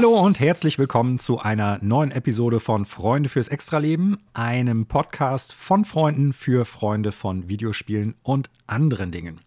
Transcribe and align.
Hallo 0.00 0.18
und 0.18 0.40
herzlich 0.40 0.78
willkommen 0.78 1.18
zu 1.18 1.40
einer 1.40 1.78
neuen 1.82 2.10
Episode 2.10 2.58
von 2.58 2.86
Freunde 2.86 3.28
fürs 3.28 3.48
Extraleben, 3.48 4.16
einem 4.32 4.86
Podcast 4.86 5.52
von 5.52 5.84
Freunden 5.84 6.32
für 6.32 6.64
Freunde 6.64 7.12
von 7.12 7.50
Videospielen 7.50 8.14
und 8.22 8.48
anderen 8.66 9.12
Dingen. 9.12 9.42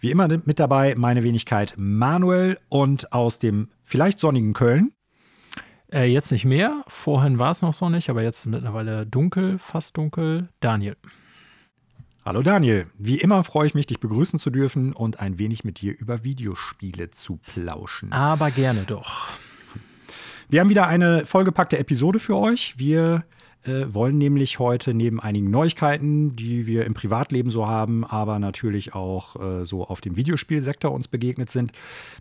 Wie 0.00 0.10
immer 0.10 0.28
mit 0.28 0.60
dabei 0.60 0.94
meine 0.96 1.22
Wenigkeit 1.24 1.74
Manuel 1.76 2.58
und 2.70 3.12
aus 3.12 3.38
dem 3.38 3.68
vielleicht 3.84 4.18
sonnigen 4.18 4.54
Köln. 4.54 4.92
Äh, 5.92 6.04
jetzt 6.04 6.32
nicht 6.32 6.46
mehr. 6.46 6.82
Vorhin 6.86 7.38
war 7.38 7.50
es 7.50 7.60
noch 7.60 7.74
sonnig, 7.74 8.08
aber 8.08 8.22
jetzt 8.22 8.46
mittlerweile 8.46 9.04
dunkel, 9.04 9.58
fast 9.58 9.98
dunkel. 9.98 10.48
Daniel. 10.60 10.96
Hallo 12.24 12.40
Daniel, 12.40 12.86
wie 12.96 13.20
immer 13.20 13.44
freue 13.44 13.66
ich 13.66 13.74
mich, 13.74 13.86
dich 13.86 14.00
begrüßen 14.00 14.38
zu 14.38 14.48
dürfen 14.48 14.94
und 14.94 15.20
ein 15.20 15.38
wenig 15.38 15.64
mit 15.64 15.82
dir 15.82 15.94
über 15.98 16.24
Videospiele 16.24 17.10
zu 17.10 17.36
plauschen. 17.36 18.14
Aber 18.14 18.50
gerne 18.50 18.84
doch. 18.84 19.28
Wir 20.48 20.60
haben 20.60 20.68
wieder 20.68 20.86
eine 20.86 21.26
vollgepackte 21.26 21.76
Episode 21.76 22.20
für 22.20 22.36
euch. 22.36 22.78
Wir 22.78 23.24
äh, 23.64 23.86
wollen 23.88 24.16
nämlich 24.16 24.60
heute 24.60 24.94
neben 24.94 25.18
einigen 25.18 25.50
Neuigkeiten, 25.50 26.36
die 26.36 26.68
wir 26.68 26.84
im 26.84 26.94
Privatleben 26.94 27.50
so 27.50 27.66
haben, 27.66 28.04
aber 28.04 28.38
natürlich 28.38 28.94
auch 28.94 29.34
äh, 29.42 29.64
so 29.64 29.84
auf 29.84 30.00
dem 30.00 30.14
Videospielsektor 30.14 30.92
uns 30.92 31.08
begegnet 31.08 31.50
sind, 31.50 31.72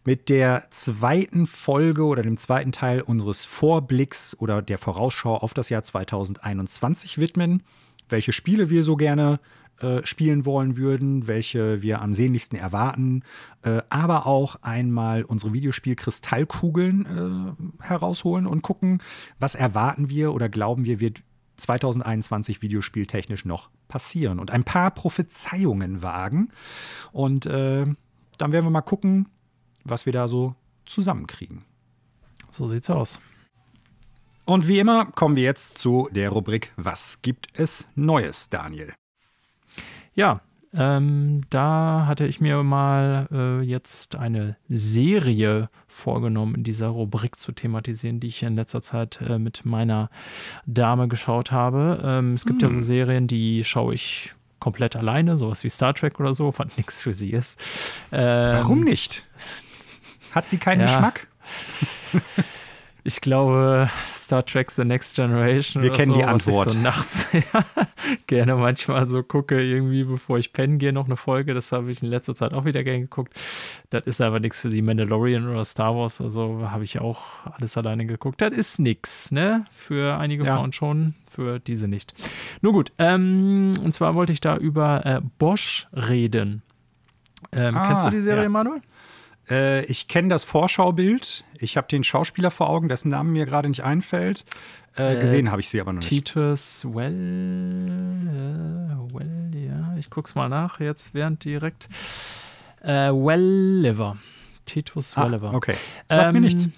mit 0.06 0.30
der 0.30 0.64
zweiten 0.72 1.46
Folge 1.46 2.04
oder 2.04 2.24
dem 2.24 2.38
zweiten 2.38 2.72
Teil 2.72 3.02
unseres 3.02 3.46
Vorblicks 3.46 4.36
oder 4.40 4.64
der 4.64 4.80
Vorausschau 4.80 5.38
auf 5.38 5.54
das 5.54 5.70
Jahr 5.70 5.84
2021 5.84 7.20
widmen. 7.20 7.62
Welche 8.10 8.34
Spiele 8.34 8.72
wir 8.72 8.82
so 8.82 8.96
gerne 8.96 9.40
äh, 9.80 10.06
spielen 10.06 10.46
wollen 10.46 10.78
würden, 10.78 11.28
welche 11.28 11.82
wir 11.82 12.02
am 12.02 12.14
sehnlichsten 12.14 12.58
erwarten, 12.58 13.24
äh, 13.64 13.82
aber 13.90 14.26
auch 14.26 14.58
einmal 14.62 15.24
unsere 15.24 15.54
Videospiel-Kristallkugeln 15.54 17.56
äh, 17.82 17.84
herausholen 17.84 18.48
und 18.48 18.62
gucken, 18.62 19.02
was 19.40 19.56
erwarten 19.56 20.10
wir 20.10 20.34
oder 20.34 20.50
glauben 20.50 20.86
wir, 20.86 21.00
wird 21.00 21.22
2021 21.58 22.62
videospieltechnisch 22.62 23.46
noch 23.46 23.70
passieren 23.88 24.40
und 24.40 24.52
ein 24.52 24.64
paar 24.64 24.92
Prophezeiungen 24.92 26.02
wagen. 26.02 26.52
Und 27.12 27.46
äh, 27.46 27.86
dann 28.38 28.52
werden 28.52 28.66
wir 28.66 28.72
mal 28.72 28.82
gucken, 28.82 29.30
was 29.84 30.06
wir 30.06 30.14
da 30.14 30.28
so 30.28 30.56
zusammenkriegen. 30.86 31.64
So 32.50 32.68
sieht's 32.68 32.90
aus. 32.90 33.20
Und 34.46 34.68
wie 34.68 34.80
immer 34.80 35.06
kommen 35.08 35.36
wir 35.36 35.44
jetzt 35.44 35.78
zu 35.78 36.08
der 36.12 36.30
Rubrik 36.30 36.72
Was 36.76 37.22
gibt 37.22 37.48
es 37.60 37.86
Neues, 37.96 38.50
Daniel? 38.50 38.94
Ja, 40.16 40.42
ähm, 40.78 41.42
da 41.50 42.06
hatte 42.06 42.26
ich 42.26 42.42
mir 42.42 42.62
mal 42.64 43.28
äh, 43.32 43.62
jetzt 43.62 44.16
eine 44.16 44.58
Serie 44.68 45.70
vorgenommen, 45.88 46.56
in 46.56 46.64
dieser 46.64 46.88
Rubrik 46.88 47.38
zu 47.38 47.54
thematisieren, 47.54 48.20
die 48.20 48.28
ich 48.28 48.44
in 48.44 48.56
letzter 48.56 48.82
Zeit 48.82 49.22
äh, 49.22 49.40
mit 49.40 49.66
meiner 49.66 50.10
Dame 50.66 51.08
geschaut 51.08 51.52
habe. 51.52 52.02
Ähm, 52.04 52.34
es 52.34 52.46
gibt 52.46 52.62
hm. 52.62 52.70
ja 52.70 52.74
so 52.74 52.80
hm. 52.80 52.84
Serien, 52.84 53.28
die 53.28 53.64
schaue 53.64 53.94
ich 53.94 54.34
komplett 54.60 54.96
alleine, 54.96 55.38
sowas 55.38 55.64
wie 55.64 55.70
Star 55.70 55.94
Trek 55.94 56.20
oder 56.20 56.34
so, 56.34 56.54
was 56.58 56.76
nichts 56.76 57.02
für 57.02 57.14
sie 57.14 57.32
ist. 57.32 57.60
Ähm, 58.12 58.54
Warum 58.54 58.82
nicht? 58.82 59.26
Hat 60.32 60.50
sie 60.50 60.58
keinen 60.58 60.82
ja. 60.82 60.88
Geschmack? 60.88 61.28
Ich 63.08 63.22
glaube, 63.22 63.88
Star 64.12 64.44
Trek 64.44 64.72
The 64.72 64.84
Next 64.84 65.16
Generation. 65.16 65.84
Wir 65.84 65.92
kennen 65.92 66.14
so, 66.14 66.18
die 66.18 66.24
Antwort. 66.26 66.72
So 66.72 66.78
nachts 66.80 67.28
gerne 68.28 68.56
manchmal 68.56 69.06
so 69.06 69.22
gucke, 69.22 69.62
irgendwie 69.62 70.04
bevor 70.04 70.40
ich 70.40 70.54
pennen 70.54 70.80
gehe, 70.80 70.92
noch 70.92 71.06
eine 71.06 71.16
Folge. 71.16 71.54
Das 71.54 71.72
habe 71.72 71.92
ich 71.92 72.02
in 72.02 72.10
letzter 72.10 72.34
Zeit 72.34 72.56
auch 72.56 72.66
wieder 72.66 72.84
gerne 72.84 73.02
geguckt. 73.02 73.36
Das 73.92 74.08
ist 74.08 74.22
aber 74.22 74.40
nichts 74.40 74.60
für 74.60 74.72
sie. 74.72 74.82
Mandalorian 74.82 75.48
oder 75.48 75.64
Star 75.66 75.96
Wars, 75.96 76.20
also 76.20 76.72
habe 76.72 76.84
ich 76.84 77.00
auch 77.00 77.22
alles 77.44 77.78
alleine 77.78 78.08
geguckt. 78.08 78.42
Das 78.42 78.52
ist 78.52 78.80
nichts, 78.80 79.32
ne? 79.32 79.66
Für 79.72 80.18
einige 80.18 80.44
ja. 80.44 80.56
Frauen 80.56 80.74
schon, 80.74 81.14
für 81.30 81.60
diese 81.60 81.88
nicht. 81.88 82.16
Nur 82.62 82.74
gut, 82.74 82.92
ähm, 82.98 83.76
und 83.84 83.94
zwar 83.94 84.16
wollte 84.16 84.34
ich 84.34 84.42
da 84.42 84.58
über 84.58 85.06
äh, 85.06 85.22
Bosch 85.38 85.88
reden. 85.94 86.64
Ähm, 87.52 87.78
ah, 87.78 87.88
kennst 87.88 88.06
du 88.06 88.10
die 88.10 88.24
Serie, 88.24 88.44
ja. 88.44 88.50
Manuel? 88.50 88.82
Äh, 89.50 89.86
ich 89.86 90.08
kenne 90.08 90.30
das 90.30 90.44
Vorschaubild. 90.44 91.44
Ich 91.58 91.78
habe 91.78 91.88
den 91.88 92.04
Schauspieler 92.04 92.52
vor 92.52 92.70
Augen, 92.70 92.90
dessen 92.90 93.10
Name 93.10 93.32
mir 93.32 93.46
gerade 93.46 93.70
nicht 93.70 93.84
einfällt. 93.84 94.44
Äh, 94.98 95.16
äh, 95.16 95.20
gesehen 95.20 95.52
habe 95.52 95.62
ich 95.62 95.70
sie 95.70 95.82
aber 95.82 95.94
noch 95.94 96.02
nicht. 96.02 96.10
Titus 96.10 96.86
Well, 96.90 97.12
äh, 97.12 99.14
Well, 99.14 99.52
ja, 99.54 99.96
ich 99.98 100.10
guck's 100.10 100.36
mal 100.36 100.50
nach 100.50 100.80
jetzt 100.80 101.14
während 101.14 101.44
direkt. 101.44 101.90
Äh, 102.82 103.12
Welliver. 103.12 104.18
Titus 104.66 105.16
ah, 105.16 105.26
Welliver. 105.26 105.54
Okay. 105.54 105.76
Sagt 106.10 106.28
ähm, 106.28 106.34
mir 106.34 106.42
nichts. 106.42 106.70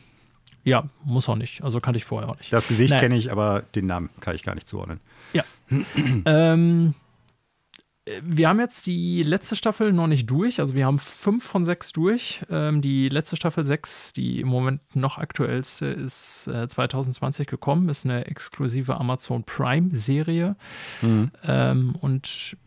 Ja, 0.63 0.83
muss 1.06 1.29
auch 1.29 1.35
nicht. 1.35 1.63
Also 1.63 1.79
kannte 1.79 1.97
ich 1.97 2.06
vorher 2.06 2.29
auch 2.29 2.38
nicht. 2.38 2.51
Das 2.51 2.67
Gesicht 2.67 2.97
kenne 2.97 3.16
ich, 3.16 3.31
aber 3.31 3.61
den 3.75 3.85
Namen 3.85 4.09
kann 4.19 4.35
ich 4.35 4.44
gar 4.44 4.53
nicht 4.53 4.67
zuordnen. 4.67 5.00
Ja. 5.31 5.44
ähm, 6.25 6.94
wir 8.22 8.50
haben 8.50 8.59
jetzt 8.59 8.88
die 8.88 9.23
letzte 9.23 9.56
Staffel 9.56 9.94
noch 9.94 10.07
nicht 10.07 10.29
durch. 10.29 10.59
Also 10.59 10.75
wir 10.75 10.85
haben 10.85 11.00
fünf 11.00 11.44
von 11.44 11.66
sechs 11.66 11.91
durch. 11.91 12.41
Ähm, 12.50 12.81
die 12.81 13.09
letzte 13.09 13.35
Staffel 13.35 13.63
sechs, 13.63 14.13
die 14.13 14.41
im 14.41 14.47
Moment 14.47 14.81
noch 14.95 15.18
aktuellste, 15.18 15.88
ist 15.88 16.47
äh, 16.47 16.68
2020 16.68 17.47
gekommen. 17.47 17.90
Ist 17.90 18.06
eine 18.06 18.25
exklusive 18.25 18.97
Amazon 18.97 19.44
Prime-Serie 19.44 20.56
mhm. 21.01 21.31
ähm, 21.44 21.95
und 22.00 22.57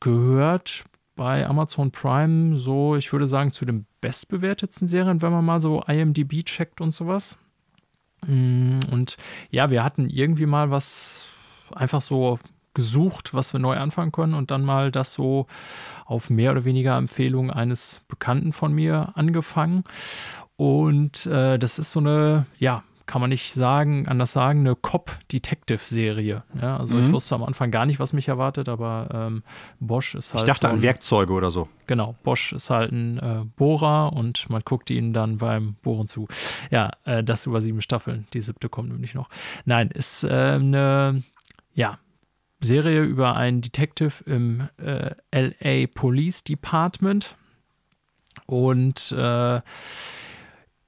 gehört 0.00 0.84
bei 1.16 1.46
Amazon 1.46 1.90
Prime 1.90 2.56
so, 2.56 2.94
ich 2.94 3.12
würde 3.12 3.26
sagen, 3.26 3.50
zu 3.50 3.64
den 3.64 3.86
bestbewertetsten 4.00 4.86
Serien, 4.86 5.22
wenn 5.22 5.32
man 5.32 5.44
mal 5.44 5.60
so 5.60 5.82
IMDb 5.82 6.44
checkt 6.44 6.80
und 6.80 6.92
sowas. 6.92 7.38
Mm, 8.26 8.80
und 8.90 9.16
ja, 9.50 9.70
wir 9.70 9.82
hatten 9.82 10.10
irgendwie 10.10 10.46
mal 10.46 10.70
was 10.70 11.26
einfach 11.74 12.02
so 12.02 12.38
gesucht, 12.76 13.32
was 13.32 13.54
wir 13.54 13.58
neu 13.58 13.76
anfangen 13.78 14.12
können 14.12 14.34
und 14.34 14.50
dann 14.50 14.62
mal 14.62 14.92
das 14.92 15.14
so 15.14 15.46
auf 16.04 16.28
mehr 16.28 16.52
oder 16.52 16.66
weniger 16.66 16.96
Empfehlung 16.96 17.50
eines 17.50 18.02
Bekannten 18.06 18.52
von 18.52 18.72
mir 18.72 19.12
angefangen. 19.14 19.82
Und 20.56 21.24
äh, 21.26 21.58
das 21.58 21.78
ist 21.78 21.90
so 21.90 22.00
eine, 22.00 22.44
ja, 22.58 22.84
kann 23.06 23.20
man 23.22 23.30
nicht 23.30 23.54
sagen, 23.54 24.06
anders 24.08 24.32
sagen, 24.32 24.60
eine 24.60 24.76
Cop-Detective-Serie. 24.76 26.42
Ja, 26.60 26.76
also 26.76 26.96
mhm. 26.96 27.06
ich 27.06 27.12
wusste 27.12 27.34
am 27.34 27.44
Anfang 27.44 27.70
gar 27.70 27.86
nicht, 27.86 27.98
was 27.98 28.12
mich 28.12 28.28
erwartet, 28.28 28.68
aber 28.68 29.08
ähm, 29.10 29.42
Bosch 29.80 30.14
ist 30.14 30.34
halt. 30.34 30.42
Ich 30.42 30.46
dachte 30.46 30.66
so 30.66 30.68
ein, 30.68 30.76
an 30.76 30.82
Werkzeuge 30.82 31.32
oder 31.32 31.50
so. 31.50 31.68
Genau, 31.86 32.14
Bosch 32.24 32.52
ist 32.52 32.68
halt 32.68 32.92
ein 32.92 33.18
äh, 33.18 33.44
Bohrer 33.56 34.12
und 34.12 34.50
man 34.50 34.60
guckt 34.64 34.90
ihnen 34.90 35.14
dann 35.14 35.38
beim 35.38 35.76
Bohren 35.82 36.08
zu. 36.08 36.28
Ja, 36.70 36.90
äh, 37.04 37.24
das 37.24 37.46
über 37.46 37.62
sieben 37.62 37.80
Staffeln. 37.80 38.26
Die 38.34 38.42
siebte 38.42 38.68
kommt 38.68 38.90
nämlich 38.90 39.14
noch. 39.14 39.30
Nein, 39.64 39.88
ist 39.88 40.24
äh, 40.24 40.28
eine, 40.28 41.22
ja, 41.74 41.98
Serie 42.60 43.02
über 43.02 43.36
einen 43.36 43.60
Detective 43.60 44.24
im 44.24 44.68
äh, 44.78 45.14
LA 45.32 45.86
Police 45.88 46.44
Department. 46.44 47.36
Und 48.46 49.12
äh, 49.12 49.60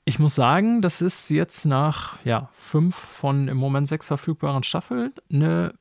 ich 0.04 0.18
muss 0.18 0.34
sagen, 0.34 0.80
das 0.80 1.02
ist 1.02 1.28
jetzt 1.28 1.66
nach 1.66 2.24
ja, 2.24 2.48
fünf 2.54 2.94
von 2.94 3.48
im 3.48 3.58
Moment 3.58 3.88
sechs 3.88 4.06
verfügbaren 4.06 4.62
Staffeln 4.62 5.12
eine, 5.30 5.74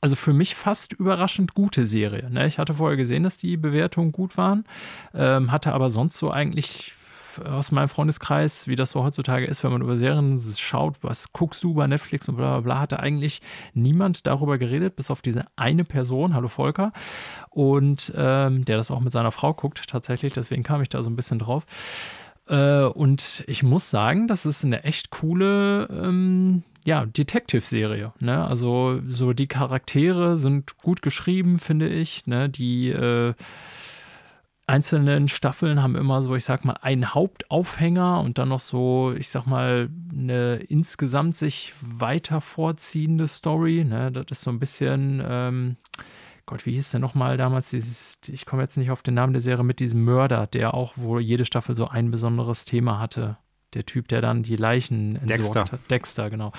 also 0.00 0.16
für 0.16 0.32
mich 0.32 0.54
fast 0.54 0.94
überraschend 0.94 1.54
gute 1.54 1.84
Serie. 1.84 2.30
Ne? 2.30 2.46
Ich 2.46 2.58
hatte 2.58 2.74
vorher 2.74 2.96
gesehen, 2.96 3.22
dass 3.22 3.36
die 3.36 3.58
Bewertungen 3.58 4.12
gut 4.12 4.38
waren, 4.38 4.64
ähm, 5.12 5.52
hatte 5.52 5.74
aber 5.74 5.90
sonst 5.90 6.16
so 6.16 6.30
eigentlich 6.30 6.94
aus 7.44 7.72
meinem 7.72 7.88
Freundeskreis, 7.88 8.68
wie 8.68 8.76
das 8.76 8.90
so 8.90 9.02
heutzutage 9.02 9.46
ist, 9.46 9.64
wenn 9.64 9.72
man 9.72 9.82
über 9.82 9.96
Serien 9.96 10.40
schaut, 10.56 11.02
was 11.02 11.32
guckst 11.32 11.62
du 11.62 11.74
bei 11.74 11.86
Netflix 11.86 12.28
und 12.28 12.36
bla 12.36 12.52
bla 12.52 12.60
bla, 12.60 12.80
hatte 12.80 13.00
eigentlich 13.00 13.40
niemand 13.74 14.26
darüber 14.26 14.58
geredet, 14.58 14.96
bis 14.96 15.10
auf 15.10 15.22
diese 15.22 15.44
eine 15.56 15.84
Person, 15.84 16.34
hallo 16.34 16.48
Volker, 16.48 16.92
und 17.50 18.12
ähm, 18.16 18.64
der 18.64 18.76
das 18.76 18.90
auch 18.90 19.00
mit 19.00 19.12
seiner 19.12 19.32
Frau 19.32 19.52
guckt 19.54 19.88
tatsächlich, 19.88 20.32
deswegen 20.32 20.62
kam 20.62 20.82
ich 20.82 20.88
da 20.88 21.02
so 21.02 21.10
ein 21.10 21.16
bisschen 21.16 21.38
drauf. 21.38 21.64
Äh, 22.48 22.82
und 22.82 23.44
ich 23.46 23.62
muss 23.62 23.90
sagen, 23.90 24.26
das 24.26 24.44
ist 24.44 24.64
eine 24.64 24.84
echt 24.84 25.10
coole 25.10 25.88
ähm, 25.90 26.64
ja, 26.84 27.06
Detective-Serie. 27.06 28.12
Ne? 28.18 28.44
Also 28.44 29.00
so 29.08 29.32
die 29.32 29.46
Charaktere 29.46 30.38
sind 30.38 30.76
gut 30.78 31.02
geschrieben, 31.02 31.58
finde 31.58 31.88
ich. 31.88 32.26
Ne? 32.26 32.48
Die 32.48 32.88
äh, 32.88 33.34
einzelnen 34.70 35.28
Staffeln 35.28 35.82
haben 35.82 35.96
immer 35.96 36.22
so, 36.22 36.34
ich 36.36 36.44
sag 36.44 36.64
mal, 36.64 36.76
einen 36.80 37.12
Hauptaufhänger 37.12 38.20
und 38.20 38.38
dann 38.38 38.48
noch 38.48 38.60
so, 38.60 39.12
ich 39.16 39.28
sag 39.28 39.46
mal, 39.46 39.90
eine 40.12 40.56
insgesamt 40.56 41.36
sich 41.36 41.74
weiter 41.80 42.40
vorziehende 42.40 43.26
Story. 43.26 43.84
Ne? 43.84 44.12
Das 44.12 44.26
ist 44.30 44.42
so 44.42 44.50
ein 44.50 44.60
bisschen, 44.60 45.22
ähm, 45.26 45.76
Gott, 46.46 46.66
wie 46.66 46.72
hieß 46.72 46.92
der 46.92 47.00
nochmal 47.00 47.36
damals? 47.36 47.70
Dieses, 47.70 48.18
ich 48.28 48.46
komme 48.46 48.62
jetzt 48.62 48.76
nicht 48.76 48.90
auf 48.90 49.02
den 49.02 49.14
Namen 49.14 49.32
der 49.32 49.42
Serie 49.42 49.64
mit 49.64 49.80
diesem 49.80 50.04
Mörder, 50.04 50.46
der 50.46 50.74
auch, 50.74 50.92
wo 50.96 51.18
jede 51.18 51.44
Staffel 51.44 51.74
so 51.74 51.88
ein 51.88 52.10
besonderes 52.10 52.64
Thema 52.64 53.00
hatte. 53.00 53.38
Der 53.74 53.86
Typ, 53.86 54.08
der 54.08 54.20
dann 54.20 54.42
die 54.42 54.56
Leichen 54.56 55.16
entsorgt 55.16 55.30
Dexter. 55.30 55.60
hat. 55.72 55.90
Dexter, 55.90 56.30
genau. 56.30 56.52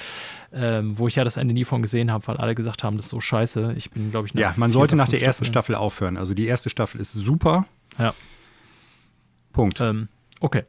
Ähm, 0.53 0.97
wo 0.97 1.07
ich 1.07 1.15
ja 1.15 1.23
das 1.23 1.37
Ende 1.37 1.53
nie 1.53 1.65
von 1.65 1.81
gesehen 1.81 2.11
habe, 2.11 2.25
weil 2.27 2.37
alle 2.37 2.55
gesagt 2.55 2.83
haben, 2.83 2.95
das 2.95 3.05
ist 3.07 3.11
so 3.11 3.19
scheiße. 3.19 3.73
Ich 3.75 3.91
bin, 3.91 4.11
glaube 4.11 4.27
ich, 4.27 4.33
Ja, 4.33 4.53
man 4.55 4.71
sollte 4.71 4.95
nach 4.95 5.09
der 5.09 5.21
ersten 5.21 5.43
Staffel 5.45 5.75
aufhören. 5.75 6.15
Also 6.17 6.33
die 6.33 6.45
erste 6.45 6.69
Staffel 6.69 7.01
ist 7.01 7.13
super. 7.13 7.65
Ja. 7.97 8.13
Punkt. 9.51 9.81
Ähm, 9.81 10.07
Okay. 10.43 10.63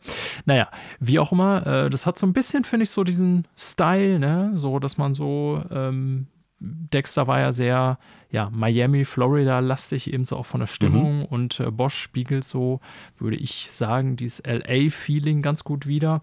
Naja, 0.44 0.68
wie 1.00 1.18
auch 1.18 1.32
immer, 1.32 1.66
äh, 1.66 1.88
das 1.90 2.04
hat 2.04 2.18
so 2.18 2.26
ein 2.26 2.34
bisschen, 2.34 2.62
finde 2.64 2.84
ich, 2.84 2.90
so 2.90 3.04
diesen 3.04 3.48
Style, 3.56 4.18
ne? 4.18 4.52
So, 4.54 4.78
dass 4.78 4.98
man 4.98 5.14
so, 5.14 5.62
ähm, 5.70 6.26
Dexter 6.62 7.26
war 7.26 7.40
ja 7.40 7.52
sehr, 7.52 7.98
ja, 8.30 8.50
Miami, 8.52 9.04
Florida-lastig, 9.04 10.12
ebenso 10.12 10.36
auch 10.36 10.46
von 10.46 10.60
der 10.60 10.66
Stimmung. 10.66 11.20
Mhm. 11.20 11.24
Und 11.24 11.60
äh, 11.60 11.70
Bosch 11.70 11.96
spiegelt 11.96 12.44
so, 12.44 12.80
würde 13.18 13.36
ich 13.36 13.70
sagen, 13.72 14.16
dieses 14.16 14.42
LA-Feeling 14.46 15.42
ganz 15.42 15.64
gut 15.64 15.86
wieder. 15.86 16.22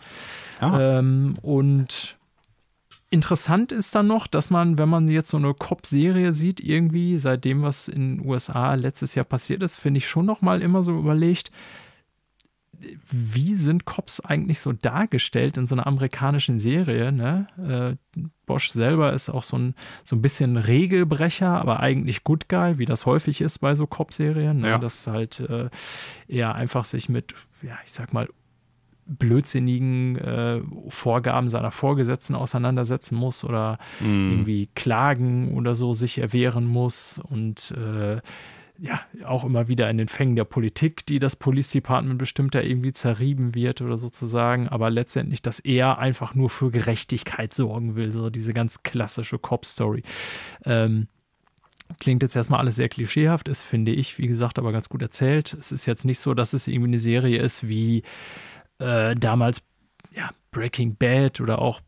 Ah. 0.59 1.00
Ähm, 1.00 1.36
und 1.41 2.18
Interessant 3.12 3.71
ist 3.71 3.95
dann 3.95 4.06
noch, 4.06 4.27
dass 4.27 4.51
man, 4.51 4.77
wenn 4.77 4.88
man 4.88 5.07
jetzt 5.07 5.31
so 5.31 5.38
eine 5.38 5.56
Cop-Serie 5.56 6.31
sieht, 6.31 6.59
irgendwie, 6.59 7.18
seitdem 7.18 7.63
was 7.63 7.88
in 7.88 8.18
den 8.18 8.27
USA 8.27 8.75
letztes 8.75 9.15
Jahr 9.15 9.25
passiert 9.25 9.63
ist, 9.63 9.77
finde 9.77 9.97
ich 9.97 10.07
schon 10.07 10.27
noch 10.27 10.44
mal 10.44 10.62
immer 10.62 10.83
so 10.83 10.95
überlegt, 10.95 11.50
wie 13.10 13.56
sind 13.56 13.86
Cops 13.86 14.20
eigentlich 14.20 14.60
so 14.60 14.72
dargestellt 14.72 15.58
in 15.58 15.66
so 15.66 15.76
einer 15.76 15.88
amerikanischen 15.88 16.60
Serie? 16.60 17.12
Ne? 17.12 17.48
Äh, 18.16 18.22
Bosch 18.46 18.70
selber 18.70 19.14
ist 19.14 19.30
auch 19.30 19.44
so 19.44 19.58
ein, 19.58 19.76
so 20.04 20.16
ein 20.16 20.22
bisschen 20.22 20.58
Regelbrecher, 20.58 21.50
aber 21.50 21.80
eigentlich 21.81 22.24
Good 22.24 22.50
Guy, 22.50 22.78
wie 22.78 22.86
das 22.86 23.06
häufig 23.06 23.42
ist 23.42 23.60
bei 23.60 23.76
so 23.76 23.88
Cop-Serien. 23.88 24.60
Ne? 24.60 24.70
Ja. 24.70 24.78
Dass 24.78 25.08
halt 25.08 25.40
äh, 25.42 25.70
eher 26.28 26.56
einfach 26.56 26.86
sich 26.86 27.10
mit, 27.10 27.34
ja, 27.62 27.78
ich 27.86 27.92
sag 27.92 28.14
mal, 28.14 28.28
blödsinnigen 29.10 30.18
äh, 30.18 30.62
Vorgaben 30.88 31.50
seiner 31.50 31.72
Vorgesetzten 31.72 32.36
auseinandersetzen 32.36 33.16
muss 33.16 33.44
oder 33.44 33.80
mm. 34.00 34.30
irgendwie 34.30 34.70
klagen 34.76 35.58
oder 35.58 35.74
so 35.74 35.96
sich 35.96 36.20
erwehren 36.20 36.66
muss 36.66 37.20
und 37.30 37.72
äh, 37.72 38.22
ja, 38.81 39.02
auch 39.26 39.44
immer 39.44 39.68
wieder 39.68 39.90
in 39.90 39.98
den 39.98 40.08
Fängen 40.08 40.36
der 40.36 40.46
Politik, 40.46 41.06
die 41.06 41.20
das 41.20 41.36
Police 41.36 41.70
Department 41.70 42.18
bestimmt 42.18 42.56
da 42.56 42.62
irgendwie 42.62 42.94
zerrieben 42.94 43.54
wird 43.54 43.81
oder 43.81 43.98
sozusagen, 43.98 44.70
aber 44.70 44.90
letztendlich, 44.90 45.42
dass 45.42 45.60
er 45.60 45.98
einfach 46.00 46.34
nur 46.34 46.50
für 46.50 46.72
Gerechtigkeit 46.72 47.54
sorgen 47.54 47.96
will, 47.96 48.12
so 48.12 48.30
diese 48.30 48.54
ganz 48.54 48.84
klassische 48.84 49.38
Cop-Story. 49.38 50.04
Ähm, 50.64 51.08
klingt 52.00 52.24
jetzt 52.24 52.36
erstmal 52.36 52.60
alles 52.60 52.76
sehr 52.76 52.90
klischeehaft, 52.90 53.48
ist, 53.48 53.64
finde 53.64 53.92
ich, 53.92 54.18
wie 54.18 54.28
gesagt, 54.28 54.60
aber 54.60 54.72
ganz 54.72 54.88
gut 54.88 55.02
erzählt. 55.02 55.58
Es 55.60 55.72
ist 55.72 55.86
jetzt 55.86 56.06
nicht 56.06 56.20
so, 56.20 56.34
dass 56.34 56.54
es 56.54 56.68
irgendwie 56.68 56.90
eine 56.90 57.00
Serie 57.00 57.42
ist 57.42 57.68
wie 57.68 58.04
äh, 58.78 59.16
damals 59.16 59.62
ja, 60.16 60.30
Breaking 60.52 60.96
Bad 60.96 61.42
oder 61.42 61.60
auch 61.60 61.81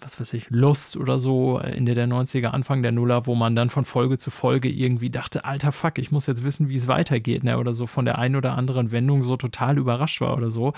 was 0.00 0.20
weiß 0.20 0.32
ich, 0.34 0.50
Lust 0.50 0.96
oder 0.96 1.18
so, 1.18 1.58
Ende 1.58 1.94
der 1.94 2.08
90er, 2.08 2.48
Anfang 2.48 2.82
der 2.82 2.92
Nuller, 2.92 3.26
wo 3.26 3.34
man 3.34 3.54
dann 3.54 3.70
von 3.70 3.84
Folge 3.84 4.18
zu 4.18 4.30
Folge 4.30 4.68
irgendwie 4.68 5.10
dachte, 5.10 5.44
alter 5.44 5.72
Fuck, 5.72 5.98
ich 5.98 6.10
muss 6.10 6.26
jetzt 6.26 6.44
wissen, 6.44 6.68
wie 6.68 6.76
es 6.76 6.88
weitergeht, 6.88 7.44
ne? 7.44 7.58
oder 7.58 7.74
so 7.74 7.86
von 7.86 8.04
der 8.04 8.18
einen 8.18 8.36
oder 8.36 8.56
anderen 8.56 8.92
Wendung 8.92 9.22
so 9.22 9.36
total 9.36 9.78
überrascht 9.78 10.20
war 10.20 10.36
oder 10.36 10.50
so. 10.50 10.72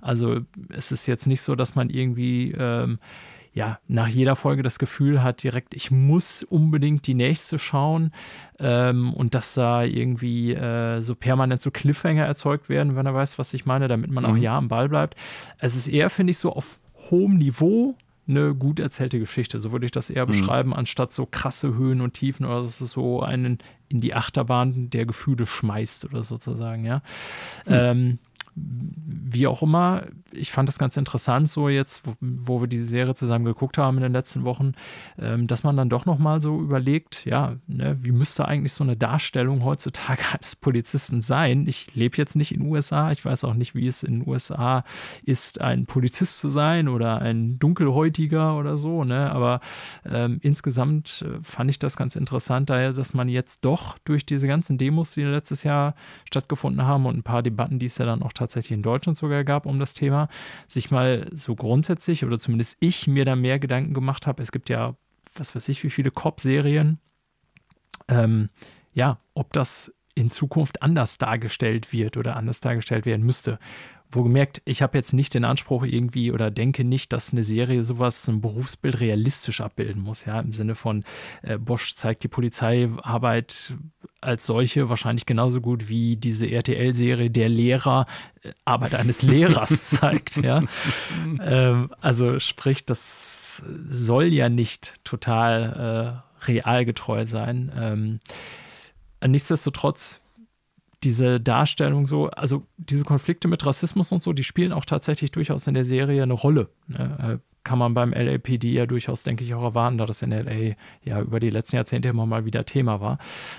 Also 0.00 0.40
es 0.70 0.92
ist 0.92 1.06
jetzt 1.06 1.26
nicht 1.26 1.42
so, 1.42 1.54
dass 1.54 1.74
man 1.74 1.90
irgendwie 1.90 2.52
ähm, 2.52 2.98
ja, 3.56 3.78
nach 3.88 4.08
jeder 4.08 4.36
Folge 4.36 4.62
das 4.62 4.78
Gefühl 4.78 5.22
hat, 5.22 5.42
direkt, 5.42 5.72
ich 5.72 5.90
muss 5.90 6.42
unbedingt 6.42 7.06
die 7.06 7.14
nächste 7.14 7.58
schauen 7.58 8.12
ähm, 8.58 9.14
und 9.14 9.34
dass 9.34 9.54
da 9.54 9.82
irgendwie 9.82 10.52
äh, 10.52 11.00
so 11.00 11.14
permanent 11.14 11.62
so 11.62 11.70
Cliffhanger 11.70 12.26
erzeugt 12.26 12.68
werden, 12.68 12.96
wenn 12.96 13.06
er 13.06 13.14
weiß, 13.14 13.38
was 13.38 13.54
ich 13.54 13.64
meine, 13.64 13.88
damit 13.88 14.10
man 14.10 14.24
mhm. 14.24 14.30
auch 14.30 14.36
ja 14.36 14.58
am 14.58 14.68
Ball 14.68 14.90
bleibt. 14.90 15.14
Es 15.56 15.74
ist 15.74 15.88
eher, 15.88 16.10
finde 16.10 16.32
ich, 16.32 16.38
so 16.38 16.52
auf 16.52 16.78
hohem 17.10 17.38
Niveau 17.38 17.96
eine 18.28 18.54
gut 18.54 18.80
erzählte 18.80 19.18
Geschichte. 19.18 19.60
So 19.60 19.72
würde 19.72 19.86
ich 19.86 19.92
das 19.92 20.10
eher 20.10 20.26
mhm. 20.26 20.30
beschreiben, 20.30 20.74
anstatt 20.74 21.12
so 21.12 21.26
krasse 21.26 21.74
Höhen 21.74 22.00
und 22.00 22.14
Tiefen 22.14 22.44
oder 22.46 22.62
dass 22.62 22.80
es 22.80 22.92
so 22.92 23.22
einen 23.22 23.58
in 23.88 24.00
die 24.00 24.14
Achterbahn 24.14 24.90
der 24.90 25.06
Gefühle 25.06 25.46
schmeißt 25.46 26.06
oder 26.06 26.22
sozusagen, 26.22 26.84
ja. 26.84 27.02
Mhm. 27.66 27.72
Ähm, 27.72 28.18
wie 28.58 29.46
auch 29.46 29.62
immer, 29.62 30.04
ich 30.32 30.50
fand 30.50 30.68
das 30.68 30.78
ganz 30.78 30.96
interessant, 30.96 31.48
so 31.48 31.68
jetzt, 31.68 32.06
wo, 32.06 32.14
wo, 32.20 32.60
wir 32.60 32.68
diese 32.68 32.84
Serie 32.84 33.14
zusammen 33.14 33.44
geguckt 33.44 33.76
haben 33.76 33.98
in 33.98 34.02
den 34.02 34.12
letzten 34.12 34.44
Wochen, 34.44 34.72
ähm, 35.18 35.46
dass 35.46 35.62
man 35.62 35.76
dann 35.76 35.90
doch 35.90 36.06
nochmal 36.06 36.40
so 36.40 36.58
überlegt, 36.60 37.26
ja, 37.26 37.56
ne, 37.66 37.96
wie 38.00 38.12
müsste 38.12 38.48
eigentlich 38.48 38.72
so 38.72 38.82
eine 38.82 38.96
Darstellung 38.96 39.64
heutzutage 39.64 40.22
eines 40.32 40.56
Polizisten 40.56 41.20
sein? 41.20 41.66
Ich 41.66 41.94
lebe 41.94 42.16
jetzt 42.16 42.34
nicht 42.34 42.52
in 42.52 42.60
den 42.60 42.70
USA, 42.70 43.10
ich 43.12 43.24
weiß 43.24 43.44
auch 43.44 43.54
nicht, 43.54 43.74
wie 43.74 43.86
es 43.86 44.02
in 44.02 44.20
den 44.20 44.28
USA 44.28 44.84
ist, 45.22 45.60
ein 45.60 45.84
Polizist 45.86 46.40
zu 46.40 46.48
sein 46.48 46.88
oder 46.88 47.20
ein 47.20 47.58
Dunkelhäutiger 47.58 48.56
oder 48.56 48.78
so, 48.78 49.04
ne? 49.04 49.30
aber 49.32 49.60
ähm, 50.04 50.38
insgesamt 50.42 51.26
äh, 51.26 51.42
fand 51.42 51.70
ich 51.70 51.78
das 51.78 51.96
ganz 51.96 52.16
interessant, 52.16 52.70
daher, 52.70 52.92
dass 52.94 53.12
man 53.12 53.28
jetzt 53.28 53.64
doch 53.66 53.98
durch 54.04 54.24
diese 54.24 54.46
ganzen 54.46 54.78
Demos, 54.78 55.12
die 55.12 55.24
letztes 55.24 55.62
Jahr 55.62 55.94
stattgefunden 56.26 56.86
haben 56.86 57.04
und 57.04 57.18
ein 57.18 57.22
paar 57.22 57.42
Debatten, 57.42 57.78
die 57.78 57.86
es 57.86 57.98
ja 57.98 58.06
dann 58.06 58.22
auch 58.22 58.32
tatsächlich 58.32 58.45
tatsächlich 58.46 58.76
in 58.76 58.82
Deutschland 58.82 59.18
sogar 59.18 59.44
gab 59.44 59.66
um 59.66 59.78
das 59.78 59.94
Thema, 59.94 60.28
sich 60.68 60.90
mal 60.90 61.28
so 61.32 61.54
grundsätzlich 61.54 62.24
oder 62.24 62.38
zumindest 62.38 62.76
ich 62.80 63.06
mir 63.06 63.24
da 63.24 63.36
mehr 63.36 63.58
Gedanken 63.58 63.94
gemacht 63.94 64.26
habe. 64.26 64.42
Es 64.42 64.52
gibt 64.52 64.68
ja, 64.68 64.96
was 65.36 65.54
weiß 65.54 65.68
ich, 65.68 65.82
wie 65.82 65.90
viele 65.90 66.10
Cop-Serien. 66.10 66.98
Ähm, 68.08 68.50
ja, 68.92 69.18
ob 69.34 69.52
das 69.52 69.92
in 70.14 70.30
Zukunft 70.30 70.80
anders 70.80 71.18
dargestellt 71.18 71.92
wird 71.92 72.16
oder 72.16 72.36
anders 72.36 72.60
dargestellt 72.60 73.04
werden 73.04 73.26
müsste. 73.26 73.58
Wohlgemerkt, 74.16 74.62
ich 74.64 74.82
habe 74.82 74.98
jetzt 74.98 75.12
nicht 75.12 75.34
den 75.34 75.44
Anspruch 75.44 75.84
irgendwie 75.84 76.32
oder 76.32 76.50
denke 76.50 76.82
nicht, 76.82 77.12
dass 77.12 77.32
eine 77.32 77.44
Serie 77.44 77.84
sowas, 77.84 78.26
ein 78.28 78.40
Berufsbild 78.40 78.98
realistisch 79.00 79.60
abbilden 79.60 80.02
muss, 80.02 80.24
ja, 80.24 80.40
im 80.40 80.52
Sinne 80.52 80.74
von 80.74 81.04
äh, 81.42 81.58
Bosch 81.58 81.94
zeigt 81.94 82.24
die 82.24 82.28
Polizeiarbeit 82.28 83.74
als 84.20 84.46
solche 84.46 84.88
wahrscheinlich 84.88 85.26
genauso 85.26 85.60
gut 85.60 85.88
wie 85.88 86.16
diese 86.16 86.50
RTL-Serie 86.50 87.30
Der 87.30 87.48
Lehrer 87.48 88.06
äh, 88.42 88.52
Arbeit 88.64 88.94
eines 88.94 89.22
Lehrers 89.22 89.90
zeigt, 89.90 90.36
ja. 90.36 90.62
ähm, 91.40 91.90
also 92.00 92.38
sprich, 92.38 92.84
das 92.84 93.64
soll 93.90 94.32
ja 94.32 94.48
nicht 94.48 95.04
total 95.04 96.22
äh, 96.42 96.46
realgetreu 96.46 97.26
sein. 97.26 97.70
Ähm, 97.76 98.20
nichtsdestotrotz 99.24 100.20
diese 101.06 101.40
Darstellung 101.40 102.04
so, 102.06 102.28
also 102.30 102.66
diese 102.76 103.04
Konflikte 103.04 103.46
mit 103.46 103.64
Rassismus 103.64 104.10
und 104.10 104.24
so, 104.24 104.32
die 104.32 104.42
spielen 104.42 104.72
auch 104.72 104.84
tatsächlich 104.84 105.30
durchaus 105.30 105.68
in 105.68 105.74
der 105.74 105.84
Serie 105.84 106.24
eine 106.24 106.32
Rolle. 106.32 106.68
Ne? 106.88 107.38
Äh, 107.40 107.52
kann 107.62 107.78
man 107.80 107.94
beim 107.94 108.12
LAPD 108.12 108.72
ja 108.72 108.86
durchaus, 108.86 109.24
denke 109.24 109.42
ich, 109.42 109.52
auch 109.54 109.62
erwarten, 109.62 109.98
da 109.98 110.06
das 110.06 110.22
in 110.22 110.30
LA 110.30 110.76
ja 111.02 111.20
über 111.20 111.40
die 111.40 111.50
letzten 111.50 111.76
Jahrzehnte 111.76 112.08
immer 112.08 112.24
mal 112.24 112.44
wieder 112.44 112.64
Thema 112.64 113.00
war. 113.00 113.18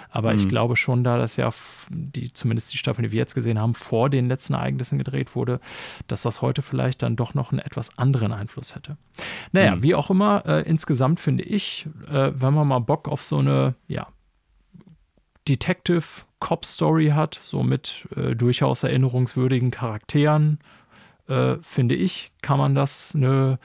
Aber 0.10 0.32
mhm. 0.32 0.38
ich 0.38 0.48
glaube 0.48 0.78
schon, 0.78 1.04
da 1.04 1.18
das 1.18 1.36
ja, 1.36 1.50
die, 1.90 2.32
zumindest 2.32 2.72
die 2.72 2.78
Staffel, 2.78 3.04
die 3.04 3.12
wir 3.12 3.18
jetzt 3.18 3.36
gesehen 3.36 3.60
haben, 3.60 3.74
vor 3.74 4.10
den 4.10 4.30
letzten 4.30 4.54
Ereignissen 4.54 4.98
gedreht 4.98 5.36
wurde, 5.36 5.60
dass 6.08 6.22
das 6.22 6.42
heute 6.42 6.62
vielleicht 6.62 7.02
dann 7.02 7.18
doch 7.18 7.34
noch 7.34 7.52
einen 7.52 7.60
etwas 7.60 7.98
anderen 7.98 8.32
Einfluss 8.32 8.76
hätte. 8.76 8.98
Naja, 9.52 9.76
mhm. 9.76 9.84
wie 9.84 9.96
auch 9.96 10.10
immer, 10.10 10.46
äh, 10.46 10.62
insgesamt 10.62 11.20
finde 11.20 11.44
ich, 11.44 11.88
äh, 12.10 12.32
wenn 12.34 12.54
man 12.54 12.68
mal 12.68 12.80
Bock 12.80 13.10
auf 13.10 13.24
so 13.24 13.40
eine, 13.40 13.76
ja, 13.88 14.08
Detective 15.48 16.04
Cop-Story 16.40 17.10
hat, 17.10 17.40
so 17.42 17.64
mit 17.64 18.08
äh, 18.16 18.36
durchaus 18.36 18.84
erinnerungswürdigen 18.84 19.72
Charakteren, 19.72 20.60
äh, 21.28 21.56
finde 21.62 21.96
ich, 21.96 22.32
kann 22.42 22.58
man 22.58 22.76
das 22.76 23.14
eine, 23.16 23.60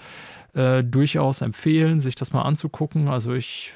äh, 0.55 0.85
durchaus 0.85 1.41
empfehlen, 1.41 2.01
sich 2.01 2.15
das 2.15 2.33
mal 2.33 2.43
anzugucken. 2.43 3.09
Also 3.09 3.35
ich, 3.35 3.73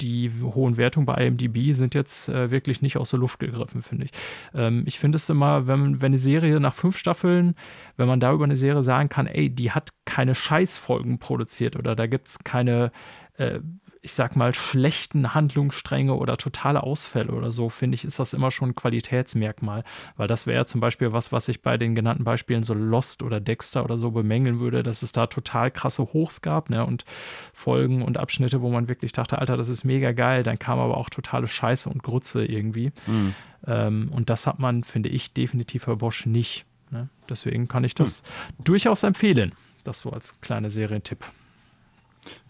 die 0.00 0.30
hohen 0.42 0.76
Wertungen 0.76 1.06
bei 1.06 1.26
IMDb 1.26 1.74
sind 1.74 1.94
jetzt 1.94 2.28
äh, 2.28 2.50
wirklich 2.50 2.82
nicht 2.82 2.96
aus 2.96 3.10
der 3.10 3.18
Luft 3.18 3.40
gegriffen, 3.40 3.82
finde 3.82 4.04
ich. 4.06 4.10
Ähm, 4.54 4.84
ich 4.86 4.98
finde 4.98 5.16
es 5.16 5.28
immer, 5.28 5.66
wenn, 5.66 6.00
wenn 6.00 6.06
eine 6.06 6.16
Serie 6.16 6.60
nach 6.60 6.74
fünf 6.74 6.96
Staffeln, 6.96 7.54
wenn 7.96 8.08
man 8.08 8.20
da 8.20 8.32
über 8.32 8.44
eine 8.44 8.56
Serie 8.56 8.84
sagen 8.84 9.08
kann, 9.08 9.26
ey, 9.26 9.50
die 9.50 9.72
hat 9.72 9.90
keine 10.04 10.34
Scheißfolgen 10.34 11.18
produziert 11.18 11.76
oder 11.76 11.96
da 11.96 12.06
gibt 12.06 12.28
es 12.28 12.38
keine 12.40 12.92
äh, 13.36 13.60
ich 14.02 14.14
sag 14.14 14.34
mal, 14.34 14.54
schlechten 14.54 15.34
Handlungsstränge 15.34 16.14
oder 16.14 16.38
totale 16.38 16.82
Ausfälle 16.82 17.32
oder 17.32 17.50
so, 17.50 17.68
finde 17.68 17.96
ich, 17.96 18.06
ist 18.06 18.18
das 18.18 18.32
immer 18.32 18.50
schon 18.50 18.70
ein 18.70 18.74
Qualitätsmerkmal. 18.74 19.84
Weil 20.16 20.26
das 20.26 20.46
wäre 20.46 20.64
zum 20.64 20.80
Beispiel 20.80 21.12
was, 21.12 21.32
was 21.32 21.48
ich 21.48 21.60
bei 21.60 21.76
den 21.76 21.94
genannten 21.94 22.24
Beispielen 22.24 22.62
so 22.62 22.72
Lost 22.72 23.22
oder 23.22 23.40
Dexter 23.40 23.84
oder 23.84 23.98
so 23.98 24.10
bemängeln 24.10 24.58
würde, 24.58 24.82
dass 24.82 25.02
es 25.02 25.12
da 25.12 25.26
total 25.26 25.70
krasse 25.70 26.02
Hochs 26.02 26.40
gab, 26.40 26.70
ne? 26.70 26.86
Und 26.86 27.04
Folgen 27.52 28.00
und 28.00 28.16
Abschnitte, 28.16 28.62
wo 28.62 28.70
man 28.70 28.88
wirklich 28.88 29.12
dachte, 29.12 29.38
Alter, 29.38 29.58
das 29.58 29.68
ist 29.68 29.84
mega 29.84 30.12
geil. 30.12 30.44
Dann 30.44 30.58
kam 30.58 30.78
aber 30.78 30.96
auch 30.96 31.10
totale 31.10 31.46
Scheiße 31.46 31.90
und 31.90 32.02
Grütze 32.02 32.44
irgendwie. 32.44 32.92
Mhm. 33.06 33.34
Ähm, 33.66 34.12
und 34.14 34.30
das 34.30 34.46
hat 34.46 34.58
man, 34.58 34.82
finde 34.82 35.10
ich, 35.10 35.34
definitiv 35.34 35.84
bei 35.84 35.94
Bosch 35.94 36.24
nicht. 36.24 36.64
Ne? 36.90 37.10
Deswegen 37.28 37.68
kann 37.68 37.84
ich 37.84 37.94
das 37.94 38.22
mhm. 38.22 38.64
durchaus 38.64 39.02
empfehlen. 39.02 39.52
Das 39.84 40.00
so 40.00 40.10
als 40.10 40.40
kleiner 40.40 40.70
Serientipp. 40.70 41.24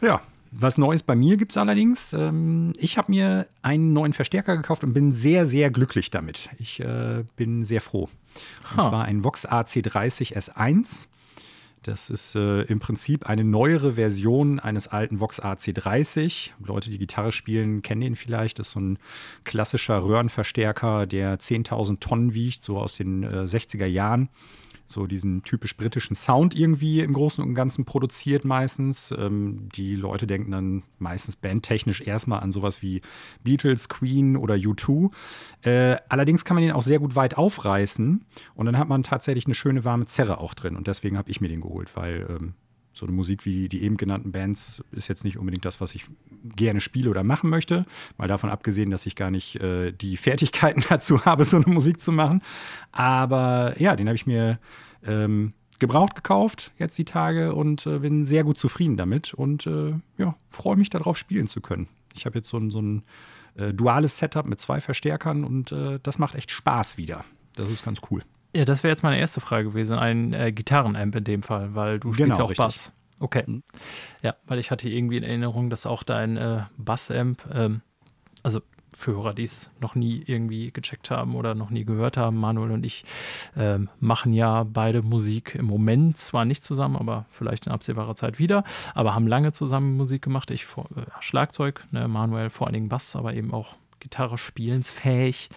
Ja, 0.01 0.21
was 0.53 0.79
Neues 0.79 1.03
bei 1.03 1.15
mir 1.15 1.37
gibt 1.37 1.53
es 1.53 1.57
allerdings. 1.57 2.13
Ähm, 2.13 2.73
ich 2.77 2.99
habe 2.99 3.11
mir 3.13 3.47
einen 3.63 3.93
neuen 3.93 4.13
Verstärker 4.13 4.57
gekauft 4.57 4.83
und 4.85 4.93
bin 4.93 5.13
sehr, 5.13 5.47
sehr 5.47 5.71
glücklich 5.71 6.11
damit. 6.11 6.51
Ich 6.59 6.81
äh, 6.81 7.25
bin 7.37 7.65
sehr 7.65 7.81
froh. 7.81 8.09
Und 8.73 8.83
huh. 8.83 8.89
zwar 8.89 9.05
ein 9.05 9.25
Vox 9.25 9.47
AC30 9.47 10.37
S1. 10.37 11.07
Das 11.83 12.11
ist 12.11 12.35
äh, 12.35 12.63
im 12.63 12.79
Prinzip 12.79 13.27
eine 13.27 13.43
neuere 13.43 13.95
Version 13.95 14.59
eines 14.59 14.89
alten 14.89 15.21
Vox 15.21 15.41
AC30. 15.41 16.51
Leute, 16.63 16.91
die 16.91 16.99
Gitarre 16.99 17.33
spielen, 17.33 17.81
kennen 17.81 18.03
den 18.03 18.17
vielleicht. 18.17 18.59
Das 18.59 18.69
ist 18.69 18.73
so 18.75 18.81
ein 18.81 18.99
klassischer 19.45 20.05
Röhrenverstärker, 20.05 21.07
der 21.07 21.39
10.000 21.39 22.01
Tonnen 22.01 22.35
wiegt, 22.35 22.63
so 22.63 22.79
aus 22.79 22.97
den 22.97 23.23
äh, 23.23 23.45
60er 23.45 23.87
Jahren 23.87 24.29
so 24.91 25.07
diesen 25.07 25.43
typisch 25.43 25.77
britischen 25.77 26.15
Sound 26.15 26.55
irgendwie 26.55 27.01
im 27.01 27.13
Großen 27.13 27.43
und 27.43 27.55
Ganzen 27.55 27.85
produziert 27.85 28.45
meistens. 28.45 29.13
Ähm, 29.17 29.69
die 29.75 29.97
Leute 29.97 30.27
denken 30.27 30.51
dann 30.51 30.83
meistens 30.99 31.37
bandtechnisch 31.37 32.01
erstmal 32.01 32.41
an 32.41 32.53
sowas 32.53 32.83
wie 32.83 33.03
Beatles, 33.43 33.89
Queen 33.89 34.37
oder 34.37 34.55
U2. 34.55 35.11
Äh, 35.63 35.97
allerdings 36.09 36.45
kann 36.45 36.55
man 36.55 36.63
den 36.63 36.73
auch 36.73 36.83
sehr 36.83 36.99
gut 36.99 37.17
weit 37.17 37.37
aufreißen 37.37 38.25
und 38.55 38.67
dann 38.67 38.79
hat 38.79 38.89
man 38.89 39.03
tatsächlich 39.03 39.47
eine 39.47 39.55
schöne 39.55 39.85
warme 39.85 40.07
Zerre 40.07 40.39
auch 40.39 40.55
drin 40.55 40.77
und 40.77 40.87
deswegen 40.87 41.17
habe 41.17 41.31
ich 41.31 41.41
mir 41.41 41.49
den 41.49 41.61
geholt, 41.61 41.97
weil 41.97 42.27
ähm, 42.29 42.55
so 42.93 43.07
eine 43.07 43.15
Musik 43.15 43.45
wie 43.45 43.69
die 43.69 43.83
eben 43.83 43.97
genannten 43.97 44.33
Bands 44.33 44.83
ist 44.91 45.09
jetzt 45.09 45.25
nicht 45.25 45.39
unbedingt 45.39 45.65
das, 45.65 45.81
was 45.81 45.95
ich 45.95 46.07
gerne 46.57 46.81
spiele 46.81 47.11
oder 47.11 47.23
machen 47.23 47.51
möchte. 47.51 47.87
Mal 48.19 48.29
davon 48.29 48.51
abgesehen, 48.51 48.91
dass 48.91 49.07
ich 49.07 49.17
gar 49.17 49.31
nicht 49.31 49.57
äh, 49.57 49.93
die 49.93 50.17
Fertigkeiten 50.17 50.83
dazu 50.89 51.25
habe, 51.25 51.45
so 51.45 51.57
eine 51.57 51.73
Musik 51.73 52.01
zu 52.01 52.13
machen. 52.13 52.43
Aber 52.93 53.75
ja, 53.79 53.97
den 53.97 54.09
habe 54.09 54.17
ich 54.17 54.27
mir 54.27 54.59
ähm, 55.05 55.53
gebraucht 55.79 56.15
gekauft 56.15 56.73
jetzt 56.79 56.99
die 56.99 57.05
Tage 57.05 57.55
und 57.55 57.87
äh, 57.87 58.01
bin 58.01 58.25
sehr 58.25 58.45
gut 58.45 58.59
zufrieden 58.59 58.97
damit 58.97 59.35
und 59.35 59.67
äh, 59.67 59.95
ja, 60.19 60.37
freue 60.51 60.77
mich 60.77 60.91
darauf 60.91 61.17
spielen 61.17 61.47
zu 61.47 61.61
können. 61.61 61.89
Ich 62.15 62.27
habe 62.27 62.39
jetzt 62.39 62.49
so 62.49 62.59
ein, 62.59 62.71
so 62.71 62.81
ein 62.81 63.03
äh, 63.55 63.73
duales 63.73 64.19
Setup 64.19 64.47
mit 64.47 64.61
zwei 64.61 64.81
Verstärkern 64.81 65.45
und 65.45 65.73
äh, 65.73 65.99
das 66.03 66.19
macht 66.19 66.35
echt 66.35 66.51
Spaß 66.51 66.97
wieder. 66.97 67.25
Das 67.57 67.71
ist 67.71 67.85
ganz 67.85 68.01
cool. 68.11 68.23
Ja, 68.55 68.65
das 68.65 68.83
wäre 68.83 68.91
jetzt 68.91 69.03
meine 69.03 69.19
erste 69.19 69.41
Frage 69.41 69.69
gewesen. 69.69 69.99
Ein 69.99 70.33
äh, 70.33 70.53
Gitarrenamp 70.53 71.15
in 71.15 71.25
dem 71.25 71.43
Fall, 71.43 71.75
weil 71.75 72.01
du 72.01 72.13
spielst 72.13 72.33
genau, 72.33 72.45
auch 72.45 72.51
richtig. 72.51 72.65
Bass. 72.65 72.93
Okay. 73.21 73.45
Mhm. 73.47 73.63
Ja, 74.23 74.35
weil 74.47 74.59
ich 74.59 74.71
hatte 74.71 74.89
irgendwie 74.89 75.19
in 75.19 75.23
Erinnerung, 75.23 75.71
dass 75.71 75.87
auch 75.87 76.03
dein 76.03 76.37
äh, 76.37 76.63
Bassamp, 76.77 77.45
ähm, 77.53 77.83
also 78.43 78.61
für 78.93 79.13
Hörer, 79.13 79.35
die 79.35 79.45
es 79.45 79.71
noch 79.81 79.95
nie 79.95 80.23
irgendwie 80.27 80.73
gecheckt 80.73 81.11
haben 81.11 81.35
oder 81.35 81.55
noch 81.55 81.71
nie 81.71 81.85
gehört 81.85 82.17
haben, 82.17 82.37
Manuel 82.37 82.73
und 82.73 82.85
ich 82.85 83.05
ähm, 83.57 83.89
machen 84.01 84.33
ja 84.33 84.65
beide 84.65 85.03
Musik 85.03 85.55
im 85.55 85.67
Moment 85.67 86.19
zwar 86.19 86.45
nicht 86.45 86.63
zusammen, 86.63 86.97
aber 86.97 87.27
vielleicht 87.31 87.67
in 87.67 87.73
absehbarer 87.73 88.15
Zeit 88.15 88.39
wieder, 88.39 88.65
aber 88.95 89.15
haben 89.15 89.27
lange 89.27 89.53
zusammen 89.53 89.97
Musik 89.97 90.23
gemacht. 90.23 90.51
Ich 90.51 90.67
vor, 90.67 90.87
äh, 90.97 91.03
Schlagzeug, 91.21 91.85
ne, 91.93 92.09
Manuel 92.09 92.51
vor 92.51 92.67
allen 92.67 92.75
Dingen 92.75 92.89
Bass, 92.89 93.17
aber 93.17 93.35
eben 93.35 93.53
auch 93.53 93.75
Gitarre 94.01 94.39
spielensfähig. 94.39 95.51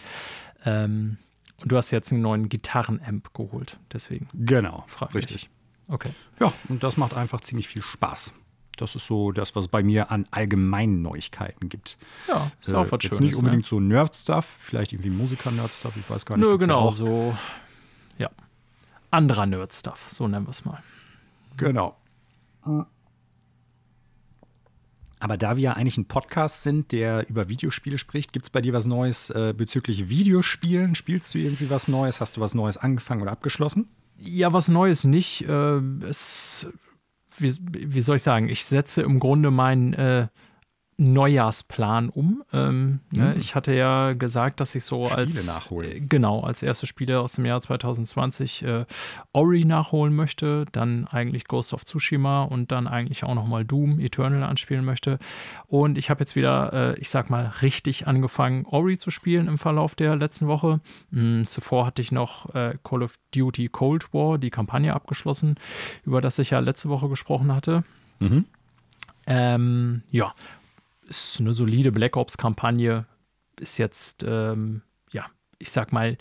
Ähm, 0.66 1.18
und 1.63 1.72
du 1.72 1.77
hast 1.77 1.91
jetzt 1.91 2.12
einen 2.12 2.22
neuen 2.22 2.50
Gitarrenamp 2.50 3.34
geholt, 3.34 3.79
deswegen. 3.91 4.27
Genau, 4.34 4.86
richtig. 5.13 5.50
Okay. 5.88 6.12
Ja, 6.39 6.51
und 6.67 6.84
das 6.84 6.98
macht 6.98 7.13
einfach 7.13 7.39
ziemlich 7.39 7.70
viel 7.70 7.82
Spaß. 7.82 8.34
Das 8.75 8.96
ist 8.96 9.05
so 9.05 9.32
das, 9.32 9.55
was 9.55 9.65
es 9.65 9.67
bei 9.70 9.82
mir 9.82 10.12
an 10.12 10.25
allgemeinen 10.32 11.01
Neuigkeiten 11.01 11.70
gibt. 11.70 11.98
Ja, 12.27 12.51
ist 12.60 12.70
äh, 12.70 12.75
auch 12.75 12.91
was 12.91 13.03
Jetzt 13.03 13.22
nicht 13.22 13.36
unbedingt 13.36 13.63
ne? 13.63 13.67
so 13.67 13.79
Nerd-Stuff, 13.79 14.46
vielleicht 14.46 14.91
irgendwie 14.91 15.12
Musiker-Nerd-Stuff, 15.12 15.96
ich 15.96 16.10
weiß 16.10 16.25
gar 16.25 16.38
nicht. 16.38 16.46
Nö, 16.46 16.58
genau, 16.58 16.89
so, 16.91 17.34
ja. 18.17 18.29
Anderer 19.10 19.46
Nerd-Stuff, 19.46 20.08
so 20.10 20.27
nennen 20.27 20.46
wir 20.46 20.51
es 20.51 20.65
mal. 20.65 20.84
Genau. 21.55 21.96
Aber 25.24 25.38
da 25.38 25.56
wir 25.56 25.63
ja 25.63 25.72
eigentlich 25.72 25.98
ein 25.98 26.03
Podcast 26.03 26.63
sind, 26.63 26.92
der 26.92 27.30
über 27.30 27.48
Videospiele 27.48 27.98
spricht, 27.98 28.34
gibt 28.34 28.44
es 28.44 28.50
bei 28.50 28.60
dir 28.60 28.74
was 28.74 28.86
Neues 28.86 29.30
äh, 29.30 29.53
bezüglich 29.56 30.10
Videospielen? 30.10 30.96
Spielst 30.96 31.34
du 31.34 31.38
irgendwie 31.38 31.70
was 31.70 31.88
Neues? 31.88 32.20
Hast 32.20 32.36
du 32.36 32.42
was 32.42 32.53
Neues 32.53 32.75
angefangen 32.75 33.22
oder 33.22 33.32
abgeschlossen? 33.32 33.88
Ja, 34.20 34.51
was 34.51 34.68
Neues 34.68 35.06
nicht. 35.06 35.48
Äh, 35.48 35.77
es, 36.10 36.68
wie, 37.38 37.56
wie, 37.58 38.01
soll 38.01 38.18
ich 38.18 38.22
sagen? 38.22 38.50
Ich 38.50 38.65
setze 38.65 39.01
im 39.01 39.22
Grunde 39.22 39.50
meinen 39.50 39.94
äh, 39.94 40.27
Neujahrsplan 40.98 42.10
um. 42.10 42.44
Ähm, 42.54 43.00
mhm. 43.10 43.20
ne, 43.20 43.36
ich 43.36 43.56
hatte 43.56 43.74
ja 43.74 44.14
gesagt, 44.14 44.60
dass 44.60 44.76
ich 44.76 44.84
so 44.84 45.06
Spiele 45.06 45.18
als 45.18 45.48
nachholen. 45.48 45.92
Äh, 45.92 46.00
genau 46.02 46.42
als 46.42 46.62
erste 46.62 46.88
Spiele 46.88 47.20
aus 47.20 47.34
dem 47.34 47.46
Jahr 47.46 47.62
2020 47.62 48.64
äh, 48.64 48.86
Ori 49.32 49.66
nachholen 49.66 50.16
möchte, 50.16 50.66
dann 50.72 51.08
eigentlich 51.08 51.46
Ghost 51.46 51.74
of 51.74 51.86
Tsushima 51.86 52.44
und 52.44 52.72
dann 52.72 52.88
eigentlich 52.88 53.24
auch 53.24 53.36
noch 53.36 53.48
mal 53.48 53.66
Doom 53.66 54.00
Eternal 54.00 54.44
anspielen 54.44 54.86
möchte. 54.86 55.20
Und 55.68 55.98
ich 55.98 56.10
habe 56.10 56.22
jetzt 56.22 56.36
wieder, 56.36 56.74
äh, 56.74 57.00
ich 57.00 57.10
sag 57.10 57.30
mal, 57.30 57.52
richtig 57.62 58.08
angefangen 58.08 58.66
Ori 58.66 58.98
zu 58.98 59.10
spielen 59.10 59.48
im 59.48 59.58
Verlauf 59.58 59.96
der 59.96 60.16
letzten 60.16 60.48
Woche. 60.48 60.80
Mhm, 61.12 61.48
zuvor 61.48 61.86
hatte 61.86 62.02
ich 62.02 62.12
noch 62.12 62.54
äh, 62.54 62.78
Call 62.84 63.04
of 63.04 63.18
Duty 63.34 63.70
Cold 63.70 64.14
War 64.14 64.38
die 64.38 64.50
Kampagne 64.52 64.94
abgeschlossen, 64.94 65.56
über 66.06 66.22
das 66.22 66.40
ich 66.40 66.52
ja 66.52 66.60
letzte 66.60 66.90
Woche 66.90 67.10
gesprochen 67.10 67.54
hatte. 67.54 67.84
Mhm. 68.20 68.46
Ähm, 69.26 70.04
ja, 70.12 70.34
ist 71.13 71.39
eine 71.39 71.53
solide 71.53 71.91
Black 71.91 72.17
Ops-Kampagne. 72.17 73.05
Ist 73.60 73.77
jetzt, 73.77 74.25
ähm, 74.27 74.82
ja, 75.12 75.25
ich 75.60 75.72
sag 75.72 75.93
mal, 75.93 76.17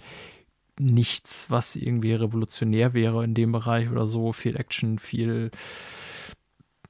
nichts, 0.78 1.50
was 1.50 1.76
irgendwie 1.76 2.12
revolutionär 2.12 2.94
wäre 2.94 3.25
in 3.25 3.34
dem 3.34 3.52
Bereich 3.52 3.90
oder 3.90 4.06
so. 4.06 4.32
Viel 4.32 4.56
Action, 4.56 4.99
viel 4.99 5.50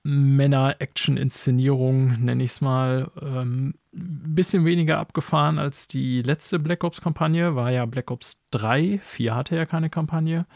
Männer-Action-Inszenierung, 0.05 2.25
nenne 2.25 2.43
ich 2.43 2.53
es 2.53 2.61
mal. 2.61 3.11
Ähm, 3.21 3.75
bisschen 3.93 4.65
weniger 4.65 4.99
abgefahren 4.99 5.59
als 5.59 5.87
die 5.87 6.23
letzte 6.23 6.59
Black 6.59 6.83
Ops-Kampagne, 6.83 7.55
war 7.55 7.71
ja 7.71 7.87
Black 7.87 8.11
Ops 8.11 8.41
3. 8.51 9.01
4 9.03 9.35
hatte 9.35 9.55
ja 9.55 9.67
keine 9.67 9.91
Kampagne. 9.91 10.47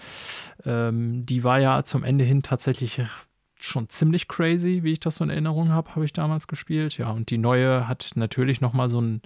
Ähm, 0.65 1.27
die 1.27 1.45
war 1.45 1.61
ja 1.61 1.85
zum 1.85 2.03
Ende 2.03 2.25
hin 2.25 2.43
tatsächlich 2.43 3.03
schon 3.59 3.89
ziemlich 3.89 4.29
crazy, 4.29 4.83
wie 4.83 4.93
ich 4.93 5.01
das 5.01 5.17
so 5.17 5.25
in 5.25 5.31
Erinnerung 5.31 5.71
habe, 5.71 5.95
habe 5.95 6.05
ich 6.05 6.13
damals 6.13 6.47
gespielt. 6.47 6.99
Ja, 6.99 7.11
und 7.11 7.31
die 7.31 7.39
neue 7.39 7.89
hat 7.89 8.11
natürlich 8.15 8.61
nochmal 8.61 8.91
so 8.91 9.01
ein, 9.01 9.23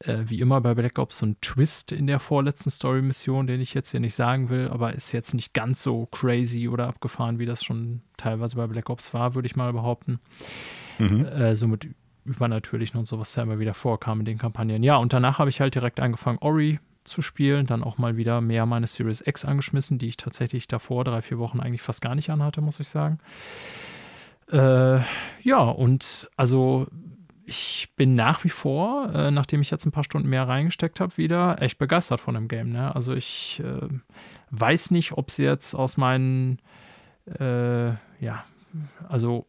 äh, 0.00 0.18
wie 0.24 0.40
immer 0.40 0.60
bei 0.60 0.74
Black 0.74 0.98
Ops, 0.98 1.18
so 1.18 1.26
ein 1.26 1.36
Twist 1.40 1.92
in 1.92 2.06
der 2.06 2.18
vorletzten 2.18 2.70
Story-Mission, 2.70 3.46
den 3.46 3.60
ich 3.60 3.74
jetzt 3.74 3.90
hier 3.90 4.00
nicht 4.00 4.14
sagen 4.14 4.48
will, 4.48 4.68
aber 4.68 4.94
ist 4.94 5.12
jetzt 5.12 5.32
nicht 5.32 5.54
ganz 5.54 5.82
so 5.82 6.06
crazy 6.06 6.68
oder 6.68 6.88
abgefahren, 6.88 7.38
wie 7.38 7.46
das 7.46 7.62
schon 7.62 8.02
teilweise 8.16 8.56
bei 8.56 8.66
Black 8.66 8.90
Ops 8.90 9.14
war, 9.14 9.34
würde 9.34 9.46
ich 9.46 9.56
mal 9.56 9.72
behaupten. 9.72 10.18
Mhm. 10.98 11.24
Äh, 11.24 11.54
so 11.54 11.68
mit 11.68 11.88
übernatürlichen 12.24 12.98
und 12.98 13.06
so, 13.06 13.18
was 13.18 13.32
da 13.32 13.42
immer 13.42 13.58
wieder 13.58 13.74
vorkam 13.74 14.20
in 14.20 14.26
den 14.26 14.38
Kampagnen. 14.38 14.82
Ja, 14.82 14.96
und 14.96 15.12
danach 15.12 15.38
habe 15.38 15.50
ich 15.50 15.60
halt 15.60 15.74
direkt 15.74 16.00
angefangen, 16.00 16.38
Ori 16.40 16.78
zu 17.08 17.22
spielen, 17.22 17.66
dann 17.66 17.82
auch 17.82 17.98
mal 17.98 18.16
wieder 18.16 18.40
mehr 18.40 18.66
meine 18.66 18.86
Series 18.86 19.22
X 19.26 19.44
angeschmissen, 19.44 19.98
die 19.98 20.08
ich 20.08 20.16
tatsächlich 20.16 20.68
davor 20.68 21.04
drei, 21.04 21.22
vier 21.22 21.38
Wochen 21.38 21.60
eigentlich 21.60 21.82
fast 21.82 22.00
gar 22.00 22.14
nicht 22.14 22.30
anhatte, 22.30 22.60
muss 22.60 22.80
ich 22.80 22.88
sagen. 22.88 23.18
Äh, 24.50 25.00
ja, 25.42 25.58
und 25.58 26.28
also 26.36 26.86
ich 27.48 27.94
bin 27.96 28.14
nach 28.14 28.44
wie 28.44 28.50
vor, 28.50 29.10
äh, 29.14 29.30
nachdem 29.30 29.62
ich 29.62 29.70
jetzt 29.70 29.86
ein 29.86 29.90
paar 29.90 30.04
Stunden 30.04 30.28
mehr 30.28 30.46
reingesteckt 30.46 31.00
habe, 31.00 31.16
wieder 31.16 31.60
echt 31.62 31.78
begeistert 31.78 32.20
von 32.20 32.34
dem 32.34 32.46
Game. 32.46 32.70
Ne? 32.70 32.94
Also 32.94 33.14
ich 33.14 33.62
äh, 33.64 33.88
weiß 34.50 34.90
nicht, 34.90 35.12
ob 35.12 35.30
sie 35.30 35.44
jetzt 35.44 35.74
aus 35.74 35.96
meinen, 35.96 36.58
äh, 37.38 37.88
ja, 38.20 38.44
also 39.08 39.46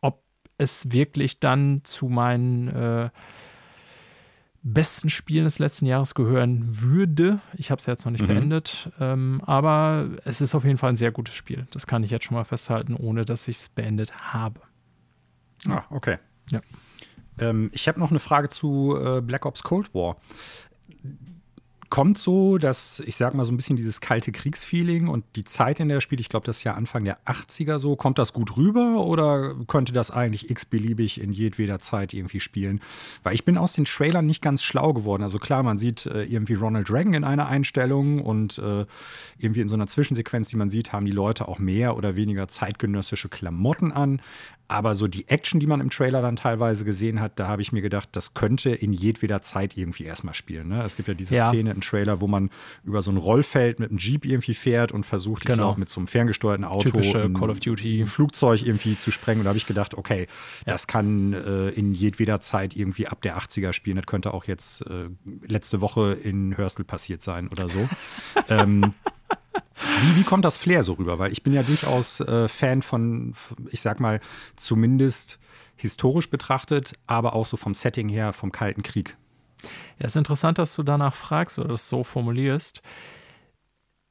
ob 0.00 0.22
es 0.58 0.92
wirklich 0.92 1.40
dann 1.40 1.80
zu 1.82 2.08
meinen 2.08 2.68
äh, 2.68 3.10
besten 4.62 5.10
Spielen 5.10 5.44
des 5.44 5.58
letzten 5.58 5.86
Jahres 5.86 6.14
gehören 6.14 6.62
würde. 6.82 7.40
Ich 7.54 7.70
habe 7.70 7.80
es 7.80 7.86
jetzt 7.86 8.04
noch 8.04 8.12
nicht 8.12 8.22
mhm. 8.22 8.28
beendet, 8.28 8.90
ähm, 9.00 9.42
aber 9.44 10.08
es 10.24 10.40
ist 10.40 10.54
auf 10.54 10.64
jeden 10.64 10.78
Fall 10.78 10.90
ein 10.90 10.96
sehr 10.96 11.10
gutes 11.10 11.34
Spiel. 11.34 11.66
Das 11.72 11.86
kann 11.86 12.04
ich 12.04 12.10
jetzt 12.10 12.24
schon 12.24 12.36
mal 12.36 12.44
festhalten, 12.44 12.94
ohne 12.94 13.24
dass 13.24 13.48
ich 13.48 13.56
es 13.56 13.68
beendet 13.68 14.32
habe. 14.32 14.60
Ah, 15.68 15.84
okay. 15.90 16.18
Ja. 16.50 16.60
Ähm, 17.38 17.70
ich 17.72 17.88
habe 17.88 17.98
noch 17.98 18.10
eine 18.10 18.20
Frage 18.20 18.48
zu 18.48 18.96
äh, 18.96 19.20
Black 19.20 19.46
Ops 19.46 19.62
Cold 19.62 19.92
War 19.94 20.16
kommt 21.92 22.16
so, 22.16 22.56
dass 22.56 23.00
ich 23.04 23.16
sag 23.16 23.34
mal 23.34 23.44
so 23.44 23.52
ein 23.52 23.56
bisschen 23.58 23.76
dieses 23.76 24.00
kalte 24.00 24.32
Kriegsfeeling 24.32 25.08
und 25.08 25.26
die 25.36 25.44
Zeit, 25.44 25.78
in 25.78 25.88
der 25.88 25.98
er 25.98 26.00
spielt, 26.00 26.22
ich 26.22 26.30
glaube, 26.30 26.46
das 26.46 26.56
ist 26.56 26.64
ja 26.64 26.72
Anfang 26.72 27.04
der 27.04 27.18
80er 27.26 27.78
so, 27.78 27.96
kommt 27.96 28.16
das 28.16 28.32
gut 28.32 28.56
rüber 28.56 29.04
oder 29.04 29.54
könnte 29.66 29.92
das 29.92 30.10
eigentlich 30.10 30.48
x-beliebig 30.48 31.20
in 31.20 31.32
jedweder 31.34 31.80
Zeit 31.80 32.14
irgendwie 32.14 32.40
spielen? 32.40 32.80
Weil 33.24 33.34
ich 33.34 33.44
bin 33.44 33.58
aus 33.58 33.74
den 33.74 33.84
Trailern 33.84 34.24
nicht 34.24 34.40
ganz 34.40 34.62
schlau 34.62 34.94
geworden. 34.94 35.22
Also 35.22 35.38
klar, 35.38 35.62
man 35.62 35.76
sieht 35.76 36.06
äh, 36.06 36.22
irgendwie 36.24 36.54
Ronald 36.54 36.90
Reagan 36.90 37.12
in 37.12 37.24
einer 37.24 37.46
Einstellung 37.46 38.22
und 38.22 38.56
äh, 38.56 38.86
irgendwie 39.36 39.60
in 39.60 39.68
so 39.68 39.74
einer 39.74 39.86
Zwischensequenz, 39.86 40.48
die 40.48 40.56
man 40.56 40.70
sieht, 40.70 40.94
haben 40.94 41.04
die 41.04 41.12
Leute 41.12 41.46
auch 41.46 41.58
mehr 41.58 41.98
oder 41.98 42.16
weniger 42.16 42.48
zeitgenössische 42.48 43.28
Klamotten 43.28 43.92
an. 43.92 44.22
Aber 44.72 44.94
so 44.94 45.06
die 45.06 45.28
Action, 45.28 45.60
die 45.60 45.66
man 45.66 45.82
im 45.82 45.90
Trailer 45.90 46.22
dann 46.22 46.34
teilweise 46.34 46.86
gesehen 46.86 47.20
hat, 47.20 47.38
da 47.38 47.46
habe 47.46 47.60
ich 47.60 47.72
mir 47.72 47.82
gedacht, 47.82 48.08
das 48.12 48.32
könnte 48.32 48.70
in 48.70 48.94
jedweder 48.94 49.42
Zeit 49.42 49.76
irgendwie 49.76 50.04
erstmal 50.04 50.32
spielen. 50.32 50.68
Ne? 50.68 50.82
Es 50.82 50.96
gibt 50.96 51.08
ja 51.08 51.14
diese 51.14 51.34
ja. 51.34 51.48
Szene 51.48 51.72
im 51.72 51.82
Trailer, 51.82 52.22
wo 52.22 52.26
man 52.26 52.48
über 52.82 53.02
so 53.02 53.10
ein 53.10 53.18
Rollfeld 53.18 53.80
mit 53.80 53.90
einem 53.90 53.98
Jeep 53.98 54.24
irgendwie 54.24 54.54
fährt 54.54 54.90
und 54.90 55.04
versucht, 55.04 55.42
genau. 55.42 55.52
ich 55.52 55.58
glaube, 55.58 55.80
mit 55.80 55.90
so 55.90 56.00
einem 56.00 56.06
ferngesteuerten 56.06 56.64
Auto 56.64 56.88
ein, 56.98 57.34
Call 57.34 57.50
of 57.50 57.60
Duty. 57.60 58.00
ein 58.00 58.06
Flugzeug 58.06 58.62
irgendwie 58.62 58.96
zu 58.96 59.10
sprengen. 59.10 59.40
Und 59.40 59.44
da 59.44 59.50
habe 59.50 59.58
ich 59.58 59.66
gedacht, 59.66 59.92
okay, 59.92 60.26
ja. 60.64 60.72
das 60.72 60.86
kann 60.86 61.34
äh, 61.34 61.68
in 61.68 61.92
jedweder 61.92 62.40
Zeit 62.40 62.74
irgendwie 62.74 63.06
ab 63.06 63.20
der 63.20 63.36
80er 63.36 63.74
spielen. 63.74 63.96
Das 63.96 64.06
könnte 64.06 64.32
auch 64.32 64.46
jetzt 64.46 64.86
äh, 64.86 65.10
letzte 65.46 65.82
Woche 65.82 66.14
in 66.14 66.56
Hörstel 66.56 66.86
passiert 66.86 67.20
sein 67.20 67.48
oder 67.48 67.68
so. 67.68 67.86
ähm, 68.48 68.94
wie, 70.00 70.16
wie 70.16 70.24
kommt 70.24 70.44
das 70.44 70.56
Flair 70.56 70.82
so 70.82 70.94
rüber? 70.94 71.18
Weil 71.18 71.32
ich 71.32 71.42
bin 71.42 71.52
ja 71.52 71.62
durchaus 71.62 72.20
äh, 72.20 72.48
Fan 72.48 72.82
von, 72.82 73.34
ich 73.70 73.80
sag 73.80 74.00
mal, 74.00 74.20
zumindest 74.56 75.38
historisch 75.76 76.30
betrachtet, 76.30 76.92
aber 77.06 77.34
auch 77.34 77.46
so 77.46 77.56
vom 77.56 77.74
Setting 77.74 78.08
her, 78.08 78.32
vom 78.32 78.52
Kalten 78.52 78.82
Krieg. 78.82 79.16
Ja, 79.98 80.06
ist 80.06 80.16
interessant, 80.16 80.58
dass 80.58 80.74
du 80.74 80.82
danach 80.82 81.14
fragst 81.14 81.58
oder 81.58 81.68
das 81.68 81.88
so 81.88 82.04
formulierst. 82.04 82.82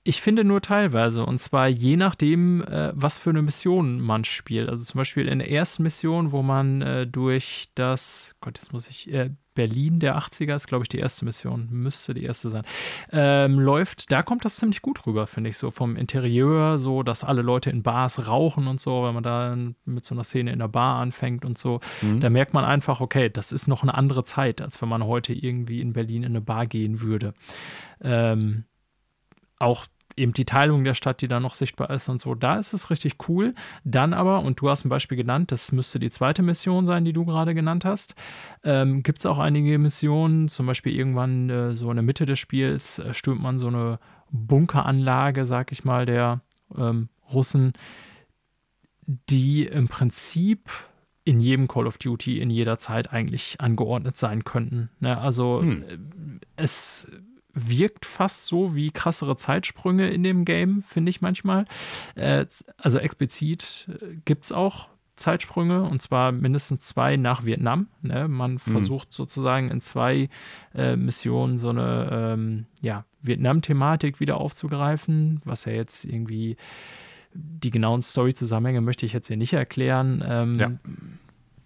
Ich 0.04 0.22
finde 0.22 0.44
nur 0.44 0.62
teilweise. 0.62 1.26
Und 1.26 1.38
zwar 1.38 1.68
je 1.68 1.96
nachdem, 1.96 2.64
äh, 2.64 2.92
was 2.96 3.18
für 3.18 3.30
eine 3.30 3.42
Mission 3.42 4.00
man 4.00 4.24
spielt. 4.24 4.70
Also 4.70 4.84
zum 4.84 4.98
Beispiel 4.98 5.28
in 5.28 5.40
der 5.40 5.52
ersten 5.52 5.84
Mission, 5.84 6.32
wo 6.32 6.42
man 6.42 6.82
äh, 6.82 7.08
durch 7.08 7.70
das, 7.76 8.36
Gott, 8.42 8.58
jetzt 8.58 8.74
muss 8.74 8.90
ich, 8.90 9.14
äh, 9.14 9.30
Berlin 9.54 10.00
der 10.00 10.18
80er 10.18 10.56
ist, 10.56 10.68
glaube 10.68 10.86
ich, 10.86 10.90
die 10.90 11.00
erste 11.00 11.26
Mission. 11.26 11.68
Müsste 11.70 12.14
die 12.14 12.24
erste 12.24 12.50
sein. 12.50 12.64
Ähm, 13.12 13.60
läuft, 13.60 14.12
da 14.12 14.24
kommt 14.24 14.46
das 14.46 14.56
ziemlich 14.56 14.82
gut 14.82 15.06
rüber, 15.06 15.28
finde 15.28 15.50
ich, 15.50 15.58
so 15.58 15.72
vom 15.72 15.98
Interieur, 15.98 16.80
so, 16.80 17.04
dass 17.04 17.24
alle 17.24 17.42
Leute 17.42 17.70
in 17.70 17.84
Bars 17.84 18.28
rauchen 18.28 18.68
und 18.68 18.80
so, 18.80 19.04
wenn 19.04 19.14
man 19.14 19.24
da 19.24 19.56
mit 19.86 20.06
so 20.06 20.16
einer 20.16 20.24
Szene 20.24 20.54
in 20.54 20.60
der 20.60 20.70
Bar 20.70 21.02
anfängt 21.02 21.44
und 21.44 21.58
so. 21.58 21.80
Mhm. 22.02 22.22
Da 22.22 22.30
merkt 22.30 22.54
man 22.54 22.64
einfach, 22.64 23.02
okay, 23.02 23.30
das 23.30 23.52
ist 23.52 23.68
noch 23.68 23.84
eine 23.84 23.94
andere 23.94 24.24
Zeit, 24.24 24.62
als 24.62 24.82
wenn 24.82 24.90
man 24.90 25.06
heute 25.06 25.34
irgendwie 25.34 25.82
in 25.82 25.94
Berlin 25.94 26.24
in 26.24 26.32
eine 26.32 26.42
Bar 26.42 26.66
gehen 26.66 27.02
würde. 27.02 27.34
Ähm, 28.02 28.66
auch 29.62 29.86
eben 30.18 30.34
die 30.34 30.46
Teilung 30.46 30.84
der 30.84 30.94
Stadt, 30.94 31.22
die 31.22 31.28
da 31.28 31.40
noch 31.40 31.54
sichtbar 31.54 31.90
ist 31.90 32.10
und 32.10 32.20
so, 32.20 32.36
da 32.36 32.58
ist 32.58 32.74
es 32.74 32.90
richtig 32.90 33.16
cool. 33.28 33.54
Dann 33.84 34.14
aber, 34.14 34.42
und 34.42 34.60
du 34.60 34.70
hast 34.70 34.86
ein 34.86 34.90
Beispiel 34.90 35.18
genannt, 35.18 35.52
das 35.52 35.72
müsste 35.72 36.00
die 36.00 36.10
zweite 36.10 36.42
Mission 36.42 36.88
sein, 36.88 37.06
die 37.06 37.14
du 37.14 37.26
gerade 37.26 37.54
genannt 37.54 37.86
hast, 37.86 38.16
ähm, 38.64 39.04
gibt 39.04 39.20
es 39.20 39.26
auch 39.26 39.40
einige 39.40 39.78
Missionen, 39.78 40.48
zum 40.48 40.66
Beispiel 40.66 40.96
irgendwann 40.96 41.50
äh, 41.50 41.76
so 41.76 41.90
in 41.90 41.96
der 41.96 42.04
Mitte 42.04 42.26
des 42.26 42.40
Spiels 42.40 43.00
äh, 43.00 43.14
stürmt 43.14 43.42
man 43.42 43.58
so 43.58 43.68
eine 43.68 44.00
Bunkeranlage, 44.32 45.46
sag 45.46 45.72
ich 45.72 45.84
mal, 45.84 46.06
der 46.06 46.42
ähm, 46.78 47.10
Russen, 47.32 47.74
die 49.30 49.66
im 49.66 49.88
Prinzip 49.88 50.70
in 51.24 51.40
jedem 51.40 51.68
Call 51.68 51.86
of 51.86 51.98
Duty 51.98 52.40
in 52.40 52.50
jeder 52.50 52.78
Zeit 52.78 53.14
eigentlich 53.14 53.62
angeordnet 53.62 54.18
sein 54.18 54.44
könnten. 54.44 54.90
Ne? 55.00 55.18
Also 55.18 55.62
hm. 55.62 55.84
Äh, 55.84 55.98
es 56.56 57.08
wirkt 57.54 58.06
fast 58.06 58.46
so 58.46 58.76
wie 58.76 58.92
krassere 58.92 59.36
Zeitsprünge 59.36 60.10
in 60.10 60.24
dem 60.24 60.46
Game, 60.46 60.84
finde 60.84 61.10
ich 61.10 61.22
manchmal. 61.22 61.66
Äh, 62.16 62.46
also 62.78 62.98
explizit 62.98 63.88
äh, 64.02 64.16
gibt 64.26 64.46
es 64.46 64.52
auch 64.52 64.90
Zeitsprünge 65.16 65.84
und 65.84 66.02
zwar 66.02 66.32
mindestens 66.32 66.82
zwei 66.82 67.16
nach 67.18 67.46
Vietnam. 67.46 67.88
Ne? 68.02 68.28
Man 68.28 68.54
mhm. 68.54 68.60
versucht 68.60 69.14
sozusagen 69.14 69.70
in 69.70 69.82
zwei 69.82 70.30
äh, 70.74 70.96
Missionen 70.96 71.58
so 71.58 71.70
eine 71.70 72.10
ähm, 72.12 72.66
ja, 72.82 73.06
Vietnam-Thematik 73.22 74.20
wieder 74.20 74.38
aufzugreifen, 74.38 75.42
was 75.46 75.66
ja 75.66 75.74
jetzt 75.74 76.06
irgendwie 76.06 76.58
die 77.34 77.70
genauen 77.70 78.02
Story-Zusammenhänge 78.02 78.82
möchte 78.82 79.06
ich 79.06 79.14
jetzt 79.14 79.28
hier 79.28 79.38
nicht 79.38 79.54
erklären. 79.54 80.24
Ähm, 80.26 80.54
ja 80.56 80.72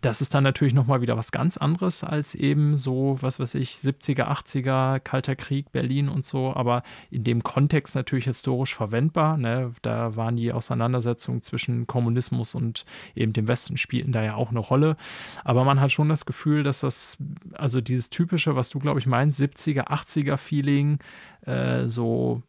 das 0.06 0.22
ist 0.22 0.36
dann 0.36 0.44
natürlich 0.44 0.76
nochmal 0.76 1.02
wieder 1.02 1.18
was 1.18 1.32
ganz 1.32 1.58
anderes 1.58 2.04
als 2.04 2.36
eben 2.36 2.78
so, 2.78 3.18
was 3.22 3.40
weiß 3.40 3.56
ich, 3.56 3.72
70er, 3.72 4.28
80er, 4.28 5.00
Kalter 5.00 5.36
Krieg, 5.36 5.72
Berlin 5.72 6.10
und 6.10 6.24
so, 6.24 6.56
aber 6.56 6.84
in 7.10 7.24
dem 7.24 7.42
Kontext 7.42 7.96
natürlich 7.96 8.26
historisch 8.26 8.76
verwendbar. 8.76 9.36
Ne? 9.38 9.72
Da 9.82 10.16
waren 10.16 10.36
die 10.36 10.54
Auseinandersetzungen 10.54 11.42
zwischen 11.42 11.88
Kommunismus 11.88 12.54
und 12.54 12.86
eben 13.16 13.34
dem 13.34 13.48
Westen 13.48 13.78
spielten 13.78 14.12
da 14.12 14.24
ja 14.24 14.36
auch 14.36 14.52
eine 14.52 14.60
Rolle. 14.60 14.96
Aber 15.44 15.64
man 15.64 15.82
hat 15.82 15.92
schon 15.92 16.10
das 16.10 16.28
Gefühl, 16.28 16.62
dass 16.62 16.82
das, 16.82 17.18
also 17.54 17.82
dieses 17.82 18.12
typische, 18.12 18.56
was 18.56 18.70
du, 18.70 18.78
glaube 18.78 19.00
ich, 19.00 19.08
meinst, 19.08 19.42
70er, 19.42 19.88
80er 19.88 20.38
Feeling, 20.38 21.00
äh, 21.48 21.88
so 21.88 22.44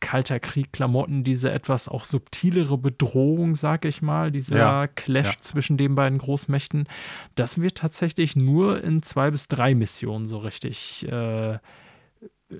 Kalter 0.00 0.40
Krieg-Klamotten, 0.40 1.24
diese 1.24 1.50
etwas 1.50 1.88
auch 1.88 2.04
subtilere 2.04 2.78
Bedrohung, 2.78 3.54
sag 3.54 3.84
ich 3.84 4.02
mal, 4.02 4.30
dieser 4.30 4.58
ja, 4.58 4.86
Clash 4.86 5.34
ja. 5.34 5.40
zwischen 5.40 5.76
den 5.76 5.94
beiden 5.94 6.18
Großmächten, 6.18 6.88
das 7.34 7.60
wird 7.60 7.78
tatsächlich 7.78 8.36
nur 8.36 8.82
in 8.82 9.02
zwei 9.02 9.30
bis 9.30 9.48
drei 9.48 9.74
Missionen 9.74 10.26
so 10.26 10.38
richtig, 10.38 11.06
äh, 11.08 11.58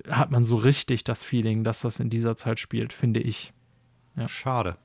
hat 0.09 0.31
man 0.31 0.43
so 0.43 0.55
richtig 0.57 1.03
das 1.03 1.23
Feeling, 1.23 1.63
dass 1.63 1.81
das 1.81 1.99
in 1.99 2.09
dieser 2.09 2.35
Zeit 2.35 2.59
spielt, 2.59 2.93
finde 2.93 3.21
ich. 3.21 3.53
Ja. 4.15 4.27
Schade. 4.27 4.77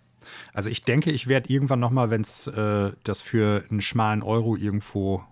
Also 0.52 0.70
ich 0.70 0.84
denke, 0.84 1.10
ich 1.10 1.26
werde 1.26 1.52
irgendwann 1.52 1.80
noch 1.80 1.90
mal, 1.90 2.10
wenn 2.10 2.22
es 2.22 2.46
äh, 2.46 2.92
das 3.02 3.20
für 3.20 3.64
einen 3.70 3.80
schmalen 3.80 4.22
Euro 4.22 4.56
irgendwo 4.56 5.22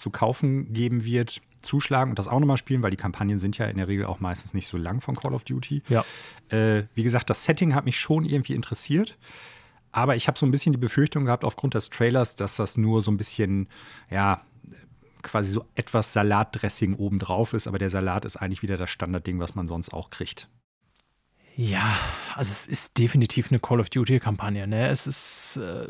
zu 0.00 0.10
kaufen 0.10 0.72
geben 0.72 1.04
wird, 1.04 1.40
zuschlagen 1.62 2.10
und 2.10 2.18
das 2.18 2.26
auch 2.26 2.40
nochmal 2.40 2.56
spielen, 2.56 2.82
weil 2.82 2.90
die 2.90 2.96
Kampagnen 2.96 3.38
sind 3.38 3.58
ja 3.58 3.66
in 3.66 3.76
der 3.76 3.86
Regel 3.86 4.06
auch 4.06 4.20
meistens 4.20 4.54
nicht 4.54 4.66
so 4.66 4.76
lang 4.76 5.00
von 5.00 5.14
Call 5.14 5.34
of 5.34 5.44
Duty. 5.44 5.82
Ja. 5.88 6.04
Äh, 6.48 6.84
wie 6.94 7.02
gesagt, 7.02 7.30
das 7.30 7.44
Setting 7.44 7.74
hat 7.74 7.84
mich 7.84 7.98
schon 7.98 8.24
irgendwie 8.24 8.54
interessiert. 8.54 9.16
Aber 9.92 10.16
ich 10.16 10.28
habe 10.28 10.38
so 10.38 10.46
ein 10.46 10.50
bisschen 10.50 10.72
die 10.72 10.78
Befürchtung 10.78 11.24
gehabt, 11.24 11.44
aufgrund 11.44 11.74
des 11.74 11.90
Trailers, 11.90 12.36
dass 12.36 12.56
das 12.56 12.76
nur 12.76 13.02
so 13.02 13.10
ein 13.10 13.16
bisschen, 13.16 13.68
ja, 14.08 14.40
quasi 15.22 15.50
so 15.50 15.66
etwas 15.74 16.12
Salatdressing 16.12 16.94
obendrauf 16.94 17.52
ist. 17.52 17.66
Aber 17.66 17.78
der 17.78 17.90
Salat 17.90 18.24
ist 18.24 18.36
eigentlich 18.36 18.62
wieder 18.62 18.76
das 18.76 18.88
Standardding, 18.88 19.38
was 19.38 19.54
man 19.54 19.68
sonst 19.68 19.92
auch 19.92 20.10
kriegt. 20.10 20.48
Ja, 21.56 21.98
also 22.36 22.52
es 22.52 22.66
ist 22.66 22.96
definitiv 22.98 23.50
eine 23.50 23.58
Call 23.58 23.80
of 23.80 23.90
Duty-Kampagne. 23.90 24.66
Ne? 24.66 24.88
Es 24.88 25.06
ist. 25.06 25.56
Äh 25.58 25.88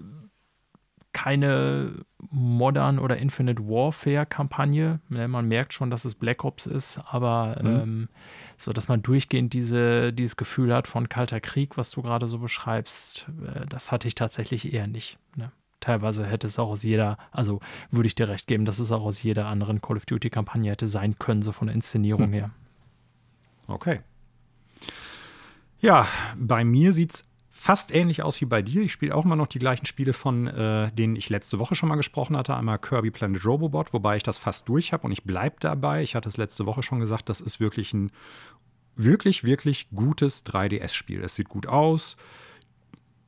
keine 1.13 2.05
Modern 2.31 2.99
oder 2.99 3.17
Infinite 3.17 3.63
Warfare-Kampagne. 3.67 5.01
Ne, 5.09 5.29
man 5.29 5.49
merkt 5.49 5.73
schon, 5.73 5.91
dass 5.91 6.05
es 6.05 6.15
Black 6.15 6.45
Ops 6.45 6.67
ist, 6.67 7.01
aber 7.11 7.59
mhm. 7.63 7.69
ähm, 7.69 8.09
so, 8.57 8.73
dass 8.73 8.89
man 8.89 9.03
durchgehend 9.03 9.53
diese, 9.53 10.13
dieses 10.13 10.37
Gefühl 10.37 10.75
hat 10.75 10.87
von 10.87 11.09
Kalter 11.09 11.41
Krieg, 11.41 11.77
was 11.77 11.91
du 11.91 12.03
gerade 12.03 12.29
so 12.29 12.39
beschreibst, 12.39 13.27
äh, 13.45 13.67
das 13.67 13.91
hatte 13.91 14.07
ich 14.07 14.15
tatsächlich 14.15 14.73
eher 14.73 14.87
nicht. 14.87 15.19
Ne? 15.37 15.51
Teilweise 15.81 16.27
hätte 16.27 16.47
es 16.47 16.59
auch 16.59 16.69
aus 16.69 16.83
jeder, 16.83 17.17
also 17.33 17.61
würde 17.91 18.07
ich 18.07 18.15
dir 18.15 18.29
recht 18.29 18.47
geben, 18.47 18.65
dass 18.65 18.79
es 18.79 18.93
auch 18.93 19.03
aus 19.03 19.23
jeder 19.23 19.47
anderen 19.47 19.81
Call 19.81 19.97
of 19.97 20.07
Duty-Kampagne 20.07 20.71
hätte 20.71 20.87
sein 20.87 21.19
können, 21.19 21.43
so 21.43 21.53
von 21.53 21.69
der 21.69 21.75
Inszenierung 21.75 22.27
hm. 22.27 22.33
her. 22.33 22.51
Okay. 23.67 24.01
Ja, 25.81 26.07
bei 26.37 26.65
mir 26.65 26.93
sieht 26.93 27.15
es 27.15 27.30
fast 27.61 27.95
ähnlich 27.95 28.23
aus 28.23 28.41
wie 28.41 28.47
bei 28.47 28.63
dir. 28.63 28.81
Ich 28.81 28.91
spiele 28.91 29.15
auch 29.15 29.27
immer 29.27 29.37
noch 29.37 29.47
die 29.47 29.59
gleichen 29.59 29.85
Spiele, 29.85 30.15
von 30.15 30.47
äh, 30.47 30.91
denen 30.93 31.15
ich 31.15 31.29
letzte 31.29 31.59
Woche 31.59 31.75
schon 31.75 31.91
mal 31.91 31.97
gesprochen 31.97 32.35
hatte. 32.35 32.57
Einmal 32.57 32.79
Kirby 32.79 33.11
Planet 33.11 33.45
Robobot, 33.45 33.93
wobei 33.93 34.17
ich 34.17 34.23
das 34.23 34.39
fast 34.39 34.67
durch 34.67 34.95
habe 34.95 35.05
und 35.05 35.13
ich 35.13 35.25
bleibe 35.25 35.57
dabei. 35.61 36.03
Ich 36.03 36.15
hatte 36.15 36.31
es 36.31 36.39
letzte 36.39 36.65
Woche 36.65 36.83
schon 36.83 37.01
gesagt, 37.01 37.29
das 37.29 37.43
ist 37.43 37.61
wirklich 37.61 37.93
ein 37.93 38.13
wirklich, 38.97 39.45
wirklich 39.45 39.91
gutes 39.91 40.47
3DS-Spiel. 40.47 41.23
Es 41.23 41.35
sieht 41.35 41.51
gut 41.51 41.67
aus. 41.67 42.17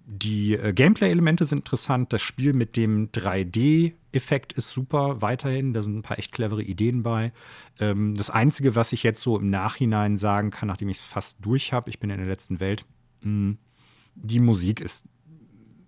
Die 0.06 0.54
äh, 0.54 0.72
Gameplay-Elemente 0.72 1.44
sind 1.44 1.58
interessant. 1.58 2.10
Das 2.14 2.22
Spiel 2.22 2.54
mit 2.54 2.78
dem 2.78 3.12
3D-Effekt 3.12 4.54
ist 4.54 4.70
super 4.70 5.20
weiterhin. 5.20 5.74
Da 5.74 5.82
sind 5.82 5.98
ein 5.98 6.02
paar 6.02 6.18
echt 6.18 6.32
clevere 6.32 6.62
Ideen 6.62 7.02
bei. 7.02 7.32
Ähm, 7.78 8.14
das 8.14 8.30
Einzige, 8.30 8.76
was 8.76 8.94
ich 8.94 9.02
jetzt 9.02 9.20
so 9.20 9.38
im 9.38 9.50
Nachhinein 9.50 10.16
sagen 10.16 10.50
kann, 10.50 10.68
nachdem 10.68 10.88
ich 10.88 10.96
es 10.96 11.02
fast 11.02 11.36
durch 11.44 11.74
habe, 11.74 11.90
ich 11.90 12.00
bin 12.00 12.08
in 12.08 12.16
der 12.16 12.26
letzten 12.26 12.60
Welt, 12.60 12.86
mh, 13.20 13.26
hm, 13.28 13.58
die 14.14 14.40
Musik 14.40 14.80
ist 14.80 15.04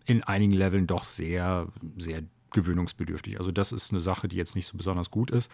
in 0.06 0.22
einigen 0.22 0.52
Leveln 0.52 0.86
doch 0.86 1.04
sehr, 1.04 1.68
sehr 1.96 2.22
gewöhnungsbedürftig. 2.54 3.38
Also 3.38 3.52
das 3.52 3.72
ist 3.72 3.92
eine 3.92 4.00
Sache, 4.00 4.28
die 4.28 4.36
jetzt 4.36 4.56
nicht 4.56 4.66
so 4.66 4.76
besonders 4.76 5.10
gut 5.10 5.30
ist. 5.30 5.50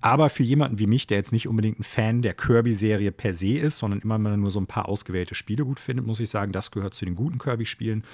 Aber 0.00 0.30
für 0.30 0.42
jemanden 0.42 0.78
wie 0.78 0.86
mich, 0.86 1.06
der 1.06 1.18
jetzt 1.18 1.32
nicht 1.32 1.46
unbedingt 1.46 1.80
ein 1.80 1.84
Fan 1.84 2.22
der 2.22 2.34
Kirby-Serie 2.34 3.12
per 3.12 3.34
se 3.34 3.58
ist, 3.58 3.78
sondern 3.78 4.00
immer 4.00 4.18
nur 4.18 4.50
so 4.50 4.60
ein 4.60 4.66
paar 4.66 4.88
ausgewählte 4.88 5.34
Spiele 5.34 5.64
gut 5.64 5.78
findet, 5.78 6.06
muss 6.06 6.20
ich 6.20 6.30
sagen, 6.30 6.52
das 6.52 6.70
gehört 6.70 6.94
zu 6.94 7.04
den 7.04 7.14
guten 7.14 7.38
Kirby-Spielen. 7.38 8.04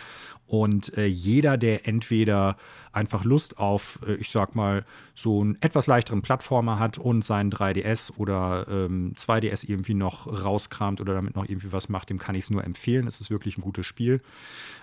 Und 0.46 0.96
äh, 0.98 1.06
jeder, 1.06 1.56
der 1.56 1.86
entweder 1.86 2.56
einfach 2.92 3.24
Lust 3.24 3.58
auf, 3.58 4.00
äh, 4.06 4.14
ich 4.14 4.30
sag 4.30 4.54
mal, 4.54 4.84
so 5.14 5.40
einen 5.40 5.56
etwas 5.60 5.86
leichteren 5.86 6.22
Plattformer 6.22 6.78
hat 6.78 6.98
und 6.98 7.22
seinen 7.22 7.52
3DS 7.52 8.16
oder 8.16 8.66
ähm, 8.68 9.14
2DS 9.16 9.68
irgendwie 9.68 9.94
noch 9.94 10.26
rauskramt 10.26 11.00
oder 11.00 11.14
damit 11.14 11.36
noch 11.36 11.44
irgendwie 11.44 11.72
was 11.72 11.88
macht, 11.88 12.10
dem 12.10 12.18
kann 12.18 12.34
ich 12.34 12.44
es 12.44 12.50
nur 12.50 12.64
empfehlen. 12.64 13.06
Es 13.06 13.20
ist 13.20 13.30
wirklich 13.30 13.58
ein 13.58 13.62
gutes 13.62 13.86
Spiel. 13.86 14.20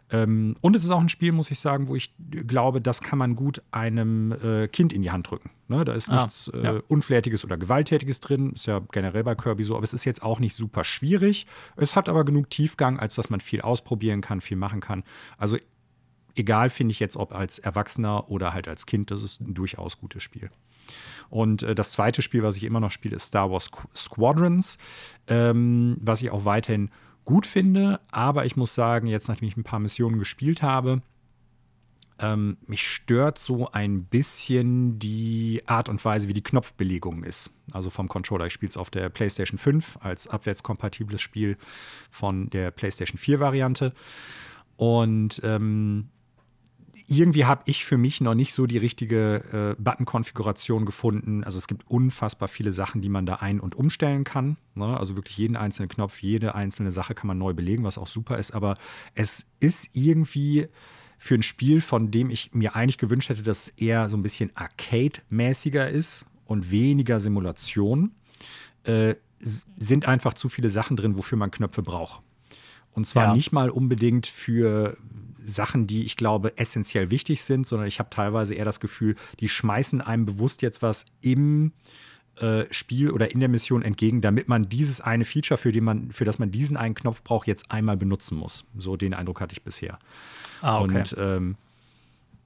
Ähm, 0.10 0.56
und 0.62 0.76
es 0.76 0.84
ist 0.84 0.90
auch 0.90 1.02
ein 1.02 1.10
Spiel, 1.10 1.32
muss 1.32 1.52
ich 1.52 1.60
sagen, 1.60 1.88
wo 1.88 1.96
ich 1.96 2.14
glaube, 2.30 2.82
das 2.82 3.02
kann 3.02 3.20
man 3.20 3.36
gut 3.36 3.62
einem 3.72 4.32
äh, 4.32 4.68
Kind 4.68 4.94
in 4.94 5.02
die 5.02 5.12
Hand 5.12 5.30
drücken. 5.30 5.50
Ne? 5.68 5.84
Da 5.84 5.94
ist 5.94 6.10
ah, 6.10 6.22
nichts 6.22 6.50
äh, 6.54 6.64
ja. 6.64 6.82
Unflätiges 6.88 7.44
oder 7.44 7.58
Gewalttätiges 7.58 8.22
drin. 8.22 8.54
Ist 8.54 8.68
ja 8.68 8.82
generell 8.92 9.24
bei 9.24 9.36
Kirby 9.36 9.64
so, 9.64 9.76
aber 9.76 9.84
es 9.84 9.94
ist 9.94 10.06
jetzt 10.06 10.24
auch 10.24 10.40
nicht 10.40 10.56
super 10.56 10.84
schwierig. 10.84 11.46
Es 11.76 11.96
hat 11.96 12.08
aber 12.08 12.24
genug 12.24 12.50
Tiefgang, 12.50 13.00
als 13.00 13.16
dass 13.16 13.30
man 13.30 13.42
viel 13.42 13.62
ausprobieren 13.62 14.22
kann, 14.22 14.40
viel 14.40 14.58
machen 14.58 14.80
kann. 14.80 15.04
Also 15.38 15.58
egal 16.36 16.70
finde 16.70 16.92
ich 16.92 17.00
jetzt, 17.00 17.18
ob 17.18 17.34
als 17.34 17.60
Erwachsener 17.60 18.30
oder 18.30 18.54
halt 18.54 18.68
als 18.68 18.86
Kind, 18.86 19.12
das 19.12 19.24
ist 19.24 19.42
ein 19.42 19.54
durchaus 19.54 20.00
gutes 20.00 20.24
Spiel. 20.24 20.50
Und 21.30 21.64
äh, 21.64 21.76
das 21.76 21.92
zweite 21.92 22.22
Spiel, 22.22 22.44
was 22.44 22.56
ich 22.56 22.64
immer 22.64 22.80
noch 22.80 22.92
spiele, 22.92 23.16
ist 23.16 23.26
Star 23.26 23.52
Wars 23.52 23.70
Squadrons, 23.96 24.78
ähm, 25.28 25.98
was 26.00 26.22
ich 26.22 26.32
auch 26.32 26.46
weiterhin 26.46 26.92
gut 27.28 27.46
finde. 27.46 28.00
Aber 28.10 28.46
ich 28.46 28.56
muss 28.56 28.74
sagen, 28.74 29.06
jetzt 29.06 29.28
nachdem 29.28 29.50
ich 29.50 29.58
ein 29.58 29.64
paar 29.64 29.80
Missionen 29.80 30.18
gespielt 30.18 30.64
habe, 30.64 31.04
ähm, 32.20 32.58
mich 32.66 32.82
stört 32.82 33.38
so 33.38 33.70
ein 33.70 34.06
bisschen 34.06 34.98
die 34.98 35.62
Art 35.68 35.90
und 35.90 36.04
Weise, 36.04 36.28
wie 36.28 36.34
die 36.34 36.42
Knopfbelegung 36.42 37.24
ist. 37.24 37.52
Also 37.74 37.92
vom 37.92 38.08
Controller. 38.08 38.48
Ich 38.48 38.54
spiele 38.54 38.72
es 38.72 38.78
auf 38.78 38.90
der 38.90 39.10
PlayStation 39.10 39.60
5 39.60 39.98
als 40.02 40.28
abwärtskompatibles 40.28 41.22
Spiel 41.22 41.58
von 42.10 42.50
der 42.50 42.72
PlayStation 42.72 43.20
4 43.20 43.40
Variante. 43.40 43.94
Und 44.78 45.42
ähm, 45.44 46.10
irgendwie 47.10 47.46
habe 47.46 47.62
ich 47.66 47.86
für 47.86 47.98
mich 47.98 48.20
noch 48.20 48.36
nicht 48.36 48.54
so 48.54 48.66
die 48.66 48.78
richtige 48.78 49.76
äh, 49.78 49.82
Button-Konfiguration 49.82 50.86
gefunden. 50.86 51.44
Also 51.44 51.58
es 51.58 51.68
gibt 51.68 51.90
unfassbar 51.90 52.50
viele 52.50 52.74
Sachen, 52.74 53.02
die 53.02 53.08
man 53.08 53.26
da 53.26 53.36
ein- 53.36 53.62
und 53.62 53.76
umstellen 53.76 54.26
kann. 54.26 54.58
Ne? 54.76 54.98
Also 54.98 55.16
wirklich 55.16 55.38
jeden 55.38 55.56
einzelnen 55.56 55.88
Knopf, 55.88 56.22
jede 56.22 56.54
einzelne 56.54 56.92
Sache 56.92 57.16
kann 57.16 57.28
man 57.28 57.38
neu 57.38 57.54
belegen, 57.54 57.86
was 57.86 57.98
auch 57.98 58.08
super 58.08 58.38
ist. 58.38 58.52
Aber 58.52 58.78
es 59.16 59.46
ist 59.62 59.90
irgendwie 59.94 60.68
für 61.18 61.36
ein 61.36 61.44
Spiel, 61.44 61.80
von 61.80 62.12
dem 62.12 62.30
ich 62.30 62.54
mir 62.54 62.76
eigentlich 62.76 62.98
gewünscht 62.98 63.30
hätte, 63.30 63.42
dass 63.42 63.68
es 63.68 63.70
eher 63.70 64.10
so 64.10 64.18
ein 64.18 64.24
bisschen 64.24 64.52
Arcade-mäßiger 64.56 65.90
ist 65.90 66.26
und 66.46 66.72
weniger 66.72 67.22
Simulation, 67.22 68.12
äh, 68.84 69.16
sind 69.40 70.08
einfach 70.08 70.34
zu 70.34 70.50
viele 70.50 70.70
Sachen 70.70 70.98
drin, 70.98 71.18
wofür 71.18 71.38
man 71.38 71.52
Knöpfe 71.52 71.84
braucht. 71.84 72.22
Und 72.92 73.06
zwar 73.06 73.28
ja. 73.28 73.34
nicht 73.36 73.52
mal 73.52 73.70
unbedingt 73.70 74.28
für 74.28 74.98
Sachen, 75.52 75.88
die 75.88 76.04
ich 76.04 76.16
glaube 76.16 76.58
essentiell 76.58 77.10
wichtig 77.12 77.44
sind, 77.44 77.66
sondern 77.66 77.88
ich 77.88 78.00
habe 78.00 78.10
teilweise 78.10 78.54
eher 78.54 78.66
das 78.66 78.80
Gefühl, 78.80 79.16
die 79.40 79.50
schmeißen 79.50 80.02
einem 80.02 80.26
bewusst 80.26 80.62
jetzt 80.62 80.82
was 80.82 81.06
im 81.22 81.72
äh, 82.40 82.66
Spiel 82.72 83.10
oder 83.10 83.32
in 83.32 83.40
der 83.40 83.50
Mission 83.50 83.82
entgegen, 83.82 84.22
damit 84.22 84.48
man 84.48 84.70
dieses 84.70 85.02
eine 85.02 85.26
Feature, 85.26 85.58
für, 85.58 85.72
den 85.72 85.84
man, 85.84 86.12
für 86.12 86.26
das 86.26 86.38
man 86.38 86.52
diesen 86.52 86.78
einen 86.78 86.94
Knopf 86.94 87.24
braucht, 87.24 87.48
jetzt 87.48 87.72
einmal 87.72 87.98
benutzen 87.98 88.38
muss. 88.38 88.66
So 88.78 88.96
den 88.96 89.14
Eindruck 89.14 89.42
hatte 89.42 89.54
ich 89.54 89.64
bisher. 89.64 89.98
Ah, 90.62 90.82
okay. 90.82 90.98
Und 90.98 91.16
ähm, 91.18 91.56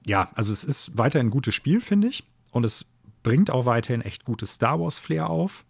ja, 0.06 0.30
also 0.34 0.52
es 0.52 0.64
ist 0.64 0.96
weiterhin 0.96 1.28
ein 1.28 1.30
gutes 1.30 1.54
Spiel, 1.54 1.80
finde 1.80 2.08
ich. 2.08 2.24
Und 2.50 2.64
es 2.64 2.86
bringt 3.22 3.50
auch 3.50 3.66
weiterhin 3.66 4.00
echt 4.00 4.24
gutes 4.24 4.54
Star 4.54 4.80
Wars-Flair 4.80 5.28
auf. 5.28 5.64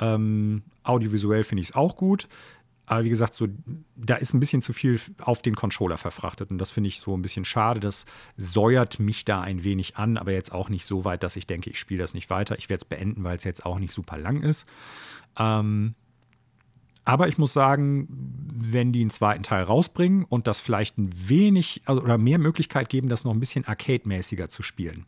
Ähm, 0.00 0.62
audiovisuell 0.82 1.42
finde 1.42 1.62
ich 1.62 1.70
es 1.70 1.74
auch 1.74 1.96
gut. 1.96 2.28
Aber 2.86 3.04
wie 3.04 3.08
gesagt, 3.08 3.34
so, 3.34 3.48
da 3.96 4.14
ist 4.14 4.32
ein 4.32 4.40
bisschen 4.40 4.62
zu 4.62 4.72
viel 4.72 5.00
auf 5.20 5.42
den 5.42 5.56
Controller 5.56 5.98
verfrachtet. 5.98 6.50
Und 6.50 6.58
das 6.58 6.70
finde 6.70 6.88
ich 6.88 7.00
so 7.00 7.16
ein 7.16 7.22
bisschen 7.22 7.44
schade. 7.44 7.80
Das 7.80 8.06
säuert 8.36 9.00
mich 9.00 9.24
da 9.24 9.40
ein 9.40 9.64
wenig 9.64 9.96
an, 9.96 10.16
aber 10.16 10.32
jetzt 10.32 10.52
auch 10.52 10.68
nicht 10.68 10.86
so 10.86 11.04
weit, 11.04 11.24
dass 11.24 11.34
ich 11.34 11.48
denke, 11.48 11.68
ich 11.68 11.78
spiele 11.80 12.00
das 12.00 12.14
nicht 12.14 12.30
weiter. 12.30 12.56
Ich 12.58 12.70
werde 12.70 12.82
es 12.82 12.84
beenden, 12.84 13.24
weil 13.24 13.36
es 13.36 13.44
jetzt 13.44 13.66
auch 13.66 13.80
nicht 13.80 13.92
super 13.92 14.16
lang 14.16 14.42
ist. 14.42 14.66
Ähm, 15.36 15.94
aber 17.04 17.28
ich 17.28 17.38
muss 17.38 17.52
sagen, 17.52 18.08
wenn 18.52 18.92
die 18.92 19.00
einen 19.00 19.10
zweiten 19.10 19.42
Teil 19.42 19.64
rausbringen 19.64 20.24
und 20.24 20.46
das 20.46 20.60
vielleicht 20.60 20.96
ein 20.98 21.10
wenig 21.28 21.82
also, 21.86 22.02
oder 22.02 22.18
mehr 22.18 22.38
Möglichkeit 22.38 22.88
geben, 22.88 23.08
das 23.08 23.24
noch 23.24 23.32
ein 23.32 23.40
bisschen 23.40 23.64
arcade-mäßiger 23.64 24.48
zu 24.48 24.62
spielen, 24.62 25.06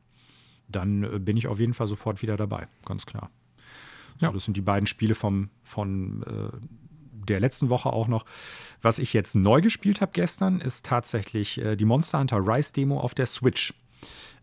dann 0.69 1.05
äh, 1.05 1.19
bin 1.19 1.37
ich 1.37 1.47
auf 1.47 1.61
jeden 1.61 1.75
Fall 1.75 1.87
sofort 1.87 2.23
wieder 2.23 2.37
dabei. 2.37 2.69
Ganz 2.85 3.07
klar. 3.07 3.31
Ja. 4.21 4.29
So, 4.29 4.35
das 4.35 4.45
sind 4.45 4.57
die 4.57 4.63
beiden 4.63 4.87
Spiele 4.87 5.15
vom, 5.15 5.51
von 5.63 6.23
äh, 6.23 6.57
der 7.29 7.41
letzten 7.41 7.69
Woche 7.69 7.93
auch 7.93 8.09
noch. 8.09 8.25
Was 8.83 8.99
ich 8.99 9.13
jetzt 9.13 9.35
neu 9.35 9.61
gespielt 9.61 10.01
habe 10.01 10.13
gestern, 10.13 10.61
ist 10.61 10.87
tatsächlich 10.87 11.59
äh, 11.59 11.77
die 11.77 11.85
Monster 11.85 12.21
Hunter 12.21 12.39
Rise 12.39 12.73
Demo 12.73 13.01
auf 13.01 13.15
der 13.15 13.27
Switch. 13.27 13.75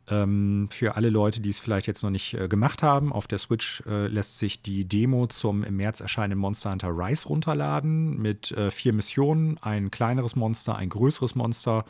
Ähm, 0.07 0.67
für 0.71 0.95
alle 0.95 1.09
Leute, 1.09 1.41
die 1.41 1.49
es 1.49 1.57
vielleicht 1.57 1.87
jetzt 1.87 2.03
noch 2.03 2.11
nicht 2.11 2.35
äh, 2.35 2.47
gemacht 2.47 2.83
haben, 2.83 3.11
auf 3.11 3.27
der 3.27 3.39
Switch 3.39 3.81
äh, 3.87 4.07
lässt 4.07 4.37
sich 4.37 4.61
die 4.61 4.85
Demo 4.85 5.25
zum 5.25 5.63
im 5.63 5.77
März 5.77 5.99
erscheinenden 5.99 6.39
Monster 6.39 6.71
Hunter 6.71 6.89
Rise 6.89 7.27
runterladen 7.27 8.21
mit 8.21 8.51
äh, 8.51 8.69
vier 8.69 8.93
Missionen, 8.93 9.57
ein 9.59 9.89
kleineres 9.89 10.35
Monster, 10.35 10.75
ein 10.75 10.89
größeres 10.89 11.33
Monster. 11.33 11.85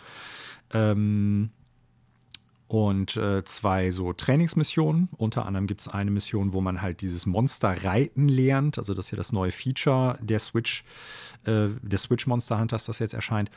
Ähm, 0.73 1.49
und 2.75 3.15
äh, 3.15 3.41
zwei 3.45 3.89
so 3.89 4.11
Trainingsmissionen. 4.11 5.07
Unter 5.15 5.45
anderem 5.45 5.65
gibt 5.65 5.79
es 5.79 5.87
eine 5.87 6.11
Mission, 6.11 6.51
wo 6.51 6.59
man 6.59 6.81
halt 6.81 6.99
dieses 6.99 7.25
Monster 7.25 7.85
reiten 7.85 8.27
lernt. 8.27 8.77
Also 8.77 8.93
das 8.93 9.05
ist 9.05 9.11
ja 9.11 9.15
das 9.15 9.31
neue 9.31 9.51
Feature 9.51 10.19
der 10.21 10.39
Switch, 10.39 10.83
äh, 11.45 11.69
der 11.81 11.97
Switch 11.97 12.27
Monster 12.27 12.59
Hunters, 12.59 12.83
das 12.83 12.99
jetzt 12.99 13.13
erscheint. 13.13 13.49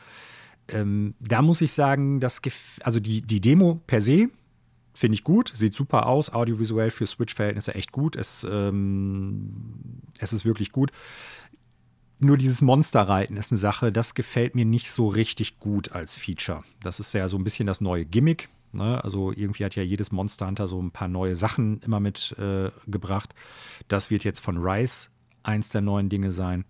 Ähm, 0.69 1.15
da 1.19 1.41
muss 1.41 1.59
ich 1.59 1.73
sagen, 1.73 2.21
das 2.21 2.41
also 2.81 3.01
die, 3.01 3.21
die 3.21 3.41
Demo 3.41 3.81
per 3.87 3.99
se 3.99 4.29
finde 4.93 5.15
ich 5.15 5.25
gut, 5.25 5.51
sieht 5.53 5.73
super 5.73 6.05
aus, 6.05 6.31
audiovisuell 6.31 6.89
für 6.89 7.05
Switch-Verhältnisse 7.05 7.75
echt 7.75 7.91
gut. 7.91 8.15
Es, 8.15 8.47
ähm, 8.49 10.01
es 10.19 10.31
ist 10.31 10.45
wirklich 10.45 10.71
gut. 10.71 10.93
Nur 12.19 12.37
dieses 12.37 12.61
Monsterreiten 12.61 13.35
ist 13.35 13.51
eine 13.51 13.59
Sache, 13.59 13.91
das 13.91 14.13
gefällt 14.13 14.55
mir 14.55 14.65
nicht 14.65 14.89
so 14.89 15.09
richtig 15.09 15.59
gut 15.59 15.91
als 15.91 16.15
Feature. 16.15 16.63
Das 16.81 17.01
ist 17.01 17.11
ja 17.13 17.27
so 17.27 17.37
ein 17.37 17.43
bisschen 17.43 17.67
das 17.67 17.81
neue 17.81 18.05
Gimmick 18.05 18.47
Ne? 18.71 19.03
Also 19.03 19.31
irgendwie 19.31 19.65
hat 19.65 19.75
ja 19.75 19.83
jedes 19.83 20.11
Monster 20.11 20.47
Hunter 20.47 20.67
so 20.67 20.81
ein 20.81 20.91
paar 20.91 21.07
neue 21.07 21.35
Sachen 21.35 21.81
immer 21.81 21.99
mitgebracht. 21.99 23.33
Äh, 23.33 23.83
das 23.87 24.09
wird 24.09 24.23
jetzt 24.23 24.39
von 24.39 24.57
Rice 24.57 25.09
eins 25.43 25.69
der 25.69 25.81
neuen 25.81 26.09
Dinge 26.09 26.31
sein. 26.31 26.65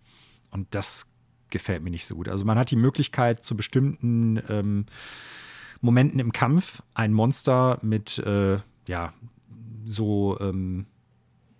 Und 0.52 0.68
das 0.72 1.08
gefällt 1.50 1.84
mir 1.84 1.90
nicht 1.90 2.06
so 2.06 2.16
gut. 2.16 2.30
Also 2.30 2.46
man 2.46 2.58
hat 2.58 2.72
die 2.72 2.76
Möglichkeit, 2.76 3.44
zu 3.44 3.56
bestimmten 3.56 4.42
ähm, 4.50 4.86
Momenten 5.82 6.20
im 6.20 6.32
Kampf 6.32 6.84
ein 6.94 7.14
Monster 7.14 7.80
mit, 7.82 8.18
äh, 8.20 8.60
ja, 8.88 9.14
so, 9.86 10.40
ähm, 10.40 10.86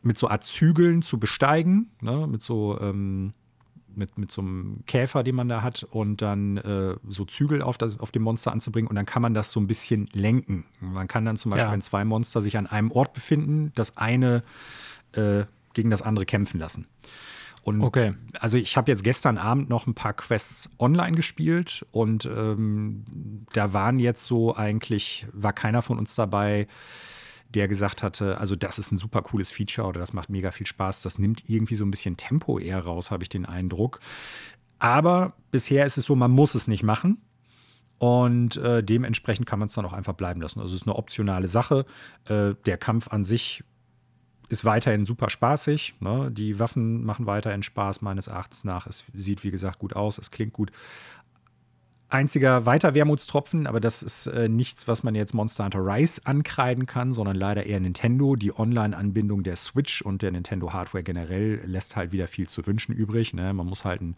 mit 0.02 0.18
so 0.18 0.30
Art 0.30 0.44
Zügeln 0.44 1.02
zu 1.02 1.20
besteigen, 1.20 1.92
ne? 2.02 2.28
mit 2.28 2.42
so 2.42 2.80
ähm, 2.80 3.34
mit, 4.00 4.18
mit 4.18 4.32
so 4.32 4.42
einem 4.42 4.84
Käfer, 4.88 5.24
den 5.24 5.36
man 5.36 5.48
da 5.48 5.62
hat, 5.62 5.84
und 5.84 6.22
dann 6.24 6.58
äh, 6.58 6.96
so 7.08 7.26
Zügel 7.26 7.62
auf, 7.62 7.78
das, 7.78 8.00
auf 8.00 8.12
dem 8.12 8.24
Monster 8.24 8.52
anzubringen. 8.52 8.90
Und 8.90 8.96
dann 8.96 9.06
kann 9.06 9.22
man 9.22 9.36
das 9.36 9.52
so 9.52 9.60
ein 9.60 9.68
bisschen 9.68 10.10
lenken. 10.14 10.66
Man 10.80 11.08
kann 11.08 11.26
dann 11.26 11.38
zum 11.38 11.52
Beispiel, 11.52 11.68
ja. 11.68 11.74
wenn 11.74 11.82
zwei 11.82 12.04
Monster 12.04 12.42
sich 12.42 12.58
an 12.58 12.66
einem 12.66 12.92
Ort 12.92 13.14
befinden, 13.14 13.72
das 13.76 13.98
eine 13.98 14.44
äh, 15.12 15.44
gegen 15.74 15.92
das 15.92 16.02
andere 16.02 16.26
kämpfen 16.26 16.60
lassen. 16.60 16.88
Und 17.64 17.82
okay. 17.82 18.14
also 18.40 18.58
ich 18.58 18.78
habe 18.78 18.90
jetzt 18.90 19.04
gestern 19.04 19.38
Abend 19.38 19.70
noch 19.70 19.86
ein 19.86 19.94
paar 19.94 20.14
Quests 20.14 20.70
online 20.80 21.16
gespielt 21.16 21.86
und 21.92 22.26
ähm, 22.26 23.04
da 23.54 23.74
waren 23.74 24.00
jetzt 24.00 24.26
so 24.26 24.56
eigentlich, 24.56 25.28
war 25.34 25.54
keiner 25.54 25.82
von 25.82 26.00
uns 26.00 26.16
dabei, 26.16 26.68
der 27.50 27.68
gesagt 27.68 28.04
hatte, 28.04 28.38
also 28.38 28.56
das 28.56 28.80
ist 28.80 28.92
ein 28.92 28.98
super 28.98 29.22
cooles 29.22 29.52
Feature 29.52 29.88
oder 29.88 30.00
das 30.00 30.14
macht 30.14 30.30
mega 30.30 30.52
viel 30.52 30.68
Spaß. 30.68 31.02
Das 31.02 31.18
nimmt 31.18 31.50
irgendwie 31.50 31.76
so 31.76 31.84
ein 31.84 31.92
bisschen 31.92 32.16
Tempo 32.16 32.60
eher 32.60 32.80
raus, 32.80 33.12
habe 33.12 33.24
ich 33.24 33.30
den 33.30 33.46
Eindruck. 33.46 34.00
Aber 34.78 35.34
bisher 35.52 35.86
ist 35.86 35.98
es 35.98 36.06
so, 36.06 36.16
man 36.16 36.32
muss 36.32 36.56
es 36.56 36.68
nicht 36.68 36.84
machen. 36.84 37.22
Und 37.98 38.56
äh, 38.56 38.82
dementsprechend 38.82 39.46
kann 39.46 39.60
man 39.60 39.68
es 39.68 39.74
dann 39.74 39.86
auch 39.86 39.94
einfach 39.94 40.14
bleiben 40.14 40.42
lassen. 40.42 40.62
Also 40.62 40.74
es 40.74 40.82
ist 40.82 40.88
eine 40.88 40.96
optionale 40.96 41.50
Sache. 41.50 41.86
Äh, 42.26 42.54
der 42.66 42.78
Kampf 42.78 43.10
an 43.10 43.26
sich 43.26 43.64
ist 44.48 44.64
weiterhin 44.64 45.06
super 45.06 45.30
spaßig. 45.30 45.96
Ne? 46.00 46.32
Die 46.32 46.60
Waffen 46.60 47.04
machen 47.04 47.26
weiterhin 47.26 47.62
Spaß, 47.62 48.02
meines 48.02 48.28
Erachtens 48.28 48.64
nach. 48.64 48.88
Es 48.88 49.06
sieht, 49.14 49.44
wie 49.44 49.52
gesagt, 49.52 49.80
gut 49.80 49.96
aus, 49.96 50.18
es 50.18 50.32
klingt 50.32 50.54
gut 50.54 50.72
einziger 52.10 52.66
weiter 52.66 52.96
Wermutstropfen, 52.96 53.68
aber 53.68 53.80
das 53.80 54.02
ist 54.02 54.28
äh, 54.28 54.50
nichts, 54.50 54.88
was 54.88 55.04
man 55.04 55.16
jetzt 55.16 55.34
Monster 55.34 55.64
Hunter 55.64 55.80
Rise 55.80 56.22
ankreiden 56.26 56.86
kann, 56.86 57.14
sondern 57.14 57.36
leider 57.36 57.66
eher 57.66 57.80
Nintendo. 57.80 58.36
Die 58.36 58.58
Online-Anbindung 58.58 59.44
der 59.44 59.56
Switch 59.56 60.02
und 60.02 60.22
der 60.22 60.32
Nintendo-Hardware 60.32 61.04
generell 61.04 61.62
lässt 61.66 61.96
halt 61.96 62.12
wieder 62.12 62.28
viel 62.28 62.48
zu 62.48 62.66
wünschen 62.66 62.94
übrig. 62.94 63.34
Ne? 63.34 63.54
Man 63.54 63.68
muss 63.68 63.86
halt 63.86 64.02
einen, 64.02 64.16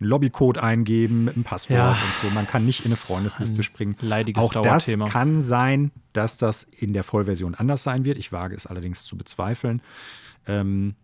einen 0.00 0.08
Lobbycode 0.08 0.58
eingeben 0.58 1.24
mit 1.24 1.34
einem 1.34 1.44
Passwort 1.44 1.78
ja, 1.78 1.90
und 1.90 2.14
so. 2.22 2.30
Man 2.30 2.46
kann 2.46 2.64
nicht 2.64 2.84
in 2.84 2.92
eine 2.92 2.96
Freundesliste 2.96 3.62
springen. 3.62 3.96
Leidiges 4.00 4.42
Auch 4.42 4.52
das 4.52 4.86
kann 5.08 5.42
sein, 5.42 5.90
dass 6.12 6.38
das 6.38 6.62
in 6.62 6.92
der 6.92 7.02
Vollversion 7.02 7.54
anders 7.54 7.82
sein 7.82 8.04
wird. 8.04 8.18
Ich 8.18 8.32
wage 8.32 8.54
es 8.54 8.66
allerdings 8.66 9.04
zu 9.04 9.16
bezweifeln. 9.16 9.82
Ähm, 10.46 10.94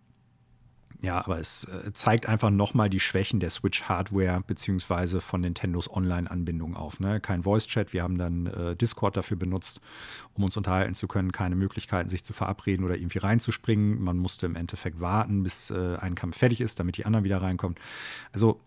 ja, 1.01 1.25
aber 1.25 1.39
es 1.39 1.65
äh, 1.65 1.93
zeigt 1.93 2.27
einfach 2.27 2.51
nochmal 2.51 2.91
die 2.91 2.99
Schwächen 2.99 3.39
der 3.39 3.51
Switch-Hardware 3.51 4.43
beziehungsweise 4.45 5.21
von 5.21 5.43
Nintendos 5.43 5.89
Online-Anbindung 5.89 6.75
auf. 6.75 6.99
Ne? 6.99 7.21
Kein 7.21 7.45
Voice-Chat, 7.45 7.93
wir 7.93 8.03
haben 8.03 8.19
dann 8.19 8.47
äh, 8.47 8.75
Discord 8.75 9.17
dafür 9.17 9.37
benutzt, 9.37 9.81
um 10.35 10.43
uns 10.43 10.57
unterhalten 10.57 10.95
zu 10.95 11.07
können, 11.07 11.31
keine 11.31 11.55
Möglichkeiten, 11.55 12.09
sich 12.09 12.25
zu 12.25 12.33
verabreden 12.33 12.85
oder 12.85 12.97
irgendwie 12.97 13.19
reinzuspringen. 13.19 14.03
Man 14.03 14.19
musste 14.19 14.47
im 14.47 14.57
Endeffekt 14.57 15.01
warten, 15.01 15.45
bis 15.45 15.71
äh, 15.71 15.97
ein 16.01 16.17
Kampf 16.17 16.39
fertig 16.39 16.61
ist, 16.61 16.81
damit 16.81 16.97
die 16.97 17.07
anderen 17.07 17.25
wieder 17.25 17.41
reinkommen. 17.41 17.77
Also 18.33 18.61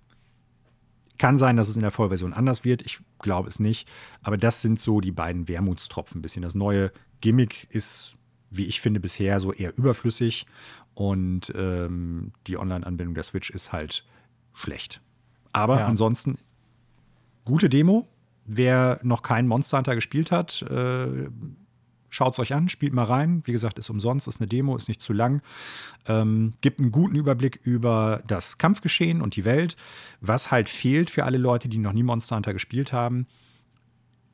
kann 1.18 1.38
sein, 1.38 1.58
dass 1.58 1.68
es 1.68 1.76
in 1.76 1.82
der 1.82 1.92
Vollversion 1.92 2.34
anders 2.34 2.64
wird. 2.64 2.82
Ich 2.82 3.00
glaube 3.20 3.50
es 3.50 3.60
nicht. 3.60 3.90
Aber 4.24 4.38
das 4.38 4.62
sind 4.62 4.80
so 4.80 5.02
die 5.02 5.12
beiden 5.12 5.50
Wermutstropfen 5.50 6.20
ein 6.20 6.22
bisschen. 6.22 6.42
Das 6.44 6.56
neue 6.56 6.92
Gimmick 7.20 7.68
ist, 7.70 8.16
wie 8.50 8.66
ich 8.66 8.82
finde, 8.82 9.00
bisher 9.00 9.40
so 9.40 9.54
eher 9.54 9.78
überflüssig 9.78 10.46
und 10.94 11.52
ähm, 11.56 12.32
die 12.48 12.58
Online-Anbindung 12.58 13.16
der 13.16 13.24
Switch 13.24 13.50
ist 13.50 13.72
halt 13.72 14.06
schlecht. 14.54 15.02
Aber 15.54 15.80
ja. 15.80 15.86
ansonsten 15.86 16.38
gute 17.46 17.70
Demo. 17.70 18.08
Wer 18.46 19.00
noch 19.04 19.22
keinen 19.22 19.48
Monster 19.48 19.78
Hunter 19.78 19.96
gespielt 19.96 20.32
hat, 20.32 20.64
äh, 20.64 21.30
schaut 22.10 22.34
es 22.34 22.40
euch 22.40 22.54
an, 22.54 22.70
spielt 22.70 22.94
mal 22.94 23.06
rein. 23.06 23.42
Wie 23.46 23.52
gesagt, 23.52 23.80
ist 23.80 23.90
umsonst, 23.90 24.28
ist 24.28 24.42
eine 24.42 24.48
Demo, 24.48 24.76
ist 24.76 24.88
nicht 24.88 25.02
zu 25.02 25.14
lang. 25.14 25.42
Ähm, 26.08 26.54
gibt 26.62 26.80
einen 26.80 26.92
guten 26.92 27.16
Überblick 27.16 27.60
über 27.64 28.22
das 28.28 28.58
Kampfgeschehen 28.58 29.22
und 29.22 29.36
die 29.36 29.46
Welt. 29.46 29.78
Was 30.20 30.52
halt 30.52 30.70
fehlt 30.70 31.10
für 31.10 31.24
alle 31.24 31.38
Leute, 31.38 31.70
die 31.70 31.78
noch 31.78 31.94
nie 31.94 32.04
Monster 32.04 32.36
Hunter 32.36 32.54
gespielt 32.54 32.92
haben, 32.92 33.28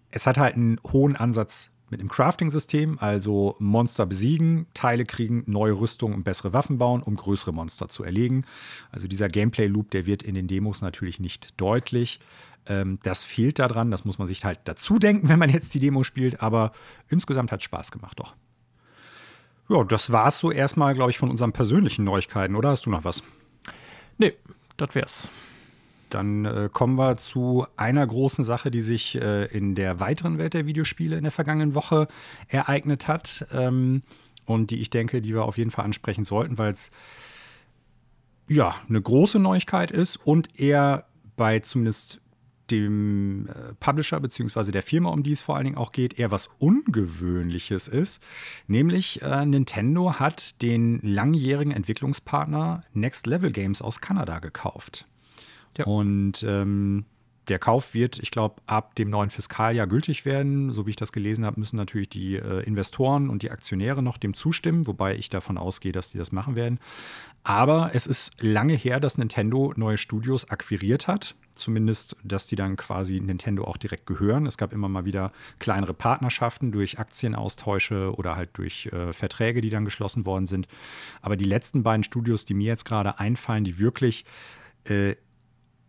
es 0.09 0.25
hat 0.25 0.37
halt 0.37 0.55
einen 0.55 0.79
hohen 0.91 1.15
Ansatz 1.15 1.69
mit 1.89 1.99
einem 1.99 2.09
Crafting-System, 2.09 2.97
also 2.99 3.55
Monster 3.59 4.05
besiegen, 4.05 4.67
Teile 4.73 5.05
kriegen, 5.05 5.43
neue 5.47 5.73
Rüstung 5.73 6.13
und 6.13 6.23
bessere 6.23 6.53
Waffen 6.53 6.77
bauen, 6.77 7.01
um 7.01 7.15
größere 7.15 7.53
Monster 7.53 7.87
zu 7.87 8.03
erlegen. 8.03 8.45
Also 8.91 9.07
dieser 9.07 9.29
Gameplay-Loop, 9.29 9.91
der 9.91 10.05
wird 10.05 10.23
in 10.23 10.35
den 10.35 10.47
Demos 10.47 10.81
natürlich 10.81 11.19
nicht 11.19 11.53
deutlich. 11.57 12.19
Ähm, 12.65 12.99
das 13.03 13.23
fehlt 13.23 13.59
daran, 13.59 13.91
das 13.91 14.05
muss 14.05 14.17
man 14.17 14.27
sich 14.27 14.43
halt 14.43 14.59
dazu 14.65 14.99
denken, 14.99 15.29
wenn 15.29 15.39
man 15.39 15.49
jetzt 15.49 15.73
die 15.73 15.79
Demo 15.79 16.03
spielt, 16.03 16.41
aber 16.41 16.71
insgesamt 17.07 17.51
hat 17.51 17.63
Spaß 17.63 17.91
gemacht 17.91 18.19
doch. 18.19 18.35
Ja, 19.69 19.83
das 19.83 20.11
war 20.11 20.27
es 20.27 20.39
so 20.39 20.51
erstmal, 20.51 20.93
glaube 20.93 21.11
ich, 21.11 21.17
von 21.17 21.29
unseren 21.29 21.51
persönlichen 21.51 22.05
Neuigkeiten, 22.05 22.55
oder 22.55 22.69
hast 22.69 22.85
du 22.85 22.89
noch 22.89 23.03
was? 23.03 23.21
Nee, 24.17 24.33
das 24.77 24.95
wär's. 24.95 25.29
Dann 26.09 26.45
äh, 26.45 26.69
kommen 26.71 26.95
wir 26.95 27.17
zu 27.17 27.65
einer 27.75 28.05
großen 28.05 28.43
Sache, 28.43 28.71
die 28.71 28.81
sich 28.81 29.15
äh, 29.15 29.45
in 29.45 29.75
der 29.75 29.99
weiteren 29.99 30.37
Welt 30.37 30.53
der 30.53 30.65
Videospiele 30.65 31.17
in 31.17 31.23
der 31.23 31.31
vergangenen 31.31 31.75
Woche 31.75 32.07
ereignet 32.47 33.07
hat 33.07 33.45
ähm, 33.51 34.03
und 34.45 34.71
die 34.71 34.79
ich 34.79 34.89
denke, 34.89 35.21
die 35.21 35.33
wir 35.33 35.43
auf 35.43 35.57
jeden 35.57 35.71
Fall 35.71 35.85
ansprechen 35.85 36.23
sollten, 36.23 36.57
weil 36.57 36.71
es 36.71 36.91
ja 38.47 38.75
eine 38.87 39.01
große 39.01 39.39
Neuigkeit 39.39 39.91
ist 39.91 40.17
und 40.17 40.59
eher 40.59 41.05
bei 41.35 41.59
zumindest 41.59 42.21
dem 42.71 43.47
äh, 43.47 43.73
Publisher 43.79 44.19
bzw. 44.19 44.71
der 44.71 44.81
Firma, 44.81 45.09
um 45.09 45.23
die 45.23 45.31
es 45.31 45.41
vor 45.41 45.55
allen 45.55 45.65
Dingen 45.65 45.77
auch 45.77 45.91
geht, 45.91 46.19
eher 46.19 46.31
was 46.31 46.49
Ungewöhnliches 46.59 47.87
ist. 47.87 48.21
Nämlich 48.67 49.21
äh, 49.21 49.45
Nintendo 49.45 50.19
hat 50.19 50.61
den 50.61 50.99
langjährigen 51.01 51.71
Entwicklungspartner 51.71 52.81
Next 52.93 53.27
Level 53.27 53.51
Games 53.51 53.81
aus 53.81 54.01
Kanada 54.01 54.39
gekauft. 54.39 55.07
Ja. 55.77 55.85
Und 55.85 56.43
ähm, 56.43 57.05
der 57.49 57.59
Kauf 57.59 57.93
wird, 57.93 58.19
ich 58.19 58.31
glaube, 58.31 58.61
ab 58.65 58.95
dem 58.95 59.09
neuen 59.09 59.29
Fiskaljahr 59.29 59.87
gültig 59.87 60.25
werden. 60.25 60.71
So 60.71 60.85
wie 60.85 60.91
ich 60.91 60.95
das 60.95 61.11
gelesen 61.11 61.45
habe, 61.45 61.59
müssen 61.59 61.77
natürlich 61.77 62.09
die 62.09 62.35
äh, 62.35 62.63
Investoren 62.63 63.29
und 63.29 63.41
die 63.41 63.51
Aktionäre 63.51 64.03
noch 64.03 64.17
dem 64.17 64.33
zustimmen, 64.33 64.87
wobei 64.87 65.15
ich 65.15 65.29
davon 65.29 65.57
ausgehe, 65.57 65.91
dass 65.91 66.11
die 66.11 66.17
das 66.17 66.31
machen 66.31 66.55
werden. 66.55 66.79
Aber 67.43 67.91
es 67.93 68.07
ist 68.07 68.31
lange 68.41 68.73
her, 68.73 68.99
dass 68.99 69.17
Nintendo 69.17 69.73
neue 69.77 69.97
Studios 69.97 70.49
akquiriert 70.49 71.07
hat. 71.07 71.35
Zumindest, 71.55 72.15
dass 72.23 72.45
die 72.45 72.55
dann 72.55 72.75
quasi 72.75 73.19
Nintendo 73.19 73.63
auch 73.63 73.77
direkt 73.77 74.05
gehören. 74.05 74.45
Es 74.45 74.57
gab 74.57 74.73
immer 74.73 74.89
mal 74.89 75.05
wieder 75.05 75.31
kleinere 75.57 75.93
Partnerschaften 75.93 76.71
durch 76.71 76.99
Aktienaustausche 76.99 78.13
oder 78.15 78.35
halt 78.35 78.49
durch 78.53 78.87
äh, 78.87 79.13
Verträge, 79.13 79.61
die 79.61 79.69
dann 79.69 79.85
geschlossen 79.85 80.25
worden 80.25 80.45
sind. 80.45 80.67
Aber 81.21 81.37
die 81.37 81.45
letzten 81.45 81.81
beiden 81.81 82.03
Studios, 82.03 82.45
die 82.45 82.53
mir 82.53 82.67
jetzt 82.67 82.85
gerade 82.85 83.19
einfallen, 83.19 83.63
die 83.63 83.79
wirklich 83.79 84.25
äh, 84.83 85.15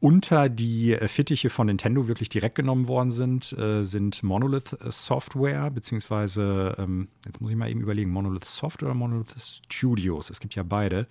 unter 0.01 0.49
die 0.49 0.95
äh, 0.95 1.09
Fittiche 1.09 1.51
von 1.51 1.67
Nintendo 1.67 2.07
wirklich 2.07 2.29
direkt 2.29 2.55
genommen 2.55 2.87
worden 2.87 3.11
sind, 3.11 3.53
äh, 3.59 3.83
sind 3.83 4.23
Monolith 4.23 4.75
äh, 4.75 4.93
Software, 4.93 5.71
beziehungsweise, 5.71 6.77
ähm, 6.79 7.09
jetzt 7.27 7.41
muss 7.41 7.51
ich 7.51 7.57
mal 7.57 7.69
eben 7.69 7.81
überlegen, 7.81 8.11
Monolith 8.11 8.45
Software 8.45 8.91
oder 8.91 8.99
Monolith 8.99 9.35
Studios. 9.69 10.31
Es 10.31 10.39
gibt 10.39 10.55
ja 10.55 10.63
beide. 10.63 11.09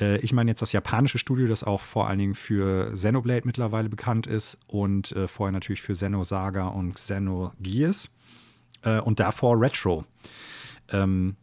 Äh, 0.00 0.18
ich 0.18 0.32
meine 0.32 0.50
jetzt 0.50 0.62
das 0.62 0.72
japanische 0.72 1.18
Studio, 1.18 1.46
das 1.46 1.62
auch 1.62 1.80
vor 1.80 2.08
allen 2.08 2.18
Dingen 2.18 2.34
für 2.34 2.92
Xenoblade 2.92 3.46
mittlerweile 3.46 3.88
bekannt 3.88 4.26
ist 4.26 4.58
und 4.66 5.12
äh, 5.12 5.28
vorher 5.28 5.52
natürlich 5.52 5.82
für 5.82 5.92
Xenosaga 5.92 6.66
und 6.68 6.94
Xenogears 6.94 8.10
äh, 8.82 8.98
und 8.98 9.20
davor 9.20 9.60
Retro. 9.60 10.04
Ähm, 10.90 11.36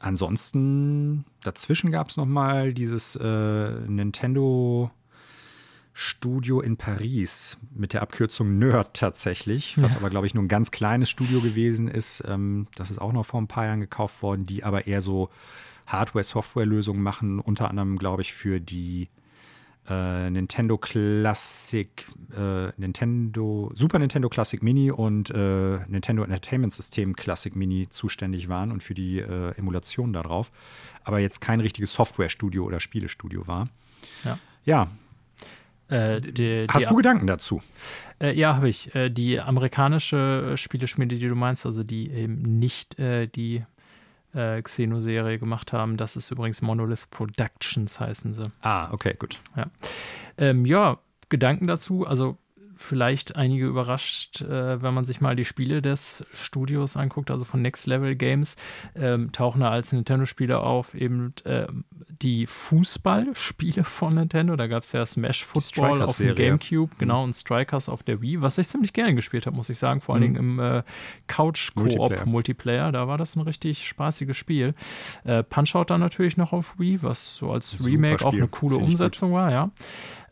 ansonsten, 0.00 1.24
dazwischen 1.42 1.90
gab 1.90 2.10
es 2.10 2.16
noch 2.16 2.26
mal 2.26 2.72
dieses 2.72 3.18
Nintendo 3.18 4.92
Studio 6.00 6.60
in 6.60 6.76
Paris 6.76 7.58
mit 7.74 7.92
der 7.92 8.02
Abkürzung 8.02 8.56
Nerd 8.56 8.94
tatsächlich, 8.94 9.82
was 9.82 9.94
ja. 9.94 9.98
aber, 9.98 10.10
glaube 10.10 10.28
ich, 10.28 10.34
nur 10.34 10.44
ein 10.44 10.48
ganz 10.48 10.70
kleines 10.70 11.10
Studio 11.10 11.40
gewesen 11.40 11.88
ist. 11.88 12.22
Ähm, 12.24 12.68
das 12.76 12.92
ist 12.92 13.00
auch 13.00 13.12
noch 13.12 13.26
vor 13.26 13.40
ein 13.40 13.48
paar 13.48 13.66
Jahren 13.66 13.80
gekauft 13.80 14.22
worden, 14.22 14.46
die 14.46 14.62
aber 14.62 14.86
eher 14.86 15.00
so 15.00 15.28
Hardware-Software-Lösungen 15.88 17.02
machen, 17.02 17.40
unter 17.40 17.68
anderem, 17.68 17.98
glaube 17.98 18.22
ich, 18.22 18.32
für 18.32 18.60
die 18.60 19.08
äh, 19.88 20.30
Nintendo 20.30 20.78
Classic, 20.78 22.06
äh, 22.32 22.68
Nintendo, 22.76 23.72
Super 23.74 23.98
Nintendo 23.98 24.28
Classic 24.28 24.62
Mini 24.62 24.92
und 24.92 25.30
äh, 25.30 25.80
Nintendo 25.88 26.22
Entertainment 26.22 26.72
System 26.72 27.16
Classic 27.16 27.56
Mini 27.56 27.88
zuständig 27.90 28.48
waren 28.48 28.70
und 28.70 28.84
für 28.84 28.94
die 28.94 29.18
äh, 29.18 29.50
Emulation 29.56 30.12
darauf, 30.12 30.52
aber 31.02 31.18
jetzt 31.18 31.40
kein 31.40 31.58
richtiges 31.58 31.92
Software-Studio 31.92 32.64
oder 32.64 32.78
Spielestudio 32.78 33.48
war. 33.48 33.68
Ja. 34.24 34.38
Ja, 34.64 34.88
äh, 35.88 36.20
die, 36.20 36.66
Hast 36.70 36.84
die, 36.84 36.88
du 36.88 36.96
Gedanken 36.96 37.26
dazu? 37.26 37.62
Äh, 38.20 38.32
ja, 38.34 38.56
habe 38.56 38.68
ich. 38.68 38.94
Äh, 38.94 39.10
die 39.10 39.40
amerikanische 39.40 40.56
Spieleschmiede, 40.56 41.16
die 41.16 41.28
du 41.28 41.34
meinst, 41.34 41.66
also 41.66 41.82
die 41.82 42.10
eben 42.10 42.58
nicht 42.58 42.98
äh, 42.98 43.26
die 43.26 43.64
äh, 44.34 44.60
Xeno-Serie 44.62 45.38
gemacht 45.38 45.72
haben, 45.72 45.96
das 45.96 46.16
ist 46.16 46.30
übrigens 46.30 46.62
Monolith 46.62 47.10
Productions, 47.10 48.00
heißen 48.00 48.34
sie. 48.34 48.42
Ah, 48.62 48.92
okay, 48.92 49.14
gut. 49.18 49.40
Ja, 49.56 49.66
ähm, 50.36 50.66
ja 50.66 50.98
Gedanken 51.28 51.66
dazu. 51.66 52.06
Also 52.06 52.38
vielleicht 52.78 53.36
einige 53.36 53.66
überrascht, 53.66 54.40
äh, 54.40 54.80
wenn 54.80 54.94
man 54.94 55.04
sich 55.04 55.20
mal 55.20 55.36
die 55.36 55.44
Spiele 55.44 55.82
des 55.82 56.24
Studios 56.32 56.96
anguckt, 56.96 57.30
also 57.30 57.44
von 57.44 57.60
Next 57.60 57.86
Level 57.86 58.14
Games, 58.14 58.56
ähm, 58.94 59.32
tauchen 59.32 59.60
da 59.60 59.70
als 59.70 59.92
Nintendo-Spiele 59.92 60.60
auf 60.60 60.94
eben 60.94 61.34
äh, 61.44 61.66
die 62.22 62.46
Fußballspiele 62.46 63.84
von 63.84 64.14
Nintendo. 64.14 64.56
Da 64.56 64.68
gab 64.68 64.84
es 64.84 64.92
ja 64.92 65.04
Smash 65.04 65.44
Football 65.44 66.02
auf 66.02 66.16
dem 66.16 66.34
GameCube, 66.34 66.94
mhm. 66.94 66.98
genau, 66.98 67.24
und 67.24 67.34
Strikers 67.34 67.88
auf 67.88 68.02
der 68.02 68.22
Wii, 68.22 68.40
was 68.40 68.58
ich 68.58 68.68
ziemlich 68.68 68.92
gerne 68.92 69.14
gespielt 69.14 69.46
habe, 69.46 69.56
muss 69.56 69.68
ich 69.68 69.78
sagen, 69.78 70.00
vor 70.00 70.14
allen 70.14 70.30
mhm. 70.30 70.34
Dingen 70.34 70.58
im 70.58 70.60
äh, 70.60 70.82
Couch-Koop-Multiplayer. 71.26 72.92
Da 72.92 73.08
war 73.08 73.18
das 73.18 73.34
ein 73.36 73.42
richtig 73.42 73.86
spaßiges 73.86 74.36
Spiel. 74.36 74.74
Äh, 75.24 75.42
Punch-Out 75.42 75.90
dann 75.90 76.00
natürlich 76.00 76.36
noch 76.36 76.52
auf 76.52 76.78
Wii, 76.78 77.02
was 77.02 77.36
so 77.36 77.50
als 77.50 77.84
Remake 77.84 78.24
auch 78.24 78.32
eine 78.32 78.48
coole 78.48 78.76
Umsetzung 78.76 79.32
war, 79.32 79.50
ja. 79.50 79.70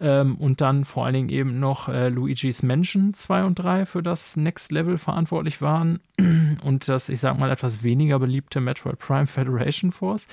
Ähm, 0.01 0.37
und 0.37 0.61
dann 0.61 0.85
vor 0.85 1.05
allen 1.05 1.15
Dingen 1.15 1.29
eben 1.29 1.61
noch 1.61 1.89
äh, 1.89 2.09
Luigi's 2.09 2.63
Mansion 2.63 3.15
2 3.15 3.45
und 3.45 3.55
3 3.57 3.87
für 3.87 4.03
das 4.03 4.37
Next 4.37 4.73
Level 4.73 4.99
verantwortlich 4.99 5.63
waren 5.63 6.01
und 6.65 6.89
das, 6.89 7.09
ich 7.09 7.21
sag 7.21 7.39
mal, 7.39 7.51
etwas 7.51 7.83
weniger 7.83 8.19
beliebte 8.19 8.61
Metroid 8.61 8.99
Prime 8.99 9.27
Federation 9.27 9.93
Force. 9.93 10.27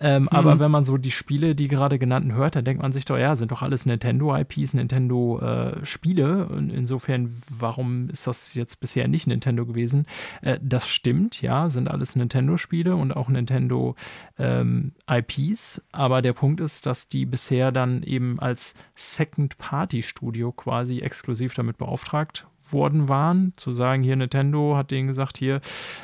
Ähm, 0.00 0.22
mhm. 0.22 0.28
Aber 0.28 0.58
wenn 0.58 0.70
man 0.70 0.84
so 0.84 0.96
die 0.96 1.10
Spiele, 1.10 1.54
die 1.54 1.68
gerade 1.68 1.98
genannten 1.98 2.34
hört, 2.34 2.56
dann 2.56 2.64
denkt 2.64 2.82
man 2.82 2.92
sich 2.92 3.04
doch, 3.04 3.16
ja, 3.16 3.36
sind 3.36 3.52
doch 3.52 3.62
alles 3.62 3.86
Nintendo-IPs, 3.86 4.74
Nintendo-Spiele. 4.74 6.48
Äh, 6.50 6.52
und 6.52 6.70
insofern, 6.70 7.32
warum 7.48 8.10
ist 8.10 8.26
das 8.26 8.54
jetzt 8.54 8.80
bisher 8.80 9.08
nicht 9.08 9.26
Nintendo 9.26 9.66
gewesen? 9.66 10.06
Äh, 10.42 10.58
das 10.62 10.88
stimmt, 10.88 11.42
ja, 11.42 11.70
sind 11.70 11.88
alles 11.88 12.16
Nintendo-Spiele 12.16 12.96
und 12.96 13.12
auch 13.12 13.28
Nintendo-IPs. 13.28 13.96
Ähm, 14.38 15.84
aber 15.92 16.22
der 16.22 16.32
Punkt 16.32 16.60
ist, 16.60 16.86
dass 16.86 17.08
die 17.08 17.26
bisher 17.26 17.72
dann 17.72 18.02
eben 18.02 18.40
als 18.40 18.74
Second-Party-Studio 19.00 20.52
quasi 20.52 21.00
exklusiv 21.00 21.54
damit 21.54 21.78
beauftragt 21.78 22.46
worden 22.70 23.08
waren, 23.08 23.54
zu 23.56 23.72
sagen, 23.72 24.02
hier 24.02 24.14
Nintendo 24.14 24.76
hat 24.76 24.90
denen 24.90 25.08
gesagt, 25.08 25.38
hier 25.38 25.60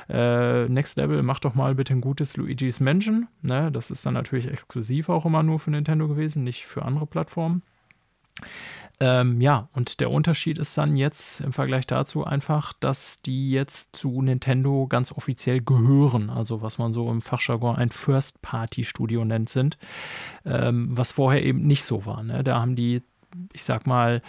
äh, 0.08 0.66
Next 0.68 0.96
Level, 0.96 1.22
mach 1.22 1.38
doch 1.38 1.54
mal 1.54 1.74
bitte 1.74 1.92
ein 1.92 2.00
gutes 2.00 2.36
Luigi's 2.36 2.80
Mansion. 2.80 3.28
Ne, 3.42 3.70
das 3.70 3.90
ist 3.90 4.04
dann 4.06 4.14
natürlich 4.14 4.50
exklusiv 4.50 5.10
auch 5.10 5.26
immer 5.26 5.42
nur 5.42 5.58
für 5.58 5.70
Nintendo 5.70 6.08
gewesen, 6.08 6.42
nicht 6.42 6.66
für 6.66 6.82
andere 6.82 7.06
Plattformen. 7.06 7.62
Ähm, 8.98 9.40
ja, 9.40 9.68
und 9.74 10.00
der 10.00 10.10
Unterschied 10.10 10.56
ist 10.58 10.76
dann 10.78 10.96
jetzt 10.96 11.40
im 11.40 11.52
Vergleich 11.52 11.86
dazu 11.86 12.24
einfach, 12.24 12.72
dass 12.72 13.20
die 13.20 13.50
jetzt 13.50 13.94
zu 13.94 14.22
Nintendo 14.22 14.86
ganz 14.86 15.12
offiziell 15.12 15.60
gehören. 15.60 16.30
Also 16.30 16.62
was 16.62 16.78
man 16.78 16.92
so 16.92 17.10
im 17.10 17.20
Fachjargon 17.20 17.76
ein 17.76 17.90
First-Party-Studio 17.90 19.24
nennt 19.24 19.50
sind, 19.50 19.76
ähm, 20.46 20.88
was 20.90 21.12
vorher 21.12 21.42
eben 21.42 21.66
nicht 21.66 21.84
so 21.84 22.06
war. 22.06 22.22
Ne? 22.22 22.42
Da 22.42 22.60
haben 22.60 22.76
die 22.76 23.02
ich 23.52 23.64
sag 23.64 23.86
mal, 23.86 24.22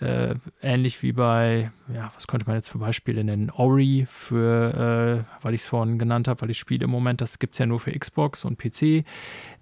äh, 0.00 0.36
ähnlich 0.62 1.02
wie 1.02 1.12
bei, 1.12 1.70
ja, 1.92 2.12
was 2.14 2.26
könnte 2.26 2.46
man 2.46 2.56
jetzt 2.56 2.68
für 2.68 2.78
Beispiele 2.78 3.22
nennen? 3.24 3.50
Ori, 3.50 4.06
für, 4.08 5.26
äh, 5.38 5.44
weil 5.44 5.54
ich 5.54 5.62
es 5.62 5.66
vorhin 5.66 5.98
genannt 5.98 6.28
habe, 6.28 6.40
weil 6.42 6.50
ich 6.50 6.58
spiele 6.58 6.84
im 6.84 6.90
Moment, 6.90 7.20
das 7.20 7.38
gibt 7.38 7.54
es 7.54 7.58
ja 7.58 7.66
nur 7.66 7.80
für 7.80 7.92
Xbox 7.92 8.44
und 8.44 8.58
PC. 8.58 9.04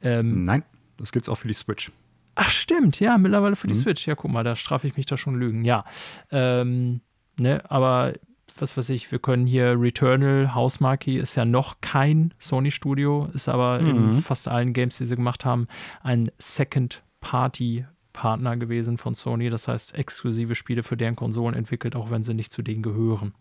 Ähm, 0.03 0.45
Nein, 0.45 0.63
das 0.99 1.11
gibt 1.13 1.25
es 1.25 1.29
auch 1.29 1.37
für 1.37 1.49
die 1.49 1.55
Switch. 1.55 1.91
Ach, 2.35 2.49
stimmt, 2.49 3.01
ja, 3.01 3.19
mittlerweile 3.19 3.57
für 3.57 3.67
die 3.67 3.75
mhm. 3.75 3.81
Switch. 3.81 4.07
Ja, 4.07 4.15
guck 4.15 4.31
mal, 4.31 4.45
da 4.45 4.57
strafe 4.57 4.87
ich 4.87 4.97
mich 4.97 5.07
da 5.07 5.17
schon 5.17 5.35
Lügen. 5.35 5.65
Ja. 5.65 5.85
Ähm, 6.31 7.01
ne, 7.39 7.63
aber 7.71 8.15
was 8.59 8.77
weiß 8.77 8.91
ich, 8.91 9.11
wir 9.11 9.19
können 9.19 9.47
hier 9.47 9.81
Returnal, 9.81 10.55
Housemarque 10.55 11.19
ist 11.19 11.35
ja 11.35 11.45
noch 11.45 11.81
kein 11.81 12.35
Sony-Studio, 12.39 13.29
ist 13.33 13.49
aber 13.49 13.81
mhm. 13.81 13.89
in 13.89 14.13
fast 14.23 14.49
allen 14.49 14.73
Games, 14.73 14.99
die 14.99 15.07
sie 15.07 15.17
gemacht 15.17 15.45
haben, 15.45 15.69
ein 16.03 16.31
Second 16.39 17.03
Party 17.21 17.87
Partner 18.13 18.57
gewesen 18.57 18.99
von 18.99 19.15
Sony, 19.15 19.49
das 19.49 19.69
heißt 19.69 19.95
exklusive 19.95 20.55
Spiele 20.55 20.83
für 20.83 20.97
deren 20.97 21.17
Konsolen 21.17 21.55
entwickelt, 21.55 21.97
auch 21.97 22.11
wenn 22.11 22.23
sie 22.23 22.35
nicht 22.35 22.53
zu 22.53 22.63
denen 22.63 22.83
gehören. 22.83 23.35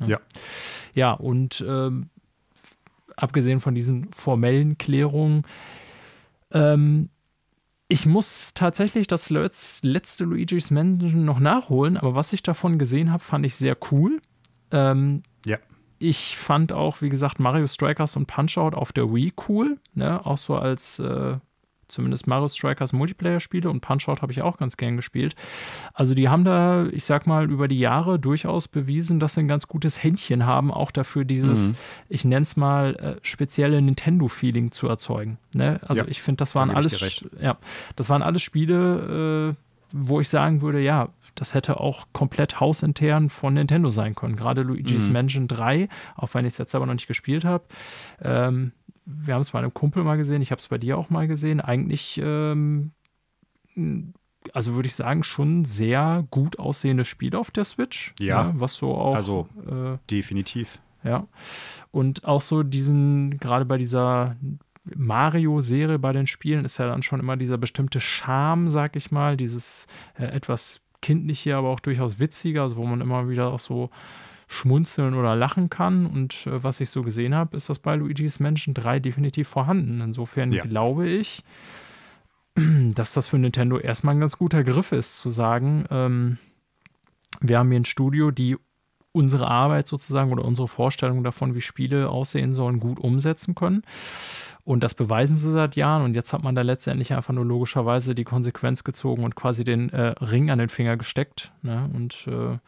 Ja. 0.00 0.06
Ja, 0.06 0.20
ja 0.94 1.12
und 1.12 1.64
ähm, 1.66 2.08
abgesehen 3.16 3.60
von 3.60 3.74
diesen 3.74 4.12
formellen 4.12 4.78
Klärungen, 4.78 5.42
ähm, 6.50 7.10
ich 7.88 8.06
muss 8.06 8.54
tatsächlich 8.54 9.06
das 9.06 9.30
letzte 9.30 10.24
Luigi's 10.24 10.70
Mansion 10.70 11.24
noch 11.24 11.38
nachholen, 11.38 11.96
aber 11.96 12.14
was 12.14 12.32
ich 12.32 12.42
davon 12.42 12.78
gesehen 12.78 13.12
habe, 13.12 13.22
fand 13.22 13.44
ich 13.44 13.54
sehr 13.54 13.76
cool. 13.90 14.20
Ähm, 14.70 15.22
ja 15.44 15.58
ich 15.98 16.36
fand 16.36 16.72
auch, 16.72 17.00
wie 17.00 17.08
gesagt, 17.08 17.40
Mario 17.40 17.66
Strikers 17.66 18.16
und 18.16 18.26
Punch-Out 18.26 18.74
auf 18.74 18.92
der 18.92 19.12
Wii 19.14 19.32
cool. 19.48 19.78
Ne? 19.94 20.24
Auch 20.24 20.38
so 20.38 20.56
als 20.56 20.98
äh, 20.98 21.38
zumindest 21.94 22.26
Mario 22.26 22.48
Strikers 22.48 22.92
Multiplayer-Spiele 22.92 23.70
und 23.70 23.80
Punch-Out 23.80 24.20
habe 24.20 24.32
ich 24.32 24.42
auch 24.42 24.58
ganz 24.58 24.76
gern 24.76 24.96
gespielt. 24.96 25.34
Also 25.94 26.14
die 26.14 26.28
haben 26.28 26.44
da, 26.44 26.86
ich 26.86 27.04
sag 27.04 27.26
mal, 27.26 27.50
über 27.50 27.68
die 27.68 27.78
Jahre 27.78 28.18
durchaus 28.18 28.68
bewiesen, 28.68 29.20
dass 29.20 29.34
sie 29.34 29.40
ein 29.40 29.48
ganz 29.48 29.68
gutes 29.68 30.02
Händchen 30.02 30.44
haben, 30.44 30.70
auch 30.70 30.90
dafür 30.90 31.24
dieses, 31.24 31.70
mhm. 31.70 31.74
ich 32.08 32.24
nenne 32.24 32.42
es 32.42 32.56
mal, 32.56 32.96
äh, 32.96 33.16
spezielle 33.22 33.80
Nintendo-Feeling 33.80 34.72
zu 34.72 34.88
erzeugen. 34.88 35.38
Ne? 35.54 35.80
Also 35.86 36.02
ja, 36.02 36.08
ich 36.08 36.20
finde, 36.20 36.38
das 36.38 36.54
waren 36.54 36.70
alles, 36.70 37.24
ja, 37.40 37.56
das 37.96 38.10
waren 38.10 38.22
alles 38.22 38.42
Spiele, 38.42 39.54
äh, 39.54 39.64
wo 39.96 40.20
ich 40.20 40.28
sagen 40.28 40.60
würde, 40.60 40.80
ja, 40.80 41.10
das 41.36 41.54
hätte 41.54 41.78
auch 41.78 42.06
komplett 42.12 42.58
hausintern 42.58 43.30
von 43.30 43.54
Nintendo 43.54 43.90
sein 43.90 44.16
können. 44.16 44.34
Gerade 44.34 44.62
Luigi's 44.62 45.06
mhm. 45.06 45.12
Mansion 45.12 45.48
3, 45.48 45.88
auch 46.16 46.34
wenn 46.34 46.44
ich 46.44 46.54
es 46.54 46.58
jetzt 46.58 46.74
aber 46.74 46.86
noch 46.86 46.94
nicht 46.94 47.06
gespielt 47.06 47.44
habe. 47.44 47.64
Ähm, 48.20 48.72
wir 49.06 49.34
haben 49.34 49.42
es 49.42 49.50
bei 49.50 49.58
einem 49.58 49.74
Kumpel 49.74 50.04
mal 50.04 50.16
gesehen, 50.16 50.42
ich 50.42 50.50
habe 50.50 50.60
es 50.60 50.68
bei 50.68 50.78
dir 50.78 50.98
auch 50.98 51.10
mal 51.10 51.26
gesehen. 51.26 51.60
Eigentlich, 51.60 52.20
ähm, 52.22 52.92
also 54.52 54.74
würde 54.74 54.88
ich 54.88 54.94
sagen, 54.94 55.22
schon 55.22 55.64
sehr 55.64 56.24
gut 56.30 56.58
aussehendes 56.58 57.08
Spiel 57.08 57.36
auf 57.36 57.50
der 57.50 57.64
Switch. 57.64 58.14
Ja. 58.18 58.44
Ne, 58.44 58.54
was 58.56 58.76
so 58.76 58.94
auch. 58.94 59.14
Also, 59.14 59.48
äh, 59.66 59.98
definitiv. 60.10 60.78
Ja. 61.02 61.26
Und 61.90 62.24
auch 62.24 62.40
so 62.40 62.62
diesen, 62.62 63.38
gerade 63.38 63.64
bei 63.64 63.76
dieser 63.76 64.36
Mario-Serie 64.84 65.98
bei 65.98 66.12
den 66.12 66.26
Spielen 66.26 66.64
ist 66.64 66.78
ja 66.78 66.86
dann 66.86 67.02
schon 67.02 67.20
immer 67.20 67.36
dieser 67.36 67.58
bestimmte 67.58 68.00
Charme, 68.00 68.70
sag 68.70 68.96
ich 68.96 69.10
mal, 69.10 69.36
dieses 69.36 69.86
äh, 70.18 70.24
etwas 70.24 70.80
kindliche, 71.00 71.56
aber 71.56 71.68
auch 71.68 71.80
durchaus 71.80 72.18
witzige, 72.18 72.62
also 72.62 72.76
wo 72.76 72.86
man 72.86 73.00
immer 73.00 73.28
wieder 73.28 73.52
auch 73.52 73.60
so 73.60 73.90
schmunzeln 74.54 75.14
oder 75.14 75.36
lachen 75.36 75.68
kann. 75.70 76.06
Und 76.06 76.46
äh, 76.46 76.62
was 76.62 76.80
ich 76.80 76.90
so 76.90 77.02
gesehen 77.02 77.34
habe, 77.34 77.56
ist 77.56 77.68
das 77.68 77.78
bei 77.78 77.96
Luigi's 77.96 78.40
Mansion 78.40 78.74
3 78.74 79.00
definitiv 79.00 79.48
vorhanden. 79.48 80.00
Insofern 80.00 80.50
ja. 80.52 80.64
glaube 80.64 81.08
ich, 81.08 81.42
dass 82.94 83.12
das 83.12 83.26
für 83.26 83.38
Nintendo 83.38 83.78
erstmal 83.78 84.14
ein 84.14 84.20
ganz 84.20 84.38
guter 84.38 84.64
Griff 84.64 84.92
ist, 84.92 85.18
zu 85.18 85.30
sagen, 85.30 85.84
ähm, 85.90 86.38
wir 87.40 87.58
haben 87.58 87.70
hier 87.70 87.80
ein 87.80 87.84
Studio, 87.84 88.30
die 88.30 88.56
unsere 89.12 89.46
Arbeit 89.46 89.86
sozusagen 89.86 90.32
oder 90.32 90.44
unsere 90.44 90.66
Vorstellung 90.66 91.22
davon, 91.22 91.54
wie 91.54 91.60
Spiele 91.60 92.08
aussehen 92.08 92.52
sollen, 92.52 92.80
gut 92.80 92.98
umsetzen 92.98 93.54
können. 93.54 93.82
Und 94.64 94.82
das 94.82 94.94
beweisen 94.94 95.36
sie 95.36 95.52
seit 95.52 95.76
Jahren. 95.76 96.02
Und 96.02 96.16
jetzt 96.16 96.32
hat 96.32 96.42
man 96.42 96.54
da 96.54 96.62
letztendlich 96.62 97.12
einfach 97.12 97.34
nur 97.34 97.44
logischerweise 97.44 98.14
die 98.14 98.24
Konsequenz 98.24 98.82
gezogen 98.82 99.22
und 99.22 99.36
quasi 99.36 99.62
den 99.62 99.90
äh, 99.90 100.14
Ring 100.20 100.50
an 100.50 100.58
den 100.58 100.68
Finger 100.68 100.96
gesteckt. 100.96 101.52
Ne? 101.62 101.88
Und 101.94 102.26
äh, 102.26 102.58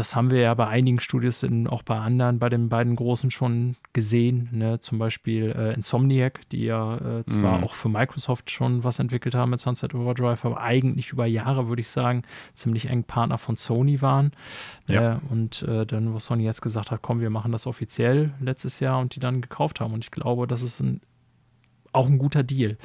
das 0.00 0.16
haben 0.16 0.30
wir 0.30 0.40
ja 0.40 0.54
bei 0.54 0.66
einigen 0.66 0.98
Studios, 0.98 1.42
in, 1.42 1.66
auch 1.66 1.82
bei 1.82 1.98
anderen, 1.98 2.38
bei 2.38 2.48
den 2.48 2.70
beiden 2.70 2.96
großen 2.96 3.30
schon 3.30 3.76
gesehen. 3.92 4.48
Ne? 4.50 4.80
Zum 4.80 4.98
Beispiel 4.98 5.54
äh, 5.54 5.74
Insomniac, 5.74 6.48
die 6.48 6.64
ja 6.64 6.96
äh, 7.18 7.26
zwar 7.26 7.58
mhm. 7.58 7.64
auch 7.64 7.74
für 7.74 7.90
Microsoft 7.90 8.50
schon 8.50 8.82
was 8.82 8.98
entwickelt 8.98 9.34
haben 9.34 9.50
mit 9.50 9.60
Sunset 9.60 9.94
Overdrive, 9.94 10.46
aber 10.46 10.62
eigentlich 10.62 11.12
über 11.12 11.26
Jahre, 11.26 11.68
würde 11.68 11.80
ich 11.80 11.88
sagen, 11.90 12.22
ziemlich 12.54 12.86
eng 12.86 13.04
Partner 13.04 13.36
von 13.36 13.56
Sony 13.56 14.00
waren. 14.00 14.32
Ja. 14.88 15.16
Äh, 15.16 15.18
und 15.28 15.64
äh, 15.64 15.84
dann, 15.84 16.14
wo 16.14 16.18
Sony 16.18 16.44
jetzt 16.44 16.62
gesagt 16.62 16.90
hat, 16.90 17.02
komm, 17.02 17.20
wir 17.20 17.28
machen 17.28 17.52
das 17.52 17.66
offiziell 17.66 18.32
letztes 18.40 18.80
Jahr 18.80 19.00
und 19.00 19.14
die 19.14 19.20
dann 19.20 19.42
gekauft 19.42 19.80
haben. 19.80 19.92
Und 19.92 20.02
ich 20.02 20.10
glaube, 20.10 20.46
das 20.46 20.62
ist 20.62 20.80
ein, 20.80 21.02
auch 21.92 22.06
ein 22.06 22.16
guter 22.16 22.42
Deal. 22.42 22.78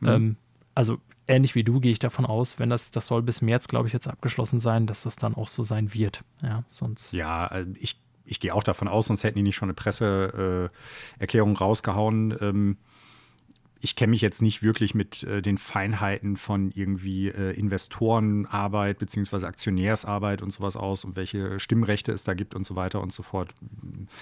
Mhm. 0.00 0.08
Ähm, 0.08 0.36
also 0.74 0.98
ähnlich 1.30 1.54
wie 1.54 1.64
du 1.64 1.80
gehe 1.80 1.92
ich 1.92 1.98
davon 1.98 2.26
aus, 2.26 2.58
wenn 2.58 2.68
das, 2.68 2.90
das 2.90 3.06
soll 3.06 3.22
bis 3.22 3.40
März, 3.40 3.68
glaube 3.68 3.86
ich, 3.86 3.92
jetzt 3.92 4.08
abgeschlossen 4.08 4.60
sein, 4.60 4.86
dass 4.86 5.04
das 5.04 5.16
dann 5.16 5.34
auch 5.34 5.48
so 5.48 5.64
sein 5.64 5.94
wird. 5.94 6.22
Ja, 6.42 6.64
sonst. 6.70 7.12
Ja, 7.12 7.46
äh, 7.46 7.66
ich, 7.78 7.98
ich 8.24 8.40
gehe 8.40 8.54
auch 8.54 8.62
davon 8.62 8.88
aus, 8.88 9.06
sonst 9.06 9.24
hätten 9.24 9.36
die 9.36 9.42
nicht 9.42 9.56
schon 9.56 9.66
eine 9.66 9.74
Presseerklärung 9.74 11.54
äh, 11.54 11.58
rausgehauen. 11.58 12.36
Ähm, 12.40 12.76
ich 13.80 13.96
kenne 13.96 14.10
mich 14.10 14.20
jetzt 14.20 14.42
nicht 14.42 14.62
wirklich 14.62 14.94
mit 14.94 15.22
äh, 15.22 15.40
den 15.40 15.56
Feinheiten 15.58 16.36
von 16.36 16.70
irgendwie 16.74 17.28
äh, 17.28 17.52
Investorenarbeit 17.52 18.98
beziehungsweise 18.98 19.46
Aktionärsarbeit 19.46 20.42
und 20.42 20.52
sowas 20.52 20.76
aus 20.76 21.04
und 21.04 21.16
welche 21.16 21.58
Stimmrechte 21.58 22.12
es 22.12 22.24
da 22.24 22.34
gibt 22.34 22.54
und 22.54 22.64
so 22.64 22.76
weiter 22.76 23.00
und 23.00 23.12
so 23.12 23.22
fort. 23.22 23.54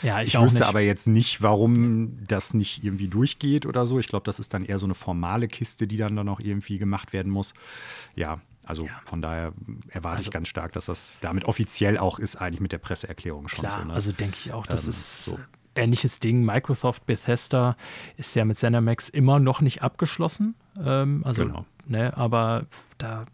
Ja, 0.02 0.22
ich, 0.22 0.34
ich 0.34 0.40
wüsste 0.40 0.60
nicht. 0.60 0.68
aber 0.68 0.80
jetzt 0.80 1.08
nicht, 1.08 1.42
warum 1.42 2.24
das 2.26 2.54
nicht 2.54 2.84
irgendwie 2.84 3.08
durchgeht 3.08 3.66
oder 3.66 3.84
so. 3.86 3.98
Ich 3.98 4.08
glaube, 4.08 4.24
das 4.24 4.38
ist 4.38 4.54
dann 4.54 4.64
eher 4.64 4.78
so 4.78 4.86
eine 4.86 4.94
formale 4.94 5.48
Kiste, 5.48 5.86
die 5.86 5.96
dann, 5.96 6.14
dann 6.14 6.26
noch 6.26 6.40
irgendwie 6.40 6.78
gemacht 6.78 7.12
werden 7.12 7.32
muss. 7.32 7.52
Ja, 8.14 8.40
also 8.64 8.84
ja. 8.84 9.00
von 9.06 9.22
daher 9.22 9.54
erwarte 9.88 10.18
also, 10.18 10.28
ich 10.28 10.32
ganz 10.32 10.48
stark, 10.48 10.72
dass 10.72 10.86
das 10.86 11.18
damit 11.20 11.46
offiziell 11.46 11.98
auch 11.98 12.18
ist, 12.18 12.36
eigentlich 12.36 12.60
mit 12.60 12.70
der 12.70 12.78
Presseerklärung 12.78 13.48
schon 13.48 13.64
klar, 13.64 13.80
so. 13.80 13.88
Ne? 13.88 13.94
Also 13.94 14.12
denke 14.12 14.36
ich 14.38 14.52
auch, 14.52 14.66
das 14.66 14.84
ähm, 14.84 14.90
ist 14.90 15.24
so 15.24 15.38
ähnliches 15.78 16.20
Ding. 16.20 16.44
Microsoft 16.44 17.06
Bethesda 17.06 17.76
ist 18.16 18.34
ja 18.34 18.44
mit 18.44 18.58
ZeniMax 18.58 19.08
immer 19.08 19.38
noch 19.38 19.60
nicht 19.60 19.82
abgeschlossen. 19.82 20.54
Ähm, 20.82 21.22
also, 21.24 21.46
genau. 21.46 21.66
ne, 21.86 22.16
aber 22.16 22.66
da 22.98 23.26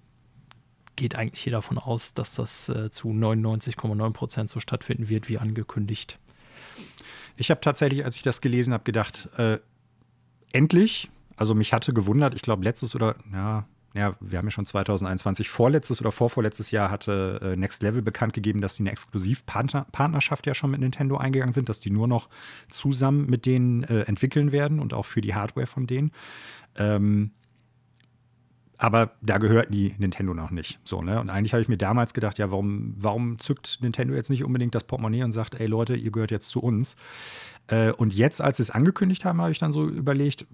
geht 0.97 1.17
eigentlich 1.17 1.45
jeder 1.45 1.59
davon 1.59 1.79
aus, 1.79 2.15
dass 2.15 2.35
das 2.35 2.69
äh, 2.69 2.91
zu 2.91 3.09
99,9 3.09 4.13
Prozent 4.13 4.51
so 4.51 4.61
stattfinden 4.61 5.09
wird, 5.09 5.29
wie 5.29 5.39
angekündigt. 5.39 6.19
Ich 7.37 7.51
habe 7.51 7.61
tatsächlich, 7.61 8.05
als 8.05 8.17
ich 8.17 8.23
das 8.23 8.41
gelesen 8.41 8.73
habe, 8.73 8.85
gedacht, 8.85 9.29
äh, 9.37 9.59
endlich, 10.53 11.11
also 11.37 11.55
mich 11.55 11.73
hatte 11.73 11.93
gewundert, 11.93 12.35
ich 12.35 12.43
glaube 12.43 12.63
letztes 12.63 12.95
oder, 12.95 13.17
ja, 13.33 13.67
ja, 13.95 14.17
wir 14.21 14.39
haben 14.39 14.47
ja 14.47 14.51
schon 14.51 14.67
2021, 14.67 15.49
vorletztes 15.49 16.01
oder 16.01 16.11
vorvorletztes 16.11 16.73
Jahr 16.73 16.91
hatte 16.91 17.41
äh, 17.43 17.57
Next 17.57 17.81
Level 17.83 18.03
bekannt 18.03 18.33
gegeben, 18.33 18.61
dass 18.61 18.75
die 18.75 18.83
eine 18.83 18.91
Exklusivpartnerschaft 18.91 20.47
ja 20.47 20.55
schon 20.55 20.73
mit 20.73 20.81
Nintendo 20.81 21.17
eingegangen 21.17 21.55
sind, 21.55 21.69
dass 21.69 21.79
die 21.79 21.91
nur 21.91 22.09
noch 22.09 22.29
zusammen 22.69 23.27
mit 23.31 23.47
denen 23.47 23.85
äh, 23.85 24.01
entwickeln 24.03 24.51
werden 24.51 24.81
und 24.81 24.93
auch 24.95 25.07
für 25.07 25.21
die 25.21 25.35
Hardware 25.35 25.69
von 25.69 25.87
denen. 25.87 26.11
Ähm, 26.77 27.31
aber 28.77 29.13
da 29.23 29.39
gehört 29.39 29.73
die 29.73 29.95
Nintendo 29.99 30.35
noch 30.35 30.51
nicht. 30.51 30.81
So, 30.85 31.01
ne? 31.01 31.21
Und 31.21 31.31
eigentlich 31.31 31.53
habe 31.53 31.63
ich 31.63 31.69
mir 31.69 31.79
damals 31.79 32.13
gedacht, 32.13 32.39
ja, 32.39 32.51
warum, 32.51 32.95
warum 32.99 33.39
zückt 33.39 33.79
Nintendo 33.81 34.15
jetzt 34.15 34.29
nicht 34.29 34.43
unbedingt 34.43 34.75
das 34.75 34.85
Portemonnaie 34.85 35.23
und 35.23 35.33
sagt, 35.33 35.55
ey 35.55 35.67
Leute, 35.67 35.95
ihr 35.95 36.11
gehört 36.11 36.33
jetzt 36.33 36.49
zu 36.49 36.61
uns? 36.61 36.97
Äh, 37.69 37.93
und 37.93 38.13
jetzt, 38.13 38.41
als 38.41 38.57
sie 38.57 38.65
es 38.65 38.71
angekündigt 38.71 39.25
haben, 39.25 39.41
habe 39.41 39.53
ich 39.53 39.61
dann 39.61 39.71
so 39.71 39.89
überlegt, 39.89 40.47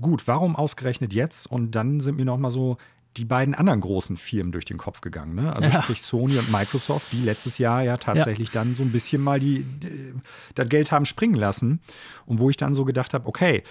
gut, 0.00 0.26
warum 0.26 0.56
ausgerechnet 0.56 1.12
jetzt? 1.12 1.46
Und 1.46 1.72
dann 1.72 2.00
sind 2.00 2.16
mir 2.16 2.24
noch 2.24 2.38
mal 2.38 2.50
so 2.50 2.76
die 3.16 3.24
beiden 3.24 3.54
anderen 3.54 3.80
großen 3.80 4.16
Firmen 4.16 4.52
durch 4.52 4.64
den 4.64 4.76
Kopf 4.76 5.00
gegangen. 5.00 5.34
Ne? 5.34 5.54
Also 5.54 5.68
ja. 5.68 5.82
sprich 5.82 6.02
Sony 6.02 6.38
und 6.38 6.50
Microsoft, 6.52 7.12
die 7.12 7.22
letztes 7.22 7.58
Jahr 7.58 7.82
ja 7.82 7.96
tatsächlich 7.96 8.48
ja. 8.48 8.54
dann 8.54 8.74
so 8.74 8.82
ein 8.82 8.92
bisschen 8.92 9.20
mal 9.20 9.40
die, 9.40 9.64
die, 9.64 10.14
das 10.54 10.68
Geld 10.68 10.92
haben 10.92 11.04
springen 11.04 11.34
lassen. 11.34 11.80
Und 12.26 12.38
wo 12.38 12.50
ich 12.50 12.56
dann 12.56 12.74
so 12.74 12.84
gedacht 12.84 13.12
habe, 13.12 13.26
okay, 13.26 13.64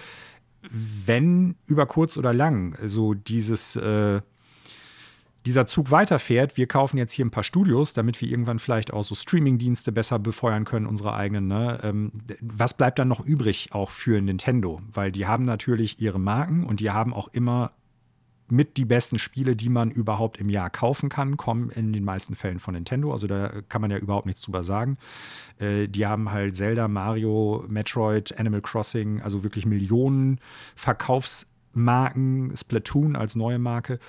wenn 0.72 1.56
über 1.68 1.86
kurz 1.86 2.18
oder 2.18 2.34
lang 2.34 2.78
so 2.86 3.14
dieses 3.14 3.78
äh, 3.78 4.22
dieser 5.46 5.66
Zug 5.66 5.92
weiterfährt, 5.92 6.58
wir 6.58 6.68
kaufen 6.68 6.98
jetzt 6.98 7.14
hier 7.14 7.26
ein 7.26 7.32
paar 7.32 7.44
Studios, 7.44 7.94
damit 7.94 8.20
wir 8.22 8.30
irgendwann 8.30 8.60
vielleicht 8.60 8.92
auch 8.92 9.04
so 9.04 9.16
Streaming-Dienste 9.16 9.92
besser 9.92 10.20
befeuern 10.20 10.66
können, 10.66 10.86
unsere 10.86 11.14
eigenen. 11.14 11.48
Ne? 11.48 11.80
Ähm, 11.84 12.12
was 12.42 12.76
bleibt 12.76 13.00
dann 13.00 13.08
noch 13.08 13.26
übrig 13.26 13.70
auch 13.72 13.90
für 13.90 14.22
Nintendo? 14.22 14.82
Weil 14.92 15.12
die 15.12 15.28
haben 15.28 15.46
natürlich 15.46 16.02
ihre 16.02 16.20
Marken 16.20 16.66
und 16.66 16.82
die 16.82 16.92
haben 16.92 17.14
auch 17.14 17.30
immer 17.30 17.72
mit 18.52 18.78
die 18.78 18.86
besten 18.86 19.20
Spiele, 19.20 19.56
die 19.56 19.70
man 19.70 19.92
überhaupt 19.92 20.38
im 20.38 20.50
Jahr 20.50 20.70
kaufen 20.70 21.10
kann, 21.10 21.38
kommen 21.38 21.70
in 21.70 21.94
den 21.94 22.04
meisten 22.04 22.36
Fällen 22.36 22.60
von 22.60 22.74
Nintendo. 22.74 23.12
Also 23.12 23.28
da 23.28 23.62
kann 23.70 23.82
man 23.82 23.92
ja 23.92 23.98
überhaupt 23.98 24.26
nichts 24.26 24.42
drüber 24.42 24.64
sagen. 24.64 24.98
Äh, 25.60 25.88
die 25.88 26.06
haben 26.06 26.32
halt 26.32 26.56
Zelda, 26.56 26.88
Mario, 26.88 27.64
Metroid, 27.68 28.38
Animal 28.40 28.62
Crossing, 28.62 29.22
also 29.22 29.44
wirklich 29.44 29.66
Millionen 29.66 30.40
Verkaufsmarken, 30.76 32.56
Splatoon 32.58 33.16
als 33.16 33.36
neue 33.36 33.60
Marke. 33.60 34.00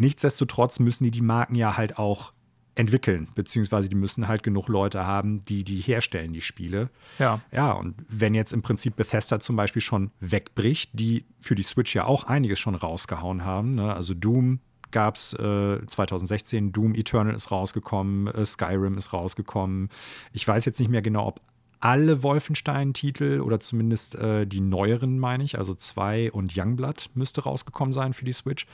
Nichtsdestotrotz 0.00 0.78
müssen 0.78 1.04
die 1.04 1.10
die 1.10 1.20
Marken 1.20 1.54
ja 1.54 1.76
halt 1.76 1.98
auch 1.98 2.32
entwickeln, 2.74 3.28
beziehungsweise 3.34 3.90
die 3.90 3.96
müssen 3.96 4.28
halt 4.28 4.42
genug 4.42 4.68
Leute 4.68 5.04
haben, 5.04 5.42
die 5.42 5.62
die 5.62 5.80
herstellen, 5.80 6.32
die 6.32 6.40
Spiele. 6.40 6.88
Ja. 7.18 7.42
Ja, 7.52 7.72
und 7.72 7.96
wenn 8.08 8.34
jetzt 8.34 8.54
im 8.54 8.62
Prinzip 8.62 8.96
Bethesda 8.96 9.40
zum 9.40 9.56
Beispiel 9.56 9.82
schon 9.82 10.10
wegbricht, 10.20 10.90
die 10.94 11.26
für 11.42 11.54
die 11.54 11.62
Switch 11.62 11.94
ja 11.94 12.06
auch 12.06 12.24
einiges 12.24 12.58
schon 12.58 12.74
rausgehauen 12.74 13.44
haben, 13.44 13.74
ne? 13.74 13.94
also 13.94 14.14
Doom 14.14 14.60
gab 14.90 15.16
es 15.16 15.34
äh, 15.34 15.86
2016, 15.86 16.72
Doom 16.72 16.94
Eternal 16.94 17.34
ist 17.34 17.50
rausgekommen, 17.50 18.28
äh, 18.28 18.46
Skyrim 18.46 18.96
ist 18.96 19.12
rausgekommen. 19.12 19.90
Ich 20.32 20.48
weiß 20.48 20.64
jetzt 20.64 20.80
nicht 20.80 20.90
mehr 20.90 21.02
genau, 21.02 21.26
ob 21.26 21.42
alle 21.80 22.22
Wolfenstein-Titel 22.22 23.40
oder 23.40 23.60
zumindest 23.60 24.14
äh, 24.14 24.46
die 24.46 24.60
neueren, 24.60 25.18
meine 25.18 25.44
ich, 25.44 25.58
also 25.58 25.74
2 25.74 26.32
und 26.32 26.56
Youngblood 26.56 27.10
müsste 27.14 27.42
rausgekommen 27.42 27.92
sein 27.92 28.14
für 28.14 28.24
die 28.24 28.32
Switch. 28.32 28.66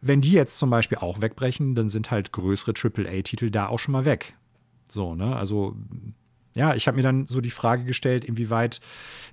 Wenn 0.00 0.20
die 0.20 0.32
jetzt 0.32 0.58
zum 0.58 0.70
Beispiel 0.70 0.98
auch 0.98 1.20
wegbrechen, 1.20 1.74
dann 1.74 1.88
sind 1.88 2.10
halt 2.10 2.32
größere 2.32 2.72
AAA-Titel 2.72 3.50
da 3.50 3.68
auch 3.68 3.78
schon 3.78 3.92
mal 3.92 4.04
weg. 4.04 4.34
So, 4.88 5.14
ne? 5.14 5.36
Also, 5.36 5.76
ja, 6.56 6.74
ich 6.74 6.86
habe 6.86 6.96
mir 6.96 7.02
dann 7.02 7.26
so 7.26 7.40
die 7.40 7.50
Frage 7.50 7.84
gestellt, 7.84 8.24
inwieweit 8.24 8.80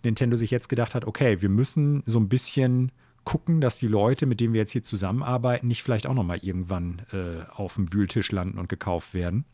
Nintendo 0.04 0.36
sich 0.36 0.52
jetzt 0.52 0.70
gedacht 0.70 0.94
hat, 0.94 1.06
okay, 1.06 1.42
wir 1.42 1.50
müssen 1.50 2.04
so 2.06 2.20
ein 2.20 2.30
bisschen 2.30 2.92
gucken, 3.24 3.60
dass 3.60 3.78
die 3.78 3.88
Leute, 3.88 4.26
mit 4.26 4.40
denen 4.40 4.54
wir 4.54 4.62
jetzt 4.62 4.72
hier 4.72 4.84
zusammenarbeiten, 4.84 5.68
nicht 5.68 5.84
vielleicht 5.84 6.08
auch 6.08 6.14
noch 6.14 6.24
mal 6.24 6.38
irgendwann 6.38 7.02
äh, 7.12 7.44
auf 7.52 7.76
dem 7.76 7.92
Wühltisch 7.92 8.32
landen 8.32 8.58
und 8.58 8.70
gekauft 8.70 9.14
werden. 9.14 9.46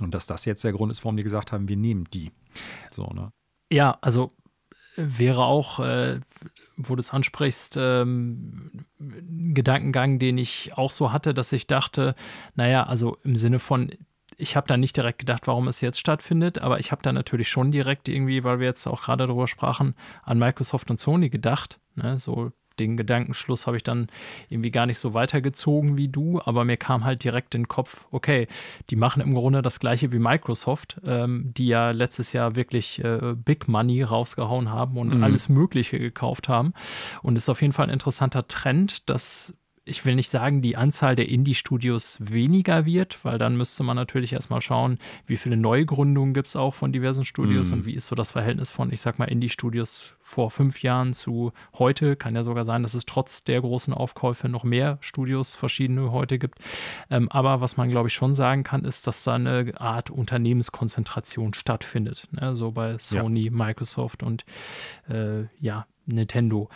Und 0.00 0.14
dass 0.14 0.26
das 0.26 0.44
jetzt 0.46 0.64
der 0.64 0.72
Grund 0.72 0.90
ist, 0.90 1.04
warum 1.04 1.16
die 1.16 1.22
gesagt 1.22 1.52
haben, 1.52 1.68
wir 1.68 1.76
nehmen 1.76 2.08
die. 2.12 2.32
So, 2.90 3.06
ne? 3.06 3.30
Ja, 3.70 3.98
also 4.00 4.34
wäre 4.96 5.44
auch, 5.44 5.78
äh, 5.78 6.20
wo 6.88 6.94
du 6.96 7.00
es 7.00 7.10
ansprichst, 7.10 7.76
ähm, 7.78 8.86
Gedankengang, 8.98 10.18
den 10.18 10.38
ich 10.38 10.76
auch 10.76 10.90
so 10.90 11.12
hatte, 11.12 11.34
dass 11.34 11.52
ich 11.52 11.66
dachte, 11.66 12.14
naja, 12.54 12.84
also 12.84 13.18
im 13.24 13.36
Sinne 13.36 13.58
von, 13.58 13.90
ich 14.36 14.56
habe 14.56 14.66
da 14.66 14.76
nicht 14.76 14.96
direkt 14.96 15.18
gedacht, 15.18 15.46
warum 15.46 15.68
es 15.68 15.80
jetzt 15.80 15.98
stattfindet, 15.98 16.60
aber 16.60 16.78
ich 16.78 16.92
habe 16.92 17.02
da 17.02 17.12
natürlich 17.12 17.48
schon 17.48 17.70
direkt 17.70 18.08
irgendwie, 18.08 18.44
weil 18.44 18.58
wir 18.58 18.66
jetzt 18.66 18.86
auch 18.86 19.02
gerade 19.02 19.26
darüber 19.26 19.46
sprachen, 19.46 19.94
an 20.22 20.38
Microsoft 20.38 20.90
und 20.90 20.98
Sony 20.98 21.30
gedacht. 21.30 21.80
Ne? 21.94 22.18
So 22.18 22.52
den 22.78 22.96
Gedankenschluss 22.96 23.66
habe 23.66 23.76
ich 23.76 23.82
dann 23.82 24.08
irgendwie 24.48 24.70
gar 24.70 24.86
nicht 24.86 24.98
so 24.98 25.14
weitergezogen 25.14 25.96
wie 25.96 26.08
du, 26.08 26.40
aber 26.44 26.64
mir 26.64 26.76
kam 26.76 27.04
halt 27.04 27.24
direkt 27.24 27.54
in 27.54 27.62
den 27.62 27.68
Kopf, 27.68 28.06
okay, 28.10 28.46
die 28.90 28.96
machen 28.96 29.22
im 29.22 29.34
Grunde 29.34 29.62
das 29.62 29.80
gleiche 29.80 30.12
wie 30.12 30.18
Microsoft, 30.18 31.00
ähm, 31.04 31.52
die 31.56 31.66
ja 31.66 31.90
letztes 31.90 32.32
Jahr 32.32 32.56
wirklich 32.56 33.02
äh, 33.04 33.34
Big 33.36 33.68
Money 33.68 34.02
rausgehauen 34.02 34.70
haben 34.70 34.96
und 34.96 35.14
mhm. 35.14 35.24
alles 35.24 35.48
Mögliche 35.48 35.98
gekauft 35.98 36.48
haben. 36.48 36.72
Und 37.22 37.36
es 37.36 37.44
ist 37.44 37.48
auf 37.48 37.62
jeden 37.62 37.72
Fall 37.72 37.86
ein 37.86 37.92
interessanter 37.92 38.46
Trend, 38.48 39.08
dass 39.08 39.54
ich 39.84 40.04
will 40.04 40.14
nicht 40.14 40.30
sagen, 40.30 40.62
die 40.62 40.76
Anzahl 40.76 41.16
der 41.16 41.28
Indie-Studios 41.28 42.18
weniger 42.20 42.84
wird, 42.84 43.24
weil 43.24 43.38
dann 43.38 43.56
müsste 43.56 43.82
man 43.82 43.96
natürlich 43.96 44.32
erstmal 44.32 44.60
schauen, 44.60 44.98
wie 45.26 45.36
viele 45.36 45.56
Neugründungen 45.56 46.34
gibt 46.34 46.46
es 46.46 46.54
auch 46.54 46.72
von 46.72 46.92
diversen 46.92 47.24
Studios 47.24 47.70
mm. 47.70 47.72
und 47.72 47.86
wie 47.86 47.94
ist 47.94 48.06
so 48.06 48.14
das 48.14 48.30
Verhältnis 48.30 48.70
von, 48.70 48.92
ich 48.92 49.00
sag 49.00 49.18
mal, 49.18 49.24
Indie-Studios 49.24 50.14
vor 50.20 50.52
fünf 50.52 50.82
Jahren 50.82 51.14
zu 51.14 51.52
heute. 51.74 52.14
Kann 52.14 52.36
ja 52.36 52.44
sogar 52.44 52.64
sein, 52.64 52.84
dass 52.84 52.94
es 52.94 53.06
trotz 53.06 53.42
der 53.42 53.60
großen 53.60 53.92
Aufkäufe 53.92 54.48
noch 54.48 54.62
mehr 54.62 54.98
Studios 55.00 55.56
verschiedene 55.56 56.12
heute 56.12 56.38
gibt. 56.38 56.58
Ähm, 57.10 57.28
aber 57.30 57.60
was 57.60 57.76
man, 57.76 57.90
glaube 57.90 58.08
ich, 58.08 58.14
schon 58.14 58.34
sagen 58.34 58.62
kann, 58.62 58.84
ist, 58.84 59.08
dass 59.08 59.24
da 59.24 59.34
eine 59.34 59.80
Art 59.80 60.10
Unternehmenskonzentration 60.10 61.54
stattfindet. 61.54 62.28
Ne? 62.30 62.54
So 62.54 62.70
bei 62.70 62.98
Sony, 62.98 63.46
ja. 63.46 63.50
Microsoft 63.50 64.22
und 64.22 64.44
äh, 65.08 65.42
ja, 65.58 65.86
Nintendo. 66.06 66.68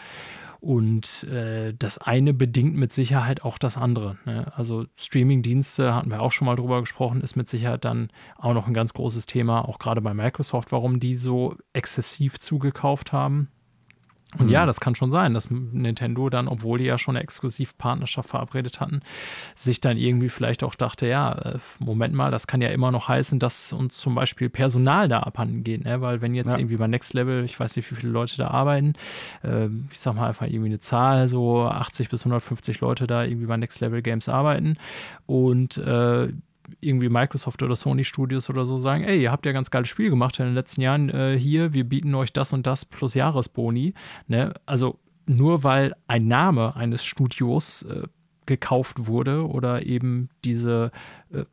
Und 0.61 1.25
äh, 1.25 1.75
das 1.79 1.99
eine 1.99 2.35
bedingt 2.35 2.77
mit 2.77 2.93
Sicherheit 2.93 3.45
auch 3.45 3.59
das 3.59 3.77
andere. 3.77 4.19
Ne? 4.25 4.53
Also 4.57 4.87
Streaming-Dienste, 4.97 5.95
hatten 5.95 6.11
wir 6.11 6.23
auch 6.23 6.33
schon 6.33 6.47
mal 6.47 6.57
drüber 6.57 6.81
gesprochen, 6.81 7.21
ist 7.21 7.37
mit 7.37 7.49
Sicherheit 7.49 7.85
dann 7.85 8.09
auch 8.37 8.55
noch 8.55 8.67
ein 8.67 8.75
ganz 8.75 8.93
großes 8.93 9.27
Thema, 9.27 9.69
auch 9.69 9.79
gerade 9.79 10.01
bei 10.01 10.15
Microsoft, 10.15 10.73
warum 10.73 11.01
die 11.01 11.17
so 11.17 11.57
exzessiv 11.73 12.39
zugekauft 12.39 13.13
haben. 13.13 13.49
Und 14.39 14.47
mhm. 14.47 14.53
ja, 14.53 14.67
das 14.67 14.81
kann 14.81 14.95
schon 14.95 15.11
sein, 15.11 15.35
dass 15.35 15.51
Nintendo 15.51 16.29
dann, 16.31 16.49
obwohl 16.49 16.79
die 16.79 16.85
ja 16.85 16.99
schon 16.99 17.17
eine 17.17 17.23
Exklusivpartnerschaft 17.23 18.29
verabredet 18.29 18.81
hatten, 18.81 19.01
sich 19.55 19.81
dann 19.81 19.97
irgendwie 19.97 20.29
vielleicht 20.29 20.63
auch 20.63 20.75
dachte, 20.75 21.07
ja, 21.07 21.33
äh, 21.33 21.59
Moment 21.79 22.15
mal, 22.15 22.31
das 22.31 22.47
kann 22.47 22.61
ja 22.61 22.69
immer 22.69 22.91
noch 22.91 23.09
heißen, 23.09 23.39
dass 23.39 23.73
uns 23.73 23.97
zum 23.97 24.15
Beispiel 24.15 24.49
Personal 24.49 25.09
da 25.09 25.21
abhanden 25.21 25.65
geht, 25.65 25.85
ne? 25.85 26.01
weil 26.01 26.21
wenn 26.21 26.35
jetzt 26.35 26.53
ja. 26.53 26.59
irgendwie 26.59 26.77
bei 26.77 26.87
Next 26.87 27.15
Level, 27.15 27.45
ich 27.45 27.59
weiß 27.59 27.77
nicht, 27.77 27.91
wie 27.91 27.95
viele 27.95 28.13
Leute 28.13 28.37
da 28.37 28.49
arbeiten, 28.49 28.95
äh, 29.43 29.67
ich 29.91 29.99
sag 29.99 30.15
mal 30.15 30.29
einfach 30.29 30.47
irgendwie 30.47 30.67
eine 30.67 30.79
Zahl, 30.79 31.29
so 31.29 31.63
80 31.63 32.09
bis 32.09 32.23
150 32.23 32.81
Leute 32.81 33.07
da 33.07 33.25
irgendwie 33.25 33.47
bei 33.47 33.57
Next 33.57 33.81
Level 33.81 34.03
Games 34.03 34.29
arbeiten 34.29 34.77
und 35.27 35.79
äh, 35.79 36.29
irgendwie 36.81 37.09
Microsoft 37.09 37.63
oder 37.63 37.77
Sony 37.77 38.05
Studios 38.05 38.51
oder 38.51 38.67
so 38.67 38.79
sagen, 38.79 39.05
ey, 39.05 39.21
ihr 39.21 39.33
habt 39.33 39.47
ja 39.47 39.53
ganz 39.53 39.71
geiles 39.71 39.89
Spiel 39.89 40.11
gemacht 40.11 40.39
in 40.39 40.47
den 40.47 40.55
letzten 40.55 40.81
Jahren, 40.83 41.11
äh, 41.11 41.39
hier, 41.39 41.75
wir 41.75 41.85
bieten 41.85 42.15
euch 42.15 42.33
das 42.33 42.53
und 42.53 42.67
das 42.67 42.85
plus 42.85 43.15
Jahresboni. 43.15 43.95
Ne? 44.27 44.55
Also 44.67 44.99
nur 45.27 45.65
weil 45.65 45.95
ein 46.07 46.29
Name 46.29 46.77
eines 46.77 47.05
Studios 47.05 47.83
äh, 47.83 48.03
gekauft 48.47 49.07
wurde 49.07 49.47
oder 49.49 49.85
eben 49.85 50.29
diese 50.45 50.93
äh, 51.33 51.45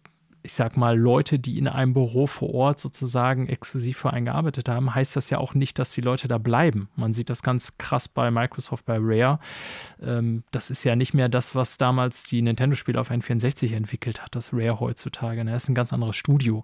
ich 0.46 0.54
sag 0.54 0.76
mal, 0.76 0.98
Leute, 1.00 1.40
die 1.40 1.58
in 1.58 1.70
einem 1.70 1.94
Büro 1.94 2.28
vor 2.28 2.54
Ort 2.54 2.78
sozusagen 2.78 3.48
exklusiv 3.48 3.98
für 3.98 4.12
einen 4.12 4.26
gearbeitet 4.26 4.68
haben, 4.68 4.94
heißt 4.94 5.16
das 5.16 5.30
ja 5.30 5.38
auch 5.38 5.54
nicht, 5.54 5.80
dass 5.80 5.92
die 5.92 6.02
Leute 6.02 6.28
da 6.28 6.38
bleiben. 6.38 6.90
Man 6.98 7.14
sieht 7.14 7.30
das 7.30 7.44
ganz 7.44 7.78
krass 7.78 8.10
bei 8.10 8.30
Microsoft, 8.30 8.86
bei 8.86 8.98
Rare. 9.00 9.40
Ähm, 10.02 10.44
das 10.52 10.70
ist 10.70 10.84
ja 10.84 10.98
nicht 10.98 11.14
mehr 11.14 11.30
das, 11.30 11.56
was 11.56 11.78
damals 11.78 12.24
die 12.24 12.42
Nintendo-Spiele 12.42 13.00
auf 13.00 13.10
N64 13.10 13.74
entwickelt 13.74 14.22
hat, 14.22 14.36
das 14.36 14.54
Rare 14.54 14.82
heutzutage. 14.82 15.46
Das 15.46 15.64
ist 15.64 15.70
ein 15.70 15.76
ganz 15.76 15.94
anderes 15.94 16.18
Studio. 16.18 16.64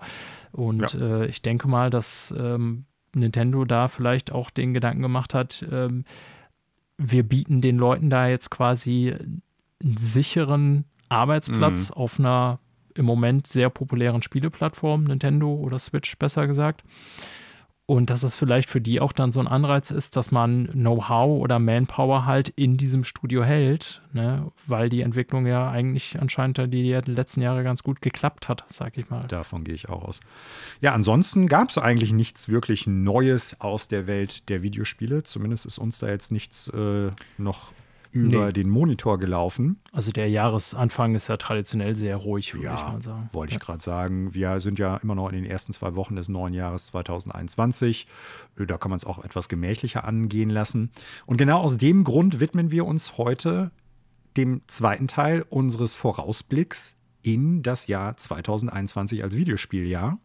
Und 0.51 0.93
ja. 0.93 1.21
äh, 1.21 1.27
ich 1.27 1.41
denke 1.41 1.69
mal, 1.69 1.89
dass 1.89 2.33
ähm, 2.37 2.83
Nintendo 3.15 3.63
da 3.63 3.87
vielleicht 3.87 4.33
auch 4.33 4.49
den 4.49 4.73
Gedanken 4.73 5.01
gemacht 5.01 5.33
hat, 5.33 5.65
ähm, 5.71 6.03
wir 6.97 7.23
bieten 7.23 7.61
den 7.61 7.77
Leuten 7.77 8.09
da 8.09 8.27
jetzt 8.27 8.51
quasi 8.51 9.15
einen 9.81 9.97
sicheren 9.97 10.83
Arbeitsplatz 11.07 11.89
mhm. 11.89 11.95
auf 11.95 12.19
einer 12.19 12.59
im 12.95 13.05
Moment 13.05 13.47
sehr 13.47 13.69
populären 13.69 14.21
Spieleplattformen, 14.21 15.07
Nintendo 15.07 15.53
oder 15.53 15.79
Switch 15.79 16.17
besser 16.17 16.47
gesagt. 16.47 16.83
Und 17.89 18.11
dass 18.11 18.21
es 18.21 18.35
vielleicht 18.35 18.69
für 18.69 18.81
die 18.81 18.99
auch 18.99 19.11
dann 19.11 19.31
so 19.31 19.39
ein 19.39 19.47
Anreiz 19.47 19.89
ist, 19.89 20.15
dass 20.15 20.29
man 20.29 20.67
Know-how 20.73 21.41
oder 21.41 21.57
Manpower 21.57 22.27
halt 22.27 22.49
in 22.49 22.77
diesem 22.77 23.03
Studio 23.03 23.43
hält, 23.43 24.03
ne? 24.13 24.51
weil 24.67 24.89
die 24.89 25.01
Entwicklung 25.01 25.47
ja 25.47 25.71
eigentlich 25.71 26.21
anscheinend 26.21 26.59
die, 26.59 26.67
die 26.67 27.11
letzten 27.11 27.41
Jahre 27.41 27.63
ganz 27.63 27.81
gut 27.81 27.99
geklappt 27.99 28.47
hat, 28.47 28.63
sag 28.67 28.95
ich 28.99 29.09
mal. 29.09 29.21
Davon 29.21 29.63
gehe 29.63 29.73
ich 29.73 29.89
auch 29.89 30.03
aus. 30.03 30.19
Ja, 30.81 30.93
ansonsten 30.93 31.47
gab 31.47 31.69
es 31.69 31.79
eigentlich 31.79 32.13
nichts 32.13 32.47
wirklich 32.47 32.85
Neues 32.85 33.59
aus 33.59 33.87
der 33.87 34.05
Welt 34.05 34.49
der 34.49 34.61
Videospiele. 34.61 35.23
Zumindest 35.23 35.65
ist 35.65 35.79
uns 35.79 35.97
da 35.97 36.09
jetzt 36.09 36.31
nichts 36.31 36.67
äh, 36.67 37.07
noch 37.39 37.71
über 38.11 38.47
nee. 38.47 38.53
den 38.53 38.69
Monitor 38.69 39.19
gelaufen. 39.19 39.79
Also 39.91 40.11
der 40.11 40.29
Jahresanfang 40.29 41.15
ist 41.15 41.27
ja 41.27 41.37
traditionell 41.37 41.95
sehr 41.95 42.15
ruhig, 42.15 42.53
würde 42.53 42.65
ja, 42.65 42.75
ich 42.75 42.81
mal 42.81 43.01
sagen. 43.01 43.29
Wollte 43.31 43.53
ich 43.53 43.59
gerade 43.59 43.81
sagen. 43.81 44.33
Wir 44.33 44.59
sind 44.61 44.79
ja 44.79 44.97
immer 44.97 45.15
noch 45.15 45.29
in 45.29 45.35
den 45.35 45.45
ersten 45.45 45.73
zwei 45.73 45.95
Wochen 45.95 46.15
des 46.15 46.27
neuen 46.29 46.53
Jahres 46.53 46.87
2021. 46.87 48.07
Äh, 48.57 48.65
da 48.65 48.77
kann 48.77 48.89
man 48.89 48.97
es 48.97 49.05
auch 49.05 49.23
etwas 49.23 49.49
gemächlicher 49.49 50.05
angehen 50.05 50.49
lassen. 50.49 50.91
Und 51.25 51.37
genau 51.37 51.59
aus 51.59 51.77
dem 51.77 52.03
Grund 52.03 52.39
widmen 52.39 52.71
wir 52.71 52.85
uns 52.85 53.17
heute 53.17 53.71
dem 54.37 54.61
zweiten 54.67 55.07
Teil 55.07 55.45
unseres 55.49 55.95
Vorausblicks 55.95 56.97
in 57.21 57.61
das 57.61 57.87
Jahr 57.87 58.15
2021 58.17 59.23
als 59.23 59.35
Videospieljahr. 59.35 60.19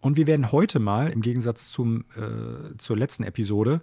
Und 0.00 0.16
wir 0.16 0.26
werden 0.26 0.52
heute 0.52 0.80
mal, 0.80 1.10
im 1.10 1.22
Gegensatz 1.22 1.70
zum, 1.70 2.04
äh, 2.14 2.76
zur 2.76 2.96
letzten 2.96 3.24
Episode, 3.24 3.80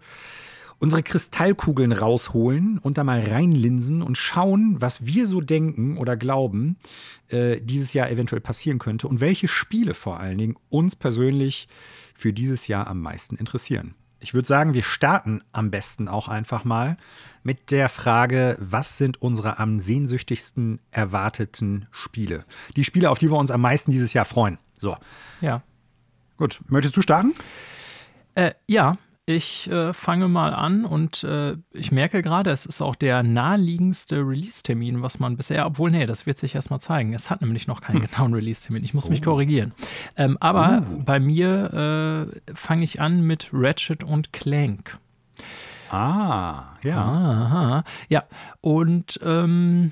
unsere 0.82 1.04
Kristallkugeln 1.04 1.92
rausholen 1.92 2.80
und 2.80 2.98
da 2.98 3.04
mal 3.04 3.22
reinlinsen 3.22 4.02
und 4.02 4.18
schauen, 4.18 4.82
was 4.82 5.06
wir 5.06 5.28
so 5.28 5.40
denken 5.40 5.98
oder 5.98 6.18
glauben, 6.18 6.76
äh, 7.30 7.62
dieses 7.62 7.94
Jahr 7.94 8.10
eventuell 8.10 8.42
passieren 8.42 8.80
könnte 8.80 9.08
und 9.08 9.22
welche 9.22 9.48
Spiele 9.48 9.94
vor 9.94 10.20
allen 10.20 10.40
Dingen 10.40 10.56
uns 10.70 10.96
persönlich 10.96 11.68
für 12.16 12.34
dieses 12.34 12.68
Jahr 12.68 12.88
am 12.88 13.00
meisten 13.00 13.36
interessieren. 13.36 13.94
Ich 14.20 14.34
würde 14.34 14.48
sagen, 14.48 14.74
wir 14.74 14.82
starten 14.82 15.44
am 15.52 15.70
besten 15.70 16.08
auch 16.08 16.28
einfach 16.28 16.64
mal 16.64 16.98
mit 17.44 17.70
der 17.70 17.88
Frage, 17.88 18.58
was 18.60 18.98
sind 18.98 19.22
unsere 19.22 19.60
am 19.60 19.80
sehnsüchtigsten 19.80 20.80
erwarteten 20.90 21.88
Spiele? 21.92 22.46
Die 22.76 22.84
Spiele, 22.84 23.12
auf 23.12 23.20
die 23.20 23.30
wir 23.30 23.38
uns 23.38 23.52
am 23.52 23.62
meisten 23.62 23.92
dieses 23.92 24.14
Jahr 24.14 24.26
freuen. 24.26 24.58
So. 24.80 24.98
Ja. 25.42 25.62
Gut, 26.38 26.60
möchtest 26.70 26.98
du 26.98 27.04
starten? 27.04 27.34
Äh, 28.34 28.54
ja, 28.66 28.98
ich 29.26 29.70
äh, 29.70 29.94
fange 29.94 30.28
mal 30.28 30.54
an 30.54 30.84
und 30.84 31.24
äh, 31.24 31.56
ich 31.74 31.92
merke 31.92 32.22
gerade, 32.22 32.50
es 32.50 32.66
ist 32.66 32.82
auch 32.82 32.96
der 32.96 33.24
naheliegendste 33.24 34.18
Release-Termin, 34.18 35.02
was 35.02 35.20
man 35.20 35.38
bisher, 35.38 35.66
obwohl, 35.66 35.92
nee, 35.92 36.06
das 36.06 36.26
wird 36.26 36.40
sich 36.40 36.56
erstmal 36.56 36.82
zeigen. 36.82 37.14
Es 37.14 37.30
hat 37.30 37.42
nämlich 37.42 37.68
noch 37.68 37.82
keinen 37.82 38.02
hm. 38.02 38.08
genauen 38.08 38.34
Release-Termin. 38.34 38.84
Ich 38.84 38.94
muss 38.94 39.08
oh. 39.08 39.10
mich 39.10 39.22
korrigieren. 39.22 39.74
Ähm, 40.18 40.38
aber 40.40 40.84
oh. 40.92 41.02
bei 41.06 41.20
mir 41.20 42.32
äh, 42.48 42.54
fange 42.56 42.84
ich 42.84 43.00
an 43.00 43.22
mit 43.22 43.50
Ratchet 43.54 44.04
und 44.04 44.34
Clank. 44.34 44.98
Ah, 45.92 46.78
ja. 46.84 47.02
Aha. 47.02 47.84
Ja, 48.10 48.24
und 48.62 49.20
ähm, 49.24 49.92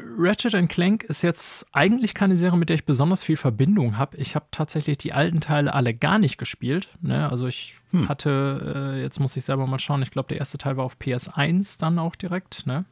Ratchet 0.00 0.68
Clank 0.68 1.04
ist 1.04 1.22
jetzt 1.22 1.66
eigentlich 1.72 2.14
keine 2.14 2.36
Serie, 2.36 2.58
mit 2.58 2.68
der 2.68 2.74
ich 2.74 2.84
besonders 2.84 3.24
viel 3.24 3.36
Verbindung 3.36 3.98
habe. 3.98 4.16
Ich 4.16 4.36
habe 4.36 4.46
tatsächlich 4.50 4.98
die 4.98 5.12
alten 5.12 5.40
Teile 5.40 5.74
alle 5.74 5.92
gar 5.92 6.18
nicht 6.18 6.38
gespielt. 6.38 6.88
Ne? 7.00 7.28
Also 7.28 7.46
ich 7.46 7.78
hm. 7.90 8.08
hatte, 8.08 8.94
äh, 8.94 9.02
jetzt 9.02 9.18
muss 9.18 9.36
ich 9.36 9.44
selber 9.44 9.66
mal 9.66 9.78
schauen, 9.78 10.02
ich 10.02 10.10
glaube, 10.10 10.28
der 10.28 10.38
erste 10.38 10.58
Teil 10.58 10.76
war 10.76 10.84
auf 10.84 10.98
PS1 10.98 11.80
dann 11.80 11.98
auch 11.98 12.14
direkt. 12.14 12.66
Ne? 12.66 12.84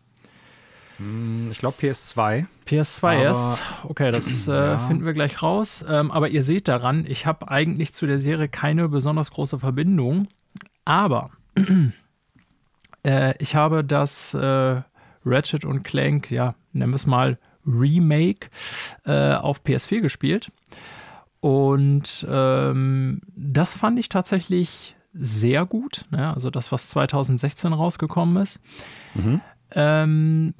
Hm, 0.98 1.48
ich 1.52 1.58
glaube 1.58 1.76
PS2. 1.80 2.46
PS2 2.66 3.02
aber, 3.04 3.22
erst. 3.22 3.62
Okay, 3.84 4.10
das 4.10 4.48
äh, 4.48 4.54
ja. 4.54 4.78
finden 4.78 5.04
wir 5.04 5.12
gleich 5.12 5.42
raus. 5.42 5.84
Ähm, 5.88 6.10
aber 6.10 6.28
ihr 6.28 6.42
seht 6.42 6.68
daran, 6.68 7.04
ich 7.06 7.26
habe 7.26 7.48
eigentlich 7.48 7.92
zu 7.92 8.06
der 8.06 8.18
Serie 8.18 8.48
keine 8.48 8.88
besonders 8.88 9.30
große 9.30 9.58
Verbindung. 9.58 10.28
Aber 10.84 11.30
äh, 13.04 13.34
ich 13.38 13.54
habe 13.54 13.84
das 13.84 14.34
äh, 14.34 14.82
Ratchet 15.24 15.64
und 15.64 15.82
Clank, 15.82 16.30
ja, 16.30 16.54
nennen 16.76 16.92
wir 16.92 16.96
es 16.96 17.06
mal 17.06 17.38
Remake, 17.66 18.48
äh, 19.04 19.34
auf 19.34 19.62
PS4 19.64 20.00
gespielt. 20.00 20.52
Und 21.40 22.26
ähm, 22.28 23.20
das 23.36 23.76
fand 23.76 23.98
ich 23.98 24.08
tatsächlich 24.08 24.96
sehr 25.12 25.64
gut. 25.66 26.04
Ne? 26.10 26.32
Also 26.32 26.50
das, 26.50 26.72
was 26.72 26.88
2016 26.88 27.72
rausgekommen 27.72 28.42
ist. 28.42 28.60
Mhm. 29.14 29.40
Ähm, 29.72 30.54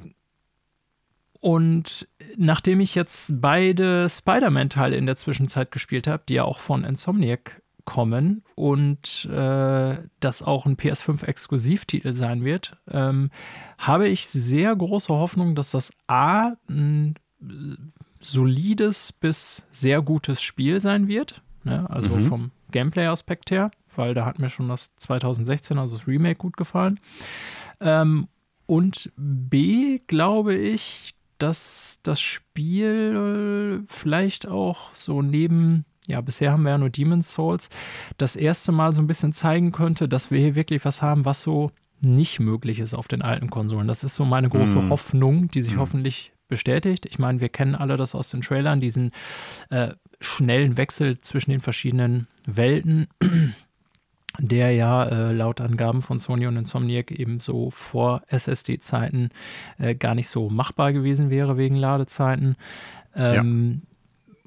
und 1.41 2.09
nachdem 2.37 2.81
ich 2.81 2.95
jetzt 2.95 3.41
beide 3.41 4.09
Spider-Man-Teile 4.09 4.97
in 4.97 5.07
der 5.07 5.17
Zwischenzeit 5.17 5.71
gespielt 5.71 6.07
habe, 6.07 6.25
die 6.29 6.35
ja 6.35 6.45
auch 6.45 6.59
von 6.59 6.85
Insomniac 6.85 7.63
kommen 7.87 8.43
und 8.55 9.25
äh, 9.33 9.97
das 10.21 10.43
auch 10.43 10.67
ein 10.67 10.77
PS5-Exklusivtitel 10.77 12.13
sein 12.13 12.45
wird, 12.45 12.77
ähm, 12.91 13.31
habe 13.79 14.09
ich 14.09 14.29
sehr 14.29 14.77
große 14.77 15.09
Hoffnung, 15.09 15.55
dass 15.55 15.71
das 15.71 15.93
A 16.07 16.53
ein 16.69 17.15
solides 18.21 19.13
bis 19.13 19.63
sehr 19.71 20.03
gutes 20.03 20.43
Spiel 20.43 20.81
sein 20.83 21.09
wird. 21.09 21.43
Ne? 21.65 21.89
Also 21.89 22.11
mhm. 22.11 22.23
vom 22.23 22.51
Gameplay-Aspekt 22.73 23.51
her, 23.51 23.71
weil 23.95 24.15
da 24.15 24.27
hat 24.27 24.39
mir 24.39 24.51
schon 24.51 24.69
das 24.69 24.95
2016, 24.97 25.79
also 25.79 25.97
das 25.97 26.07
Remake, 26.07 26.37
gut 26.37 26.57
gefallen. 26.57 27.01
Ähm, 27.81 28.29
und 28.67 29.13
B, 29.17 30.01
glaube 30.07 30.55
ich, 30.55 31.15
dass 31.39 32.01
das 32.03 32.21
Spiel 32.21 33.85
vielleicht 33.87 34.49
auch 34.49 34.95
so 34.95 35.23
neben, 35.23 35.85
ja, 36.07 36.21
bisher 36.21 36.53
haben 36.53 36.63
wir 36.63 36.71
ja 36.71 36.79
nur 36.79 36.91
Demon's 36.91 37.33
Souls, 37.33 37.69
das 38.19 38.37
erste 38.37 38.73
Mal 38.73 38.93
so 38.93 39.01
ein 39.01 39.07
bisschen 39.07 39.33
zeigen 39.33 39.73
könnte, 39.73 40.09
dass 40.09 40.31
wir 40.31 40.39
hier 40.39 40.55
wirklich 40.55 40.85
was 40.85 41.03
haben, 41.03 41.25
was 41.25 41.43
so 41.43 41.71
nicht 42.05 42.41
möglich 42.41 42.81
ist 42.81 42.95
auf 42.95 43.09
den 43.09 43.23
alten 43.23 43.51
Konsolen. 43.51 43.89
Das 43.89 44.05
ist 44.05 44.15
so 44.15 44.25
meine 44.25 44.49
große 44.49 44.77
mm. 44.77 44.91
Hoffnung, 44.91 45.49
die 45.49 45.63
sich 45.63 45.77
mm. 45.77 45.81
hoffentlich 45.81 46.33
bestätigt. 46.49 47.07
Ich 47.07 47.19
meine, 47.19 47.41
wir 47.41 47.49
kennen 47.49 47.75
alle 47.75 47.97
das 47.97 48.15
aus 48.15 48.31
den 48.31 48.43
Trailern, 48.43 48.81
diesen 48.81 49.13
äh, 49.71 49.95
schnellen 50.21 50.77
Wechsel 50.77 51.19
zwischen 51.19 51.51
den 51.51 51.61
verschiedenen 51.61 52.29
Welten 52.45 53.09
der 54.39 54.73
ja 54.73 55.05
äh, 55.05 55.33
laut 55.33 55.61
Angaben 55.61 56.03
von 56.03 56.19
Sony 56.19 56.47
und 56.47 56.57
Insomniac 56.57 57.11
eben 57.11 57.41
so 57.41 57.71
vor 57.71 58.23
SSD-Zeiten 58.29 59.31
äh, 59.79 59.95
gar 59.95 60.15
nicht 60.15 60.29
so 60.29 60.51
machbar 60.51 60.93
gewesen 60.93 61.31
wäre 61.31 61.57
wegen 61.57 61.77
Ladezeiten. 61.77 62.57
Ähm, 63.15 63.83
ja. 63.83 63.89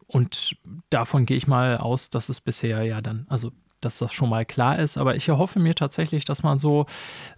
Und 0.10 0.57
davon 0.89 1.28
gehe 1.28 1.38
ich 1.38 1.47
mal 1.47 1.78
aus, 1.78 2.10
dass 2.10 2.30
es 2.30 2.41
bisher 2.41 2.84
ja 2.84 2.99
dann, 2.99 3.28
also 3.30 3.51
dass 3.80 3.99
das 3.99 4.12
schon 4.12 4.30
mal 4.30 4.43
klar 4.43 4.80
ist. 4.80 4.97
Aber 4.97 5.16
ich 5.16 5.30
erhoffe 5.30 5.60
mir 5.60 5.76
tatsächlich, 5.76 6.26
dass 6.26 6.43
man 6.43 6.57
so, 6.57 6.88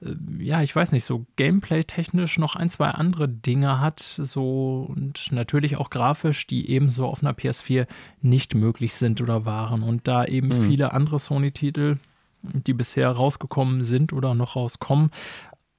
äh, 0.02 0.16
ja, 0.40 0.62
ich 0.62 0.76
weiß 0.76 0.94
nicht, 0.94 1.04
so 1.04 1.26
gameplay-technisch 1.36 2.40
noch 2.40 2.56
ein, 2.56 2.70
zwei 2.70 2.90
andere 2.90 3.28
Dinge 3.28 3.80
hat, 3.80 4.00
so 4.00 4.88
und 4.90 5.32
natürlich 5.32 5.76
auch 5.76 5.90
grafisch, 5.90 6.48
die 6.48 6.70
ebenso 6.70 7.06
auf 7.06 7.22
einer 7.22 7.34
PS4 7.34 7.88
nicht 8.22 8.56
möglich 8.56 8.94
sind 8.96 9.22
oder 9.22 9.46
waren. 9.46 9.84
Und 9.84 10.08
da 10.08 10.26
eben 10.26 10.48
mhm. 10.48 10.68
viele 10.68 10.94
andere 10.94 11.20
Sony-Titel, 11.20 11.98
die 12.42 12.74
bisher 12.74 13.12
rausgekommen 13.12 13.84
sind 13.84 14.14
oder 14.14 14.34
noch 14.34 14.56
rauskommen, 14.56 15.12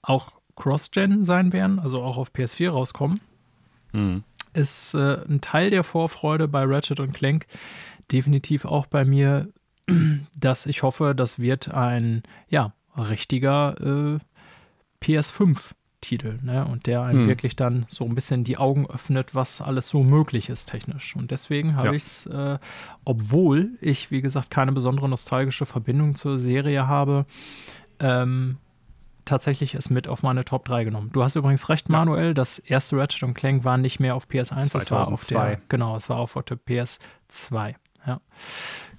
auch 0.02 0.32
Cross-Gen 0.56 1.24
sein 1.24 1.52
werden, 1.54 1.78
also 1.78 2.02
auch 2.02 2.18
auf 2.18 2.32
PS4 2.32 2.70
rauskommen, 2.70 3.20
mhm. 3.92 4.22
Ist 4.52 4.94
äh, 4.94 5.18
ein 5.28 5.40
Teil 5.40 5.70
der 5.70 5.84
Vorfreude 5.84 6.48
bei 6.48 6.64
Ratchet 6.64 7.00
und 7.00 7.12
Clank 7.12 7.46
definitiv 8.10 8.64
auch 8.64 8.86
bei 8.86 9.04
mir, 9.04 9.48
dass 10.38 10.66
ich 10.66 10.82
hoffe, 10.82 11.14
das 11.14 11.38
wird 11.38 11.72
ein 11.72 12.22
ja 12.48 12.74
richtiger 12.96 13.76
äh, 13.80 14.18
PS5 15.04 15.72
Titel, 16.02 16.38
ne? 16.42 16.66
Und 16.66 16.86
der 16.86 17.02
einem 17.02 17.20
hm. 17.20 17.28
wirklich 17.28 17.56
dann 17.56 17.86
so 17.88 18.04
ein 18.04 18.14
bisschen 18.14 18.44
die 18.44 18.58
Augen 18.58 18.86
öffnet, 18.90 19.34
was 19.34 19.62
alles 19.62 19.88
so 19.88 20.02
möglich 20.02 20.50
ist 20.50 20.66
technisch. 20.66 21.16
Und 21.16 21.30
deswegen 21.30 21.76
habe 21.76 21.86
ja. 21.86 21.92
ich 21.92 22.02
es, 22.02 22.26
äh, 22.26 22.58
obwohl 23.04 23.70
ich, 23.80 24.10
wie 24.10 24.20
gesagt, 24.20 24.50
keine 24.50 24.72
besondere 24.72 25.08
nostalgische 25.08 25.64
Verbindung 25.64 26.14
zur 26.14 26.38
Serie 26.38 26.88
habe, 26.88 27.24
ähm, 28.00 28.58
tatsächlich 29.24 29.74
es 29.74 29.90
mit 29.90 30.08
auf 30.08 30.22
meine 30.22 30.44
Top 30.44 30.64
3 30.64 30.84
genommen. 30.84 31.10
Du 31.12 31.22
hast 31.22 31.36
übrigens 31.36 31.68
recht, 31.68 31.88
Manuel, 31.88 32.34
das 32.34 32.58
erste 32.58 32.96
Ratchet 32.96 33.22
und 33.22 33.34
Clank 33.34 33.64
war 33.64 33.78
nicht 33.78 34.00
mehr 34.00 34.14
auf 34.14 34.26
PS1, 34.26 34.70
2002. 34.70 34.78
das 34.78 34.90
war 34.90 35.12
auf 35.12 35.26
der, 35.26 35.60
genau, 35.68 35.96
es 35.96 36.08
war 36.08 36.18
auf 36.18 36.34
der 36.34 36.56
PS2. 36.56 37.74
Ja. 38.06 38.20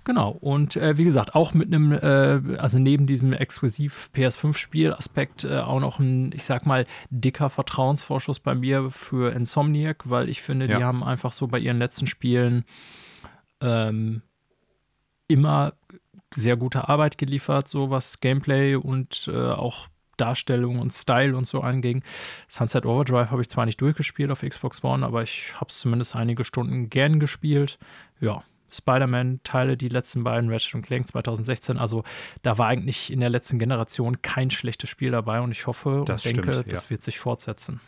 Genau, 0.05 0.31
und 0.31 0.75
äh, 0.75 0.97
wie 0.97 1.05
gesagt, 1.05 1.33
auch 1.33 1.53
mit 1.53 1.67
einem, 1.67 1.93
äh, 1.93 2.57
also 2.57 2.77
neben 2.77 3.07
diesem 3.07 3.31
exklusiv 3.31 4.09
PS5-Spiel-Aspekt 4.13 5.45
äh, 5.45 5.59
auch 5.59 5.79
noch 5.79 5.99
ein, 5.99 6.31
ich 6.33 6.43
sag 6.43 6.65
mal, 6.65 6.85
dicker 7.09 7.49
Vertrauensvorschuss 7.49 8.41
bei 8.41 8.53
mir 8.53 8.91
für 8.91 9.33
Insomniac, 9.33 10.09
weil 10.09 10.27
ich 10.27 10.41
finde, 10.41 10.67
ja. 10.67 10.77
die 10.77 10.83
haben 10.83 11.03
einfach 11.03 11.31
so 11.31 11.47
bei 11.47 11.59
ihren 11.59 11.77
letzten 11.77 12.07
Spielen 12.07 12.65
ähm, 13.61 14.23
immer 15.27 15.73
sehr 16.33 16.57
gute 16.57 16.89
Arbeit 16.89 17.17
geliefert, 17.17 17.69
so 17.69 17.89
was 17.89 18.19
Gameplay 18.19 18.75
und 18.75 19.29
äh, 19.33 19.51
auch 19.51 19.87
Darstellung 20.17 20.79
und 20.79 20.91
Style 20.91 21.35
und 21.35 21.45
so 21.45 21.61
anging. 21.61 22.03
Sunset 22.47 22.85
Overdrive 22.85 23.31
habe 23.31 23.41
ich 23.41 23.49
zwar 23.49 23.65
nicht 23.65 23.81
durchgespielt 23.81 24.31
auf 24.31 24.41
Xbox 24.41 24.83
One, 24.83 25.05
aber 25.05 25.23
ich 25.23 25.53
habe 25.55 25.67
es 25.69 25.79
zumindest 25.79 26.15
einige 26.15 26.43
Stunden 26.43 26.89
gern 26.89 27.19
gespielt. 27.19 27.79
Ja, 28.19 28.43
Spider-Man-Teile, 28.73 29.77
die 29.77 29.89
letzten 29.89 30.23
beiden, 30.23 30.49
Ratchet 30.49 30.75
und 30.75 30.81
Clank 30.83 31.07
2016. 31.07 31.77
Also 31.77 32.03
da 32.41 32.57
war 32.57 32.67
eigentlich 32.67 33.11
in 33.11 33.19
der 33.19 33.29
letzten 33.29 33.59
Generation 33.59 34.21
kein 34.21 34.49
schlechtes 34.49 34.89
Spiel 34.89 35.11
dabei 35.11 35.41
und 35.41 35.51
ich 35.51 35.67
hoffe 35.67 36.03
das 36.05 36.25
und 36.25 36.37
denke, 36.37 36.53
stimmt, 36.53 36.73
das 36.73 36.89
wird 36.89 37.03
sich 37.03 37.19
fortsetzen. 37.19 37.79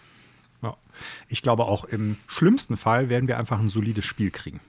Ja. 0.62 0.78
Ich 1.28 1.42
glaube 1.42 1.66
auch 1.66 1.86
im 1.86 2.18
schlimmsten 2.28 2.78
Fall 2.78 3.10
werden 3.10 3.28
wir 3.28 3.38
einfach 3.38 3.60
ein 3.60 3.70
solides 3.70 4.06
Spiel 4.06 4.32
kriegen. 4.32 4.60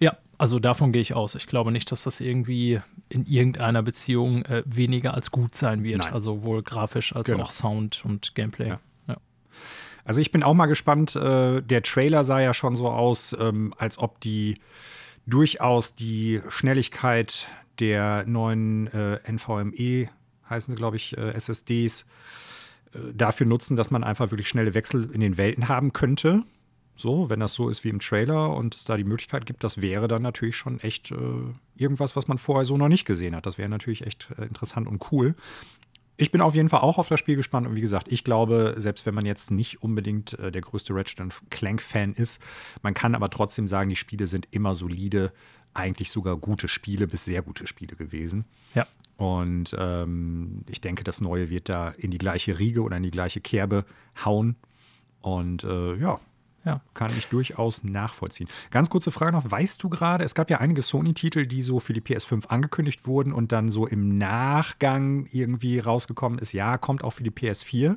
Ja, 0.00 0.16
also 0.38 0.58
davon 0.58 0.92
gehe 0.92 1.02
ich 1.02 1.14
aus. 1.14 1.34
Ich 1.34 1.46
glaube 1.46 1.72
nicht, 1.72 1.90
dass 1.90 2.04
das 2.04 2.20
irgendwie 2.20 2.80
in 3.08 3.26
irgendeiner 3.26 3.82
Beziehung 3.82 4.44
äh, 4.44 4.62
weniger 4.66 5.14
als 5.14 5.30
gut 5.30 5.54
sein 5.54 5.82
wird. 5.82 5.98
Nein. 5.98 6.12
Also 6.12 6.36
sowohl 6.36 6.62
grafisch 6.62 7.14
als 7.14 7.28
genau. 7.28 7.44
auch 7.44 7.50
Sound 7.50 8.04
und 8.04 8.34
Gameplay. 8.34 8.68
Ja. 8.68 8.80
Ja. 9.08 9.16
Also 10.04 10.20
ich 10.20 10.30
bin 10.30 10.42
auch 10.42 10.54
mal 10.54 10.66
gespannt. 10.66 11.16
Äh, 11.16 11.62
der 11.62 11.82
Trailer 11.82 12.22
sah 12.24 12.40
ja 12.40 12.54
schon 12.54 12.76
so 12.76 12.88
aus, 12.88 13.36
ähm, 13.38 13.74
als 13.78 13.98
ob 13.98 14.20
die 14.20 14.58
durchaus 15.26 15.94
die 15.94 16.40
Schnelligkeit 16.48 17.46
der 17.80 18.24
neuen 18.26 18.86
äh, 18.88 19.18
NVMe, 19.30 20.08
heißen 20.48 20.72
sie, 20.72 20.76
glaube 20.76 20.96
ich, 20.96 21.16
äh, 21.16 21.30
SSDs, 21.30 22.06
dafür 23.12 23.46
nutzen, 23.46 23.76
dass 23.76 23.90
man 23.90 24.02
einfach 24.02 24.30
wirklich 24.30 24.48
schnelle 24.48 24.72
Wechsel 24.72 25.10
in 25.12 25.20
den 25.20 25.36
Welten 25.36 25.68
haben 25.68 25.92
könnte. 25.92 26.44
So, 26.98 27.30
wenn 27.30 27.38
das 27.38 27.52
so 27.52 27.68
ist 27.68 27.84
wie 27.84 27.90
im 27.90 28.00
Trailer 28.00 28.54
und 28.54 28.74
es 28.74 28.84
da 28.84 28.96
die 28.96 29.04
Möglichkeit 29.04 29.46
gibt, 29.46 29.62
das 29.62 29.80
wäre 29.80 30.08
dann 30.08 30.20
natürlich 30.20 30.56
schon 30.56 30.80
echt 30.80 31.12
äh, 31.12 31.16
irgendwas, 31.76 32.16
was 32.16 32.26
man 32.26 32.38
vorher 32.38 32.64
so 32.64 32.76
noch 32.76 32.88
nicht 32.88 33.04
gesehen 33.04 33.36
hat. 33.36 33.46
Das 33.46 33.56
wäre 33.56 33.68
natürlich 33.68 34.04
echt 34.04 34.28
äh, 34.36 34.46
interessant 34.46 34.88
und 34.88 35.12
cool. 35.12 35.36
Ich 36.16 36.32
bin 36.32 36.40
auf 36.40 36.56
jeden 36.56 36.68
Fall 36.68 36.80
auch 36.80 36.98
auf 36.98 37.08
das 37.08 37.20
Spiel 37.20 37.36
gespannt 37.36 37.68
und 37.68 37.76
wie 37.76 37.80
gesagt, 37.80 38.08
ich 38.10 38.24
glaube, 38.24 38.74
selbst 38.78 39.06
wenn 39.06 39.14
man 39.14 39.26
jetzt 39.26 39.52
nicht 39.52 39.80
unbedingt 39.80 40.36
äh, 40.40 40.50
der 40.50 40.60
größte 40.60 40.92
Ratchet 40.92 41.32
Clank-Fan 41.50 42.14
ist, 42.14 42.42
man 42.82 42.94
kann 42.94 43.14
aber 43.14 43.30
trotzdem 43.30 43.68
sagen, 43.68 43.90
die 43.90 43.96
Spiele 43.96 44.26
sind 44.26 44.48
immer 44.50 44.74
solide, 44.74 45.32
eigentlich 45.74 46.10
sogar 46.10 46.36
gute 46.36 46.66
Spiele 46.66 47.06
bis 47.06 47.24
sehr 47.24 47.42
gute 47.42 47.68
Spiele 47.68 47.94
gewesen. 47.94 48.44
Ja. 48.74 48.88
Und 49.16 49.72
ähm, 49.78 50.64
ich 50.68 50.80
denke, 50.80 51.04
das 51.04 51.20
Neue 51.20 51.48
wird 51.48 51.68
da 51.68 51.90
in 51.90 52.10
die 52.10 52.18
gleiche 52.18 52.58
Riege 52.58 52.82
oder 52.82 52.96
in 52.96 53.04
die 53.04 53.12
gleiche 53.12 53.40
Kerbe 53.40 53.84
hauen. 54.24 54.56
Und 55.20 55.62
äh, 55.62 55.94
ja, 55.94 56.18
ja, 56.68 56.80
kann 56.92 57.10
ich 57.16 57.28
durchaus 57.28 57.82
nachvollziehen. 57.82 58.48
Ganz 58.70 58.90
kurze 58.90 59.10
Frage 59.10 59.32
noch: 59.32 59.50
Weißt 59.50 59.82
du 59.82 59.88
gerade, 59.88 60.24
es 60.24 60.34
gab 60.34 60.50
ja 60.50 60.58
einige 60.58 60.82
Sony-Titel, 60.82 61.46
die 61.46 61.62
so 61.62 61.80
für 61.80 61.94
die 61.94 62.02
PS5 62.02 62.46
angekündigt 62.46 63.06
wurden 63.06 63.32
und 63.32 63.52
dann 63.52 63.70
so 63.70 63.86
im 63.86 64.18
Nachgang 64.18 65.26
irgendwie 65.32 65.78
rausgekommen 65.78 66.38
ist, 66.38 66.52
ja, 66.52 66.76
kommt 66.76 67.02
auch 67.02 67.12
für 67.12 67.22
die 67.22 67.30
PS4. 67.30 67.96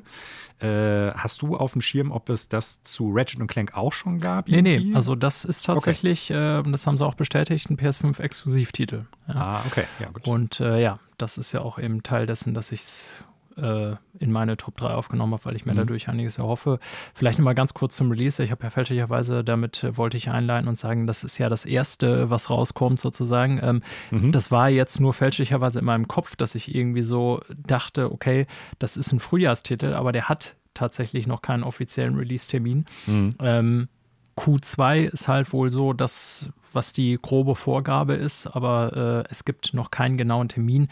Äh, 0.60 1.12
hast 1.14 1.42
du 1.42 1.56
auf 1.56 1.72
dem 1.72 1.82
Schirm, 1.82 2.10
ob 2.10 2.30
es 2.30 2.48
das 2.48 2.82
zu 2.82 3.10
Ratchet 3.12 3.46
Clank 3.46 3.74
auch 3.74 3.92
schon 3.92 4.18
gab? 4.18 4.48
Irgendwie? 4.48 4.78
Nee, 4.78 4.84
nee, 4.90 4.94
also 4.94 5.14
das 5.14 5.44
ist 5.44 5.66
tatsächlich, 5.66 6.30
okay. 6.30 6.60
äh, 6.60 6.70
das 6.70 6.86
haben 6.86 6.96
sie 6.96 7.04
auch 7.04 7.14
bestätigt, 7.14 7.68
ein 7.68 7.76
PS5-Exklusivtitel. 7.76 9.04
Ja. 9.28 9.34
Ah, 9.34 9.62
okay, 9.66 9.84
ja, 10.00 10.08
gut. 10.08 10.26
Und 10.26 10.60
äh, 10.60 10.80
ja, 10.80 10.98
das 11.18 11.36
ist 11.36 11.52
ja 11.52 11.60
auch 11.60 11.78
eben 11.78 12.02
Teil 12.02 12.26
dessen, 12.26 12.54
dass 12.54 12.72
ich 12.72 12.80
es 12.80 13.08
äh, 13.56 13.96
in 14.18 14.32
meine 14.32 14.56
Top 14.56 14.76
3 14.76 14.88
aufgenommen 14.88 15.32
habe, 15.32 15.44
weil 15.44 15.56
ich 15.56 15.66
mir 15.66 15.72
mhm. 15.72 15.78
dadurch 15.78 16.08
einiges 16.08 16.38
erhoffe. 16.38 16.78
Vielleicht 17.14 17.38
nochmal 17.38 17.54
ganz 17.54 17.74
kurz 17.74 17.96
zum 17.96 18.10
Release. 18.10 18.42
Ich 18.42 18.50
habe 18.50 18.62
ja 18.64 18.70
fälschlicherweise, 18.70 19.44
damit 19.44 19.84
äh, 19.84 19.96
wollte 19.96 20.16
ich 20.16 20.30
einleiten 20.30 20.68
und 20.68 20.78
sagen, 20.78 21.06
das 21.06 21.24
ist 21.24 21.38
ja 21.38 21.48
das 21.48 21.64
Erste, 21.64 22.30
was 22.30 22.50
rauskommt 22.50 23.00
sozusagen. 23.00 23.60
Ähm, 23.62 23.82
mhm. 24.10 24.32
Das 24.32 24.50
war 24.50 24.68
jetzt 24.68 25.00
nur 25.00 25.12
fälschlicherweise 25.12 25.80
in 25.80 25.84
meinem 25.84 26.08
Kopf, 26.08 26.36
dass 26.36 26.54
ich 26.54 26.74
irgendwie 26.74 27.02
so 27.02 27.40
dachte, 27.56 28.12
okay, 28.12 28.46
das 28.78 28.96
ist 28.96 29.12
ein 29.12 29.20
Frühjahrstitel, 29.20 29.94
aber 29.94 30.12
der 30.12 30.28
hat 30.28 30.56
tatsächlich 30.74 31.26
noch 31.26 31.42
keinen 31.42 31.64
offiziellen 31.64 32.16
Release-Termin. 32.16 32.86
Mhm. 33.06 33.34
Ähm, 33.40 33.88
Q2 34.36 35.04
ist 35.04 35.28
halt 35.28 35.52
wohl 35.52 35.70
so 35.70 35.92
das, 35.92 36.50
was 36.72 36.92
die 36.92 37.18
grobe 37.20 37.54
Vorgabe 37.54 38.14
ist, 38.14 38.46
aber 38.46 39.24
äh, 39.26 39.30
es 39.30 39.44
gibt 39.44 39.74
noch 39.74 39.90
keinen 39.90 40.16
genauen 40.16 40.48
Termin 40.48 40.88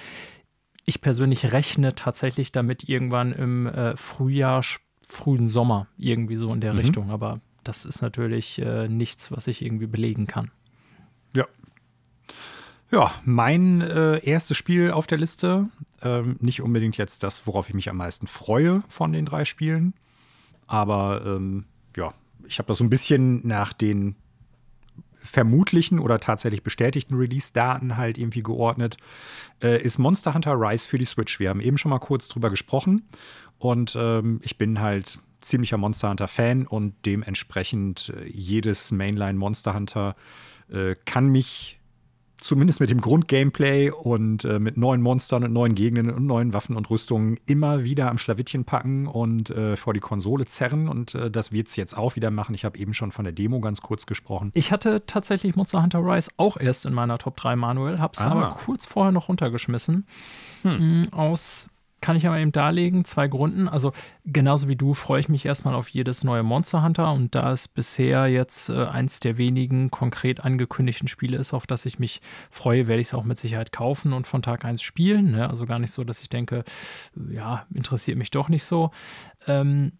ich 0.91 1.01
persönlich 1.01 1.53
rechne 1.53 1.95
tatsächlich 1.95 2.51
damit 2.51 2.88
irgendwann 2.88 3.32
im 3.32 3.66
äh, 3.66 3.97
Frühjahr, 3.97 4.64
frühen 5.03 5.47
Sommer, 5.47 5.86
irgendwie 5.97 6.36
so 6.36 6.53
in 6.53 6.61
der 6.61 6.72
mhm. 6.72 6.80
Richtung. 6.80 7.11
Aber 7.11 7.41
das 7.62 7.84
ist 7.84 8.03
natürlich 8.03 8.59
äh, 8.61 8.88
nichts, 8.88 9.30
was 9.30 9.47
ich 9.47 9.64
irgendwie 9.64 9.86
belegen 9.86 10.26
kann. 10.26 10.51
Ja. 11.34 11.47
Ja, 12.91 13.12
mein 13.24 13.80
äh, 13.80 14.18
erstes 14.18 14.57
Spiel 14.57 14.91
auf 14.91 15.07
der 15.07 15.18
Liste, 15.18 15.68
ähm, 16.03 16.36
nicht 16.41 16.61
unbedingt 16.61 16.97
jetzt 16.97 17.22
das, 17.22 17.47
worauf 17.47 17.68
ich 17.68 17.74
mich 17.74 17.88
am 17.88 17.97
meisten 17.97 18.26
freue 18.26 18.82
von 18.88 19.12
den 19.12 19.26
drei 19.26 19.45
Spielen, 19.45 19.95
aber 20.66 21.22
ähm, 21.24 21.66
ja, 21.97 22.12
ich 22.49 22.59
habe 22.59 22.66
das 22.66 22.78
so 22.78 22.84
ein 22.84 22.91
bisschen 22.91 23.47
nach 23.47 23.72
den 23.72 24.16
vermutlichen 25.23 25.99
oder 25.99 26.21
tatsächlich 26.21 26.62
bestätigten 26.62 27.14
Release-Daten 27.14 27.97
halt 27.97 28.18
irgendwie 28.18 28.43
geordnet, 28.43 28.97
äh, 29.62 29.81
ist 29.83 29.99
Monster 29.99 30.35
Hunter 30.35 30.55
Rise 30.55 30.89
für 30.89 30.99
die 30.99 31.05
Switch. 31.05 31.41
Wir 31.41 31.51
haben 31.51 31.61
eben 31.61 31.79
schon 31.79 31.91
mal 31.91 31.99
kurz 31.99 32.29
drüber 32.29 32.51
gesprochen 32.51 33.09
und 33.59 33.97
ähm, 33.99 34.41
ich 34.43 34.59
bin 34.59 34.81
halt 34.81 35.18
ziemlicher 35.41 35.79
Monster 35.79 36.11
Hunter-Fan 36.11 36.66
und 36.66 36.95
dementsprechend 37.07 38.12
äh, 38.16 38.29
jedes 38.29 38.91
Mainline 38.91 39.39
Monster 39.39 39.75
Hunter 39.75 40.16
äh, 40.71 40.95
kann 41.05 41.29
mich 41.29 41.80
zumindest 42.41 42.80
mit 42.80 42.91
dem 42.91 43.01
Grundgameplay 43.01 43.91
und 43.91 44.45
äh, 44.45 44.59
mit 44.59 44.76
neuen 44.76 45.03
Monstern 45.03 45.45
und 45.45 45.53
neuen 45.53 45.74
Gegenden 45.74 46.11
und 46.11 46.26
neuen 46.26 46.53
Waffen 46.53 46.76
und 46.76 46.88
Rüstungen 46.91 47.38
immer 47.47 47.84
wieder 47.84 48.11
am 48.11 48.18
Schlawittchen 48.18 48.64
packen 48.64 49.07
und 49.07 49.51
äh, 49.51 49.76
vor 49.76 49.95
die 49.95 50.01
Konsole 50.01 50.47
zerren. 50.47 50.88
Und 50.88 51.14
äh, 51.14 51.30
das 51.30 51.53
wird 51.53 51.68
es 51.68 51.76
jetzt 51.76 51.97
auch 51.97 52.16
wieder 52.16 52.30
machen. 52.30 52.55
Ich 52.55 52.64
habe 52.64 52.78
eben 52.78 52.95
schon 52.95 53.11
von 53.11 53.24
der 53.24 53.32
Demo 53.32 53.61
ganz 53.61 53.80
kurz 53.82 54.07
gesprochen. 54.07 54.51
Ich 54.55 54.72
hatte 54.72 55.05
tatsächlich 55.07 55.57
Monster 55.57 55.82
Hunter 55.82 56.01
Rise 56.01 56.30
auch 56.36 56.57
erst 56.57 56.86
in 56.86 56.95
meiner 56.95 57.18
Top 57.18 57.36
3 57.36 57.57
Manuel, 57.57 57.99
habe 57.99 58.12
es 58.14 58.20
ah. 58.20 58.30
aber 58.30 58.57
kurz 58.64 58.86
vorher 58.86 59.12
noch 59.12 59.28
runtergeschmissen. 59.28 60.07
Hm. 60.62 61.03
Mm, 61.03 61.12
aus 61.12 61.68
kann 62.01 62.17
ich 62.17 62.27
aber 62.27 62.39
eben 62.39 62.53
darlegen. 62.53 63.05
Zwei 63.05 63.29
Gründen. 63.29 63.69
Also 63.69 63.93
genauso 64.25 64.69
wie 64.69 64.77
du 64.77 64.95
freue 64.95 65.21
ich 65.21 65.29
mich 65.29 65.47
erstmal 65.47 65.75
auf 65.75 65.89
jedes 65.89 66.25
neue 66.25 66.43
Monster 66.43 66.83
Hunter 66.83 67.13
und 67.13 67.35
da 67.35 67.53
es 67.53 67.69
bisher 67.69 68.27
jetzt 68.27 68.69
äh, 68.69 68.85
eins 68.87 69.21
der 69.21 69.39
wenigen 69.39 69.91
konkret 69.91 70.41
angekündigten 70.41 71.09
Spiele 71.09 71.39
ist, 71.39 71.53
auf 71.53 71.67
das 71.67 71.87
ich 71.87 71.99
mich 71.99 72.21
freue, 72.51 72.87
werde 72.87 73.01
ich 73.01 73.09
es 73.09 73.15
auch 73.15 73.25
mit 73.25 73.39
Sicherheit 73.39 73.73
kaufen 73.73 74.13
und 74.13 74.27
von 74.27 74.43
Tag 74.43 74.65
1 74.65 74.83
spielen. 74.83 75.33
Ne? 75.33 75.49
Also 75.49 75.67
gar 75.67 75.79
nicht 75.79 75.93
so, 75.93 76.05
dass 76.05 76.23
ich 76.23 76.29
denke, 76.29 76.65
ja, 77.31 77.67
interessiert 77.73 78.19
mich 78.19 78.31
doch 78.31 78.49
nicht 78.49 78.65
so. 78.65 78.91
Ähm, 79.47 79.93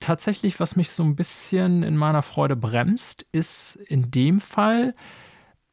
tatsächlich, 0.00 0.60
was 0.60 0.76
mich 0.76 0.90
so 0.90 1.02
ein 1.02 1.16
bisschen 1.16 1.82
in 1.82 1.96
meiner 1.96 2.22
Freude 2.22 2.56
bremst, 2.56 3.26
ist 3.32 3.76
in 3.76 4.10
dem 4.10 4.40
Fall, 4.40 4.94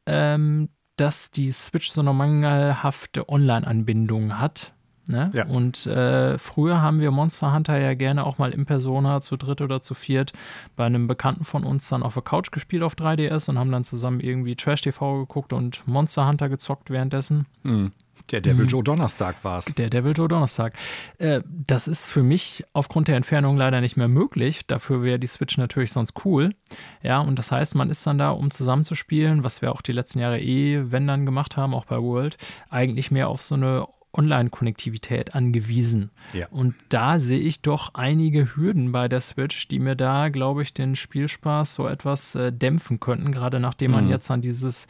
ähm, 0.06 0.68
dass 0.96 1.30
die 1.30 1.50
Switch 1.50 1.90
so 1.90 2.00
eine 2.00 2.12
mangelhafte 2.12 3.28
Online-Anbindung 3.28 4.38
hat 4.38 4.73
Ne? 5.06 5.30
Ja. 5.34 5.46
Und 5.46 5.86
äh, 5.86 6.38
früher 6.38 6.80
haben 6.80 7.00
wir 7.00 7.10
Monster 7.10 7.52
Hunter 7.52 7.78
ja 7.78 7.94
gerne 7.94 8.24
auch 8.24 8.38
mal 8.38 8.52
in 8.52 8.64
Persona 8.64 9.20
zu 9.20 9.36
dritt 9.36 9.60
oder 9.60 9.82
zu 9.82 9.94
viert 9.94 10.32
bei 10.76 10.86
einem 10.86 11.06
Bekannten 11.06 11.44
von 11.44 11.64
uns 11.64 11.88
dann 11.88 12.02
auf 12.02 12.14
der 12.14 12.22
Couch 12.22 12.50
gespielt 12.52 12.82
auf 12.82 12.94
3DS 12.94 13.50
und 13.50 13.58
haben 13.58 13.70
dann 13.70 13.84
zusammen 13.84 14.20
irgendwie 14.20 14.56
Trash 14.56 14.82
TV 14.82 15.20
geguckt 15.20 15.52
und 15.52 15.86
Monster 15.86 16.26
Hunter 16.26 16.48
gezockt 16.48 16.90
währenddessen. 16.90 17.46
Mhm. 17.64 17.92
Der 18.30 18.40
Devil 18.40 18.64
mhm. 18.64 18.70
Joe 18.70 18.84
Donnerstag 18.84 19.44
war 19.44 19.58
es. 19.58 19.66
Der 19.66 19.90
Devil 19.90 20.12
Joe 20.16 20.28
Donnerstag. 20.28 20.72
Äh, 21.18 21.42
das 21.44 21.88
ist 21.88 22.06
für 22.06 22.22
mich 22.22 22.64
aufgrund 22.72 23.08
der 23.08 23.16
Entfernung 23.16 23.56
leider 23.56 23.80
nicht 23.80 23.96
mehr 23.96 24.08
möglich. 24.08 24.66
Dafür 24.66 25.02
wäre 25.02 25.18
die 25.18 25.26
Switch 25.26 25.58
natürlich 25.58 25.92
sonst 25.92 26.24
cool. 26.24 26.54
Ja, 27.02 27.20
und 27.20 27.38
das 27.38 27.52
heißt, 27.52 27.74
man 27.74 27.90
ist 27.90 28.06
dann 28.06 28.16
da, 28.16 28.30
um 28.30 28.50
zusammenzuspielen, 28.50 29.44
was 29.44 29.60
wir 29.60 29.72
auch 29.72 29.82
die 29.82 29.92
letzten 29.92 30.20
Jahre 30.20 30.40
eh, 30.40 30.90
wenn 30.90 31.06
dann 31.06 31.26
gemacht 31.26 31.56
haben, 31.58 31.74
auch 31.74 31.84
bei 31.84 32.00
World, 32.00 32.38
eigentlich 32.70 33.10
mehr 33.10 33.28
auf 33.28 33.42
so 33.42 33.56
eine 33.56 33.86
Online-Konnektivität 34.14 35.34
angewiesen. 35.34 36.10
Ja. 36.32 36.48
Und 36.48 36.74
da 36.88 37.18
sehe 37.20 37.38
ich 37.38 37.62
doch 37.62 37.94
einige 37.94 38.56
Hürden 38.56 38.92
bei 38.92 39.08
der 39.08 39.20
Switch, 39.20 39.68
die 39.68 39.78
mir 39.78 39.96
da, 39.96 40.28
glaube 40.28 40.62
ich, 40.62 40.72
den 40.72 40.96
Spielspaß 40.96 41.74
so 41.74 41.88
etwas 41.88 42.34
äh, 42.34 42.52
dämpfen 42.52 43.00
könnten, 43.00 43.32
gerade 43.32 43.60
nachdem 43.60 43.90
mhm. 43.90 43.96
man 43.96 44.08
jetzt 44.08 44.30
an 44.30 44.40
dieses 44.40 44.86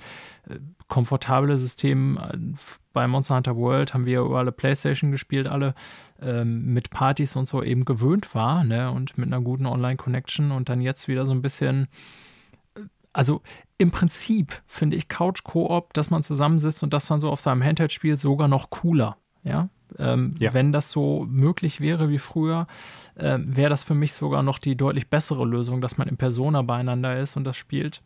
äh, 0.49 0.59
komfortable 0.89 1.57
System 1.57 2.19
äh, 2.19 2.37
bei 2.93 3.09
Monster 3.09 3.37
Hunter 3.37 3.57
World 3.57 3.93
haben 3.93 4.07
wir 4.07 4.21
über 4.21 4.39
alle 4.39 4.53
Playstation 4.53 5.11
gespielt, 5.11 5.49
alle 5.49 5.75
ähm, 6.23 6.73
mit 6.73 6.91
Partys 6.91 7.37
und 7.37 7.47
so 7.47 7.63
eben 7.63 7.85
gewöhnt 7.85 8.35
war, 8.35 8.65
ne? 8.65 8.91
Und 8.91 9.19
mit 9.19 9.27
einer 9.27 9.43
guten 9.43 9.67
Online-Connection 9.67 10.53
und 10.53 10.69
dann 10.69 10.81
jetzt 10.81 11.09
wieder 11.09 11.27
so 11.27 11.33
ein 11.33 11.43
bisschen 11.43 11.89
äh, 12.77 12.83
also 13.13 13.43
im 13.79 13.91
Prinzip 13.91 14.63
finde 14.67 14.97
ich 14.97 15.09
Couch 15.09 15.43
Koop, 15.45 15.93
dass 15.95 16.11
man 16.11 16.23
zusammensitzt 16.23 16.83
und 16.83 16.95
das 16.95 17.07
dann 17.07 17.21
so 17.21 17.31
auf 17.31 17.41
seinem 17.41 17.63
Handheld 17.63 17.93
spielt, 17.93 18.19
sogar 18.19 18.49
noch 18.49 18.71
cooler. 18.71 19.17
Ja, 19.43 19.69
ähm, 19.99 20.35
ja. 20.39 20.55
wenn 20.55 20.73
das 20.73 20.91
so 20.91 21.27
möglich 21.29 21.81
wäre 21.81 22.09
wie 22.09 22.19
früher, 22.19 22.67
äh, 23.15 23.39
wäre 23.41 23.69
das 23.69 23.85
für 23.85 23.95
mich 23.95 24.15
sogar 24.15 24.43
noch 24.43 24.59
die 24.59 24.75
deutlich 24.75 25.09
bessere 25.09 25.45
Lösung, 25.45 25.81
dass 25.83 25.99
man 25.99 26.09
in 26.09 26.17
Persona 26.17 26.63
beieinander 26.63 27.19
ist 27.19 27.37
und 27.37 27.45
das 27.45 27.57
spielt, 27.57 28.01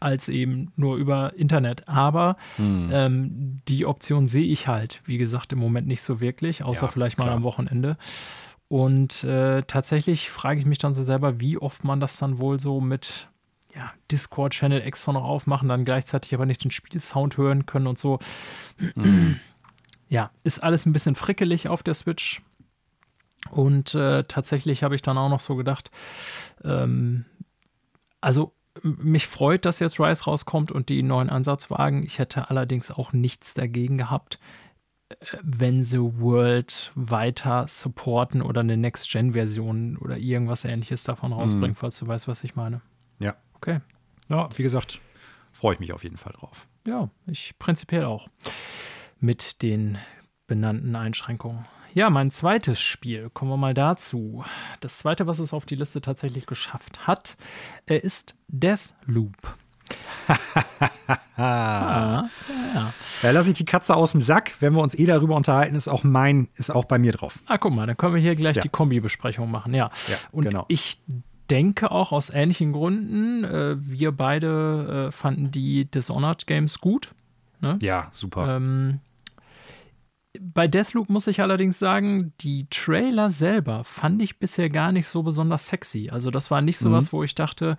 als 0.00 0.30
eben 0.30 0.72
nur 0.76 0.96
über 0.96 1.34
Internet. 1.36 1.86
Aber 1.86 2.36
hm. 2.56 2.88
ähm, 2.92 3.60
die 3.68 3.84
Option 3.84 4.26
sehe 4.26 4.46
ich 4.46 4.66
halt, 4.66 5.02
wie 5.04 5.18
gesagt, 5.18 5.52
im 5.52 5.58
Moment 5.58 5.86
nicht 5.86 6.02
so 6.02 6.20
wirklich, 6.20 6.64
außer 6.64 6.86
ja, 6.86 6.88
vielleicht 6.88 7.18
mal 7.18 7.24
klar. 7.24 7.36
am 7.36 7.42
Wochenende. 7.42 7.98
Und 8.68 9.22
äh, 9.24 9.62
tatsächlich 9.64 10.30
frage 10.30 10.60
ich 10.60 10.66
mich 10.66 10.78
dann 10.78 10.94
so 10.94 11.02
selber, 11.02 11.40
wie 11.40 11.58
oft 11.58 11.84
man 11.84 12.00
das 12.00 12.16
dann 12.16 12.38
wohl 12.38 12.58
so 12.58 12.80
mit 12.80 13.28
ja, 13.74 13.92
Discord-Channel 14.10 14.80
extra 14.82 15.12
noch 15.12 15.24
aufmachen, 15.24 15.68
dann 15.68 15.84
gleichzeitig 15.84 16.34
aber 16.34 16.46
nicht 16.46 16.62
den 16.64 16.70
Spielsound 16.70 17.36
hören 17.36 17.66
können 17.66 17.86
und 17.86 17.98
so. 17.98 18.18
Mhm. 18.94 19.40
Ja, 20.08 20.30
ist 20.44 20.62
alles 20.62 20.86
ein 20.86 20.92
bisschen 20.92 21.14
frickelig 21.14 21.68
auf 21.68 21.82
der 21.82 21.94
Switch. 21.94 22.42
Und 23.50 23.94
äh, 23.94 24.24
tatsächlich 24.24 24.82
habe 24.82 24.94
ich 24.94 25.02
dann 25.02 25.18
auch 25.18 25.28
noch 25.28 25.40
so 25.40 25.56
gedacht, 25.56 25.90
ähm, 26.62 27.24
also 28.20 28.54
mich 28.82 29.26
freut, 29.26 29.64
dass 29.64 29.78
jetzt 29.78 30.00
Rise 30.00 30.24
rauskommt 30.24 30.72
und 30.72 30.88
die 30.88 31.02
neuen 31.02 31.30
Ansatzwagen. 31.30 32.02
Ich 32.04 32.18
hätte 32.18 32.50
allerdings 32.50 32.90
auch 32.90 33.12
nichts 33.12 33.54
dagegen 33.54 33.98
gehabt, 33.98 34.38
äh, 35.08 35.14
wenn 35.42 35.82
sie 35.82 36.00
World 36.00 36.92
weiter 36.94 37.66
supporten 37.68 38.42
oder 38.42 38.60
eine 38.60 38.76
Next-Gen-Version 38.76 39.96
oder 39.98 40.16
irgendwas 40.16 40.64
ähnliches 40.64 41.04
davon 41.04 41.32
rausbringen, 41.32 41.70
mhm. 41.70 41.76
falls 41.76 41.98
du 41.98 42.06
weißt, 42.06 42.28
was 42.28 42.44
ich 42.44 42.56
meine. 42.56 42.80
Ja. 43.18 43.36
Okay. 43.64 43.80
Ja, 44.28 44.50
wie 44.54 44.62
gesagt, 44.62 45.00
freue 45.50 45.72
ich 45.72 45.80
mich 45.80 45.94
auf 45.94 46.04
jeden 46.04 46.18
Fall 46.18 46.34
drauf. 46.38 46.66
Ja, 46.86 47.08
ich 47.26 47.58
prinzipiell 47.58 48.04
auch. 48.04 48.28
Mit 49.20 49.62
den 49.62 49.96
benannten 50.46 50.94
Einschränkungen. 50.94 51.64
Ja, 51.94 52.10
mein 52.10 52.30
zweites 52.30 52.78
Spiel, 52.78 53.30
kommen 53.30 53.50
wir 53.50 53.56
mal 53.56 53.72
dazu. 53.72 54.44
Das 54.80 54.98
zweite, 54.98 55.26
was 55.26 55.38
es 55.38 55.54
auf 55.54 55.64
die 55.64 55.76
Liste 55.76 56.02
tatsächlich 56.02 56.44
geschafft 56.44 57.06
hat, 57.06 57.38
äh, 57.86 57.96
ist 57.96 58.36
Deathloop. 58.48 59.56
ah, 61.38 62.28
ja. 62.74 62.92
Da 63.22 63.30
lasse 63.30 63.50
ich 63.50 63.56
die 63.56 63.64
Katze 63.64 63.96
aus 63.96 64.12
dem 64.12 64.20
Sack. 64.20 64.56
Wenn 64.60 64.74
wir 64.74 64.82
uns 64.82 64.94
eh 64.94 65.06
darüber 65.06 65.36
unterhalten, 65.36 65.74
ist 65.74 65.88
auch 65.88 66.04
mein, 66.04 66.48
ist 66.56 66.70
auch 66.70 66.84
bei 66.84 66.98
mir 66.98 67.12
drauf. 67.12 67.38
Ah, 67.46 67.56
guck 67.56 67.72
mal, 67.72 67.86
dann 67.86 67.96
können 67.96 68.14
wir 68.14 68.20
hier 68.20 68.36
gleich 68.36 68.56
ja. 68.56 68.62
die 68.62 68.68
Kombi-Besprechung 68.68 69.50
machen. 69.50 69.72
Ja, 69.72 69.90
ja 70.08 70.16
und 70.32 70.44
genau. 70.44 70.66
ich 70.68 71.00
denke 71.50 71.90
auch 71.90 72.12
aus 72.12 72.30
ähnlichen 72.30 72.72
Gründen. 72.72 73.44
Äh, 73.44 73.76
wir 73.78 74.12
beide 74.12 75.06
äh, 75.08 75.10
fanden 75.12 75.50
die 75.50 75.84
Dishonored 75.84 76.46
Games 76.46 76.80
gut. 76.80 77.14
Ne? 77.60 77.78
Ja, 77.82 78.08
super. 78.12 78.56
Ähm, 78.56 79.00
bei 80.40 80.66
Deathloop 80.66 81.08
muss 81.10 81.28
ich 81.28 81.40
allerdings 81.40 81.78
sagen, 81.78 82.32
die 82.40 82.66
Trailer 82.68 83.30
selber 83.30 83.84
fand 83.84 84.20
ich 84.20 84.38
bisher 84.38 84.68
gar 84.68 84.90
nicht 84.90 85.06
so 85.06 85.22
besonders 85.22 85.68
sexy. 85.68 86.08
Also 86.10 86.30
das 86.30 86.50
war 86.50 86.60
nicht 86.60 86.78
so 86.78 86.88
mhm. 86.88 86.94
was, 86.94 87.12
wo 87.12 87.22
ich 87.22 87.34
dachte, 87.34 87.76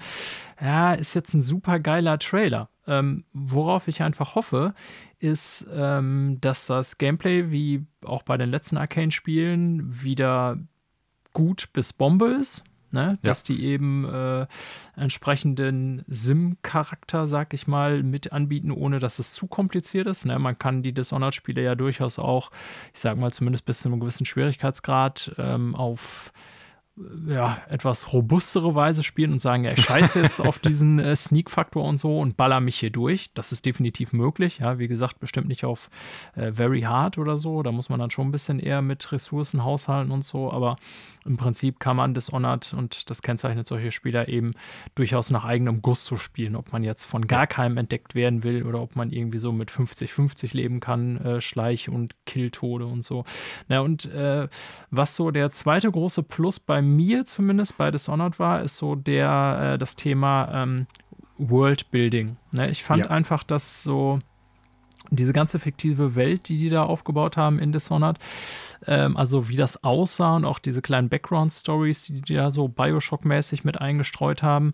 ja, 0.62 0.94
ist 0.94 1.16
jetzt 1.16 1.34
ein 1.34 1.42
super 1.42 1.80
geiler 1.80 2.18
Trailer. 2.18 2.70
Ähm, 2.88 3.26
worauf 3.34 3.88
ich 3.88 4.04
einfach 4.04 4.36
hoffe, 4.36 4.74
ist, 5.20 5.68
ähm, 5.74 6.38
dass 6.40 6.68
das 6.68 6.98
Gameplay, 6.98 7.52
wie 7.52 7.86
auch 8.06 8.24
bei 8.24 8.38
den 8.38 8.52
letzten 8.52 8.78
Arcane-Spielen, 8.78 10.04
wieder 10.04 10.58
gut 11.34 11.70
bis 11.74 11.92
Bombe 11.92 12.28
ist 12.28 12.64
ne? 12.92 13.18
dass 13.24 13.44
die 13.44 13.64
eben 13.64 14.06
äh, 14.06 14.48
entsprechenden 14.96 16.04
SIM-Charakter, 16.08 17.28
sag 17.28 17.54
ich 17.54 17.68
mal, 17.68 18.04
mit 18.04 18.32
anbieten, 18.32 18.72
ohne 18.72 19.00
dass 19.00 19.20
es 19.20 19.34
zu 19.34 19.48
kompliziert 19.48 20.08
ist. 20.08 20.26
Ne? 20.26 20.38
Man 20.40 20.58
kann 20.58 20.84
die 20.84 20.94
Dishonored-Spiele 20.94 21.62
ja 21.62 21.76
durchaus 21.76 22.20
auch, 22.20 22.52
ich 22.94 23.00
sag 23.00 23.18
mal, 23.18 23.32
zumindest 23.32 23.66
bis 23.66 23.80
zu 23.80 23.90
einem 23.90 24.00
gewissen 24.00 24.26
Schwierigkeitsgrad 24.26 25.36
ähm, 25.38 25.76
auf 25.76 26.32
ja, 27.28 27.58
etwas 27.70 28.14
robustere 28.14 28.74
Weise 28.74 29.04
spielen 29.04 29.34
und 29.34 29.42
sagen, 29.42 29.66
ja, 29.66 29.72
ich 29.72 29.84
scheiße 29.84 30.20
jetzt 30.22 30.40
auf 30.40 30.60
diesen 30.60 31.00
äh, 31.00 31.16
Sneak-Faktor 31.16 31.84
und 31.84 31.98
so 31.98 32.20
und 32.20 32.38
baller 32.38 32.62
mich 32.62 32.78
hier 32.78 32.90
durch. 32.90 33.34
Das 33.34 33.52
ist 33.52 33.66
definitiv 33.66 34.14
möglich. 34.14 34.60
Ja, 34.60 34.80
wie 34.80 34.88
gesagt, 34.88 35.20
bestimmt 35.20 35.48
nicht 35.48 35.66
auf 35.66 35.90
äh, 36.36 36.54
Very 36.54 36.82
Hard 36.82 37.18
oder 37.18 37.38
so. 37.38 37.64
Da 37.64 37.72
muss 37.72 37.90
man 37.90 38.00
dann 38.00 38.12
schon 38.12 38.30
ein 38.30 38.32
bisschen 38.32 38.60
eher 38.60 38.82
mit 38.82 39.12
Ressourcen 39.12 39.64
haushalten 39.64 40.12
und 40.12 40.24
so. 40.24 40.52
Aber 40.52 40.78
im 41.26 41.38
Prinzip 41.38 41.80
kann 41.80 41.98
man 41.98 42.14
Dishonored 42.14 42.74
und 42.74 43.10
das 43.10 43.22
kennzeichnet 43.22 43.68
solche 43.68 43.92
Spieler 43.92 44.28
eben 44.28 44.52
durchaus 44.94 45.32
nach 45.32 45.44
eigenem 45.44 45.82
Gusto 45.82 46.18
spielen. 46.18 46.56
Ob 46.56 46.72
man 46.72 46.84
jetzt 46.84 47.06
von 47.06 47.28
gar 47.28 47.48
keinem 47.48 47.78
entdeckt 47.78 48.16
werden 48.16 48.44
will 48.44 48.64
oder 48.64 48.82
ob 48.82 48.96
man 48.96 49.12
irgendwie 49.12 49.40
so 49.40 49.52
mit 49.52 49.72
50-50 49.72 50.56
leben 50.56 50.80
kann, 50.80 51.18
äh, 51.18 51.42
Schleich- 51.42 51.90
und 51.90 52.16
Killtode 52.26 52.86
und 52.86 53.04
so. 53.04 53.26
Na, 53.68 53.80
und 53.82 54.06
äh, 54.06 54.48
was 54.92 55.16
so 55.16 55.32
der 55.32 55.52
zweite 55.52 55.92
große 55.92 56.24
Plus 56.24 56.60
bei 56.60 56.82
mir 56.82 57.26
zumindest 57.26 57.78
bei 57.78 57.92
Dishonored 57.92 58.40
war, 58.40 58.62
ist 58.62 58.78
so 58.78 58.96
der, 58.96 59.74
äh, 59.74 59.78
das 59.78 59.96
Thema 59.96 60.64
ähm, 60.64 60.88
Worldbuilding. 61.38 62.38
Ne? 62.52 62.70
Ich 62.70 62.84
fand 62.84 63.06
ja. 63.06 63.10
einfach, 63.10 63.44
dass 63.44 63.84
so 63.84 64.20
diese 65.10 65.34
ganze 65.34 65.60
fiktive 65.60 66.16
Welt, 66.16 66.50
die 66.50 66.58
die 66.58 66.70
da 66.70 66.84
aufgebaut 66.84 67.38
haben 67.38 67.60
in 67.60 67.72
Dishonored, 67.72 68.18
ähm, 68.88 69.18
also 69.18 69.50
wie 69.50 69.56
das 69.56 69.84
aussah 69.84 70.36
und 70.36 70.46
auch 70.46 70.60
diese 70.60 70.82
kleinen 70.82 71.10
Background-Stories, 71.10 72.06
die 72.06 72.22
die 72.22 72.36
da 72.36 72.52
so 72.52 72.68
Bioshock-mäßig 72.68 73.64
mit 73.64 73.80
eingestreut 73.80 74.44
haben, 74.44 74.74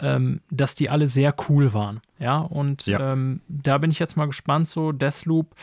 ähm, 0.00 0.40
dass 0.50 0.74
die 0.74 0.90
alle 0.90 1.06
sehr 1.06 1.34
cool 1.48 1.72
waren. 1.72 2.00
Ja, 2.18 2.38
und 2.38 2.86
ja. 2.86 3.12
Ähm, 3.12 3.40
da 3.48 3.78
bin 3.78 3.90
ich 3.90 3.98
jetzt 3.98 4.16
mal 4.16 4.26
gespannt, 4.26 4.68
so 4.68 4.92
Deathloop, 4.92 5.54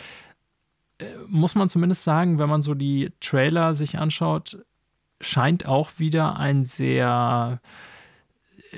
äh, 0.99 1.05
muss 1.28 1.55
man 1.55 1.70
zumindest 1.70 2.03
sagen, 2.03 2.39
wenn 2.39 2.49
man 2.49 2.61
so 2.61 2.74
die 2.74 3.11
Trailer 3.20 3.76
sich 3.76 3.97
anschaut, 3.97 4.57
scheint 5.22 5.66
auch 5.66 5.99
wieder 5.99 6.38
ein 6.38 6.66
sehr 6.66 7.59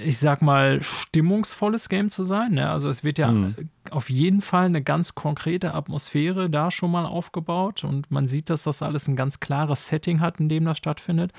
ich 0.03 0.19
sag 0.19 0.41
mal, 0.41 0.81
stimmungsvolles 0.81 1.89
Game 1.89 2.09
zu 2.09 2.23
sein. 2.23 2.53
Ne? 2.53 2.69
Also 2.69 2.89
es 2.89 3.03
wird 3.03 3.17
ja 3.17 3.31
mhm. 3.31 3.55
auf 3.89 4.09
jeden 4.09 4.41
Fall 4.41 4.65
eine 4.65 4.81
ganz 4.81 5.15
konkrete 5.15 5.73
Atmosphäre 5.73 6.49
da 6.49 6.71
schon 6.71 6.91
mal 6.91 7.05
aufgebaut 7.05 7.83
und 7.83 8.11
man 8.11 8.27
sieht, 8.27 8.49
dass 8.49 8.63
das 8.63 8.81
alles 8.81 9.07
ein 9.07 9.15
ganz 9.15 9.39
klares 9.39 9.87
Setting 9.87 10.19
hat, 10.19 10.39
in 10.39 10.49
dem 10.49 10.65
das 10.65 10.77
stattfindet. 10.77 11.31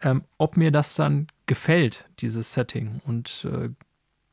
Ähm, 0.00 0.22
ob 0.36 0.56
mir 0.56 0.70
das 0.70 0.94
dann 0.94 1.26
gefällt, 1.46 2.08
dieses 2.20 2.52
Setting 2.52 3.00
und 3.04 3.48
äh, 3.52 3.70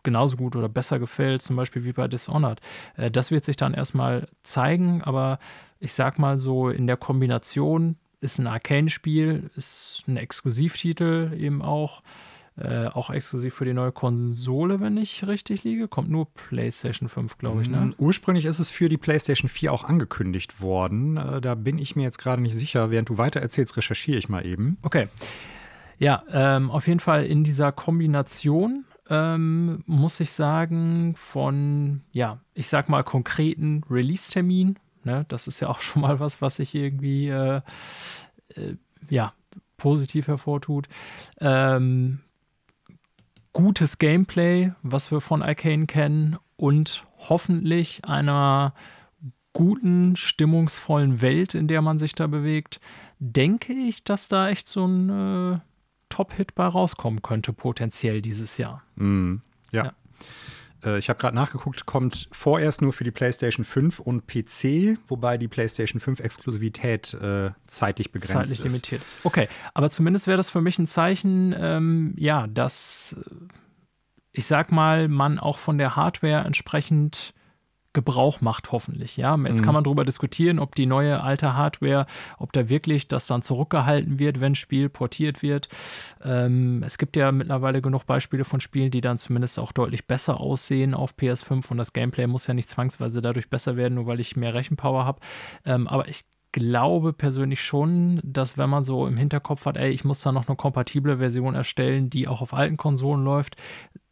genauso 0.03 0.37
gut 0.37 0.55
oder 0.55 0.69
besser 0.69 0.99
gefällt, 0.99 1.41
zum 1.41 1.55
Beispiel 1.55 1.83
wie 1.85 1.93
bei 1.93 2.07
Dishonored, 2.07 2.61
äh, 2.95 3.09
das 3.09 3.31
wird 3.31 3.45
sich 3.45 3.55
dann 3.55 3.73
erstmal 3.73 4.27
zeigen, 4.43 5.01
aber 5.01 5.39
ich 5.79 5.93
sag 5.93 6.19
mal 6.19 6.37
so 6.37 6.69
in 6.69 6.87
der 6.87 6.97
Kombination 6.97 7.97
ist 8.21 8.39
ein 8.39 8.47
Arcane-Spiel, 8.47 9.49
ist 9.55 10.03
ein 10.07 10.17
Exklusivtitel 10.17 11.35
eben 11.37 11.61
auch. 11.61 12.01
Äh, 12.57 12.87
auch 12.87 13.09
exklusiv 13.09 13.53
für 13.53 13.65
die 13.65 13.73
neue 13.73 13.91
Konsole, 13.91 14.79
wenn 14.79 14.95
ich 14.95 15.27
richtig 15.27 15.65
liege. 15.65 15.89
Kommt 15.89 16.09
nur 16.09 16.33
PlayStation 16.33 17.09
5, 17.09 17.37
glaube 17.37 17.61
ich. 17.61 17.69
Ne? 17.69 17.77
Mm, 17.77 17.95
ursprünglich 17.97 18.45
ist 18.45 18.59
es 18.59 18.69
für 18.69 18.87
die 18.87 18.97
PlayStation 18.97 19.49
4 19.49 19.73
auch 19.73 19.83
angekündigt 19.83 20.61
worden. 20.61 21.17
Äh, 21.17 21.41
da 21.41 21.55
bin 21.55 21.77
ich 21.77 21.97
mir 21.97 22.03
jetzt 22.03 22.17
gerade 22.17 22.41
nicht 22.41 22.55
sicher. 22.55 22.91
Während 22.91 23.09
du 23.09 23.17
weiter 23.17 23.41
erzählst, 23.41 23.75
recherchiere 23.75 24.17
ich 24.17 24.29
mal 24.29 24.45
eben. 24.45 24.77
Okay. 24.83 25.09
Ja, 25.99 26.23
ähm, 26.31 26.71
auf 26.71 26.87
jeden 26.87 27.01
Fall 27.01 27.25
in 27.25 27.43
dieser 27.43 27.73
Kombination 27.73 28.85
ähm, 29.09 29.83
muss 29.85 30.19
ich 30.19 30.31
sagen, 30.31 31.15
von, 31.17 32.01
ja, 32.11 32.39
ich 32.53 32.67
sag 32.67 32.89
mal 32.89 33.03
konkreten 33.03 33.83
Release-Termin. 33.89 34.79
Ne? 35.03 35.25
Das 35.27 35.47
ist 35.47 35.59
ja 35.59 35.67
auch 35.67 35.79
schon 35.81 36.01
mal 36.01 36.19
was, 36.19 36.41
was 36.41 36.59
ich 36.59 36.73
irgendwie, 36.73 37.27
äh, 37.27 37.61
äh, 38.55 38.75
ja, 39.09 39.33
positiv 39.77 40.27
hervortut. 40.27 40.87
Ähm, 41.39 42.21
gutes 43.55 43.99
Gameplay, 43.99 44.73
was 44.83 45.11
wir 45.11 45.21
von 45.21 45.41
Arcane 45.41 45.87
kennen 45.87 46.37
und 46.57 47.05
hoffentlich 47.17 48.03
einer 48.03 48.73
guten, 49.53 50.17
stimmungsvollen 50.17 51.21
Welt, 51.21 51.55
in 51.55 51.67
der 51.69 51.81
man 51.81 51.97
sich 51.97 52.13
da 52.13 52.27
bewegt, 52.27 52.81
denke 53.19 53.71
ich, 53.71 54.03
dass 54.03 54.27
da 54.27 54.49
echt 54.49 54.67
so 54.67 54.85
ein 54.85 55.09
äh, 55.53 55.59
Top-Hit 56.09 56.53
bei 56.53 56.65
rauskommen 56.65 57.21
könnte, 57.21 57.53
potenziell 57.53 58.21
dieses 58.21 58.57
Jahr. 58.57 58.83
Mm, 58.97 59.37
ja. 59.71 59.85
ja. 59.85 59.93
Äh, 60.85 60.99
ich 60.99 61.09
habe 61.09 61.19
gerade 61.19 61.35
nachgeguckt, 61.35 61.85
kommt 61.85 62.27
vorerst 62.31 62.81
nur 62.81 62.93
für 62.93 63.03
die 63.03 63.11
PlayStation 63.11 63.65
5 63.65 63.99
und 63.99 64.27
PC, 64.27 64.97
wobei 65.07 65.37
die 65.37 65.47
PlayStation 65.47 65.99
5 65.99 66.19
Exklusivität 66.19 67.13
äh, 67.15 67.51
zeitlich 67.67 68.11
begrenzt 68.11 68.33
zeitlich 68.33 68.51
ist. 68.51 68.57
Zeitlich 68.57 68.71
limitiert 68.71 69.03
ist. 69.03 69.19
Okay, 69.23 69.47
aber 69.73 69.89
zumindest 69.89 70.27
wäre 70.27 70.37
das 70.37 70.49
für 70.49 70.61
mich 70.61 70.79
ein 70.79 70.87
Zeichen, 70.87 71.55
ähm, 71.57 72.13
ja, 72.17 72.47
dass 72.47 73.17
äh, 73.19 73.29
ich 74.31 74.45
sag 74.45 74.71
mal, 74.71 75.07
man 75.07 75.39
auch 75.39 75.57
von 75.57 75.77
der 75.77 75.95
Hardware 75.95 76.43
entsprechend 76.43 77.33
Gebrauch 77.95 78.41
macht, 78.41 78.71
hoffentlich. 78.71 79.17
Ja, 79.17 79.35
jetzt 79.35 79.61
mhm. 79.61 79.65
kann 79.65 79.73
man 79.73 79.83
darüber 79.83 80.05
diskutieren, 80.05 80.59
ob 80.59 80.75
die 80.75 80.85
neue 80.85 81.23
alte 81.23 81.55
Hardware, 81.55 82.05
ob 82.37 82.53
da 82.53 82.69
wirklich 82.69 83.07
das 83.07 83.25
dann 83.25 83.41
zurückgehalten 83.41 84.19
wird, 84.19 84.39
wenn 84.39 84.53
Spiel 84.53 84.89
portiert 84.89 85.41
wird. 85.41 85.67
Ähm, 86.23 86.83
es 86.85 86.99
gibt 86.99 87.15
ja 87.15 87.31
mittlerweile 87.31 87.81
genug 87.81 88.05
Beispiele 88.05 88.45
von 88.45 88.59
Spielen, 88.59 88.91
die 88.91 89.01
dann 89.01 89.17
zumindest 89.17 89.57
auch 89.57 89.71
deutlich 89.71 90.05
besser 90.05 90.39
aussehen 90.39 90.93
auf 90.93 91.15
PS5 91.15 91.71
und 91.71 91.77
das 91.77 91.93
Gameplay 91.93 92.27
muss 92.27 92.45
ja 92.45 92.53
nicht 92.53 92.69
zwangsweise 92.69 93.21
dadurch 93.21 93.49
besser 93.49 93.77
werden, 93.77 93.95
nur 93.95 94.05
weil 94.05 94.19
ich 94.19 94.35
mehr 94.35 94.53
Rechenpower 94.53 95.05
habe. 95.05 95.19
Ähm, 95.65 95.87
aber 95.87 96.07
ich 96.07 96.25
glaube 96.55 97.11
persönlich 97.11 97.61
schon, 97.61 98.21
dass 98.23 98.57
wenn 98.57 98.69
man 98.69 98.85
so 98.85 99.07
im 99.07 99.17
Hinterkopf 99.17 99.65
hat, 99.65 99.75
ey, 99.75 99.89
ich 99.89 100.05
muss 100.05 100.21
da 100.21 100.31
noch 100.31 100.47
eine 100.47 100.55
kompatible 100.55 101.17
Version 101.17 101.53
erstellen, 101.53 102.09
die 102.09 102.29
auch 102.29 102.41
auf 102.41 102.53
alten 102.53 102.77
Konsolen 102.77 103.25
läuft, 103.25 103.57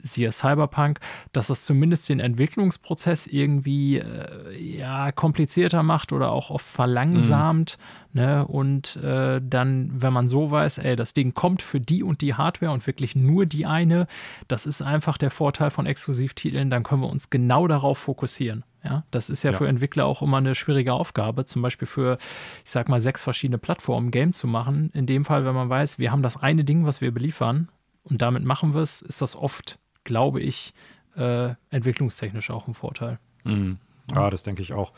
siehe 0.04 0.32
Cyberpunk, 0.32 1.00
dass 1.32 1.48
das 1.48 1.64
zumindest 1.64 2.08
den 2.10 2.20
Entwicklungsprozess 2.20 3.26
irgendwie 3.26 3.98
äh, 3.98 4.56
ja, 4.60 5.12
komplizierter 5.12 5.82
macht 5.82 6.12
oder 6.12 6.32
auch 6.32 6.50
oft 6.50 6.66
verlangsamt. 6.66 7.78
Mhm. 8.12 8.22
Ne? 8.22 8.46
Und 8.46 8.98
äh, 8.98 9.42
dann, 9.44 9.90
wenn 9.94 10.14
man 10.14 10.28
so 10.28 10.52
weiß, 10.52 10.78
ey, 10.78 10.96
das 10.96 11.14
Ding 11.14 11.34
kommt 11.34 11.64
für 11.64 11.80
die 11.80 12.04
und 12.04 12.22
die 12.22 12.36
Hardware 12.36 12.72
und 12.72 12.86
wirklich 12.86 13.16
nur 13.16 13.48
die 13.48 13.66
eine, 13.66 14.06
das 14.48 14.68
ist 14.68 14.84
einfach 14.84 15.18
der 15.18 15.32
Vorteil 15.32 15.72
von 15.72 15.88
Exklusivtiteln, 15.88 16.70
dann 16.70 16.84
können 16.84 17.02
wir 17.02 17.10
uns 17.10 17.32
genau 17.32 17.68
darauf 17.68 17.98
fokussieren. 17.98 18.64
Ja, 18.84 19.06
das 19.12 19.30
ist 19.30 19.44
ja, 19.44 19.52
ja, 19.52 19.58
für 19.58 19.68
Entwickler 19.68 20.06
auch 20.06 20.22
immer 20.22 20.38
eine 20.38 20.56
schwierige 20.56 20.92
Aufgabe, 20.92 21.46
zum 21.46 21.62
Beispiel 21.62 21.88
für, 21.88 22.18
ich 22.66 22.70
sag 22.70 22.90
mal, 22.90 23.00
sechs 23.00 23.24
verschiedene 23.24 23.58
Plattformen 23.58 24.12
Game 24.12 24.34
zu 24.34 24.46
machen. 24.46 24.92
In 24.94 25.06
dem 25.06 25.24
Fall, 25.24 25.46
wenn 25.46 25.56
man 25.56 25.70
weiß, 25.70 26.00
wir 26.00 26.12
haben 26.12 26.22
das 26.22 26.36
eine 26.36 26.66
Ding, 26.66 26.86
was 26.86 27.00
wir 27.00 27.14
beliefern 27.14 27.70
und 28.04 28.22
damit 28.22 28.44
machen 28.44 28.74
wir 28.74 28.82
es, 28.82 29.02
ist 29.02 29.22
das 29.22 29.36
oft, 29.36 29.80
glaube 30.04 30.42
ich, 30.42 30.74
äh, 31.16 31.54
entwicklungstechnisch 31.70 32.50
auch 32.50 32.68
ein 32.68 32.74
Vorteil. 32.74 33.20
Mhm. 33.44 33.78
Ja, 34.14 34.30
das 34.30 34.44
denke 34.44 34.62
ich 34.62 34.74
auch. 34.74 34.92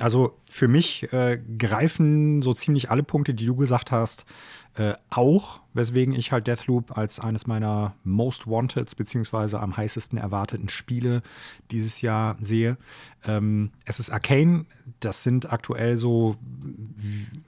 Also 0.00 0.36
für 0.50 0.66
mich 0.66 1.12
äh, 1.12 1.40
greifen 1.58 2.42
so 2.42 2.54
ziemlich 2.54 2.90
alle 2.90 3.02
Punkte, 3.04 3.34
die 3.34 3.46
du 3.46 3.54
gesagt 3.54 3.92
hast, 3.92 4.26
äh, 4.74 4.94
auch, 5.10 5.60
weswegen 5.74 6.14
ich 6.14 6.30
halt 6.30 6.46
Deathloop 6.46 6.96
als 6.96 7.18
eines 7.18 7.48
meiner 7.48 7.96
Most 8.04 8.46
Wanted 8.46 8.96
beziehungsweise 8.96 9.58
am 9.58 9.76
heißesten 9.76 10.16
erwarteten 10.16 10.68
Spiele 10.68 11.22
dieses 11.72 12.00
Jahr 12.00 12.36
sehe. 12.40 12.76
Ähm, 13.24 13.72
es 13.84 13.98
ist 13.98 14.10
Arcane, 14.10 14.66
das 15.00 15.24
sind 15.24 15.52
aktuell 15.52 15.96
so, 15.96 16.36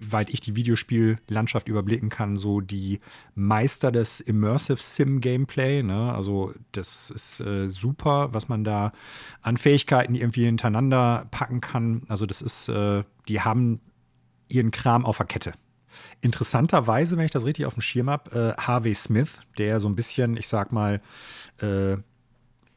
weit 0.01 0.31
ich 0.31 0.41
die 0.41 0.57
Videospiellandschaft 0.57 1.69
überblicken 1.69 2.09
kann, 2.09 2.37
so 2.37 2.61
die 2.61 2.99
Meister 3.37 3.93
des 3.93 4.21
Immersive 4.21 4.83
Sim 4.83 5.21
Gameplay. 5.21 5.85
Ne? 5.85 6.13
Also 6.13 6.53
das 6.73 7.11
ist 7.11 7.39
äh, 7.41 7.71
super, 7.71 8.35
was 8.35 8.49
man 8.49 8.65
da 8.65 8.93
an 9.43 9.59
Fähigkeiten 9.59 10.17
irgendwie 10.17 10.45
hintereinander 10.45 11.27
packen 11.31 11.61
kann. 11.61 12.03
Also 12.09 12.27
das 12.27 12.43
ist, 12.43 12.69
äh, 12.69 13.05
die 13.29 13.41
haben 13.41 13.81
ihren 14.49 14.73
Kram 14.73 15.07
auf 15.07 15.19
der 15.19 15.27
Kette. 15.27 15.53
Interessanterweise, 16.23 17.17
wenn 17.17 17.25
ich 17.25 17.33
das 17.33 17.45
richtig 17.45 17.67
auf 17.67 17.75
dem 17.75 17.83
Schirm 17.83 18.09
habe, 18.09 18.55
äh, 18.57 18.63
Harvey 18.63 18.95
Smith, 18.95 19.41
der 19.59 19.81
so 19.81 19.89
ein 19.89 19.97
bisschen, 19.97 20.37
ich 20.37 20.49
sag 20.49 20.73
mal, 20.73 21.03
äh, 21.61 21.97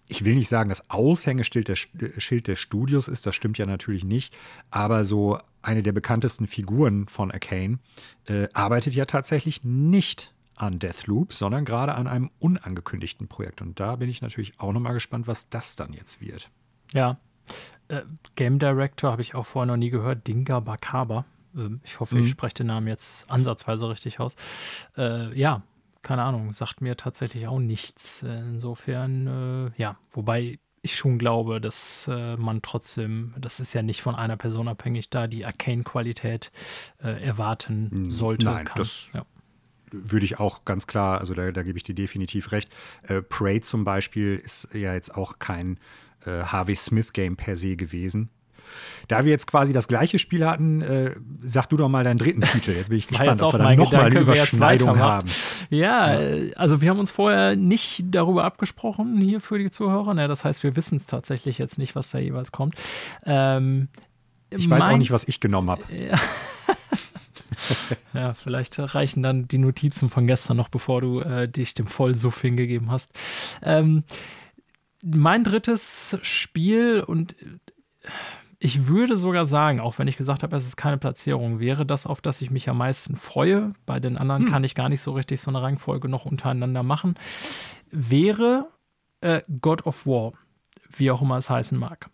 ich 0.08 0.26
will 0.26 0.36
nicht 0.36 0.50
sagen, 0.50 0.70
das 0.70 0.90
Aushängeschild 0.90 1.68
des, 1.68 1.88
Schild 2.18 2.48
des 2.48 2.60
Studios 2.60 3.08
ist, 3.08 3.26
das 3.26 3.36
stimmt 3.36 3.58
ja 3.58 3.66
natürlich 3.66 4.04
nicht, 4.04 4.36
aber 4.72 5.06
so 5.06 5.40
eine 5.62 5.84
der 5.84 5.94
bekanntesten 5.94 6.48
Figuren 6.48 7.08
von 7.08 7.32
Arcane 7.32 7.80
äh, 8.28 8.48
arbeitet 8.54 8.94
ja 8.94 9.06
tatsächlich 9.06 9.64
nicht 9.64 10.34
an 10.56 10.80
Deathloop, 10.80 11.34
sondern 11.34 11.66
gerade 11.66 11.96
an 11.96 12.08
einem 12.08 12.32
unangekündigten 12.40 13.28
Projekt. 13.28 13.62
Und 13.62 13.80
da 13.80 13.96
bin 13.96 14.10
ich 14.10 14.22
natürlich 14.22 14.60
auch 14.60 14.74
nochmal 14.74 14.94
gespannt, 14.94 15.28
was 15.28 15.50
das 15.50 15.76
dann 15.76 15.94
jetzt 15.94 16.22
wird. 16.22 16.50
Ja. 16.94 17.18
Äh, 17.90 18.02
Game 18.36 18.58
Director 18.58 19.12
habe 19.12 19.22
ich 19.22 19.36
auch 19.36 19.46
vorher 19.46 19.68
noch 19.68 19.78
nie 19.78 19.90
gehört, 19.90 20.28
Dinga 20.28 20.60
Bakaba. 20.60 21.26
Ähm, 21.56 21.82
ich 21.84 22.00
hoffe, 22.00 22.16
mhm. 22.16 22.22
ich 22.22 22.30
spreche 22.30 22.56
den 22.56 22.68
Namen 22.68 22.88
jetzt 22.88 23.30
ansatzweise 23.30 23.90
richtig 23.90 24.20
aus. 24.20 24.36
Äh, 24.98 25.38
ja, 25.38 25.64
keine 26.02 26.24
Ahnung, 26.24 26.54
sagt 26.54 26.82
mir 26.82 26.96
tatsächlich 26.98 27.48
auch 27.48 27.60
nichts. 27.60 28.24
Insofern, 28.24 29.72
äh, 29.76 29.82
ja, 29.82 29.98
wobei 30.12 30.60
ich 30.86 30.96
schon 30.96 31.18
glaube, 31.18 31.60
dass 31.60 32.08
äh, 32.08 32.38
man 32.38 32.62
trotzdem, 32.62 33.34
das 33.38 33.60
ist 33.60 33.74
ja 33.74 33.82
nicht 33.82 34.02
von 34.04 34.16
einer 34.16 34.38
Person 34.38 34.68
abhängig, 34.68 35.10
da 35.10 35.26
die 35.26 35.46
Arcane-Qualität 35.46 36.52
äh, 37.04 37.24
erwarten 37.24 37.90
hm, 37.92 38.12
sollte. 38.12 38.46
Nein, 38.46 38.66
kann. 38.66 38.78
das 38.78 39.08
ja. 39.12 39.26
würde 39.92 40.26
ich 40.26 40.40
auch 40.40 40.64
ganz 40.64 40.86
klar, 40.86 41.20
also 41.20 41.34
da, 41.34 41.52
da 41.52 41.64
gebe 41.64 41.78
ich 41.78 41.84
dir 41.84 41.96
definitiv 41.96 42.52
recht. 42.52 42.72
Äh, 43.02 43.24
Prey 43.24 43.62
zum 43.62 43.84
Beispiel 43.84 44.36
ist 44.36 44.68
ja 44.74 44.94
jetzt 44.94 45.16
auch 45.16 45.40
kein 45.40 45.80
äh, 46.26 46.44
Harvey 46.44 46.76
Smith-Game 46.76 47.36
per 47.36 47.56
se 47.56 47.76
gewesen. 47.76 48.30
Da 49.08 49.24
wir 49.24 49.32
jetzt 49.32 49.48
quasi 49.48 49.74
das 49.74 49.88
gleiche 49.88 50.20
Spiel 50.20 50.46
hatten, 50.46 50.82
äh, 50.82 51.16
sag 51.42 51.68
du 51.68 51.78
doch 51.78 51.90
mal 51.90 52.04
deinen 52.04 52.18
dritten 52.18 52.42
Titel. 52.42 52.72
Jetzt 52.72 52.90
bin 52.90 52.98
ich 52.98 53.08
gespannt, 53.10 53.42
ob 53.42 53.54
wir 53.54 53.60
dann 53.60 53.78
nochmal 53.78 54.06
eine 54.06 54.20
Überschneidung 54.20 54.98
haben. 54.98 55.30
Ja, 55.70 56.20
ja, 56.20 56.54
also 56.56 56.82
wir 56.82 56.90
haben 56.90 57.00
uns 57.00 57.12
vorher 57.12 57.56
nicht 57.56 58.04
darüber 58.12 58.44
abgesprochen 58.44 59.18
hier 59.18 59.42
für 59.42 59.60
die 59.60 59.70
Zuhörer. 59.70 60.16
Ja, 60.16 60.28
das 60.28 60.46
heißt, 60.46 60.64
wir 60.64 60.76
wissen 60.76 60.96
es 60.96 61.06
tatsächlich 61.06 61.58
jetzt 61.58 61.78
nicht, 61.78 61.96
was 61.96 62.12
da 62.12 62.20
jeweils 62.20 62.52
kommt. 62.52 62.76
Ähm, 63.26 63.90
ich 64.50 64.70
weiß 64.70 64.88
auch 64.88 64.98
nicht, 64.98 65.12
was 65.12 65.28
ich 65.28 65.40
genommen 65.40 65.70
habe. 65.70 65.84
Ja. 65.94 66.20
ja, 68.14 68.34
vielleicht 68.34 68.78
reichen 68.80 69.24
dann 69.24 69.48
die 69.48 69.58
Notizen 69.58 70.10
von 70.10 70.28
gestern 70.28 70.58
noch, 70.58 70.70
bevor 70.70 71.02
du 71.02 71.22
äh, 71.22 71.48
dich 71.48 71.74
dem 71.74 71.88
Vollsuff 71.88 72.42
hingegeben 72.42 72.92
hast. 72.92 73.14
Ähm, 73.62 74.04
mein 75.04 75.44
drittes 75.44 76.18
Spiel 76.22 77.04
und 77.06 77.36
ich 78.60 78.88
würde 78.88 79.18
sogar 79.18 79.46
sagen, 79.46 79.80
auch 79.80 79.98
wenn 80.00 80.08
ich 80.08 80.18
gesagt 80.18 80.44
habe, 80.44 80.56
es 80.56 80.66
ist 80.66 80.78
keine 80.78 80.98
Platzierung, 80.98 81.60
wäre 81.60 81.86
das, 81.86 82.08
auf 82.08 82.22
das 82.22 82.42
ich 82.42 82.52
mich 82.52 82.70
am 82.70 82.78
meisten 82.78 83.16
freue. 83.16 83.74
Bei 83.86 84.00
den 84.00 84.18
anderen 84.18 84.46
hm. 84.46 84.52
kann 84.52 84.64
ich 84.64 84.76
gar 84.76 84.90
nicht 84.90 85.02
so 85.02 85.12
richtig 85.14 85.42
so 85.42 85.52
eine 85.52 85.62
Rangfolge 85.62 86.08
noch 86.10 86.26
untereinander 86.26 86.84
machen. 86.84 87.16
Wäre 87.92 88.68
äh, 89.22 89.42
God 89.62 89.86
of 89.86 90.06
War, 90.06 90.34
wie 90.90 91.12
auch 91.12 91.22
immer 91.22 91.38
es 91.38 91.50
heißen 91.50 91.78
mag. 91.78 92.10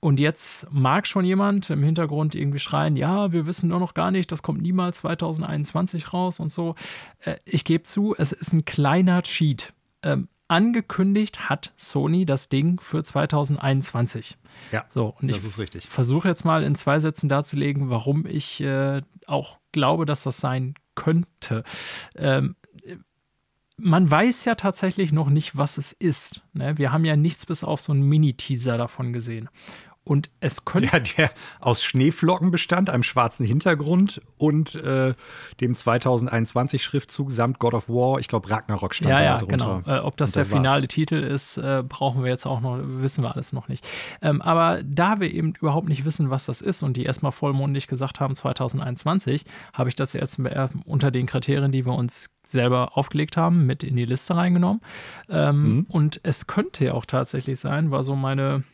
Und 0.00 0.18
jetzt 0.18 0.66
mag 0.72 1.06
schon 1.06 1.24
jemand 1.24 1.70
im 1.70 1.82
Hintergrund 1.84 2.34
irgendwie 2.34 2.58
schreien, 2.58 2.96
ja, 2.96 3.30
wir 3.30 3.46
wissen 3.46 3.70
doch 3.70 3.78
noch 3.78 3.94
gar 3.94 4.10
nicht, 4.10 4.32
das 4.32 4.42
kommt 4.42 4.60
niemals 4.60 4.96
2021 4.98 6.12
raus 6.12 6.40
und 6.40 6.50
so. 6.50 6.74
Äh, 7.20 7.36
ich 7.44 7.64
gebe 7.64 7.84
zu, 7.84 8.14
es 8.18 8.32
ist 8.32 8.52
ein 8.52 8.64
kleiner 8.64 9.22
Cheat. 9.22 9.72
Ähm, 10.02 10.28
angekündigt 10.48 11.48
hat 11.48 11.72
Sony 11.76 12.26
das 12.26 12.48
Ding 12.48 12.80
für 12.80 13.02
2021. 13.02 14.36
Ja, 14.70 14.84
so, 14.88 15.14
und 15.20 15.30
das 15.30 15.44
ist 15.44 15.58
richtig. 15.58 15.88
Versuche 15.88 16.28
jetzt 16.28 16.44
mal 16.44 16.62
in 16.62 16.74
zwei 16.74 17.00
Sätzen 17.00 17.28
darzulegen, 17.28 17.90
warum 17.90 18.26
ich 18.26 18.60
äh, 18.60 19.02
auch 19.26 19.58
glaube, 19.72 20.06
dass 20.06 20.24
das 20.24 20.38
sein 20.38 20.74
könnte. 20.94 21.64
Ähm, 22.14 22.56
man 23.76 24.08
weiß 24.10 24.44
ja 24.44 24.54
tatsächlich 24.54 25.12
noch 25.12 25.28
nicht, 25.28 25.56
was 25.56 25.78
es 25.78 25.92
ist. 25.92 26.42
Ne? 26.52 26.78
Wir 26.78 26.92
haben 26.92 27.04
ja 27.04 27.16
nichts 27.16 27.46
bis 27.46 27.64
auf 27.64 27.80
so 27.80 27.92
einen 27.92 28.02
Mini-Teaser 28.02 28.78
davon 28.78 29.12
gesehen. 29.12 29.48
Und 30.04 30.30
es 30.40 30.64
könnte. 30.64 30.88
Ja, 30.92 30.98
der 30.98 31.30
aus 31.60 31.84
Schneeflocken 31.84 32.50
bestand, 32.50 32.90
einem 32.90 33.04
schwarzen 33.04 33.46
Hintergrund 33.46 34.20
und 34.36 34.74
äh, 34.74 35.14
dem 35.60 35.74
2021-Schriftzug 35.74 37.30
samt 37.30 37.60
God 37.60 37.74
of 37.74 37.88
War, 37.88 38.18
ich 38.18 38.26
glaube 38.26 38.50
Ragnarok 38.50 38.94
stand 38.94 39.10
ja, 39.10 39.18
da 39.18 39.24
ja, 39.24 39.38
Genau. 39.38 39.82
Äh, 39.86 40.00
ob 40.00 40.16
das, 40.16 40.32
das 40.32 40.48
der 40.48 40.56
finale 40.56 40.82
war's. 40.82 40.88
Titel 40.88 41.14
ist, 41.14 41.56
äh, 41.56 41.84
brauchen 41.88 42.24
wir 42.24 42.30
jetzt 42.30 42.46
auch 42.46 42.60
noch, 42.60 42.80
wissen 42.82 43.22
wir 43.22 43.32
alles 43.32 43.52
noch 43.52 43.68
nicht. 43.68 43.86
Ähm, 44.20 44.42
aber 44.42 44.82
da 44.82 45.20
wir 45.20 45.32
eben 45.32 45.54
überhaupt 45.60 45.88
nicht 45.88 46.04
wissen, 46.04 46.30
was 46.30 46.46
das 46.46 46.62
ist 46.62 46.82
und 46.82 46.96
die 46.96 47.04
erstmal 47.04 47.32
vollmundig 47.32 47.86
gesagt 47.86 48.18
haben 48.18 48.34
2021, 48.34 49.44
habe 49.72 49.88
ich 49.88 49.94
das 49.94 50.14
jetzt 50.14 50.40
unter 50.84 51.12
den 51.12 51.26
Kriterien, 51.26 51.70
die 51.70 51.86
wir 51.86 51.94
uns 51.94 52.28
selber 52.44 52.96
aufgelegt 52.98 53.36
haben, 53.36 53.66
mit 53.66 53.84
in 53.84 53.94
die 53.94 54.04
Liste 54.04 54.34
reingenommen. 54.34 54.80
Ähm, 55.28 55.62
mhm. 55.62 55.86
Und 55.88 56.20
es 56.24 56.48
könnte 56.48 56.86
ja 56.86 56.94
auch 56.94 57.06
tatsächlich 57.06 57.60
sein, 57.60 57.92
war 57.92 58.02
so 58.02 58.16
meine 58.16 58.64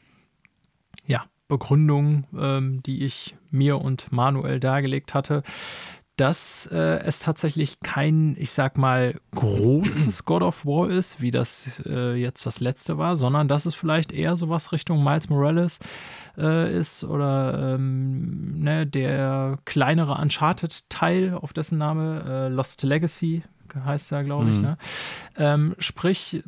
ja, 1.07 1.25
Begründung, 1.49 2.25
ähm, 2.39 2.83
die 2.83 3.05
ich 3.05 3.37
mir 3.51 3.79
und 3.79 4.13
Manuel 4.13 4.61
dargelegt 4.61 5.15
hatte, 5.15 5.43
dass 6.19 6.69
äh, 6.73 6.99
es 7.05 7.21
tatsächlich 7.21 7.79
kein, 7.81 8.35
ich 8.39 8.51
sag 8.51 8.77
mal, 8.77 9.21
großes 9.37 10.25
God 10.25 10.43
of 10.43 10.67
War 10.67 10.91
ist, 10.91 11.23
wie 11.23 11.31
das 11.31 11.81
äh, 11.87 12.15
jetzt 12.15 12.45
das 12.45 12.59
letzte 12.59 12.99
war, 12.99 13.17
sondern 13.17 13.47
dass 13.47 13.67
es 13.67 13.75
vielleicht 13.75 14.13
eher 14.13 14.37
sowas 14.37 14.73
Richtung 14.73 15.05
Miles 15.05 15.29
Morales 15.29 15.79
äh, 16.37 16.77
ist 16.77 17.05
oder 17.05 17.75
ähm, 17.75 18.61
ne, 18.61 18.85
der 18.85 19.59
kleinere 19.65 20.21
Uncharted-Teil, 20.21 21.35
auf 21.35 21.53
dessen 21.53 21.79
Name 21.79 22.25
äh, 22.27 22.49
Lost 22.49 22.83
Legacy 22.83 23.45
heißt 23.85 24.13
er, 24.13 24.25
glaube 24.25 24.51
ich. 24.51 24.57
Mhm. 24.57 24.63
Ne? 24.63 24.79
Ähm, 25.37 25.75
sprich, 25.79 26.43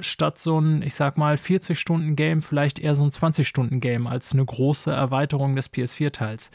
statt 0.00 0.38
so 0.38 0.60
ein, 0.60 0.82
ich 0.82 0.94
sag 0.94 1.18
mal, 1.18 1.34
40-Stunden-Game 1.34 2.42
vielleicht 2.42 2.78
eher 2.78 2.94
so 2.94 3.02
ein 3.02 3.10
20-Stunden-Game 3.10 4.06
als 4.06 4.32
eine 4.32 4.44
große 4.44 4.90
Erweiterung 4.90 5.56
des 5.56 5.72
PS4-Teils. 5.72 6.50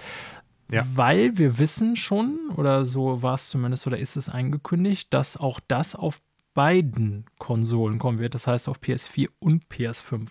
Ja. 0.71 0.83
Weil 0.95 1.37
wir 1.37 1.59
wissen 1.59 1.95
schon, 1.95 2.39
oder 2.55 2.85
so 2.85 3.21
war 3.21 3.35
es 3.35 3.49
zumindest, 3.49 3.85
oder 3.85 3.99
ist 3.99 4.15
es 4.15 4.29
angekündigt, 4.29 5.13
dass 5.13 5.37
auch 5.37 5.59
das 5.67 5.95
auf 5.95 6.21
beiden 6.55 7.25
Konsolen 7.37 7.99
kommen 7.99 8.17
wird. 8.17 8.33
Das 8.33 8.47
heißt 8.47 8.67
auf 8.67 8.79
PS4 8.79 9.29
und 9.39 9.65
PS5. 9.65 10.27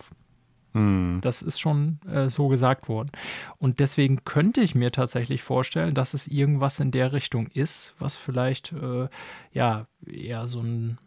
Hm. 0.73 1.21
Das 1.23 1.41
ist 1.41 1.61
schon 1.61 2.01
äh, 2.09 2.29
so 2.29 2.49
gesagt 2.49 2.89
worden. 2.89 3.13
Und 3.59 3.79
deswegen 3.79 4.25
könnte 4.25 4.61
ich 4.61 4.75
mir 4.75 4.91
tatsächlich 4.91 5.43
vorstellen, 5.43 5.95
dass 5.95 6.15
es 6.15 6.27
irgendwas 6.27 6.81
in 6.81 6.91
der 6.91 7.13
Richtung 7.13 7.47
ist, 7.49 7.95
was 8.01 8.17
vielleicht 8.17 8.73
äh, 8.73 9.09
ja 9.53 9.87
eher 10.05 10.49
so 10.49 10.61
ein 10.61 10.99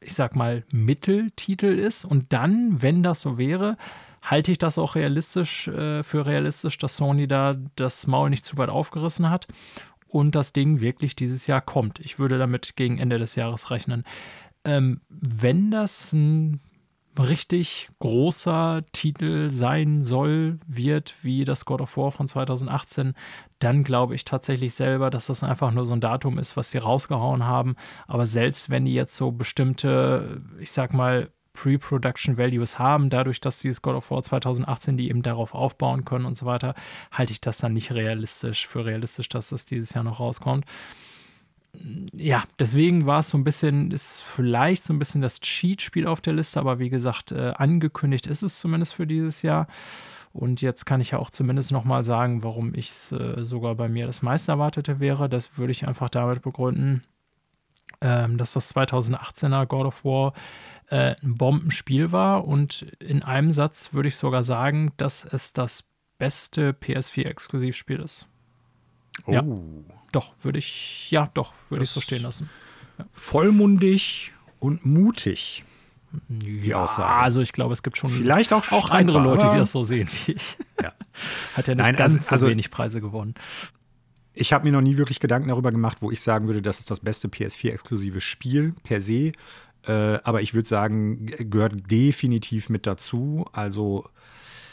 ich 0.00 0.14
sag 0.14 0.34
mal, 0.34 0.64
Mitteltitel 0.70 1.78
ist. 1.78 2.04
Und 2.04 2.32
dann, 2.32 2.82
wenn 2.82 3.02
das 3.02 3.20
so 3.20 3.38
wäre, 3.38 3.76
halte 4.22 4.52
ich 4.52 4.58
das 4.58 4.78
auch 4.78 4.94
realistisch 4.94 5.68
äh, 5.68 6.02
für 6.02 6.26
realistisch, 6.26 6.78
dass 6.78 6.96
Sony 6.96 7.26
da 7.26 7.56
das 7.76 8.06
Maul 8.06 8.30
nicht 8.30 8.44
zu 8.44 8.56
weit 8.58 8.68
aufgerissen 8.68 9.30
hat 9.30 9.46
und 10.08 10.34
das 10.34 10.52
Ding 10.52 10.80
wirklich 10.80 11.16
dieses 11.16 11.46
Jahr 11.46 11.60
kommt. 11.60 12.00
Ich 12.00 12.18
würde 12.18 12.38
damit 12.38 12.76
gegen 12.76 12.98
Ende 12.98 13.18
des 13.18 13.34
Jahres 13.34 13.70
rechnen. 13.70 14.04
Ähm, 14.64 15.00
wenn 15.08 15.70
das 15.70 16.12
ein 16.12 16.60
richtig 17.18 17.88
großer 17.98 18.82
Titel 18.92 19.50
sein 19.50 20.02
soll, 20.02 20.58
wird, 20.66 21.14
wie 21.22 21.44
das 21.44 21.64
God 21.64 21.80
of 21.80 21.96
War 21.96 22.12
von 22.12 22.28
2018, 22.28 23.14
dann 23.58 23.84
glaube 23.84 24.14
ich 24.14 24.24
tatsächlich 24.24 24.74
selber, 24.74 25.10
dass 25.10 25.26
das 25.26 25.42
einfach 25.42 25.72
nur 25.72 25.84
so 25.84 25.92
ein 25.92 26.00
Datum 26.00 26.38
ist, 26.38 26.56
was 26.56 26.70
sie 26.70 26.78
rausgehauen 26.78 27.44
haben. 27.44 27.76
Aber 28.06 28.26
selbst 28.26 28.70
wenn 28.70 28.84
die 28.84 28.94
jetzt 28.94 29.16
so 29.16 29.32
bestimmte, 29.32 30.40
ich 30.58 30.70
sag 30.70 30.92
mal, 30.94 31.30
Pre-Production 31.52 32.38
Values 32.38 32.78
haben, 32.78 33.10
dadurch, 33.10 33.40
dass 33.40 33.58
dieses 33.58 33.82
God 33.82 33.96
of 33.96 34.10
War 34.10 34.22
2018, 34.22 34.96
die 34.96 35.08
eben 35.08 35.22
darauf 35.22 35.52
aufbauen 35.52 36.04
können 36.04 36.24
und 36.24 36.34
so 36.34 36.46
weiter, 36.46 36.74
halte 37.10 37.32
ich 37.32 37.40
das 37.40 37.58
dann 37.58 37.72
nicht 37.72 37.92
realistisch 37.92 38.66
für 38.68 38.84
realistisch, 38.86 39.28
dass 39.28 39.48
das 39.48 39.64
dieses 39.64 39.92
Jahr 39.92 40.04
noch 40.04 40.20
rauskommt 40.20 40.64
ja, 42.12 42.44
deswegen 42.58 43.06
war 43.06 43.20
es 43.20 43.30
so 43.30 43.38
ein 43.38 43.44
bisschen, 43.44 43.90
ist 43.90 44.22
vielleicht 44.22 44.84
so 44.84 44.92
ein 44.92 44.98
bisschen 44.98 45.22
das 45.22 45.40
Cheat-Spiel 45.40 46.06
auf 46.06 46.20
der 46.20 46.32
Liste, 46.32 46.60
aber 46.60 46.78
wie 46.78 46.90
gesagt, 46.90 47.32
äh, 47.32 47.52
angekündigt 47.56 48.26
ist 48.26 48.42
es 48.42 48.58
zumindest 48.58 48.94
für 48.94 49.06
dieses 49.06 49.42
Jahr. 49.42 49.66
Und 50.32 50.62
jetzt 50.62 50.84
kann 50.86 51.00
ich 51.00 51.10
ja 51.10 51.18
auch 51.18 51.30
zumindest 51.30 51.72
nochmal 51.72 52.02
sagen, 52.02 52.44
warum 52.44 52.74
ich 52.74 52.90
es 52.90 53.12
äh, 53.12 53.44
sogar 53.44 53.74
bei 53.74 53.88
mir 53.88 54.06
das 54.06 54.22
meiste 54.22 54.52
erwartete 54.52 55.00
wäre. 55.00 55.28
Das 55.28 55.58
würde 55.58 55.72
ich 55.72 55.86
einfach 55.88 56.08
damit 56.08 56.42
begründen, 56.42 57.02
ähm, 58.00 58.38
dass 58.38 58.52
das 58.52 58.74
2018er 58.74 59.66
God 59.66 59.86
of 59.86 60.04
War 60.04 60.32
äh, 60.88 61.16
ein 61.22 61.34
Bombenspiel 61.34 62.12
war. 62.12 62.46
Und 62.46 62.82
in 63.00 63.24
einem 63.24 63.52
Satz 63.52 63.92
würde 63.92 64.08
ich 64.08 64.16
sogar 64.16 64.44
sagen, 64.44 64.92
dass 64.96 65.24
es 65.24 65.52
das 65.52 65.84
beste 66.18 66.72
PS4-Exklusivspiel 66.72 68.00
ist. 68.00 68.26
Oh. 69.26 69.32
Ja. 69.32 69.44
Doch, 70.12 70.32
würde 70.42 70.58
ich, 70.58 71.10
ja, 71.10 71.30
doch, 71.34 71.52
würde 71.68 71.84
ich 71.84 71.90
so 71.90 72.00
stehen 72.00 72.22
lassen. 72.22 72.50
Ja. 72.98 73.06
Vollmundig 73.12 74.32
und 74.58 74.84
mutig. 74.84 75.64
Die 76.28 76.68
ja, 76.68 76.82
Aussage. 76.82 77.08
Also 77.08 77.40
ich 77.40 77.52
glaube, 77.52 77.72
es 77.72 77.84
gibt 77.84 77.96
schon 77.96 78.10
vielleicht 78.10 78.52
auch, 78.52 78.72
auch 78.72 78.90
andere 78.90 79.20
Leute, 79.20 79.48
die 79.52 79.58
das 79.58 79.70
so 79.70 79.84
sehen 79.84 80.08
wie 80.12 80.32
ich. 80.32 80.58
Ja. 80.82 80.92
Hat 81.54 81.68
ja 81.68 81.74
nicht 81.74 81.84
Nein, 81.84 81.96
ganz 81.96 82.30
also, 82.32 82.46
so 82.46 82.50
wenig 82.50 82.70
Preise 82.70 83.00
gewonnen. 83.00 83.34
Ich 84.34 84.52
habe 84.52 84.64
mir 84.64 84.72
noch 84.72 84.80
nie 84.80 84.96
wirklich 84.96 85.20
Gedanken 85.20 85.48
darüber 85.48 85.70
gemacht, 85.70 85.98
wo 86.00 86.10
ich 86.10 86.20
sagen 86.20 86.46
würde, 86.46 86.62
das 86.62 86.80
ist 86.80 86.90
das 86.90 87.00
beste 87.00 87.28
PS4-exklusive 87.28 88.20
Spiel 88.20 88.74
per 88.82 89.00
se. 89.00 89.32
Äh, 89.86 89.92
aber 89.92 90.42
ich 90.42 90.54
würde 90.54 90.68
sagen, 90.68 91.26
gehört 91.26 91.90
definitiv 91.90 92.68
mit 92.70 92.86
dazu. 92.86 93.46
Also 93.52 94.08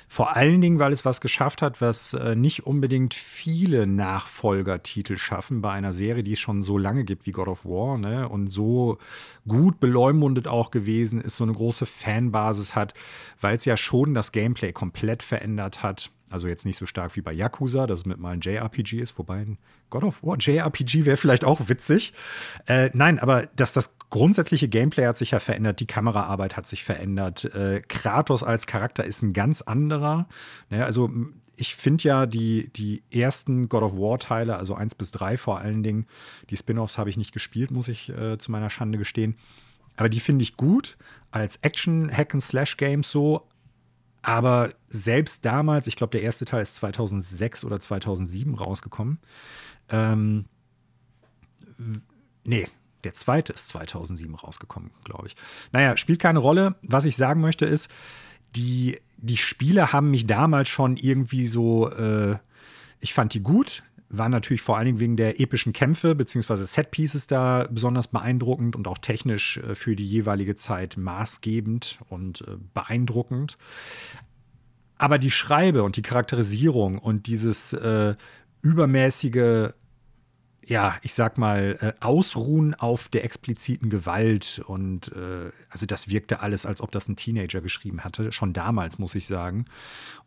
vor 0.10 0.36
allen 0.38 0.62
Dingen, 0.62 0.80
weil 0.80 0.94
es 0.94 1.04
was 1.04 1.20
geschafft 1.20 1.62
hat, 1.62 1.82
was 1.82 2.14
äh, 2.14 2.36
nicht 2.36 2.66
unbedingt 2.66 3.14
viele 3.14 3.86
Nachfolgertitel 3.86 5.18
schaffen 5.18 5.62
bei 5.62 5.72
einer 5.72 5.92
Serie, 5.92 6.24
die 6.24 6.34
es 6.34 6.40
schon 6.40 6.64
so 6.64 6.78
lange 6.78 7.04
gibt 7.04 7.26
wie 7.26 7.32
God 7.32 7.50
of 7.50 7.66
War 7.66 7.98
ne? 7.98 8.28
und 8.30 8.48
so 8.48 9.00
gut 9.48 9.80
beleumundet 9.82 10.48
auch 10.48 10.72
gewesen 10.72 11.20
ist, 11.20 11.36
so 11.36 11.44
eine 11.44 11.54
große 11.54 11.86
Fanbasis 11.86 12.74
hat, 12.74 12.94
weil 13.42 13.58
es 13.58 13.66
ja 13.66 13.76
schon 13.76 14.14
das 14.14 14.32
Gameplay 14.32 14.72
komplett 14.72 15.24
verändert 15.24 15.84
hat. 15.84 16.10
Also 16.30 16.48
jetzt 16.48 16.66
nicht 16.66 16.78
so 16.78 16.86
stark 16.86 17.16
wie 17.16 17.22
bei 17.22 17.32
Yakuza, 17.32 17.88
dass 17.88 18.00
es 18.00 18.06
mit 18.06 18.20
mal 18.20 18.32
ein 18.32 18.42
JRPG 18.42 19.00
ist, 19.00 19.18
wobei 19.18 19.40
ein 19.40 19.58
God 19.90 20.04
of 20.04 20.24
War 20.24 20.38
JRPG 20.38 21.06
wäre 21.06 21.18
vielleicht 21.18 21.46
auch 21.46 21.70
witzig. 21.70 22.14
Äh, 22.68 22.90
nein, 22.94 23.20
aber 23.20 23.48
dass 23.56 23.72
das 23.72 23.96
grundsätzliche 24.10 24.68
Gameplay 24.68 25.06
hat 25.06 25.18
sich 25.18 25.32
ja 25.32 25.40
verändert, 25.40 25.80
die 25.80 25.86
Kameraarbeit 25.86 26.58
hat 26.58 26.68
sich 26.68 26.84
verändert. 26.84 27.46
Äh, 27.46 27.82
Kratos 27.88 28.44
als 28.44 28.68
Charakter 28.68 29.06
ist 29.06 29.22
ein 29.22 29.34
ganz 29.34 29.62
anderer. 29.62 30.28
Naja, 30.70 30.86
also 30.86 31.10
ich 31.56 31.76
finde 31.76 32.04
ja 32.04 32.26
die, 32.26 32.70
die 32.74 33.04
ersten 33.12 33.68
God 33.70 33.84
of 33.84 33.98
War-Teile, 33.98 34.58
also 34.58 34.76
eins 34.76 34.96
bis 34.96 35.12
drei 35.12 35.38
vor 35.38 35.60
allen 35.60 35.82
Dingen, 35.82 36.06
die 36.50 36.58
Spin-offs 36.58 36.98
habe 36.98 37.10
ich 37.10 37.18
nicht 37.18 37.32
gespielt, 37.32 37.72
muss 37.72 37.88
ich 37.88 38.10
äh, 38.10 38.38
zu 38.38 38.52
meiner 38.52 38.70
Schande 38.70 38.98
gestehen. 38.98 39.36
Aber 39.96 40.10
die 40.10 40.20
finde 40.20 40.44
ich 40.44 40.56
gut 40.56 40.98
als 41.32 41.58
Action-Hack-and-Slash-Games 41.58 43.10
so, 43.10 43.48
aber 44.28 44.74
selbst 44.90 45.46
damals, 45.46 45.88
ich 45.88 45.96
glaube, 45.96 46.12
der 46.12 46.22
erste 46.22 46.44
Teil 46.44 46.62
ist 46.62 46.76
2006 46.76 47.64
oder 47.64 47.80
2007 47.80 48.56
rausgekommen. 48.56 49.20
Ähm, 49.88 50.44
nee, 52.44 52.68
der 53.06 53.14
zweite 53.14 53.54
ist 53.54 53.70
2007 53.70 54.36
rausgekommen, 54.36 54.92
glaube 55.06 55.28
ich. 55.28 55.38
Naja, 55.72 55.96
spielt 55.96 56.20
keine 56.20 56.40
Rolle. 56.40 56.76
Was 56.82 57.06
ich 57.06 57.16
sagen 57.16 57.40
möchte 57.40 57.66
ist, 57.66 57.90
die, 58.54 59.00
die 59.16 59.38
Spiele 59.38 59.94
haben 59.94 60.12
mich 60.12 60.28
damals 60.28 60.68
schon 60.68 60.98
irgendwie 60.98 61.48
so, 61.48 61.90
äh, 61.90 62.36
ich 63.00 63.14
fand 63.14 63.34
die 63.34 63.42
gut. 63.42 63.84
War 64.10 64.30
natürlich 64.30 64.62
vor 64.62 64.78
allen 64.78 64.86
Dingen 64.86 65.00
wegen 65.00 65.18
der 65.18 65.40
epischen 65.40 65.74
Kämpfe 65.74 66.16
bzw. 66.16 66.56
Setpieces 66.64 67.28
da 67.28 67.68
besonders 67.70 68.08
beeindruckend 68.08 68.76
und 68.76 68.88
auch 68.88 68.98
technisch 69.00 69.58
äh, 69.58 69.76
für 69.76 69.96
die 69.96 70.06
jeweilige 70.08 70.56
Zeit 70.56 70.96
maßgebend 70.98 72.00
und 72.10 72.42
äh, 72.42 72.58
beeindruckend. 72.74 73.58
aber 74.98 75.20
die 75.20 75.32
Schreibe 75.32 75.84
und 75.84 75.96
die 75.96 76.02
Charakterisierung 76.02 76.98
und 76.98 77.28
dieses 77.28 77.74
äh, 77.74 78.16
übermäßige, 78.62 79.70
ja, 80.66 80.98
ich 81.02 81.14
sag 81.14 81.38
mal, 81.38 81.78
äh, 81.80 81.94
Ausruhen 82.04 82.74
auf 82.74 83.08
der 83.10 83.24
expliziten 83.24 83.90
Gewalt 83.90 84.62
und 84.66 85.12
äh, 85.14 85.52
also 85.70 85.86
das 85.86 86.10
wirkte 86.10 86.42
alles, 86.42 86.66
als 86.66 86.82
ob 86.82 86.92
das 86.92 87.08
ein 87.08 87.16
Teenager 87.16 87.62
geschrieben 87.62 88.04
hatte, 88.04 88.32
schon 88.32 88.54
damals, 88.54 88.98
muss 88.98 89.16
ich 89.16 89.28
sagen. 89.28 89.66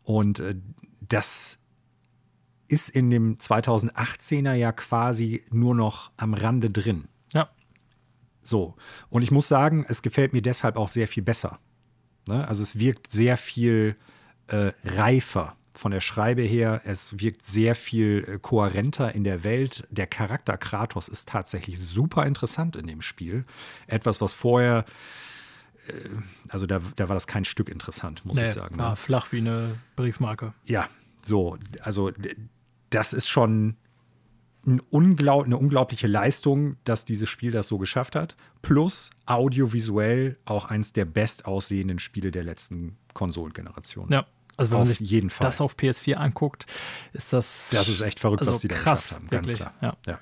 Und 0.03 0.39
äh, 0.39 0.55
das 1.01 1.59
ist 2.71 2.89
in 2.89 3.09
dem 3.09 3.37
2018er 3.37 4.53
ja 4.53 4.71
quasi 4.71 5.43
nur 5.51 5.75
noch 5.75 6.11
am 6.17 6.33
Rande 6.33 6.69
drin. 6.69 7.07
Ja. 7.33 7.49
So. 8.41 8.75
Und 9.09 9.21
ich 9.21 9.31
muss 9.31 9.47
sagen, 9.47 9.85
es 9.87 10.01
gefällt 10.01 10.33
mir 10.33 10.41
deshalb 10.41 10.75
auch 10.77 10.87
sehr 10.89 11.07
viel 11.07 11.23
besser. 11.23 11.59
Ne? 12.27 12.47
Also 12.47 12.63
es 12.63 12.79
wirkt 12.79 13.07
sehr 13.11 13.37
viel 13.37 13.95
äh, 14.47 14.71
reifer 14.83 15.55
von 15.73 15.91
der 15.91 16.01
Schreibe 16.01 16.41
her. 16.41 16.81
Es 16.85 17.19
wirkt 17.19 17.41
sehr 17.41 17.75
viel 17.75 18.25
äh, 18.27 18.39
kohärenter 18.39 19.13
in 19.15 19.23
der 19.23 19.43
Welt. 19.43 19.87
Der 19.89 20.07
Charakter 20.07 20.57
Kratos 20.57 21.07
ist 21.07 21.27
tatsächlich 21.29 21.79
super 21.79 22.25
interessant 22.25 22.75
in 22.75 22.87
dem 22.87 23.01
Spiel. 23.01 23.45
Etwas, 23.87 24.21
was 24.21 24.33
vorher, 24.33 24.85
äh, 25.87 26.09
also 26.49 26.65
da, 26.65 26.81
da 26.95 27.09
war 27.09 27.15
das 27.15 27.27
kein 27.27 27.45
Stück 27.45 27.69
interessant, 27.69 28.25
muss 28.25 28.37
Nee, 28.37 28.43
ich 28.43 28.51
sagen. 28.51 28.77
war 28.77 28.91
Ne? 28.91 28.95
flach 28.95 29.31
wie 29.31 29.37
eine 29.39 29.75
Briefmarke. 29.95 30.53
Ja, 30.65 30.89
so, 31.23 31.57
also 31.81 32.11
das 32.91 33.13
ist 33.13 33.27
schon 33.27 33.77
ein 34.67 34.79
unglaub, 34.91 35.45
eine 35.45 35.57
unglaubliche 35.57 36.07
Leistung, 36.07 36.77
dass 36.83 37.03
dieses 37.03 37.27
Spiel 37.27 37.51
das 37.51 37.67
so 37.67 37.79
geschafft 37.79 38.15
hat. 38.15 38.35
Plus 38.61 39.09
audiovisuell 39.25 40.37
auch 40.45 40.65
eins 40.65 40.93
der 40.93 41.05
bestaussehenden 41.05 41.97
Spiele 41.97 42.31
der 42.31 42.43
letzten 42.43 42.97
Konsolengeneration. 43.13 44.09
Ja. 44.11 44.27
Also 44.57 44.71
wenn 44.71 44.79
man 44.79 44.87
Auf 44.89 44.95
sich 44.95 45.09
jeden 45.09 45.29
Fall. 45.31 45.47
das 45.47 45.61
auf 45.61 45.75
PS4 45.75 46.15
anguckt, 46.15 46.67
ist 47.13 47.33
das. 47.33 47.69
Das 47.71 47.87
ist 47.87 48.01
echt 48.01 48.19
verrückt, 48.19 48.41
also 48.41 48.51
was 48.51 48.59
die 48.59 48.67
da 48.67 48.75
krass, 48.75 49.01
geschafft 49.01 49.15
haben, 49.15 49.29
ganz 49.29 49.49
wirklich. 49.49 49.67
klar. 49.67 49.73
Ja. 49.81 49.97
Ja. 50.05 50.19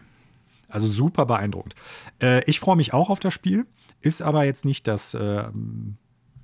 Also 0.70 0.88
super 0.88 1.26
beeindruckend. 1.26 1.76
Äh, 2.22 2.44
ich 2.50 2.60
freue 2.60 2.78
mich 2.78 2.94
auch 2.94 3.10
auf 3.10 3.20
das 3.20 3.34
Spiel, 3.34 3.66
ist 4.02 4.22
aber 4.22 4.46
jetzt 4.46 4.64
nicht 4.64 4.88
das 4.88 5.14
äh, 5.14 5.50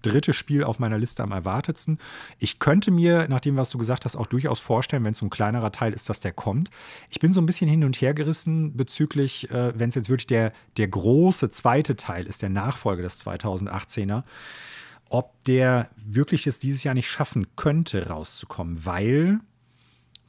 dritte 0.10 0.34
Spiel 0.34 0.64
auf 0.64 0.80
meiner 0.80 0.98
Liste 0.98 1.24
am 1.24 1.32
erwartetsten. 1.32 2.00
Ich 2.40 2.60
könnte 2.60 2.92
mir, 2.92 3.28
nach 3.28 3.40
dem, 3.40 3.58
was 3.58 3.70
du 3.70 3.78
gesagt 3.78 4.06
hast, 4.06 4.16
auch 4.16 4.28
durchaus 4.28 4.60
vorstellen, 4.60 5.04
wenn 5.04 5.14
es 5.14 5.22
ein 5.22 5.30
kleinerer 5.30 5.72
Teil 5.72 5.94
ist, 5.94 6.10
dass 6.10 6.20
der 6.20 6.32
kommt. 6.32 6.70
Ich 7.10 7.20
bin 7.20 7.34
so 7.34 7.42
ein 7.42 7.46
bisschen 7.46 7.70
hin 7.70 7.84
und 7.84 8.00
her 8.02 8.14
gerissen 8.14 8.76
bezüglich, 8.78 9.50
äh, 9.50 9.78
wenn 9.78 9.90
es 9.90 9.96
jetzt 9.96 10.10
wirklich 10.10 10.28
der, 10.28 10.54
der 10.78 10.88
große 10.88 11.50
zweite 11.50 11.96
Teil 11.96 12.28
ist, 12.28 12.42
der 12.42 12.50
Nachfolger 12.50 13.04
des 13.04 13.26
2018er, 13.26 14.24
ob 15.10 15.44
der 15.46 15.90
wirklich 15.96 16.48
es 16.48 16.60
dieses 16.60 16.84
Jahr 16.84 16.94
nicht 16.94 17.10
schaffen 17.10 17.48
könnte, 17.56 18.08
rauszukommen, 18.08 18.86
weil 18.86 19.40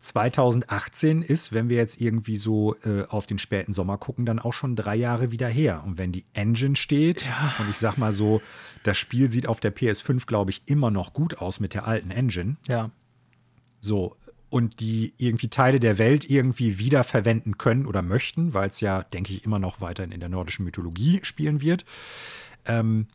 2018 0.00 1.22
ist, 1.22 1.52
wenn 1.52 1.68
wir 1.68 1.76
jetzt 1.76 2.00
irgendwie 2.00 2.36
so 2.36 2.76
äh, 2.84 3.04
auf 3.08 3.26
den 3.26 3.38
späten 3.38 3.72
Sommer 3.72 3.98
gucken, 3.98 4.26
dann 4.26 4.38
auch 4.38 4.52
schon 4.52 4.76
drei 4.76 4.96
Jahre 4.96 5.30
wieder 5.30 5.48
her. 5.48 5.82
Und 5.84 5.98
wenn 5.98 6.12
die 6.12 6.24
Engine 6.34 6.76
steht, 6.76 7.28
und 7.58 7.70
ich 7.70 7.78
sag 7.78 7.96
mal 7.96 8.12
so, 8.12 8.40
das 8.82 8.96
Spiel 8.96 9.30
sieht 9.30 9.46
auf 9.46 9.60
der 9.60 9.74
PS5, 9.74 10.26
glaube 10.26 10.50
ich, 10.50 10.62
immer 10.66 10.90
noch 10.90 11.12
gut 11.12 11.38
aus 11.38 11.60
mit 11.60 11.74
der 11.74 11.86
alten 11.86 12.10
Engine. 12.10 12.56
ja. 12.68 12.90
So, 13.80 14.16
und 14.48 14.80
die 14.80 15.12
irgendwie 15.18 15.48
Teile 15.48 15.80
der 15.80 15.98
Welt 15.98 16.28
irgendwie 16.28 16.78
wiederverwenden 16.78 17.58
können 17.58 17.86
oder 17.86 18.02
möchten, 18.02 18.54
weil 18.54 18.68
es 18.68 18.80
ja, 18.80 19.02
denke 19.02 19.32
ich, 19.32 19.44
immer 19.44 19.58
noch 19.58 19.80
weiterhin 19.80 20.12
in 20.12 20.20
der 20.20 20.28
nordischen 20.28 20.64
Mythologie 20.64 21.20
spielen 21.22 21.60
wird. 21.60 21.84
Ähm, 22.64 23.06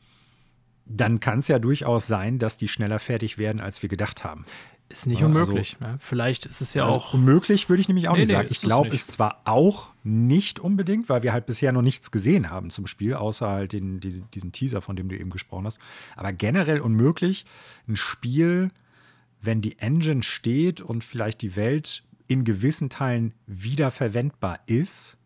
dann 0.85 1.19
kann 1.19 1.39
es 1.39 1.47
ja 1.47 1.59
durchaus 1.59 2.07
sein, 2.07 2.37
dass 2.37 2.57
die 2.57 2.67
schneller 2.67 2.99
fertig 2.99 3.37
werden, 3.37 3.61
als 3.61 3.81
wir 3.81 3.89
gedacht 3.89 4.23
haben. 4.23 4.45
Ist 4.91 5.07
nicht 5.07 5.21
Ja, 5.21 5.25
unmöglich. 5.27 5.79
ne? 5.79 5.95
Vielleicht 5.99 6.45
ist 6.45 6.61
es 6.61 6.73
ja 6.73 6.85
Also 6.85 6.97
auch. 6.99 7.13
unmöglich 7.13 7.69
würde 7.69 7.81
ich 7.81 7.87
nämlich 7.87 8.07
auch 8.09 8.13
Nee, 8.13 8.19
nicht 8.21 8.29
nee, 8.29 8.35
sagen. 8.35 8.47
ist 8.49 8.57
Ich 8.57 8.61
glaube 8.63 8.89
es 8.89 9.07
zwar 9.07 9.41
auch 9.45 9.89
nicht 10.03 10.59
unbedingt, 10.59 11.07
weil 11.09 11.23
wir 11.23 11.31
halt 11.33 11.45
bisher 11.45 11.71
noch 11.71 11.81
nichts 11.81 12.11
gesehen 12.11 12.49
haben 12.49 12.69
zum 12.69 12.87
Spiel, 12.87 13.13
außer 13.13 13.47
halt 13.47 13.73
den, 13.73 13.99
diesen, 13.99 14.29
diesen 14.31 14.51
Teaser, 14.51 14.81
von 14.81 14.95
dem 14.95 15.09
du 15.09 15.17
eben 15.17 15.29
gesprochen 15.29 15.65
hast. 15.65 15.79
Aber 16.15 16.33
generell 16.33 16.79
unmöglich, 16.81 17.45
ein 17.87 17.95
Spiel, 17.95 18.71
wenn 19.41 19.61
die 19.61 19.79
Engine 19.79 20.23
steht 20.23 20.81
und 20.81 21.03
vielleicht 21.03 21.41
die 21.41 21.55
Welt 21.55 22.03
in 22.27 22.43
gewissen 22.43 22.89
Teilen 22.89 23.33
wiederverwendbar 23.47 24.59
ist, 24.65 25.17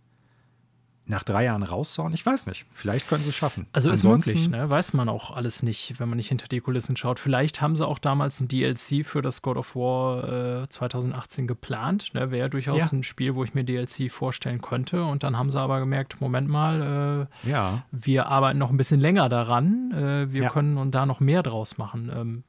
nach 1.08 1.24
drei 1.24 1.43
Jahren 1.45 1.62
rauszuhauen. 1.64 2.14
Ich 2.14 2.26
weiß 2.26 2.47
nicht. 2.47 2.66
Vielleicht 2.72 3.08
können 3.08 3.24
sie 3.24 3.30
es 3.30 3.36
schaffen. 3.36 3.68
Also 3.74 3.91
ist 3.91 4.03
möglich, 4.03 4.49
ne? 4.49 4.70
weiß 4.70 4.93
man 4.93 5.08
auch 5.08 5.30
alles 5.30 5.62
nicht, 5.62 5.99
wenn 5.99 6.10
man 6.10 6.18
nicht 6.18 6.30
hinter 6.30 6.47
die 6.47 6.62
Kulissen 6.62 6.95
schaut. 6.97 7.20
Vielleicht 7.20 7.62
haben 7.62 7.76
sie 7.76 7.86
auch 7.86 7.99
damals 7.99 8.39
ein 8.39 8.47
DLC 8.47 9.06
für 9.06 9.22
das 9.22 9.41
God 9.43 9.58
of 9.58 9.76
War 9.76 10.64
äh, 10.64 10.70
2018 10.70 11.45
geplant. 11.45 12.14
Ne? 12.16 12.32
Wäre 12.32 12.49
durchaus 12.49 12.80
Ja. 12.91 12.97
ein 12.97 13.03
Spiel, 13.03 13.36
wo 13.36 13.43
ich 13.43 13.53
mir 13.53 13.64
DLC 13.64 14.10
vorstellen 14.12 14.62
könnte. 14.62 15.03
Und 15.03 15.22
dann 15.24 15.38
haben 15.38 15.51
sie 15.51 15.60
aber 15.60 15.80
gemerkt, 15.80 16.20
Moment 16.22 16.47
mal, 16.47 17.28
äh, 17.45 17.49
Ja. 17.49 17.84
wir 17.91 18.26
arbeiten 18.28 18.58
noch 18.58 18.72
ein 18.72 18.78
bisschen 18.78 18.99
länger 18.99 19.30
daran. 19.30 19.91
Äh, 19.91 20.34
wir 20.34 20.43
Ja. 20.43 20.49
können 20.49 20.78
und 20.78 20.91
da 20.95 21.06
noch 21.06 21.20
mehr 21.20 21.43
draus 21.43 21.78
machen. 21.78 22.12
Ähm, 22.16 22.43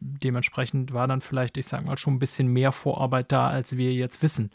dementsprechend 0.00 0.92
war 0.92 1.06
dann 1.06 1.20
vielleicht, 1.20 1.56
ich 1.56 1.66
sag 1.66 1.84
mal, 1.86 1.96
schon 1.96 2.14
ein 2.14 2.18
bisschen 2.18 2.48
mehr 2.48 2.72
Vorarbeit 2.72 3.30
da, 3.30 3.46
als 3.48 3.76
wir 3.76 3.92
jetzt 3.92 4.22
wissen. 4.22 4.50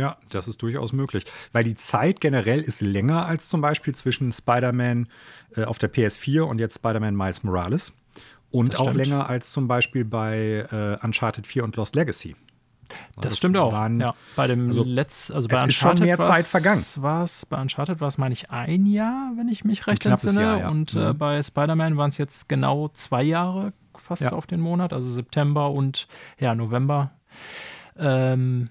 Ja, 0.00 0.16
das 0.30 0.48
ist 0.48 0.62
durchaus 0.62 0.92
möglich. 0.92 1.24
Weil 1.52 1.62
die 1.64 1.74
Zeit 1.74 2.20
generell 2.20 2.60
ist 2.62 2.80
länger 2.80 3.26
als 3.26 3.48
zum 3.48 3.60
Beispiel 3.60 3.94
zwischen 3.94 4.32
Spider-Man 4.32 5.08
äh, 5.56 5.64
auf 5.64 5.78
der 5.78 5.92
PS4 5.92 6.40
und 6.42 6.58
jetzt 6.58 6.76
Spider-Man 6.76 7.14
Miles 7.14 7.42
Morales. 7.42 7.92
Und 8.50 8.72
Das 8.72 8.80
auch 8.80 8.84
stimmt. 8.86 8.96
länger 8.96 9.28
als 9.28 9.52
zum 9.52 9.68
Beispiel 9.68 10.04
bei 10.04 10.66
äh, 11.00 11.04
Uncharted 11.04 11.46
4 11.46 11.62
und 11.64 11.76
Lost 11.76 11.94
Legacy. 11.94 12.34
Das, 13.20 13.36
stimmt 13.36 13.56
auch. 13.56 13.72
waren- 13.72 14.00
ja, 14.00 14.14
bei 14.34 14.48
dem 14.48 14.66
also, 14.66 14.82
Letz, 14.82 15.30
also 15.30 15.46
bei 15.46 15.62
es 15.62 15.68
ist 15.68 15.74
schon 15.76 15.90
Uncharted 15.90 16.06
mehr 16.06 16.18
Zeit 16.18 16.44
vergangen. 16.44 16.82
war's- 16.96 17.46
bei 17.46 17.60
Uncharted 17.60 18.00
war 18.00 18.08
es, 18.08 18.18
meine 18.18 18.32
ich, 18.32 18.50
ein 18.50 18.86
Jahr, 18.86 19.30
wenn 19.36 19.48
ich 19.48 19.64
mich 19.64 19.86
recht 19.86 20.04
entsinne. 20.06 20.40
Jahr, 20.42 20.58
ja. 20.60 20.68
Und 20.70 20.94
äh, 20.94 21.12
Mhm. 21.12 21.18
bei 21.18 21.40
Spider-Man 21.40 21.96
waren 21.96 22.08
es 22.08 22.18
jetzt 22.18 22.48
genau 22.48 22.88
zwei 22.88 23.22
Jahre 23.22 23.72
fast 23.96 24.22
Ja. 24.22 24.32
auf 24.32 24.46
den 24.48 24.58
Monat, 24.60 24.92
also 24.92 25.08
September 25.08 25.70
und 25.70 26.08
ja, 26.40 26.54
November. 26.56 27.12
Ähm, 27.96 28.70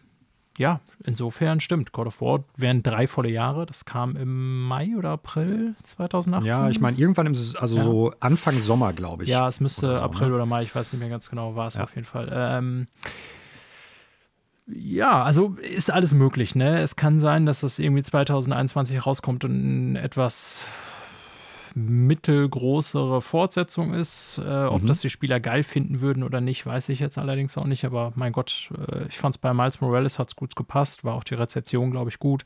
ja, 0.59 0.81
insofern 1.05 1.59
stimmt. 1.61 1.93
God 1.93 2.07
of 2.07 2.19
War 2.21 2.43
wären 2.57 2.83
drei 2.83 3.07
volle 3.07 3.29
Jahre. 3.29 3.65
Das 3.65 3.85
kam 3.85 4.15
im 4.17 4.67
Mai 4.67 4.89
oder 4.97 5.09
April 5.11 5.73
2018. 5.81 6.45
Ja, 6.47 6.69
ich 6.69 6.81
meine, 6.81 6.97
irgendwann 6.97 7.25
im, 7.27 7.33
also 7.33 7.77
Ja. 7.77 7.83
so 7.83 8.13
Anfang 8.19 8.59
Sommer, 8.59 8.91
glaube 8.93 9.23
ich. 9.23 9.29
Ja, 9.29 9.47
es 9.47 9.61
müsste 9.61 9.87
oder 9.87 9.95
so, 9.95 10.01
April 10.03 10.27
ne? 10.29 10.35
oder 10.35 10.45
Mai, 10.45 10.63
ich 10.63 10.75
weiß 10.75 10.91
nicht 10.93 10.99
mehr 10.99 11.09
ganz 11.09 11.29
genau, 11.29 11.55
war 11.55 11.67
es 11.67 11.75
Ja. 11.75 11.83
auf 11.83 11.95
jeden 11.95 12.05
Fall. 12.05 12.29
Ähm, 12.31 12.87
ja, 14.67 15.23
also 15.23 15.55
ist 15.61 15.89
alles 15.91 16.13
möglich, 16.13 16.53
ne? 16.55 16.79
Es 16.81 16.95
kann 16.95 17.17
sein, 17.19 17.45
dass 17.45 17.61
das 17.61 17.79
irgendwie 17.79 18.03
2021 18.03 19.05
rauskommt 19.05 19.43
und 19.45 19.53
ein 19.53 19.95
etwas 19.95 20.63
mittelgroßere 21.75 23.21
Fortsetzung 23.21 23.93
ist. 23.93 24.37
Äh, 24.43 24.65
ob 24.65 24.83
Mhm. 24.83 24.87
das 24.87 25.01
die 25.01 25.09
Spieler 25.09 25.39
geil 25.39 25.63
finden 25.63 26.01
würden 26.01 26.23
oder 26.23 26.41
nicht, 26.41 26.65
weiß 26.65 26.89
ich 26.89 26.99
jetzt 26.99 27.17
allerdings 27.17 27.57
auch 27.57 27.65
nicht. 27.65 27.85
Aber 27.85 28.11
mein 28.15 28.31
Gott, 28.31 28.71
äh, 28.91 29.05
ich 29.07 29.17
fand 29.17 29.35
es 29.35 29.39
bei 29.39 29.53
Miles 29.53 29.81
Morales 29.81 30.19
hat 30.19 30.29
es 30.29 30.35
gut 30.35 30.55
gepasst, 30.55 31.03
war 31.03 31.15
auch 31.15 31.23
die 31.23 31.35
Rezeption, 31.35 31.91
glaube 31.91 32.09
ich, 32.09 32.19
gut. 32.19 32.43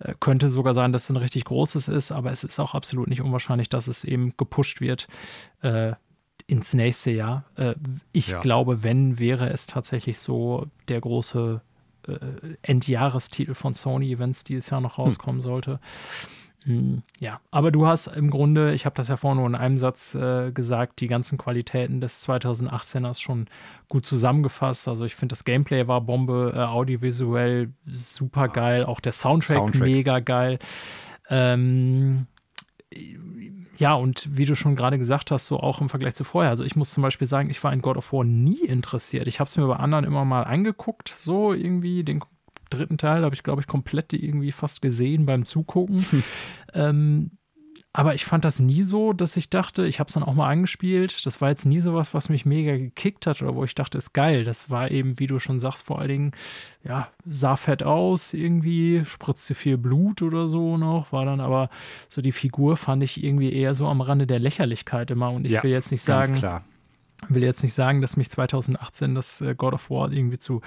Äh, 0.00 0.14
könnte 0.20 0.50
sogar 0.50 0.74
sein, 0.74 0.92
dass 0.92 1.04
es 1.04 1.10
ein 1.10 1.16
richtig 1.16 1.44
großes 1.44 1.88
ist, 1.88 2.12
aber 2.12 2.30
es 2.32 2.44
ist 2.44 2.58
auch 2.60 2.74
absolut 2.74 3.08
nicht 3.08 3.22
unwahrscheinlich, 3.22 3.68
dass 3.68 3.88
es 3.88 4.04
eben 4.04 4.34
gepusht 4.36 4.80
wird 4.80 5.06
äh, 5.62 5.92
ins 6.46 6.74
nächste 6.74 7.10
Jahr. 7.12 7.44
Äh, 7.56 7.74
ich 8.12 8.28
Ja. 8.28 8.40
glaube, 8.40 8.82
wenn, 8.82 9.18
wäre 9.18 9.50
es 9.50 9.66
tatsächlich 9.66 10.18
so 10.18 10.66
der 10.88 11.00
große 11.00 11.60
äh, 12.08 12.12
Endjahrestitel 12.62 13.54
von 13.54 13.74
Sony, 13.74 14.18
wenn 14.18 14.30
es 14.30 14.42
dieses 14.42 14.70
Jahr 14.70 14.80
noch 14.80 14.98
rauskommen 14.98 15.40
sollte. 15.40 15.78
Hm, 16.64 17.02
Ja, 17.18 17.40
aber 17.50 17.70
du 17.70 17.86
hast 17.86 18.06
im 18.06 18.30
Grunde, 18.30 18.72
ich 18.72 18.84
habe 18.86 18.94
das 18.94 19.08
ja 19.08 19.16
vorhin 19.16 19.38
nur 19.38 19.46
in 19.48 19.54
einem 19.54 19.78
Satz 19.78 20.14
äh, 20.14 20.52
gesagt, 20.52 21.00
die 21.00 21.08
ganzen 21.08 21.38
Qualitäten 21.38 22.00
des 22.00 22.26
2018ers 22.28 23.20
schon 23.20 23.46
gut 23.88 24.06
zusammengefasst. 24.06 24.86
Also 24.88 25.04
ich 25.04 25.14
finde, 25.14 25.32
das 25.32 25.44
Gameplay 25.44 25.88
war 25.88 26.00
Bombe, 26.00 26.52
äh, 26.54 26.60
audiovisuell 26.60 27.72
super 27.86 28.48
geil, 28.48 28.84
auch 28.84 29.00
der 29.00 29.12
Soundtrack, 29.12 29.56
Soundtrack. 29.58 29.82
mega 29.82 30.20
geil. 30.20 30.58
Ähm, 31.28 32.26
ja, 33.78 33.94
und 33.94 34.28
wie 34.36 34.44
du 34.44 34.54
schon 34.54 34.76
gerade 34.76 34.98
gesagt 34.98 35.30
hast, 35.30 35.46
so 35.46 35.58
auch 35.58 35.80
im 35.80 35.88
Vergleich 35.88 36.14
zu 36.14 36.24
vorher. 36.24 36.50
Also 36.50 36.64
ich 36.64 36.76
muss 36.76 36.92
zum 36.92 37.02
Beispiel 37.02 37.26
sagen, 37.26 37.50
ich 37.50 37.62
war 37.64 37.72
in 37.72 37.82
God 37.82 37.96
of 37.96 38.12
War 38.12 38.22
nie 38.24 38.60
interessiert. 38.64 39.26
Ich 39.26 39.40
habe 39.40 39.48
es 39.48 39.56
mir 39.56 39.66
bei 39.66 39.76
anderen 39.76 40.04
immer 40.04 40.24
mal 40.24 40.42
angeguckt, 40.42 41.08
so 41.08 41.52
irgendwie 41.52 42.04
den 42.04 42.20
dritten 42.72 42.98
Teil 42.98 43.22
habe 43.24 43.34
ich, 43.34 43.42
glaube 43.42 43.60
ich, 43.60 43.66
komplett 43.66 44.12
irgendwie 44.12 44.52
fast 44.52 44.82
gesehen 44.82 45.26
beim 45.26 45.44
Zugucken. 45.44 46.04
Ähm, 46.74 47.32
aber 47.94 48.14
ich 48.14 48.24
fand 48.24 48.46
das 48.46 48.58
nie 48.58 48.84
so, 48.84 49.12
dass 49.12 49.36
ich 49.36 49.50
dachte, 49.50 49.86
ich 49.86 50.00
habe 50.00 50.08
es 50.08 50.14
dann 50.14 50.22
auch 50.22 50.32
mal 50.32 50.48
angespielt. 50.48 51.26
Das 51.26 51.42
war 51.42 51.50
jetzt 51.50 51.66
nie 51.66 51.80
sowas, 51.80 52.14
was 52.14 52.30
mich 52.30 52.46
mega 52.46 52.74
gekickt 52.78 53.26
hat 53.26 53.42
oder 53.42 53.54
wo 53.54 53.64
ich 53.64 53.74
dachte, 53.74 53.98
ist 53.98 54.14
geil. 54.14 54.44
Das 54.44 54.70
war 54.70 54.90
eben, 54.90 55.18
wie 55.18 55.26
du 55.26 55.38
schon 55.38 55.60
sagst, 55.60 55.82
vor 55.84 55.98
allen 55.98 56.08
Dingen, 56.08 56.32
ja, 56.84 57.08
sah 57.26 57.54
fett 57.56 57.82
aus, 57.82 58.32
irgendwie, 58.32 59.04
spritzte 59.04 59.54
viel 59.54 59.76
Blut 59.76 60.22
oder 60.22 60.48
so 60.48 60.78
noch, 60.78 61.12
war 61.12 61.26
dann 61.26 61.40
aber 61.40 61.68
so 62.08 62.22
die 62.22 62.32
Figur 62.32 62.78
fand 62.78 63.02
ich 63.02 63.22
irgendwie 63.22 63.52
eher 63.52 63.74
so 63.74 63.86
am 63.86 64.00
Rande 64.00 64.26
der 64.26 64.38
Lächerlichkeit 64.38 65.10
immer. 65.10 65.30
Und 65.30 65.44
ich 65.44 65.52
Ja, 65.52 65.62
will 65.62 65.72
jetzt 65.72 65.90
nicht 65.92 66.02
sagen, 66.02 66.32
klar. 66.36 66.64
will 67.28 67.42
jetzt 67.42 67.62
nicht 67.62 67.74
sagen, 67.74 68.00
dass 68.00 68.16
mich 68.16 68.30
2018 68.30 69.14
das 69.14 69.42
äh, 69.42 69.54
God 69.54 69.74
of 69.74 69.90
War 69.90 70.10
irgendwie 70.10 70.38
zu 70.38 70.62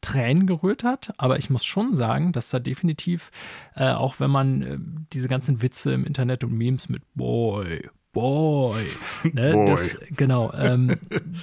Tränen 0.00 0.46
gerührt 0.46 0.84
hat, 0.84 1.12
aber 1.16 1.38
ich 1.38 1.50
muss 1.50 1.64
schon 1.64 1.94
sagen, 1.94 2.32
dass 2.32 2.50
da 2.50 2.58
definitiv, 2.58 3.30
äh, 3.74 3.90
auch 3.90 4.20
wenn 4.20 4.30
man 4.30 4.62
äh, 4.62 4.78
diese 5.12 5.28
ganzen 5.28 5.62
Witze 5.62 5.92
im 5.92 6.04
Internet 6.04 6.44
und 6.44 6.52
Memes 6.52 6.88
mit 6.88 7.02
Boy, 7.14 7.88
Boy, 8.12 8.86
ne, 9.32 9.52
Boy. 9.52 9.66
Das, 9.66 9.98
genau, 10.10 10.52
ähm, 10.54 10.96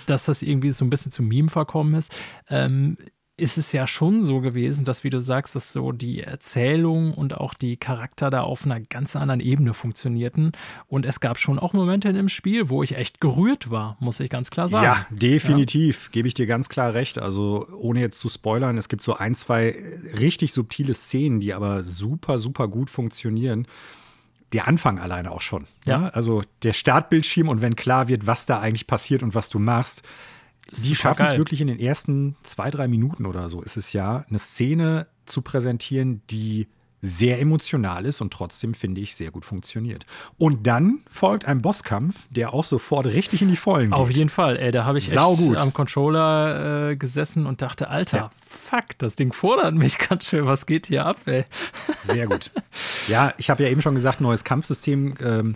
dass 0.07 0.25
das 0.25 0.41
irgendwie 0.41 0.71
so 0.71 0.83
ein 0.83 0.89
bisschen 0.89 1.11
zum 1.11 1.27
Meme 1.27 1.49
verkommen 1.49 1.93
ist, 1.95 2.13
ähm, 2.49 2.95
ist 3.37 3.57
es 3.57 3.73
ja 3.73 3.85
schon 3.85 4.23
so 4.23 4.39
gewesen, 4.39 4.85
dass, 4.85 5.03
wie 5.03 5.09
du 5.09 5.19
sagst, 5.19 5.55
dass 5.57 5.73
so 5.73 5.91
die 5.91 6.21
Erzählung 6.21 7.13
und 7.13 7.35
auch 7.35 7.53
die 7.53 7.75
Charakter 7.75 8.29
da 8.29 8.41
auf 8.41 8.65
einer 8.65 8.79
ganz 8.79 9.17
anderen 9.17 9.41
Ebene 9.41 9.73
funktionierten. 9.73 10.53
Und 10.87 11.05
es 11.05 11.19
gab 11.19 11.37
schon 11.37 11.59
auch 11.59 11.73
Momente 11.73 12.07
in 12.07 12.15
dem 12.15 12.29
Spiel, 12.29 12.69
wo 12.69 12.81
ich 12.81 12.95
echt 12.95 13.19
gerührt 13.19 13.69
war, 13.69 13.97
muss 13.99 14.21
ich 14.21 14.29
ganz 14.29 14.51
klar 14.51 14.69
sagen. 14.69 14.85
Ja, 14.85 15.05
definitiv. 15.09 16.11
Gebe 16.11 16.29
ich 16.29 16.33
dir 16.33 16.45
ganz 16.45 16.69
klar 16.69 16.93
recht. 16.93 17.17
Also, 17.17 17.67
ohne 17.77 17.99
jetzt 17.99 18.19
zu 18.19 18.29
spoilern, 18.29 18.77
es 18.77 18.87
gibt 18.87 19.01
so 19.01 19.15
ein, 19.15 19.35
zwei 19.35 19.75
richtig 20.17 20.53
subtile 20.53 20.93
Szenen, 20.93 21.41
die 21.41 21.53
aber 21.53 21.83
super, 21.83 22.37
super 22.37 22.69
gut 22.69 22.89
funktionieren. 22.89 23.67
Der 24.53 24.67
Anfang 24.67 24.97
alleine 24.97 25.31
auch 25.31 25.41
schon. 25.41 25.67
Ja. 25.85 26.03
Ja. 26.03 26.07
Also 26.09 26.43
der 26.63 26.71
Startbildschirm 26.71 27.49
und 27.49 27.61
wenn 27.61 27.75
klar 27.75 28.07
wird, 28.07 28.27
was 28.27 28.45
da 28.45 28.59
eigentlich 28.59 28.87
passiert 28.87 29.23
und 29.23 29.35
was 29.35 29.49
du 29.49 29.59
machst, 29.59 30.03
die 30.75 30.89
Super 30.89 30.95
schaffen 30.95 31.25
es 31.25 31.37
wirklich 31.37 31.61
in 31.61 31.67
den 31.67 31.79
ersten 31.79 32.35
zwei, 32.43 32.69
drei 32.69 32.87
Minuten 32.87 33.25
oder 33.25 33.49
so, 33.49 33.61
ist 33.61 33.77
es 33.77 33.93
ja, 33.93 34.25
eine 34.29 34.39
Szene 34.39 35.07
zu 35.25 35.41
präsentieren, 35.41 36.21
die 36.29 36.67
sehr 37.01 37.39
emotional 37.39 38.03
ist 38.05 38.19
und 38.19 38.33
trotzdem, 38.33 38.73
finde 38.73 38.99
ich, 38.99 39.15
sehr 39.15 39.29
gut 39.29 39.45
funktioniert. 39.45 40.07
Und 40.39 40.65
dann 40.65 41.01
folgt 41.07 41.45
ein 41.45 41.61
Bosskampf, 41.61 42.27
der 42.31 42.51
auch 42.51 42.63
sofort 42.63 43.05
richtig 43.05 43.43
in 43.43 43.47
die 43.49 43.57
Vollen 43.57 43.91
geht. 43.91 43.99
Auf 43.99 44.09
jeden 44.09 44.29
Fall, 44.29 44.57
ey, 44.57 44.71
da 44.71 44.85
habe 44.85 44.97
ich 44.97 45.11
Saugut. 45.11 45.51
echt 45.53 45.61
am 45.61 45.71
Controller 45.71 46.89
äh, 46.91 46.95
gesessen 46.95 47.45
und 47.45 47.61
dachte, 47.61 47.89
Alter, 47.89 48.17
Ja. 48.17 48.31
fuck, 48.43 48.97
das 48.97 49.15
Ding 49.15 49.33
fordert 49.33 49.75
mich 49.75 49.97
ganz 50.09 50.25
schön, 50.25 50.47
was 50.47 50.65
geht 50.65 50.87
hier 50.87 51.05
ab, 51.05 51.17
ey? 51.25 51.45
Sehr 51.97 52.25
gut. 52.25 52.49
Ja, 53.07 53.35
ich 53.37 53.51
habe 53.51 53.61
ja 53.61 53.69
eben 53.69 53.81
schon 53.81 53.93
gesagt, 53.93 54.19
neues 54.19 54.43
Kampfsystem. 54.43 55.13
Ähm, 55.21 55.55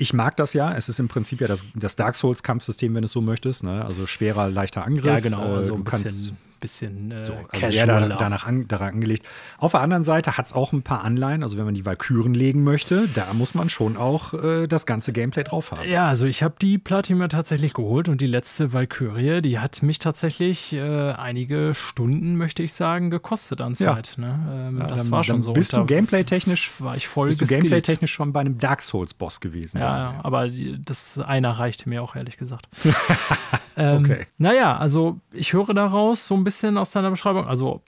ich 0.00 0.14
mag 0.14 0.36
das 0.36 0.54
ja. 0.54 0.74
Es 0.74 0.88
ist 0.88 0.98
im 0.98 1.08
Prinzip 1.08 1.40
ja 1.40 1.46
das, 1.48 1.64
das 1.74 1.94
Dark 1.94 2.14
Souls-Kampfsystem, 2.14 2.94
wenn 2.94 3.02
du 3.02 3.06
es 3.06 3.12
so 3.12 3.20
möchtest. 3.20 3.62
Ne? 3.62 3.84
Also 3.84 4.06
schwerer, 4.06 4.48
leichter 4.48 4.84
Angriff. 4.84 5.04
Ja, 5.04 5.20
genau, 5.20 5.58
Äh, 5.58 5.64
so 5.64 5.76
du 5.76 5.84
kannst 5.84 6.32
bisschen, 6.60 7.10
äh, 7.10 7.24
so, 7.24 7.32
also 7.50 7.68
sehr 7.68 7.86
da, 7.86 8.00
danach 8.08 8.46
an, 8.46 8.68
daran 8.68 8.94
angelegt. 8.94 9.26
Auf 9.58 9.72
der 9.72 9.80
anderen 9.80 10.04
Seite 10.04 10.36
hat 10.36 10.46
es 10.46 10.52
auch 10.52 10.72
ein 10.72 10.82
paar 10.82 11.02
Anleihen. 11.04 11.42
Also 11.42 11.58
wenn 11.58 11.64
man 11.64 11.74
die 11.74 11.84
Valkyren 11.86 12.34
legen 12.34 12.62
möchte, 12.64 13.08
da 13.14 13.32
muss 13.32 13.54
man 13.54 13.68
schon 13.68 13.96
auch 13.96 14.34
äh, 14.34 14.66
das 14.66 14.86
ganze 14.86 15.12
Gameplay 15.12 15.42
drauf 15.44 15.72
haben. 15.72 15.88
Ja, 15.88 16.06
also 16.08 16.26
ich 16.26 16.42
habe 16.42 16.54
die 16.60 16.78
Platin 16.78 17.18
tatsächlich 17.28 17.74
geholt 17.74 18.08
und 18.08 18.20
die 18.20 18.26
letzte 18.26 18.72
Valkyrie, 18.72 19.40
die 19.42 19.58
hat 19.58 19.82
mich 19.82 19.98
tatsächlich 19.98 20.72
äh, 20.72 21.12
einige 21.12 21.72
Stunden, 21.74 22.36
möchte 22.36 22.62
ich 22.62 22.72
sagen, 22.72 23.10
gekostet 23.10 23.60
an 23.60 23.74
Ja. 23.78 23.94
Zeit. 23.94 24.14
Ne? 24.16 24.38
Ähm, 24.68 24.78
Ja, 24.78 24.86
das 24.86 25.02
dann- 25.04 25.10
war 25.12 25.24
schon 25.24 25.42
so. 25.42 25.52
Bist 25.52 25.72
du 25.72 25.84
gameplay-technisch 25.84 26.70
war 26.78 26.96
ich 26.96 27.08
voll 27.08 27.28
bist 27.28 27.40
du 27.40 27.46
gameplay-technisch 27.46 28.12
schon 28.12 28.32
bei 28.32 28.40
einem 28.40 28.58
Dark 28.58 28.82
Souls-Boss 28.82 29.40
gewesen. 29.40 29.78
Ja, 29.78 30.12
ja, 30.12 30.20
aber 30.22 30.48
die, 30.48 30.80
das 30.84 31.18
einer 31.20 31.50
reichte 31.52 31.88
mir 31.88 32.02
auch, 32.02 32.16
ehrlich 32.16 32.36
gesagt. 32.36 32.68
ähm, 33.76 34.04
Okay. 34.04 34.26
Naja, 34.38 34.76
also 34.76 35.18
ich 35.32 35.52
höre 35.52 35.72
daraus 35.74 36.26
so 36.26 36.34
ein 36.34 36.44
bisschen 36.44 36.49
aus 36.76 36.90
deiner 36.92 37.10
Beschreibung, 37.10 37.46
also 37.46 37.82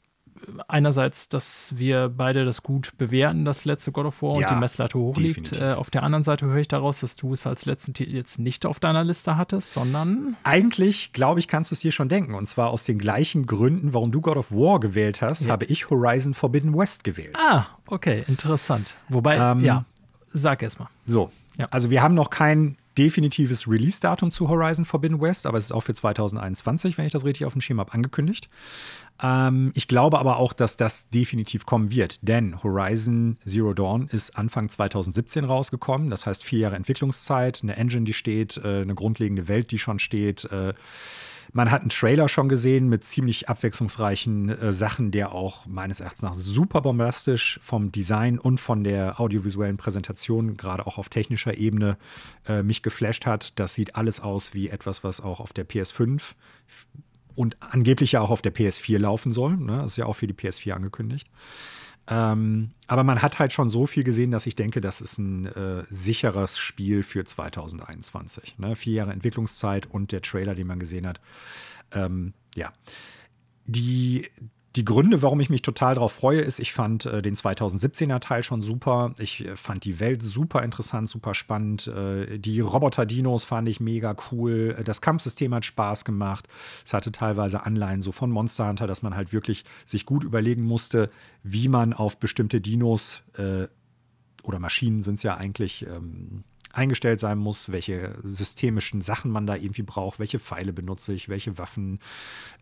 einerseits, 0.69 1.29
dass 1.29 1.73
wir 1.77 2.09
beide 2.09 2.45
das 2.45 2.63
gut 2.63 2.93
bewerten, 2.99 3.45
das 3.45 3.65
letzte 3.65 3.93
God 3.93 4.07
of 4.07 4.23
War 4.23 4.41
Ja, 4.41 4.49
und 4.49 4.55
die 4.57 4.61
Messlatte 4.61 4.99
hochliegt. 4.99 5.53
Äh, 5.53 5.75
auf 5.75 5.91
der 5.91 6.03
anderen 6.03 6.25
Seite 6.25 6.47
höre 6.47 6.57
ich 6.57 6.69
daraus, 6.69 7.01
dass 7.01 7.17
du 7.17 7.33
es 7.33 7.47
als 7.47 7.65
letzten 7.65 7.95
Titel 7.95 8.13
jetzt 8.13 8.39
nicht 8.39 8.67
auf 8.67 8.81
deiner 8.81 9.05
Liste 9.05 9.37
hattest, 9.37 9.73
sondern 9.73 10.37
Eigentlich, 10.43 11.13
glaube 11.13 11.39
ich, 11.41 11.49
kannst 11.49 11.71
du 11.71 11.75
es 11.75 11.81
dir 11.81 11.93
schon 11.93 12.09
denken. 12.09 12.35
Und 12.35 12.47
zwar 12.47 12.71
aus 12.71 12.85
den 12.85 12.99
gleichen 12.99 13.47
Gründen, 13.47 13.95
warum 13.95 14.11
du 14.11 14.21
God 14.21 14.37
of 14.37 14.53
War 14.53 14.81
gewählt 14.81 15.23
hast, 15.23 15.45
Ja. 15.45 15.53
habe 15.53 15.65
ich 15.67 15.91
Horizon 15.91 16.35
Forbidden 16.35 16.77
West 16.77 17.05
gewählt. 17.05 17.37
Ah, 17.39 17.67
okay, 17.87 18.25
interessant. 18.27 18.97
Wobei, 19.09 19.37
Ähm, 19.37 19.65
ja, 19.65 19.85
sag 20.33 20.63
erst 20.63 20.81
mal. 20.81 20.89
So, 21.07 21.31
Ja. 21.57 21.69
also 21.71 21.91
wir 21.91 22.03
haben 22.03 22.15
noch 22.15 22.31
kein 22.31 22.77
definitives 22.99 23.69
Release-Datum 23.69 24.31
zu 24.31 24.49
Horizon 24.49 24.85
Forbidden 24.85 25.21
West, 25.21 25.47
aber 25.47 25.59
es 25.59 25.65
ist 25.65 25.73
auch 25.73 25.83
für 25.83 25.95
2021, 25.95 26.99
wenn 26.99 27.07
ich 27.07 27.13
das 27.13 27.25
richtig 27.25 27.47
auf 27.47 27.53
dem 27.53 27.61
Schirm 27.61 27.81
habe, 27.81 27.93
angekündigt. 27.93 28.49
Ähm, 29.23 29.73
ich 29.75 29.89
glaube 29.89 30.19
aber 30.19 30.37
auch, 30.37 30.53
dass 30.53 30.77
das 30.77 31.09
definitiv 31.11 31.67
kommen 31.67 31.91
wird, 31.91 32.27
denn 32.27 32.63
Horizon 32.63 33.39
Zero 33.47 33.75
Dawn 33.75 34.09
ist 34.09 34.37
Anfang 34.37 34.69
2017 34.69 35.45
rausgekommen. 35.45 36.11
Das 36.11 36.27
heißt 36.27 36.45
vier 36.45 36.61
Jahre 36.61 36.77
Entwicklungszeit, 36.77 37.61
eine 37.63 37.77
Engine, 37.77 38.05
die 38.05 38.13
steht, 38.13 38.57
äh, 38.59 38.83
eine 38.83 38.95
grundlegende 38.95 39.49
Welt, 39.49 39.71
die 39.71 39.79
schon 39.79 39.99
steht. 39.99 40.45
Äh, 40.45 40.75
man 41.53 41.71
hat 41.71 41.83
einen 41.83 41.91
Trailer 41.91 42.29
schon 42.29 42.49
gesehen 42.49 42.89
mit 42.89 43.05
ziemlich 43.05 43.49
abwechslungsreichen 43.49 44.49
äh, 44.49 44.73
Sachen, 44.73 45.11
der 45.11 45.33
auch 45.33 45.67
meines 45.67 46.01
Erachtens 46.01 46.23
nach 46.23 46.35
super 46.35 46.81
bombastisch 46.81 47.61
vom 47.63 47.93
Design 47.93 48.39
und 48.39 48.59
von 48.59 48.85
der 48.85 49.21
audiovisuellen 49.21 49.77
Präsentation, 49.77 50.57
gerade 50.57 50.87
auch 50.87 50.99
auf 50.99 51.09
technischer 51.09 51.57
Ebene, 51.57 51.99
äh, 52.47 52.63
mich 52.63 52.83
geflasht 52.83 53.27
hat. 53.27 53.59
Das 53.59 53.75
sieht 53.75 53.97
alles 53.97 54.21
aus 54.21 54.55
wie 54.55 54.69
etwas, 54.69 55.05
was 55.05 55.21
auch 55.21 55.41
auf 55.41 55.53
der 55.53 55.69
PS5 55.69 56.33
und 57.35 57.57
angeblich 57.61 58.13
ja 58.13 58.21
auch 58.21 58.31
auf 58.31 58.43
der 58.43 58.55
PS4 58.55 58.99
laufen 58.99 59.33
soll. 59.33 59.57
Ne? 59.57 59.79
Das 59.79 59.93
ist 59.93 59.97
ja 59.97 60.07
auch 60.07 60.15
für 60.15 60.27
die 60.27 60.35
PS4 60.35 60.73
angekündigt. 60.73 61.29
Ähm, 62.09 62.71
aber 62.89 63.05
man 63.05 63.23
hat 63.23 63.39
halt 63.39 63.53
schon 63.53 63.71
so 63.71 63.87
viel 63.87 64.05
gesehen, 64.05 64.31
dass 64.31 64.47
ich 64.47 64.57
denke, 64.57 64.81
das 64.81 65.01
ist 65.01 65.19
ein 65.19 65.47
äh, 65.47 65.85
sicheres 65.89 66.59
Spiel 66.59 67.03
für 67.03 67.25
2021. 67.25 68.59
Ne? 68.59 68.77
Vier 68.77 68.95
Jahre 68.95 69.13
Entwicklungszeit 69.13 69.87
und 69.87 70.13
der 70.13 70.23
Trailer, 70.23 70.55
den 70.55 70.67
man 70.67 70.79
gesehen 70.79 71.07
hat. 71.07 71.21
Ähm, 71.93 72.33
ja. 72.55 72.73
Die, 73.67 74.29
die 74.77 74.85
Gründe, 74.85 75.21
warum 75.21 75.41
ich 75.41 75.51
mich 75.51 75.63
total 75.63 75.97
darauf 75.97 76.13
freue, 76.13 76.41
ist, 76.41 76.59
ich 76.59 76.73
fand 76.73 77.05
äh, 77.05 77.21
den 77.21 77.37
2017er 77.37 78.21
Teil 78.21 78.43
schon 78.43 78.63
super. 78.63 79.13
Ich 79.19 79.45
äh, 79.45 79.57
fand 79.57 79.85
die 79.85 80.01
Welt 80.01 80.23
super 80.23 80.63
interessant, 80.63 81.09
super 81.09 81.35
spannend. 81.35 81.89
Äh, 81.89 82.39
die 82.39 82.61
Roboter-Dinos 82.61 83.45
fand 83.45 83.69
ich 83.69 83.81
mega 83.81 84.17
cool. 84.31 84.77
Äh, 84.79 84.85
Das 84.85 85.01
Kampfsystem 85.01 85.55
hat 85.55 85.65
Spaß 85.65 86.05
gemacht. 86.05 86.49
Es 86.87 86.95
hatte 86.95 87.13
teilweise 87.13 87.67
Anleihen 87.67 88.01
so 88.01 88.13
von 88.13 88.31
Monster 88.31 88.67
Hunter, 88.67 88.87
dass 88.87 89.03
man 89.03 89.15
halt 89.15 89.33
wirklich 89.33 89.65
sich 89.85 90.07
gut 90.07 90.25
überlegen 90.25 90.63
musste, 90.63 91.11
wie 91.43 91.69
man 91.69 91.93
auf 91.93 92.19
bestimmte 92.19 92.61
Dinos 92.61 93.23
äh, 93.37 93.67
oder 94.43 94.59
Maschinen 94.59 95.03
sind 95.03 95.17
es 95.17 95.23
ja 95.23 95.37
eigentlich 95.37 95.87
ähm, 95.87 96.45
eingestellt 96.73 97.21
sein 97.21 97.39
muss, 97.39 97.71
welche 97.71 98.17
systemischen 98.23 99.03
Sachen 99.03 99.31
man 99.31 99.47
da 99.47 99.57
irgendwie 99.57 99.83
braucht, 99.83 100.19
welche 100.19 100.39
Pfeile 100.39 100.73
benutze 100.73 101.13
ich, 101.13 101.29
welche 101.29 101.59
Waffen. 101.59 102.01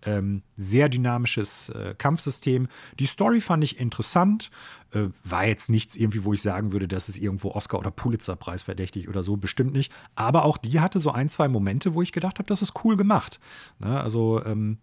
Ähm, 0.05 0.43
sehr 0.57 0.89
dynamisches 0.89 1.71
äh, 1.71 1.95
Kampfsystem. 1.97 2.69
Die 2.99 3.07
Story 3.07 3.41
fand 3.41 3.65
ich 3.65 3.79
interessant. 3.79 4.51
Äh, 4.93 5.09
war 5.25 5.47
jetzt 5.47 5.71
nichts 5.71 5.97
irgendwie, 5.97 6.25
wo 6.25 6.33
ich 6.33 6.43
sagen 6.43 6.73
würde, 6.73 6.89
das 6.89 7.09
ist 7.09 7.19
irgendwo 7.19 7.51
Oscar- 7.53 7.79
oder 7.79 7.91
Pulitzer-Preis 7.91 8.63
verdächtig 8.63 9.09
oder 9.09 9.23
so, 9.23 9.37
bestimmt 9.37 9.73
nicht. 9.73 9.93
Aber 10.15 10.45
auch 10.45 10.59
die 10.59 10.81
hatte 10.81 11.01
so 11.01 11.11
ein, 11.11 11.29
zwei 11.29 11.49
Momente, 11.49 11.95
wo 11.95 12.03
ich 12.03 12.13
gedacht 12.13 12.39
habe, 12.39 12.49
das 12.49 12.63
ist 12.63 12.85
cool 12.85 12.97
gemacht. 12.97 13.41
Ne? 13.79 14.01
Also 14.01 14.45
ähm, 14.45 14.79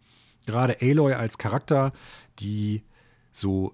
gerade 0.46 0.78
Aloy 0.82 1.14
als 1.14 1.38
Charakter, 1.38 1.92
die 2.40 2.84
so 3.32 3.74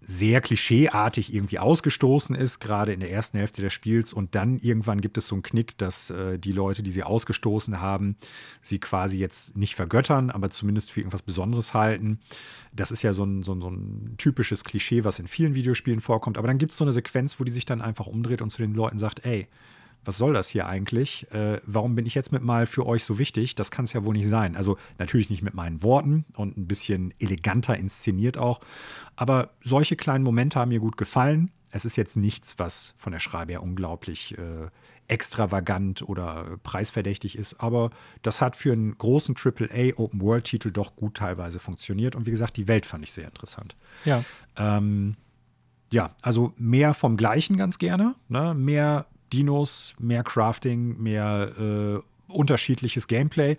sehr 0.00 0.40
klischeeartig 0.40 1.34
irgendwie 1.34 1.58
ausgestoßen 1.58 2.36
ist, 2.36 2.60
gerade 2.60 2.92
in 2.92 3.00
der 3.00 3.10
ersten 3.10 3.38
Hälfte 3.38 3.62
des 3.62 3.72
Spiels. 3.72 4.12
Und 4.12 4.34
dann 4.34 4.58
irgendwann 4.58 5.00
gibt 5.00 5.18
es 5.18 5.26
so 5.26 5.34
einen 5.34 5.42
Knick, 5.42 5.76
dass 5.78 6.10
äh, 6.10 6.38
die 6.38 6.52
Leute, 6.52 6.82
die 6.82 6.92
sie 6.92 7.02
ausgestoßen 7.02 7.80
haben, 7.80 8.16
sie 8.62 8.78
quasi 8.78 9.18
jetzt 9.18 9.56
nicht 9.56 9.74
vergöttern, 9.74 10.30
aber 10.30 10.50
zumindest 10.50 10.90
für 10.90 11.00
irgendwas 11.00 11.22
Besonderes 11.22 11.74
halten. 11.74 12.20
Das 12.72 12.90
ist 12.92 13.02
ja 13.02 13.12
so 13.12 13.24
ein, 13.24 13.42
so 13.42 13.54
ein, 13.54 13.60
so 13.60 13.70
ein 13.70 14.14
typisches 14.18 14.64
Klischee, 14.64 15.04
was 15.04 15.18
in 15.18 15.26
vielen 15.26 15.54
Videospielen 15.54 16.00
vorkommt. 16.00 16.38
Aber 16.38 16.46
dann 16.46 16.58
gibt 16.58 16.72
es 16.72 16.78
so 16.78 16.84
eine 16.84 16.92
Sequenz, 16.92 17.40
wo 17.40 17.44
die 17.44 17.50
sich 17.50 17.66
dann 17.66 17.80
einfach 17.80 18.06
umdreht 18.06 18.40
und 18.40 18.50
zu 18.50 18.62
den 18.62 18.74
Leuten 18.74 18.98
sagt, 18.98 19.24
ey, 19.26 19.48
was 20.04 20.16
soll 20.16 20.32
das 20.32 20.48
hier 20.48 20.66
eigentlich? 20.66 21.30
Äh, 21.32 21.60
warum 21.66 21.94
bin 21.94 22.06
ich 22.06 22.14
jetzt 22.14 22.32
mit 22.32 22.42
mal 22.42 22.66
für 22.66 22.86
euch 22.86 23.04
so 23.04 23.18
wichtig? 23.18 23.54
Das 23.54 23.70
kann 23.70 23.84
es 23.84 23.92
ja 23.92 24.04
wohl 24.04 24.14
nicht 24.14 24.28
sein. 24.28 24.56
Also 24.56 24.78
natürlich 24.98 25.30
nicht 25.30 25.42
mit 25.42 25.54
meinen 25.54 25.82
Worten 25.82 26.24
und 26.34 26.56
ein 26.56 26.66
bisschen 26.66 27.12
eleganter 27.18 27.76
inszeniert 27.76 28.38
auch. 28.38 28.60
Aber 29.16 29.50
solche 29.62 29.96
kleinen 29.96 30.24
Momente 30.24 30.58
haben 30.58 30.70
mir 30.70 30.80
gut 30.80 30.96
gefallen. 30.96 31.50
Es 31.70 31.84
ist 31.84 31.96
jetzt 31.96 32.16
nichts, 32.16 32.58
was 32.58 32.94
von 32.96 33.12
der 33.12 33.18
Schreibe 33.18 33.52
her 33.52 33.62
unglaublich 33.62 34.38
äh, 34.38 34.68
extravagant 35.08 36.02
oder 36.02 36.58
preisverdächtig 36.62 37.36
ist. 37.36 37.60
Aber 37.60 37.90
das 38.22 38.40
hat 38.40 38.56
für 38.56 38.72
einen 38.72 38.96
großen 38.96 39.34
AAA 39.36 39.96
Open 39.96 40.20
World 40.20 40.44
Titel 40.44 40.70
doch 40.70 40.96
gut 40.96 41.16
teilweise 41.16 41.58
funktioniert. 41.58 42.14
Und 42.14 42.26
wie 42.26 42.30
gesagt, 42.30 42.56
die 42.56 42.68
Welt 42.68 42.86
fand 42.86 43.04
ich 43.04 43.12
sehr 43.12 43.26
interessant. 43.26 43.74
Ja. 44.04 44.24
Ähm, 44.56 45.16
ja, 45.90 46.14
also 46.22 46.52
mehr 46.56 46.94
vom 46.94 47.16
Gleichen 47.16 47.56
ganz 47.56 47.78
gerne. 47.78 48.14
Ne? 48.28 48.54
Mehr 48.54 49.06
Dinos, 49.32 49.94
mehr 49.98 50.22
Crafting, 50.22 51.00
mehr 51.00 51.52
äh, 51.58 52.32
unterschiedliches 52.32 53.08
Gameplay. 53.08 53.56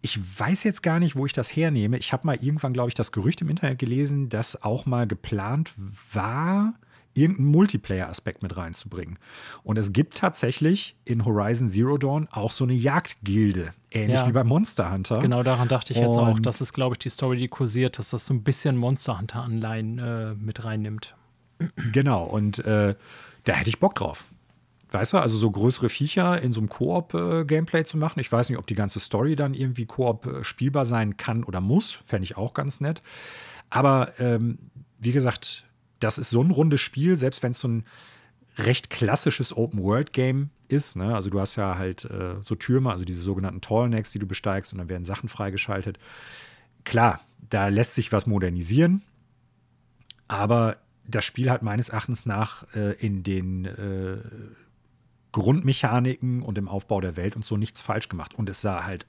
Ich 0.00 0.18
weiß 0.38 0.64
jetzt 0.64 0.82
gar 0.82 1.00
nicht, 1.00 1.16
wo 1.16 1.26
ich 1.26 1.32
das 1.32 1.54
hernehme. 1.54 1.98
Ich 1.98 2.12
habe 2.12 2.26
mal 2.26 2.36
irgendwann, 2.40 2.72
glaube 2.72 2.88
ich, 2.88 2.94
das 2.94 3.10
Gerücht 3.10 3.40
im 3.40 3.50
Internet 3.50 3.78
gelesen, 3.78 4.28
dass 4.28 4.62
auch 4.62 4.86
mal 4.86 5.06
geplant 5.06 5.72
war, 6.12 6.74
irgendeinen 7.14 7.50
Multiplayer-Aspekt 7.50 8.42
mit 8.42 8.56
reinzubringen. 8.56 9.18
Und 9.64 9.76
es 9.76 9.92
gibt 9.92 10.16
tatsächlich 10.16 10.96
in 11.04 11.24
Horizon 11.24 11.68
Zero 11.68 11.98
Dawn 11.98 12.28
auch 12.30 12.52
so 12.52 12.64
eine 12.64 12.74
Jagdgilde, 12.74 13.74
ähnlich 13.90 14.18
ja. 14.18 14.28
wie 14.28 14.32
bei 14.32 14.44
Monster 14.44 14.92
Hunter. 14.92 15.18
Genau, 15.18 15.42
daran 15.42 15.68
dachte 15.68 15.92
ich 15.92 15.98
jetzt 15.98 16.16
Und 16.16 16.24
auch. 16.24 16.38
Das 16.38 16.60
ist, 16.60 16.72
glaube 16.72 16.94
ich, 16.94 16.98
die 16.98 17.08
Story, 17.08 17.36
die 17.36 17.48
kursiert, 17.48 17.98
dass 17.98 18.10
das 18.10 18.26
so 18.26 18.34
ein 18.34 18.42
bisschen 18.42 18.76
Monster 18.76 19.18
Hunter-Anleihen 19.18 19.98
äh, 19.98 20.34
mit 20.34 20.64
reinnimmt. 20.64 21.16
Genau, 21.92 22.24
und 22.24 22.60
äh, 22.60 22.94
da 23.44 23.52
hätte 23.52 23.68
ich 23.68 23.80
Bock 23.80 23.96
drauf. 23.96 24.24
Weißt 24.90 25.12
du, 25.12 25.18
also 25.18 25.36
so 25.36 25.50
größere 25.50 25.90
Viecher 25.90 26.40
in 26.40 26.52
so 26.52 26.60
einem 26.60 26.70
Koop-Gameplay 26.70 27.84
zu 27.84 27.98
machen. 27.98 28.20
Ich 28.20 28.32
weiß 28.32 28.48
nicht, 28.48 28.58
ob 28.58 28.66
die 28.66 28.74
ganze 28.74 29.00
Story 29.00 29.36
dann 29.36 29.52
irgendwie 29.52 29.84
Koop 29.84 30.26
äh, 30.26 30.44
spielbar 30.44 30.86
sein 30.86 31.16
kann 31.16 31.44
oder 31.44 31.60
muss. 31.60 31.98
Fände 32.04 32.24
ich 32.24 32.36
auch 32.36 32.54
ganz 32.54 32.80
nett. 32.80 33.02
Aber 33.68 34.18
ähm, 34.18 34.58
wie 34.98 35.12
gesagt, 35.12 35.64
das 36.00 36.16
ist 36.16 36.30
so 36.30 36.42
ein 36.42 36.50
rundes 36.50 36.80
Spiel, 36.80 37.16
selbst 37.16 37.42
wenn 37.42 37.50
es 37.50 37.60
so 37.60 37.68
ein 37.68 37.84
recht 38.56 38.90
klassisches 38.90 39.56
Open-World-Game 39.56 40.50
ist. 40.68 40.96
Ne? 40.96 41.14
Also 41.14 41.30
du 41.30 41.38
hast 41.38 41.56
ja 41.56 41.76
halt 41.76 42.04
äh, 42.06 42.36
so 42.42 42.54
Türme, 42.54 42.90
also 42.90 43.04
diese 43.04 43.20
sogenannten 43.20 43.60
Tallnecks, 43.60 44.10
die 44.10 44.18
du 44.18 44.26
besteigst 44.26 44.72
und 44.72 44.78
dann 44.78 44.88
werden 44.88 45.04
Sachen 45.04 45.28
freigeschaltet. 45.28 45.98
Klar, 46.84 47.20
da 47.48 47.68
lässt 47.68 47.94
sich 47.94 48.10
was 48.10 48.26
modernisieren, 48.26 49.02
aber 50.26 50.76
das 51.06 51.24
Spiel 51.24 51.50
hat 51.50 51.62
meines 51.62 51.88
Erachtens 51.88 52.26
nach 52.26 52.64
äh, 52.74 52.92
in 52.94 53.22
den 53.22 53.64
äh, 53.64 54.18
Grundmechaniken 55.32 56.42
und 56.42 56.58
im 56.58 56.68
Aufbau 56.68 57.00
der 57.00 57.16
Welt 57.16 57.36
und 57.36 57.44
so 57.44 57.56
nichts 57.56 57.80
falsch 57.80 58.08
gemacht. 58.08 58.34
Und 58.34 58.48
es 58.48 58.60
sah 58.60 58.84
halt, 58.84 59.06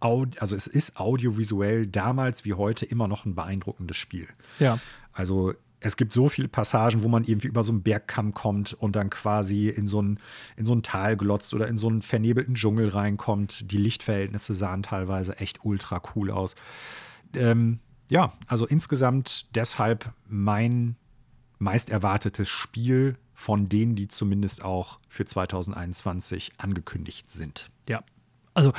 also 0.00 0.54
es 0.54 0.66
ist 0.66 0.98
audiovisuell 0.98 1.86
damals 1.86 2.44
wie 2.44 2.54
heute 2.54 2.86
immer 2.86 3.08
noch 3.08 3.24
ein 3.24 3.34
beeindruckendes 3.34 3.96
Spiel. 3.96 4.28
Ja. 4.58 4.78
Also 5.12 5.54
es 5.80 5.96
gibt 5.96 6.12
so 6.12 6.28
viele 6.28 6.48
Passagen, 6.48 7.02
wo 7.02 7.08
man 7.08 7.24
irgendwie 7.24 7.48
über 7.48 7.62
so 7.62 7.72
einen 7.72 7.82
Bergkamm 7.82 8.34
kommt 8.34 8.74
und 8.74 8.96
dann 8.96 9.10
quasi 9.10 9.68
in 9.68 9.86
so 9.86 10.02
ein, 10.02 10.18
in 10.56 10.66
so 10.66 10.74
ein 10.74 10.82
Tal 10.82 11.16
glotzt 11.16 11.54
oder 11.54 11.68
in 11.68 11.78
so 11.78 11.88
einen 11.88 12.02
vernebelten 12.02 12.54
Dschungel 12.54 12.88
reinkommt. 12.88 13.70
Die 13.70 13.76
Lichtverhältnisse 13.76 14.54
sahen 14.54 14.82
teilweise 14.82 15.38
echt 15.38 15.64
ultra 15.64 16.02
cool 16.14 16.30
aus. 16.30 16.56
Ähm, 17.34 17.78
ja, 18.10 18.32
also 18.46 18.66
insgesamt 18.66 19.54
deshalb 19.54 20.12
mein 20.28 20.96
meist 21.58 21.90
erwartetes 21.90 22.48
Spiel 22.48 23.16
von 23.38 23.68
denen, 23.68 23.94
die 23.94 24.08
zumindest 24.08 24.64
auch 24.64 24.98
für 25.08 25.24
2021 25.24 26.54
angekündigt 26.58 27.30
sind. 27.30 27.70
Ja, 27.88 28.02
also 28.52 28.72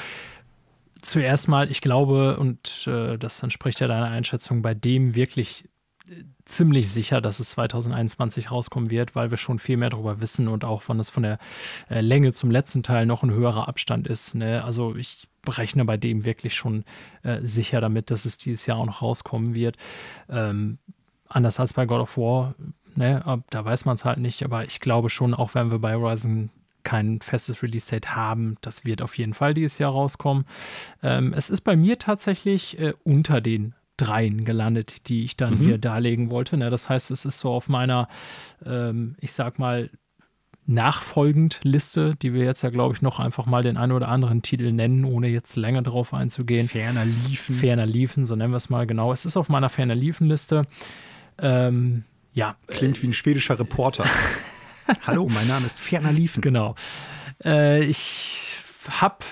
zuerst 1.02 1.48
mal, 1.48 1.72
ich 1.72 1.80
glaube, 1.80 2.38
und 2.38 2.86
äh, 2.86 3.18
das 3.18 3.42
entspricht 3.42 3.80
ja 3.80 3.88
deiner 3.88 4.08
Einschätzung, 4.08 4.62
bei 4.62 4.74
dem 4.74 5.16
wirklich 5.16 5.64
ziemlich 6.44 6.92
sicher, 6.92 7.22
dass 7.22 7.40
es 7.40 7.52
2021 7.52 8.52
rauskommen 8.52 8.90
wird, 8.90 9.16
weil 9.16 9.32
wir 9.32 9.38
schon 9.38 9.60
viel 9.60 9.78
mehr 9.78 9.92
darüber 9.92 10.20
wissen 10.20 10.50
und 10.50 10.66
auch, 10.66 10.84
wann 10.88 11.00
es 11.00 11.10
von 11.10 11.24
der 11.24 11.40
äh, 11.90 12.02
Länge 12.02 12.34
zum 12.34 12.52
letzten 12.52 12.84
Teil 12.84 13.06
noch 13.06 13.24
ein 13.24 13.32
höherer 13.32 13.70
Abstand 13.70 14.08
ist. 14.08 14.36
Ne? 14.36 14.62
Also 14.62 14.94
ich 14.98 15.30
berechne 15.42 15.86
bei 15.86 15.96
dem 15.96 16.26
wirklich 16.26 16.54
schon 16.54 16.84
äh, 17.24 17.40
sicher 17.44 17.80
damit, 17.80 18.12
dass 18.12 18.26
es 18.26 18.36
dieses 18.36 18.66
Jahr 18.66 18.78
auch 18.78 18.86
noch 18.86 19.02
rauskommen 19.02 19.54
wird. 19.54 19.78
Ähm, 20.28 20.80
anders 21.30 21.60
als 21.60 21.74
bei 21.74 21.86
God 21.86 22.02
of 22.02 22.18
War, 22.18 22.56
ne? 22.96 23.44
da 23.50 23.66
weiß 23.66 23.86
man 23.86 23.96
es 23.96 24.06
halt 24.06 24.20
nicht, 24.20 24.44
aber 24.44 24.66
ich 24.66 24.80
glaube 24.80 25.10
schon, 25.10 25.34
auch 25.34 25.56
wenn 25.56 25.72
wir 25.72 25.80
bei 25.80 25.96
Horizon 25.96 26.50
kein 26.84 27.22
festes 27.22 27.62
Release-Date 27.62 28.16
haben. 28.16 28.58
Das 28.62 28.86
wird 28.86 29.02
auf 29.02 29.18
jeden 29.18 29.34
Fall 29.34 29.54
dieses 29.54 29.78
Jahr 29.78 29.92
rauskommen. 29.92 30.46
Ähm, 31.04 31.34
es 31.34 31.50
ist 31.50 31.62
bei 31.62 31.76
mir 31.76 32.00
tatsächlich 32.00 32.80
äh, 32.80 32.94
unter 33.04 33.42
den 33.42 33.76
dreien 33.98 34.46
gelandet, 34.46 35.10
die 35.10 35.24
ich 35.24 35.36
dann 35.36 35.56
mhm. 35.56 35.66
hier 35.66 35.78
darlegen 35.78 36.30
wollte. 36.30 36.58
Ne? 36.58 36.70
Das 36.70 36.90
heißt, 36.90 37.12
es 37.12 37.26
ist 37.26 37.40
so 37.40 37.50
auf 37.50 37.68
meiner, 37.68 38.08
ähm, 38.66 39.16
ich 39.20 39.34
sag 39.34 39.60
mal, 39.60 39.90
nachfolgend 40.66 41.60
Liste, 41.64 42.16
die 42.22 42.34
wir 42.34 42.46
jetzt 42.46 42.62
ja, 42.62 42.70
glaube 42.70 42.94
ich, 42.94 43.02
noch 43.02 43.20
einfach 43.20 43.48
mal 43.48 43.64
den 43.64 43.76
einen 43.76 43.92
oder 43.92 44.08
anderen 44.08 44.44
Titel 44.44 44.72
nennen, 44.72 45.04
ohne 45.04 45.28
jetzt 45.28 45.56
länger 45.56 45.82
darauf 45.82 46.14
einzugehen. 46.14 46.68
Ferner 46.68 47.06
liefen. 47.06 47.56
Ferner 47.56 47.88
liefen, 47.88 48.28
so 48.28 48.36
nennen 48.36 48.54
wir 48.54 48.58
es 48.58 48.70
mal 48.70 48.86
genau. 48.86 49.12
Es 49.12 49.26
ist 49.26 49.36
auf 49.36 49.50
meiner 49.50 49.70
Ferner 49.70 49.96
liefen 49.96 50.28
Liste. 50.28 50.68
Ähm, 51.40 52.04
ja. 52.34 52.56
Klingt 52.68 53.02
wie 53.02 53.08
ein 53.08 53.14
schwedischer 53.14 53.60
Reporter. 53.60 54.06
Hallo, 55.06 55.28
mein 55.30 55.48
Name 55.48 55.66
ist 55.66 55.80
Ferner 55.80 56.12
liefen. 56.12 56.42
Genau. 56.42 56.76
Äh, 57.44 57.84
ich 57.84 58.56
habe 58.90 59.24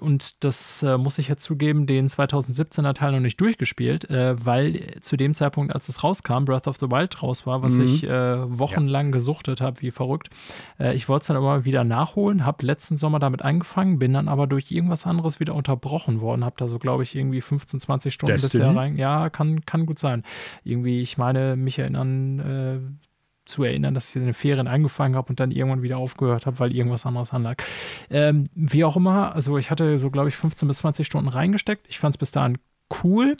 und 0.00 0.44
das 0.44 0.82
äh, 0.82 0.98
muss 0.98 1.18
ich 1.18 1.28
jetzt 1.28 1.44
zugeben, 1.44 1.86
den 1.86 2.08
2017er 2.08 2.94
Teil 2.94 3.12
noch 3.12 3.20
nicht 3.20 3.40
durchgespielt, 3.40 4.08
äh, 4.10 4.34
weil 4.44 4.96
zu 5.00 5.16
dem 5.16 5.34
Zeitpunkt, 5.34 5.74
als 5.74 5.88
es 5.88 6.02
rauskam, 6.02 6.44
Breath 6.44 6.66
of 6.66 6.78
the 6.78 6.90
Wild 6.90 7.22
raus 7.22 7.46
war, 7.46 7.62
was 7.62 7.74
mhm. 7.74 7.84
ich 7.84 8.04
äh, 8.04 8.58
wochenlang 8.58 9.06
ja. 9.06 9.12
gesuchtet 9.12 9.60
habe, 9.60 9.80
wie 9.80 9.90
verrückt. 9.90 10.30
Äh, 10.78 10.94
ich 10.94 11.08
wollte 11.08 11.22
es 11.22 11.26
dann 11.28 11.36
immer 11.36 11.64
wieder 11.64 11.84
nachholen, 11.84 12.44
habe 12.44 12.64
letzten 12.66 12.96
Sommer 12.96 13.18
damit 13.18 13.42
angefangen, 13.42 13.98
bin 13.98 14.12
dann 14.12 14.28
aber 14.28 14.46
durch 14.46 14.70
irgendwas 14.70 15.06
anderes 15.06 15.40
wieder 15.40 15.54
unterbrochen 15.54 16.20
worden, 16.20 16.44
habe 16.44 16.56
da 16.58 16.68
so, 16.68 16.78
glaube 16.78 17.02
ich, 17.02 17.14
irgendwie 17.14 17.40
15, 17.40 17.80
20 17.80 18.14
Stunden 18.14 18.32
Destiny? 18.32 18.64
bisher 18.64 18.76
rein. 18.76 18.96
Ja, 18.96 19.30
kann, 19.30 19.64
kann 19.66 19.86
gut 19.86 19.98
sein. 19.98 20.22
Irgendwie, 20.64 21.00
ich 21.00 21.18
meine, 21.18 21.56
mich 21.56 21.78
erinnern, 21.78 22.38
äh, 22.38 23.05
zu 23.46 23.64
erinnern, 23.64 23.94
dass 23.94 24.10
ich 24.10 24.16
in 24.16 24.24
den 24.24 24.34
Ferien 24.34 24.68
angefangen 24.68 25.16
habe 25.16 25.30
und 25.30 25.40
dann 25.40 25.50
irgendwann 25.50 25.82
wieder 25.82 25.98
aufgehört 25.98 26.46
habe, 26.46 26.58
weil 26.58 26.74
irgendwas 26.74 27.06
anderes 27.06 27.32
anlag. 27.32 27.62
Ähm, 28.10 28.44
wie 28.54 28.84
auch 28.84 28.96
immer, 28.96 29.34
also 29.34 29.56
ich 29.56 29.70
hatte 29.70 29.98
so, 29.98 30.10
glaube 30.10 30.28
ich, 30.28 30.36
15 30.36 30.68
bis 30.68 30.78
20 30.78 31.06
Stunden 31.06 31.28
reingesteckt. 31.28 31.86
Ich 31.88 31.98
fand 31.98 32.14
es 32.14 32.18
bis 32.18 32.32
dahin 32.32 32.58
cool. 33.02 33.36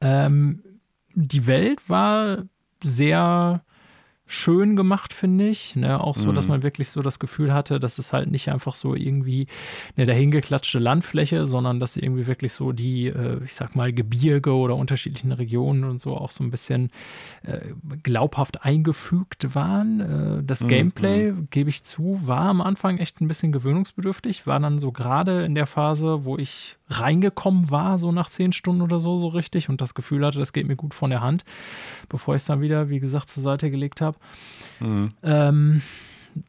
Ähm, 0.00 0.62
die 1.14 1.46
Welt 1.46 1.88
war 1.88 2.44
sehr 2.82 3.62
schön 4.28 4.76
gemacht, 4.76 5.14
finde 5.14 5.48
ich. 5.48 5.74
Ne? 5.74 6.00
Auch 6.00 6.14
so, 6.14 6.28
mhm. 6.28 6.34
dass 6.34 6.46
man 6.46 6.62
wirklich 6.62 6.90
so 6.90 7.00
das 7.02 7.18
Gefühl 7.18 7.52
hatte, 7.52 7.80
dass 7.80 7.98
es 7.98 8.12
halt 8.12 8.30
nicht 8.30 8.50
einfach 8.50 8.74
so 8.74 8.94
irgendwie 8.94 9.46
eine 9.96 10.06
dahingeklatschte 10.06 10.78
Landfläche, 10.78 11.46
sondern 11.46 11.80
dass 11.80 11.96
irgendwie 11.96 12.26
wirklich 12.26 12.52
so 12.52 12.72
die, 12.72 13.06
äh, 13.06 13.42
ich 13.42 13.54
sag 13.54 13.74
mal, 13.74 13.92
Gebirge 13.92 14.54
oder 14.54 14.76
unterschiedlichen 14.76 15.32
Regionen 15.32 15.84
und 15.84 16.00
so 16.00 16.16
auch 16.16 16.30
so 16.30 16.44
ein 16.44 16.50
bisschen 16.50 16.90
äh, 17.42 17.60
glaubhaft 18.02 18.64
eingefügt 18.64 19.54
waren. 19.54 20.00
Äh, 20.00 20.44
das 20.44 20.62
mhm. 20.62 20.68
Gameplay, 20.68 21.32
mhm. 21.32 21.48
gebe 21.50 21.70
ich 21.70 21.82
zu, 21.84 22.20
war 22.26 22.48
am 22.48 22.60
Anfang 22.60 22.98
echt 22.98 23.20
ein 23.20 23.28
bisschen 23.28 23.50
gewöhnungsbedürftig, 23.50 24.46
war 24.46 24.60
dann 24.60 24.78
so 24.78 24.92
gerade 24.92 25.44
in 25.44 25.54
der 25.54 25.66
Phase, 25.66 26.24
wo 26.24 26.36
ich 26.36 26.77
reingekommen 26.88 27.70
war, 27.70 27.98
so 27.98 28.12
nach 28.12 28.28
zehn 28.28 28.52
Stunden 28.52 28.82
oder 28.82 29.00
so, 29.00 29.18
so 29.18 29.28
richtig 29.28 29.68
und 29.68 29.80
das 29.80 29.94
Gefühl 29.94 30.24
hatte, 30.24 30.38
das 30.38 30.52
geht 30.52 30.66
mir 30.66 30.76
gut 30.76 30.94
von 30.94 31.10
der 31.10 31.20
Hand, 31.20 31.44
bevor 32.08 32.34
ich 32.34 32.42
es 32.42 32.46
dann 32.46 32.60
wieder, 32.60 32.88
wie 32.88 33.00
gesagt, 33.00 33.28
zur 33.28 33.42
Seite 33.42 33.70
gelegt 33.70 34.00
habe. 34.00 34.18
Mhm. 34.80 35.12
Ähm, 35.22 35.82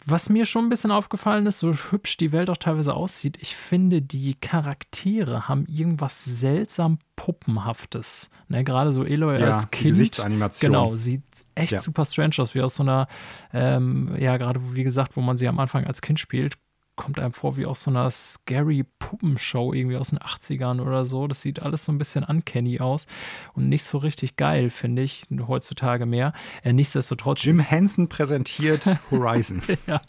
was 0.05 0.29
mir 0.29 0.45
schon 0.45 0.65
ein 0.65 0.69
bisschen 0.69 0.91
aufgefallen 0.91 1.45
ist, 1.47 1.59
so 1.59 1.73
hübsch 1.73 2.17
die 2.17 2.31
Welt 2.31 2.49
auch 2.49 2.57
teilweise 2.57 2.93
aussieht, 2.93 3.37
ich 3.41 3.55
finde, 3.55 4.01
die 4.01 4.35
Charaktere 4.35 5.47
haben 5.47 5.65
irgendwas 5.67 6.23
seltsam 6.23 6.99
Puppenhaftes. 7.15 8.29
Ne, 8.47 8.63
Gerade 8.63 8.91
so 8.91 9.03
Eloy 9.03 9.39
ja, 9.39 9.47
als 9.47 9.71
Kind. 9.71 9.89
Gesichtsanimation. 9.89 10.71
Genau, 10.71 10.95
sieht 10.95 11.23
echt 11.55 11.73
ja. 11.73 11.79
super 11.79 12.05
strange 12.05 12.35
aus, 12.39 12.55
wie 12.55 12.61
aus 12.61 12.75
so 12.75 12.83
einer, 12.83 13.07
ähm, 13.53 14.15
ja, 14.19 14.37
gerade 14.37 14.59
wie 14.75 14.83
gesagt, 14.83 15.15
wo 15.15 15.21
man 15.21 15.37
sie 15.37 15.47
am 15.47 15.59
Anfang 15.59 15.85
als 15.85 16.01
Kind 16.01 16.19
spielt, 16.19 16.57
kommt 16.99 17.17
einem 17.17 17.31
vor 17.31 17.55
wie 17.55 17.65
aus 17.65 17.83
so 17.83 17.91
einer 17.91 18.11
scary 18.11 18.85
Puppenshow 18.99 19.73
irgendwie 19.73 19.95
aus 19.95 20.09
den 20.09 20.19
80ern 20.19 20.81
oder 20.81 21.05
so. 21.05 21.27
Das 21.27 21.41
sieht 21.41 21.61
alles 21.61 21.85
so 21.85 21.93
ein 21.93 21.97
bisschen 21.97 22.25
uncanny 22.25 22.81
aus 22.81 23.05
und 23.53 23.69
nicht 23.69 23.85
so 23.85 23.99
richtig 23.99 24.35
geil, 24.35 24.69
finde 24.69 25.03
ich, 25.03 25.23
heutzutage 25.47 26.05
mehr. 26.05 26.33
Äh, 26.61 26.73
nichtsdestotrotz. 26.73 27.41
Jim 27.41 27.61
Henson 27.61 28.09
präsentiert 28.09 28.85
Horizon. 29.11 29.61
ja. 29.87 30.01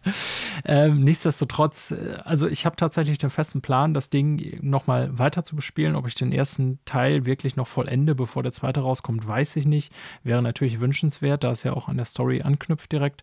Ähm, 0.64 1.04
nichtsdestotrotz, 1.04 1.92
äh, 1.92 2.18
also 2.24 2.48
ich 2.48 2.66
habe 2.66 2.74
tatsächlich 2.74 3.18
den 3.18 3.30
festen 3.30 3.62
Plan, 3.62 3.94
das 3.94 4.10
Ding 4.10 4.58
nochmal 4.60 5.16
weiter 5.16 5.44
zu 5.44 5.54
bespielen. 5.54 5.94
Ob 5.94 6.08
ich 6.08 6.16
den 6.16 6.32
ersten 6.32 6.80
Teil 6.86 7.24
wirklich 7.24 7.54
noch 7.54 7.68
vollende, 7.68 8.16
bevor 8.16 8.42
der 8.42 8.50
zweite 8.50 8.80
rauskommt, 8.80 9.24
weiß 9.24 9.54
ich 9.54 9.64
nicht. 9.64 9.92
Wäre 10.24 10.42
natürlich 10.42 10.80
wünschenswert, 10.80 11.44
da 11.44 11.52
es 11.52 11.62
ja 11.62 11.72
auch 11.72 11.86
an 11.86 11.98
der 11.98 12.06
Story 12.06 12.42
anknüpft 12.42 12.90
direkt. 12.90 13.22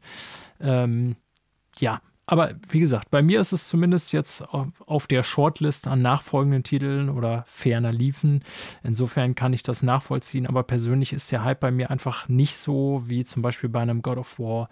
Ähm, 0.61 1.17
ja, 1.79 1.99
aber 2.29 2.55
wie 2.67 2.81
gesagt, 2.81 3.09
bei 3.09 3.21
mir 3.21 3.39
ist 3.39 3.53
es 3.53 3.69
zumindest 3.69 4.11
jetzt 4.11 4.43
auf 4.51 5.07
der 5.07 5.23
Shortlist 5.23 5.87
an 5.87 6.01
nachfolgenden 6.01 6.61
Titeln 6.63 7.09
oder 7.09 7.45
ferner 7.47 7.93
liefen. 7.93 8.43
Insofern 8.83 9.33
kann 9.33 9.53
ich 9.53 9.63
das 9.63 9.81
nachvollziehen, 9.81 10.45
aber 10.45 10.63
persönlich 10.63 11.13
ist 11.13 11.31
der 11.31 11.45
Hype 11.45 11.61
bei 11.61 11.71
mir 11.71 11.89
einfach 11.89 12.27
nicht 12.27 12.57
so 12.57 13.01
wie 13.05 13.23
zum 13.23 13.41
Beispiel 13.41 13.69
bei 13.69 13.79
einem 13.79 14.01
God 14.01 14.17
of 14.17 14.39
War. 14.39 14.69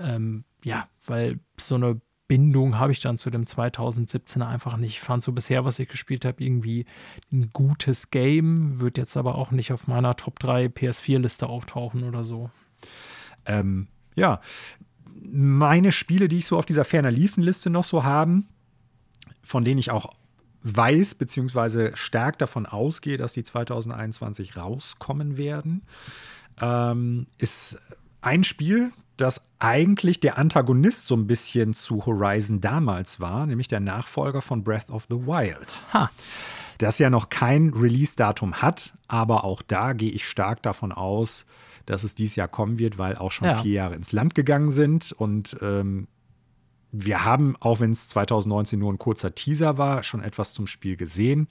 Ähm, 0.00 0.44
ja, 0.64 0.88
weil 1.06 1.38
so 1.56 1.76
eine 1.76 2.00
Bindung 2.26 2.80
habe 2.80 2.90
ich 2.90 2.98
dann 2.98 3.16
zu 3.16 3.30
dem 3.30 3.44
2017er 3.44 4.46
einfach 4.46 4.76
nicht. 4.76 4.94
Ich 4.94 5.00
fand 5.00 5.22
so 5.22 5.30
bisher, 5.30 5.64
was 5.64 5.78
ich 5.78 5.88
gespielt 5.88 6.24
habe, 6.24 6.42
irgendwie 6.42 6.84
ein 7.32 7.50
gutes 7.52 8.10
Game, 8.10 8.80
wird 8.80 8.98
jetzt 8.98 9.16
aber 9.16 9.36
auch 9.36 9.52
nicht 9.52 9.72
auf 9.72 9.86
meiner 9.86 10.16
Top 10.16 10.40
3 10.40 10.66
PS4-Liste 10.66 11.46
auftauchen 11.46 12.02
oder 12.02 12.24
so. 12.24 12.50
Ähm, 13.46 13.86
ja, 14.16 14.40
meine 15.22 15.92
Spiele, 15.92 16.28
die 16.28 16.38
ich 16.38 16.46
so 16.46 16.58
auf 16.58 16.66
dieser 16.66 16.84
ferner 16.84 17.10
Liefen-Liste 17.10 17.70
noch 17.70 17.84
so 17.84 18.04
haben, 18.04 18.48
von 19.42 19.64
denen 19.64 19.78
ich 19.78 19.90
auch 19.90 20.12
weiß, 20.62 21.14
beziehungsweise 21.14 21.92
stark 21.94 22.38
davon 22.38 22.66
ausgehe, 22.66 23.16
dass 23.16 23.32
die 23.32 23.44
2021 23.44 24.56
rauskommen 24.56 25.36
werden, 25.36 25.82
ähm, 26.60 27.26
ist 27.38 27.78
ein 28.20 28.44
Spiel, 28.44 28.90
das 29.16 29.46
eigentlich 29.58 30.20
der 30.20 30.38
Antagonist 30.38 31.06
so 31.06 31.16
ein 31.16 31.26
bisschen 31.26 31.74
zu 31.74 32.06
Horizon 32.06 32.60
damals 32.60 33.20
war, 33.20 33.46
nämlich 33.46 33.68
der 33.68 33.80
Nachfolger 33.80 34.42
von 34.42 34.62
Breath 34.62 34.90
of 34.90 35.06
the 35.10 35.16
Wild. 35.16 35.82
Ha. 35.92 36.10
Das 36.78 36.98
ja 36.98 37.10
noch 37.10 37.28
kein 37.28 37.70
Release-Datum 37.70 38.62
hat, 38.62 38.94
aber 39.08 39.42
auch 39.42 39.62
da 39.62 39.92
gehe 39.92 40.12
ich 40.12 40.26
stark 40.26 40.62
davon 40.62 40.92
aus, 40.92 41.44
dass 41.88 42.02
es 42.04 42.14
dieses 42.14 42.36
Jahr 42.36 42.48
kommen 42.48 42.78
wird, 42.78 42.98
weil 42.98 43.16
auch 43.16 43.32
schon 43.32 43.48
Ja. 43.48 43.62
vier 43.62 43.72
Jahre 43.72 43.94
ins 43.94 44.12
Land 44.12 44.34
gegangen 44.34 44.70
sind. 44.70 45.12
Und 45.12 45.56
ähm, 45.62 46.08
wir 46.92 47.24
haben, 47.24 47.56
auch 47.60 47.80
wenn 47.80 47.92
es 47.92 48.08
2019 48.08 48.78
nur 48.78 48.92
ein 48.92 48.98
kurzer 48.98 49.34
Teaser 49.34 49.78
war, 49.78 50.02
schon 50.02 50.22
etwas 50.22 50.52
zum 50.52 50.66
Spiel 50.66 50.96
gesehen. 50.96 51.48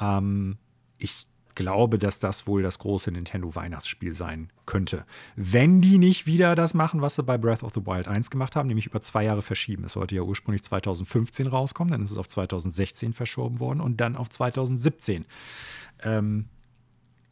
Ähm, 0.00 0.56
ich 0.98 1.26
glaube, 1.54 1.98
dass 1.98 2.18
das 2.18 2.46
wohl 2.46 2.62
das 2.62 2.78
große 2.78 3.10
Nintendo-Weihnachtsspiel 3.10 4.12
sein 4.14 4.50
könnte. 4.66 5.04
Wenn 5.36 5.80
die 5.82 5.98
nicht 5.98 6.24
wieder 6.26 6.54
das 6.54 6.72
machen, 6.72 7.02
was 7.02 7.16
sie 7.16 7.22
bei 7.22 7.36
Breath 7.36 7.62
of 7.62 7.72
the 7.74 7.84
Wild 7.84 8.08
1 8.08 8.30
gemacht 8.30 8.56
haben, 8.56 8.68
nämlich 8.68 8.86
über 8.86 9.02
zwei 9.02 9.24
Jahre 9.24 9.42
verschieben. 9.42 9.84
Es 9.84 9.92
sollte 9.92 10.14
ja 10.14 10.22
ursprünglich 10.22 10.62
2015 10.62 11.46
rauskommen, 11.48 11.90
dann 11.92 12.02
ist 12.02 12.12
es 12.12 12.16
auf 12.18 12.28
2016 12.28 13.12
verschoben 13.12 13.60
worden 13.60 13.80
und 13.80 14.00
dann 14.00 14.16
auf 14.16 14.30
2017. 14.30 15.26
Ähm, 16.02 16.46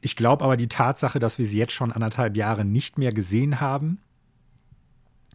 ich 0.01 0.17
glaube 0.17 0.45
aber 0.45 0.57
die 0.57 0.69
Tatsache, 0.69 1.19
dass 1.19 1.39
wir 1.39 1.47
sie 1.47 1.59
jetzt 1.59 1.73
schon 1.73 1.93
anderthalb 1.93 2.37
Jahre 2.37 2.65
nicht 2.65 2.99
mehr 2.99 3.13
gesehen 3.13 3.61
haben, 3.61 3.99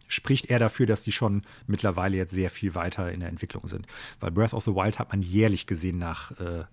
spricht 0.08 0.46
eher 0.46 0.58
dafür, 0.58 0.86
dass 0.86 1.02
die 1.02 1.12
schon 1.12 1.42
mittlerweile 1.66 2.16
jetzt 2.16 2.32
sehr 2.32 2.50
viel 2.50 2.74
weiter 2.74 3.10
in 3.10 3.20
der 3.20 3.28
Entwicklung 3.28 3.66
sind. 3.66 3.86
Weil 4.20 4.30
Breath 4.30 4.54
of 4.54 4.64
the 4.64 4.72
Wild 4.72 4.98
hat 4.98 5.10
man 5.10 5.22
jährlich 5.22 5.66
gesehen 5.66 5.98
nach 5.98 6.32
äh, 6.40 6.64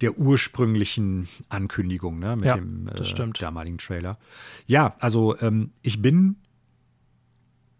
der 0.00 0.18
ursprünglichen 0.18 1.28
Ankündigung 1.48 2.18
ne, 2.18 2.36
mit 2.36 2.44
Ja, 2.46 2.56
dem 2.56 2.90
das 2.94 3.12
äh, 3.12 3.30
damaligen 3.38 3.78
Trailer. 3.78 4.18
Ja, 4.66 4.96
also 5.00 5.38
ähm, 5.40 5.70
ich 5.82 6.02
bin 6.02 6.36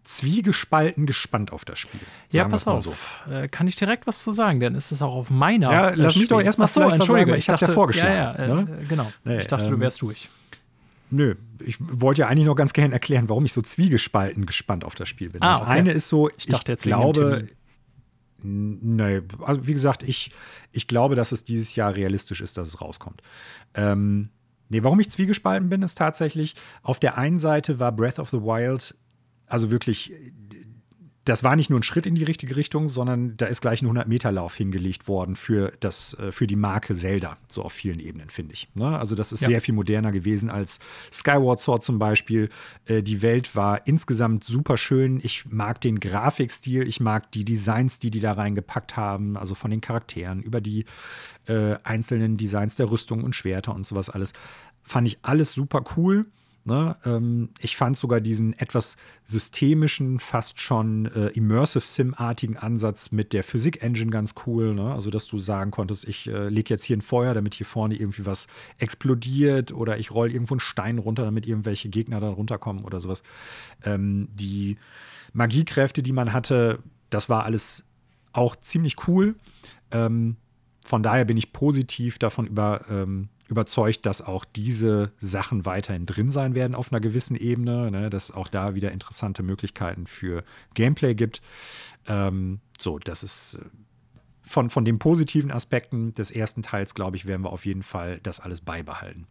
zwiegespalten 0.05 1.07
gespannt 1.07 1.53
auf 1.53 1.65
das 1.65 1.79
Spiel. 1.79 2.01
Ja, 2.31 2.47
pass 2.47 2.67
mal 2.67 2.81
so. 2.81 2.91
auf. 2.91 3.23
Äh, 3.31 3.49
kann 3.49 3.67
ich 3.67 3.77
direkt 3.77 4.07
was 4.07 4.23
zu 4.23 4.33
sagen? 4.33 4.61
Dann 4.61 4.75
ist 4.75 4.93
es 4.93 5.03
auch 5.03 5.15
auf 5.15 5.31
meiner. 5.31 5.73
Ja, 5.73 5.89
äh, 5.91 5.95
lass 5.97 6.17
mich 6.17 6.29
doch 6.29 6.37
Spiel- 6.37 6.47
erst 6.47 6.59
mal 6.59 6.65
Ach 6.67 6.69
so, 6.69 6.81
Entschuldige, 6.83 7.31
sagen, 7.31 7.39
ich 7.39 7.49
hab's 7.49 7.61
ja 7.63 7.73
vorgeschlagen, 7.73 8.13
Ja, 8.15 8.35
ja, 8.37 8.45
äh, 8.45 8.49
ne? 8.65 8.79
äh, 8.83 8.85
genau. 8.85 9.11
Nee, 9.25 9.41
ich 9.41 9.47
dachte, 9.47 9.67
du 9.69 9.75
ähm, 9.75 9.81
wärst 9.81 10.01
durch. 10.03 10.29
Nö, 11.11 11.35
ich 11.65 11.77
wollte 11.81 12.23
ja 12.23 12.29
eigentlich 12.29 12.47
noch 12.47 12.55
ganz 12.57 12.73
gerne 12.73 12.93
erklären, 12.93 13.29
warum 13.29 13.45
ich 13.45 13.53
so 13.53 13.63
zwiegespalten 13.63 14.47
gespannt 14.47 14.85
auf 14.85 14.95
das 14.95 15.09
Spiel 15.09 15.31
bin. 15.31 15.43
Ah, 15.43 15.53
das 15.53 15.61
okay. 15.63 15.71
eine 15.71 15.93
ist 15.93 16.09
so, 16.09 16.29
ich, 16.37 16.47
dachte 16.47 16.73
jetzt 16.73 16.83
glaube, 16.83 17.49
N- 18.43 18.97
nee, 18.97 19.23
also 19.45 19.67
wie 19.67 19.73
gesagt, 19.73 20.03
ich, 20.03 20.31
ich 20.73 20.87
glaube, 20.87 21.15
dass 21.15 21.33
es 21.33 21.45
dieses 21.45 21.75
Jahr 21.77 21.95
realistisch 21.95 22.41
ist, 22.41 22.59
dass 22.59 22.69
es 22.69 22.81
rauskommt. 22.81 23.23
Ähm, 23.75 24.31
nee, 24.69 24.83
warum 24.83 25.01
ich 25.01 25.09
zwiegespalten 25.11 25.69
bin, 25.69 25.83
ist 25.83 25.97
tatsächlich, 25.97 26.55
auf 26.83 26.99
der 27.01 27.17
einen 27.17 27.39
Seite 27.39 27.79
war 27.81 27.93
Breath 27.93 28.19
of 28.19 28.31
the 28.31 28.43
Wild, 28.43 28.95
also 29.55 29.71
wirklich, 29.71 30.13
das 31.25 31.43
war 31.43 31.57
nicht 31.57 31.71
nur 31.71 31.81
ein 31.81 31.85
Schritt 31.85 32.05
in 32.07 32.15
die 32.17 32.25
richtige 32.25 32.55
Richtung, 32.57 32.91
sondern 32.91 33.37
da 33.39 33.47
ist 33.47 33.63
gleich 33.63 33.81
ein 33.81 33.89
100-Meter-Lauf 33.89 34.55
hingelegt 34.57 35.09
worden 35.09 35.37
für, 35.37 35.73
das, 35.81 36.13
äh, 36.15 36.33
für 36.33 36.47
die 36.47 36.57
Marke 36.57 36.95
Zelda, 36.95 37.39
so 37.49 37.63
auf 37.63 37.73
vielen 37.73 37.99
Ebenen, 37.99 38.29
finde 38.29 38.53
ich. 38.53 38.69
Ne? 38.75 38.99
Also 38.99 39.15
das 39.15 39.33
ist 39.33 39.41
Ja. 39.41 39.49
sehr 39.49 39.61
viel 39.63 39.73
moderner 39.75 40.13
gewesen 40.13 40.51
als 40.51 40.81
Skyward 41.11 41.61
Sword 41.61 41.83
zum 41.83 41.99
Beispiel. 41.99 42.51
Äh, 42.87 43.03
die 43.03 43.23
Welt 43.23 43.57
war 43.57 43.87
insgesamt 43.87 44.45
super 44.45 44.77
schön. 44.77 45.19
Ich 45.23 45.47
mag 45.47 45.81
den 45.81 45.99
Grafikstil, 45.99 46.87
ich 46.87 47.01
mag 47.01 47.33
die 47.33 47.47
Designs, 47.47 47.99
die 48.01 48.11
die 48.11 48.21
da 48.21 48.33
reingepackt 48.33 48.97
haben, 48.99 49.39
also 49.39 49.55
von 49.55 49.71
den 49.71 49.81
Charakteren 49.81 50.43
über 50.43 50.61
die 50.61 50.85
äh, 51.47 51.77
einzelnen 51.85 52.37
Designs 52.37 52.77
der 52.77 52.91
Rüstung 52.91 53.25
und 53.25 53.35
Schwerter 53.35 53.75
und 53.75 53.87
sowas 53.87 54.11
alles. 54.11 54.35
Fand 54.83 55.07
ich 55.07 55.19
alles 55.23 55.53
super 55.53 55.83
cool. 55.97 56.27
Ne? 56.67 56.97
Ähm, 57.05 57.51
ich 57.61 57.77
fand 57.77 57.97
sogar 57.97 58.21
diesen 58.21 58.59
etwas 58.59 58.97
systemischen, 59.23 60.19
fast 60.19 60.59
schon 60.61 61.07
äh, 61.07 61.29
Immersive 61.29 61.85
Sim-artigen 61.85 62.57
Ansatz 62.57 63.13
mit 63.13 63.35
der 63.35 63.45
Physik-Engine 63.45 64.11
ganz 64.11 64.35
cool. 64.47 64.75
Ne? 64.75 64.93
Also, 64.93 65.11
dass 65.11 65.27
du 65.27 65.39
sagen 65.39 65.71
konntest, 65.71 66.09
ich 66.09 66.27
äh, 66.27 66.49
lege 66.49 66.73
jetzt 66.73 66.85
hier 66.85 66.97
ein 66.97 67.03
Feuer, 67.03 67.35
damit 67.35 67.55
hier 67.55 67.67
vorne 67.67 67.97
irgendwie 67.97 68.25
was 68.25 68.47
explodiert 68.79 69.73
oder 69.73 69.99
ich 69.99 70.11
roll 70.11 70.33
irgendwo 70.33 70.55
einen 70.55 70.61
Stein 70.61 70.99
runter, 70.99 71.25
damit 71.25 71.47
irgendwelche 71.47 71.91
Gegner 71.91 72.21
da 72.21 72.31
runterkommen 72.31 72.85
oder 72.85 72.99
sowas. 72.99 73.23
Ähm, 73.85 74.29
die 74.33 74.79
Magiekräfte, 75.35 76.03
die 76.03 76.13
man 76.13 76.33
hatte, 76.33 76.79
das 77.11 77.29
war 77.29 77.45
alles 77.45 77.85
auch 78.33 78.57
ziemlich 78.57 79.07
cool. 79.07 79.35
Ähm, 79.91 80.37
von 80.85 81.03
daher 81.03 81.25
bin 81.25 81.37
ich 81.37 81.53
positiv 81.53 82.19
davon 82.19 82.47
über, 82.47 82.85
ähm, 82.89 83.29
überzeugt, 83.49 84.07
dass 84.07 84.23
auch 84.23 84.45
diese 84.45 85.13
Sachen 85.19 85.67
weiterhin 85.67 86.07
drin 86.07 86.31
sein 86.31 86.55
werden 86.55 86.75
auf 86.75 86.93
einer 86.93 87.01
gewissen 87.01 87.37
Ebene, 87.37 87.91
ne, 87.91 88.11
dass 88.11 88.31
auch 88.31 88.49
da 88.49 88.75
wieder 88.75 88.93
interessante 88.93 89.43
Möglichkeiten 89.43 90.07
für 90.07 90.45
Gameplay 90.75 91.15
gibt. 91.15 91.43
Ähm, 92.07 92.61
so, 92.79 92.99
das 92.99 93.23
ist 93.23 93.59
äh, 93.61 93.65
von, 94.43 94.71
von 94.71 94.85
den 94.85 94.99
positiven 94.99 95.51
Aspekten 95.51 96.15
des 96.15 96.31
ersten 96.31 96.63
Teils, 96.63 96.95
glaube 96.95 97.17
ich, 97.17 97.27
werden 97.27 97.43
wir 97.43 97.53
auf 97.53 97.67
jeden 97.67 97.83
Fall 97.83 98.21
das 98.23 98.41
alles 98.41 98.61
beibehalten. 98.61 99.27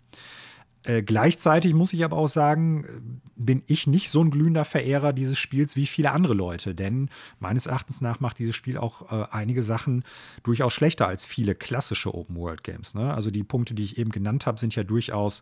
Äh, 0.85 1.01
gleichzeitig 1.01 1.73
muss 1.73 1.93
ich 1.93 2.03
aber 2.03 2.17
auch 2.17 2.27
sagen, 2.27 2.83
äh, 2.83 2.87
bin 3.35 3.63
ich 3.67 3.87
nicht 3.87 4.09
so 4.09 4.21
ein 4.21 4.31
glühender 4.31 4.65
Verehrer 4.65 5.13
dieses 5.13 5.39
Spiels 5.39 5.75
wie 5.75 5.85
viele 5.85 6.11
andere 6.11 6.33
Leute, 6.33 6.75
denn 6.75 7.09
meines 7.39 7.65
Erachtens 7.65 8.01
nach 8.01 8.19
macht 8.19 8.39
dieses 8.39 8.55
Spiel 8.55 8.77
auch 8.77 9.11
äh, 9.11 9.25
einige 9.31 9.63
Sachen 9.63 10.03
durchaus 10.43 10.73
schlechter 10.73 11.07
als 11.07 11.25
viele 11.25 11.55
klassische 11.55 12.13
Open-World-Games. 12.13 12.95
Ne? 12.95 13.13
Also 13.13 13.31
die 13.31 13.43
Punkte, 13.43 13.73
die 13.73 13.83
ich 13.83 13.97
eben 13.97 14.11
genannt 14.11 14.45
habe, 14.45 14.59
sind 14.59 14.75
ja 14.75 14.83
durchaus 14.83 15.41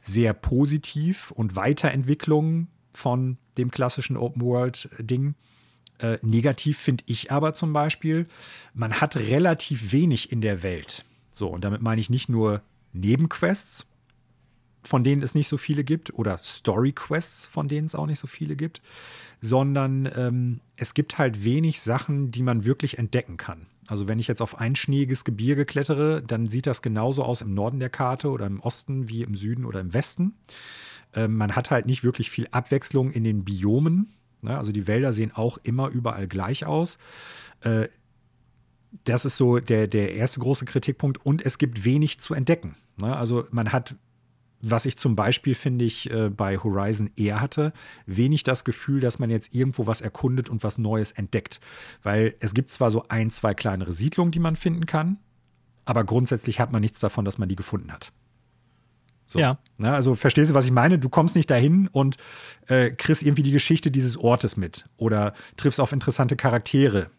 sehr 0.00 0.32
positiv 0.32 1.30
und 1.30 1.56
Weiterentwicklungen 1.56 2.68
von 2.92 3.36
dem 3.58 3.70
klassischen 3.70 4.16
Open-World-Ding. 4.16 5.34
Äh, 5.98 6.18
negativ 6.22 6.78
finde 6.78 7.04
ich 7.06 7.30
aber 7.30 7.54
zum 7.54 7.72
Beispiel, 7.72 8.26
man 8.72 9.00
hat 9.00 9.16
relativ 9.16 9.92
wenig 9.92 10.32
in 10.32 10.40
der 10.40 10.62
Welt. 10.62 11.04
So, 11.30 11.48
und 11.48 11.64
damit 11.64 11.82
meine 11.82 12.00
ich 12.00 12.10
nicht 12.10 12.28
nur 12.28 12.62
Nebenquests, 12.92 13.86
von 14.84 15.04
denen 15.04 15.22
es 15.22 15.34
nicht 15.34 15.48
so 15.48 15.56
viele 15.56 15.84
gibt, 15.84 16.14
oder 16.14 16.38
Story-Quests, 16.42 17.46
von 17.46 17.68
denen 17.68 17.86
es 17.86 17.94
auch 17.94 18.06
nicht 18.06 18.18
so 18.18 18.26
viele 18.26 18.56
gibt, 18.56 18.82
sondern 19.40 20.08
ähm, 20.14 20.60
es 20.76 20.94
gibt 20.94 21.18
halt 21.18 21.44
wenig 21.44 21.80
Sachen, 21.80 22.30
die 22.30 22.42
man 22.42 22.64
wirklich 22.64 22.98
entdecken 22.98 23.36
kann. 23.36 23.66
Also 23.88 24.08
wenn 24.08 24.18
ich 24.18 24.28
jetzt 24.28 24.40
auf 24.40 24.58
einschneeiges 24.58 25.24
Gebirge 25.24 25.64
klettere, 25.64 26.22
dann 26.22 26.48
sieht 26.48 26.66
das 26.66 26.82
genauso 26.82 27.22
aus 27.22 27.42
im 27.42 27.54
Norden 27.54 27.80
der 27.80 27.90
Karte 27.90 28.30
oder 28.30 28.46
im 28.46 28.60
Osten 28.60 29.08
wie 29.08 29.22
im 29.22 29.34
Süden 29.34 29.64
oder 29.64 29.80
im 29.80 29.92
Westen. 29.92 30.34
Ähm, 31.14 31.36
man 31.36 31.54
hat 31.54 31.70
halt 31.70 31.86
nicht 31.86 32.04
wirklich 32.04 32.30
viel 32.30 32.48
Abwechslung 32.50 33.10
in 33.10 33.24
den 33.24 33.44
Biomen. 33.44 34.14
Ne? 34.42 34.56
Also 34.56 34.72
die 34.72 34.86
Wälder 34.86 35.12
sehen 35.12 35.32
auch 35.32 35.58
immer 35.62 35.88
überall 35.88 36.26
gleich 36.26 36.64
aus. 36.64 36.98
Äh, 37.60 37.88
das 39.04 39.24
ist 39.24 39.36
so 39.36 39.58
der, 39.58 39.88
der 39.88 40.14
erste 40.14 40.40
große 40.40 40.64
Kritikpunkt. 40.64 41.24
Und 41.24 41.44
es 41.44 41.58
gibt 41.58 41.84
wenig 41.84 42.20
zu 42.20 42.32
entdecken. 42.32 42.76
Ne? 43.00 43.14
Also 43.14 43.44
man 43.50 43.72
hat 43.72 43.96
was 44.70 44.86
ich 44.86 44.96
zum 44.96 45.16
Beispiel, 45.16 45.54
finde 45.54 45.84
ich, 45.84 46.10
äh, 46.10 46.30
bei 46.30 46.58
Horizon 46.58 47.10
eher 47.16 47.40
hatte, 47.40 47.72
wenig 48.06 48.42
das 48.42 48.64
Gefühl, 48.64 49.00
dass 49.00 49.18
man 49.18 49.30
jetzt 49.30 49.54
irgendwo 49.54 49.86
was 49.86 50.00
erkundet 50.00 50.48
und 50.48 50.62
was 50.62 50.78
Neues 50.78 51.12
entdeckt. 51.12 51.60
Weil 52.02 52.34
es 52.40 52.54
gibt 52.54 52.70
zwar 52.70 52.90
so 52.90 53.04
ein, 53.08 53.30
zwei 53.30 53.54
kleinere 53.54 53.92
Siedlungen, 53.92 54.32
die 54.32 54.38
man 54.38 54.56
finden 54.56 54.86
kann, 54.86 55.18
aber 55.84 56.04
grundsätzlich 56.04 56.60
hat 56.60 56.72
man 56.72 56.80
nichts 56.80 57.00
davon, 57.00 57.24
dass 57.24 57.38
man 57.38 57.48
die 57.48 57.56
gefunden 57.56 57.92
hat. 57.92 58.12
So. 59.26 59.38
Ja. 59.38 59.58
Ne, 59.78 59.92
also 59.92 60.14
verstehst 60.14 60.50
du, 60.50 60.54
was 60.54 60.66
ich 60.66 60.70
meine? 60.70 60.98
Du 60.98 61.08
kommst 61.08 61.34
nicht 61.34 61.50
dahin 61.50 61.88
und 61.88 62.16
äh, 62.68 62.90
kriegst 62.90 63.22
irgendwie 63.22 63.42
die 63.42 63.52
Geschichte 63.52 63.90
dieses 63.90 64.16
Ortes 64.16 64.56
mit 64.56 64.84
oder 64.96 65.34
triffst 65.56 65.80
auf 65.80 65.92
interessante 65.92 66.36
Charaktere 66.36 67.10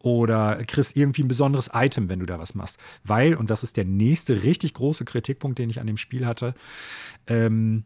oder 0.00 0.62
kriegst 0.64 0.96
irgendwie 0.96 1.22
ein 1.22 1.28
besonderes 1.28 1.70
Item, 1.72 2.08
wenn 2.08 2.20
du 2.20 2.26
da 2.26 2.38
was 2.38 2.54
machst. 2.54 2.78
Weil, 3.04 3.34
und 3.34 3.50
das 3.50 3.62
ist 3.62 3.76
der 3.76 3.84
nächste 3.84 4.42
richtig 4.42 4.74
große 4.74 5.04
Kritikpunkt, 5.04 5.58
den 5.58 5.70
ich 5.70 5.80
an 5.80 5.86
dem 5.86 5.96
Spiel 5.96 6.26
hatte, 6.26 6.54
ähm, 7.26 7.84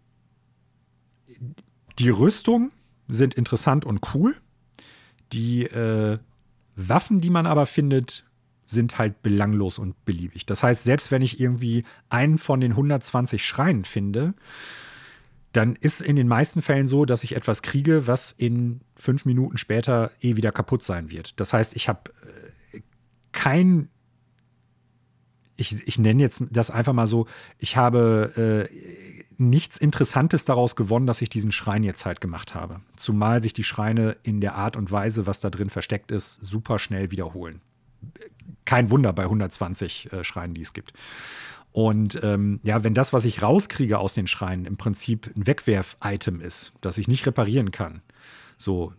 die 1.99 2.11
Rüstung 2.11 2.73
sind 3.09 3.35
interessant 3.35 3.85
und 3.85 4.15
cool. 4.15 4.37
Die 5.33 5.65
äh, 5.65 6.19
Waffen, 6.77 7.21
die 7.21 7.31
man 7.31 7.47
aber 7.47 7.67
findet, 7.67 8.25
sind 8.65 8.99
halt 8.99 9.23
belanglos 9.23 9.79
und 9.79 10.05
beliebig. 10.05 10.47
Das 10.47 10.63
heißt, 10.63 10.85
selbst 10.85 11.11
wenn 11.11 11.23
ich 11.23 11.41
irgendwie 11.41 11.85
einen 12.09 12.39
von 12.39 12.61
den 12.61 12.73
120 12.73 13.45
Schreinen 13.45 13.85
finde, 13.85 14.35
dann 15.53 15.77
ist 15.77 16.01
in 16.01 16.17
den 16.17 16.29
meisten 16.29 16.63
Fällen 16.63 16.87
so, 16.87 17.05
dass 17.05 17.25
ich 17.25 17.37
etwas 17.37 17.63
kriege, 17.63 18.07
was 18.07 18.33
in 18.33 18.81
fünf 18.97 19.25
Minuten 19.25 19.59
später 19.59 20.11
eh 20.21 20.37
wieder 20.37 20.51
kaputt 20.51 20.83
sein 20.83 21.11
wird. 21.11 21.39
Das 21.41 21.53
heißt, 21.53 21.77
ich 21.77 21.89
habe 21.89 22.11
äh, 22.73 22.81
kein, 23.33 23.89
ich, 25.57 25.87
ich 25.87 25.99
nenne 25.99 26.23
jetzt 26.23 26.43
das 26.51 26.71
einfach 26.71 26.95
mal 26.95 27.07
so, 27.07 27.27
ich 27.59 27.77
habe 27.77 28.69
äh, 28.71 29.23
nichts 29.37 29.77
Interessantes 29.77 30.47
daraus 30.47 30.75
gewonnen, 30.75 31.07
dass 31.07 31.21
ich 31.21 31.29
diesen 31.29 31.53
Schrein 31.53 31.83
jetzt 31.83 32.07
halt 32.07 32.21
gemacht 32.21 32.55
habe. 32.55 32.81
Zumal 32.97 33.43
sich 33.43 33.53
die 33.53 33.65
Schreine 33.65 34.17
in 34.23 34.41
der 34.41 34.55
Art 34.55 34.77
und 34.77 34.91
Weise, 34.91 35.27
was 35.27 35.41
da 35.41 35.51
drin 35.51 35.69
versteckt 35.69 36.11
ist, 36.11 36.43
super 36.43 36.79
schnell 36.79 37.11
wiederholen. 37.11 37.61
Kein 38.65 38.91
Wunder 38.91 39.13
bei 39.13 39.25
120 39.25 40.13
äh, 40.13 40.25
Schreinen, 40.25 40.55
die 40.55 40.63
es 40.63 40.73
gibt. 40.73 40.95
Und 41.73 42.21
ähm, 42.23 42.61
ja, 42.63 42.85
wenn 42.85 42.95
das, 42.95 43.13
was 43.13 43.25
ich 43.25 43.43
rauskriege 43.43 43.99
aus 43.99 44.15
den 44.15 44.27
Schreinen, 44.27 44.67
im 44.67 44.77
Prinzip 44.77 45.31
ein 45.35 45.47
Wegwerf-Item 45.47 46.41
ist, 46.41 46.73
das 46.83 46.99
ich 46.99 47.09
nicht 47.09 47.27
reparieren 47.27 47.71
kann, 47.71 48.03
so, 48.59 48.93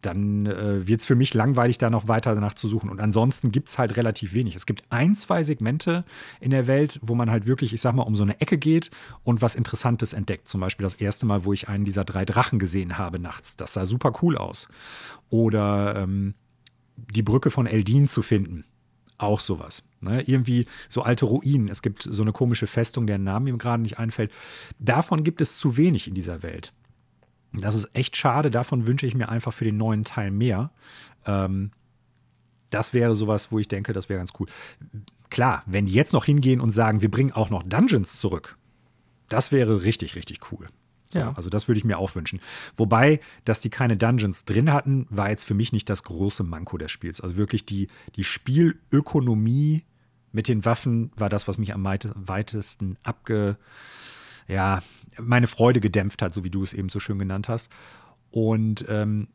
dann 0.00 0.46
äh, 0.46 0.86
wird 0.86 1.00
es 1.00 1.06
für 1.06 1.14
mich 1.14 1.34
langweilig, 1.34 1.78
da 1.78 1.90
noch 1.90 2.08
weiter 2.08 2.34
danach 2.34 2.54
zu 2.54 2.68
suchen. 2.68 2.90
Und 2.90 3.00
ansonsten 3.00 3.52
gibt 3.52 3.68
es 3.68 3.78
halt 3.78 3.96
relativ 3.96 4.34
wenig. 4.34 4.56
Es 4.56 4.66
gibt 4.66 4.84
ein, 4.88 5.14
zwei 5.14 5.42
Segmente 5.42 6.04
in 6.40 6.50
der 6.50 6.66
Welt, 6.66 6.98
wo 7.02 7.14
man 7.14 7.30
halt 7.30 7.46
wirklich, 7.46 7.72
ich 7.72 7.80
sag 7.80 7.94
mal, 7.94 8.02
um 8.02 8.16
so 8.16 8.22
eine 8.22 8.40
Ecke 8.40 8.56
geht 8.56 8.90
und 9.24 9.42
was 9.42 9.54
Interessantes 9.54 10.12
entdeckt. 10.12 10.48
Zum 10.48 10.60
Beispiel 10.60 10.84
das 10.84 10.94
erste 10.94 11.26
Mal, 11.26 11.44
wo 11.44 11.52
ich 11.52 11.68
einen 11.68 11.84
dieser 11.84 12.04
drei 12.04 12.24
Drachen 12.24 12.58
gesehen 12.58 12.98
habe 12.98 13.18
nachts. 13.18 13.56
Das 13.56 13.74
sah 13.74 13.84
super 13.84 14.12
cool 14.22 14.38
aus. 14.38 14.68
Oder 15.28 15.96
ähm, 15.96 16.34
die 16.96 17.22
Brücke 17.22 17.50
von 17.50 17.66
Eldin 17.66 18.08
zu 18.08 18.22
finden. 18.22 18.64
Auch 19.18 19.40
sowas. 19.40 19.82
Ne? 20.00 20.22
Irgendwie 20.22 20.66
so 20.88 21.02
alte 21.02 21.26
Ruinen. 21.26 21.68
Es 21.68 21.82
gibt 21.82 22.02
so 22.02 22.22
eine 22.22 22.32
komische 22.32 22.66
Festung, 22.66 23.06
deren 23.06 23.24
Name 23.24 23.50
ihm 23.50 23.58
gerade 23.58 23.82
nicht 23.82 23.98
einfällt. 23.98 24.32
Davon 24.78 25.24
gibt 25.24 25.40
es 25.40 25.58
zu 25.58 25.76
wenig 25.76 26.08
in 26.08 26.14
dieser 26.14 26.42
Welt. 26.42 26.72
Das 27.52 27.74
ist 27.74 27.90
echt 27.94 28.16
schade. 28.16 28.50
Davon 28.50 28.86
wünsche 28.86 29.06
ich 29.06 29.14
mir 29.14 29.28
einfach 29.28 29.52
für 29.52 29.64
den 29.64 29.76
neuen 29.76 30.04
Teil 30.04 30.30
mehr. 30.30 30.70
Ähm, 31.26 31.72
das 32.70 32.94
wäre 32.94 33.14
sowas, 33.14 33.50
wo 33.50 33.58
ich 33.58 33.68
denke, 33.68 33.92
das 33.92 34.08
wäre 34.08 34.18
ganz 34.18 34.32
cool. 34.38 34.46
Klar, 35.28 35.62
wenn 35.66 35.86
die 35.86 35.92
jetzt 35.92 36.12
noch 36.12 36.24
hingehen 36.24 36.60
und 36.60 36.70
sagen, 36.70 37.02
wir 37.02 37.10
bringen 37.10 37.32
auch 37.32 37.50
noch 37.50 37.62
Dungeons 37.62 38.18
zurück, 38.18 38.56
das 39.28 39.52
wäre 39.52 39.82
richtig, 39.82 40.16
richtig 40.16 40.40
cool. 40.52 40.68
So, 41.12 41.18
ja. 41.18 41.32
Also 41.34 41.50
das 41.50 41.66
würde 41.66 41.78
ich 41.78 41.84
mir 41.84 41.98
auch 41.98 42.14
wünschen. 42.14 42.40
Wobei, 42.76 43.20
dass 43.44 43.60
die 43.60 43.70
keine 43.70 43.96
Dungeons 43.96 44.44
drin 44.44 44.72
hatten, 44.72 45.06
war 45.10 45.30
jetzt 45.30 45.44
für 45.44 45.54
mich 45.54 45.72
nicht 45.72 45.88
das 45.88 46.04
große 46.04 46.44
Manko 46.44 46.78
des 46.78 46.90
Spiels. 46.90 47.20
Also 47.20 47.36
wirklich 47.36 47.66
die, 47.66 47.88
die 48.14 48.24
Spielökonomie 48.24 49.84
mit 50.32 50.48
den 50.48 50.64
Waffen 50.64 51.10
war 51.16 51.28
das, 51.28 51.48
was 51.48 51.58
mich 51.58 51.74
am 51.74 51.84
weitesten 51.84 52.96
abge, 53.02 53.56
ja, 54.46 54.80
meine 55.18 55.46
Freude 55.46 55.80
gedämpft 55.80 56.22
hat, 56.22 56.34
so 56.34 56.44
wie 56.44 56.50
du 56.50 56.62
es 56.62 56.72
eben 56.72 56.88
so 56.88 57.00
schön 57.00 57.18
genannt 57.18 57.48
hast. 57.48 57.70
Und 58.30 58.84
ähm, 58.88 59.28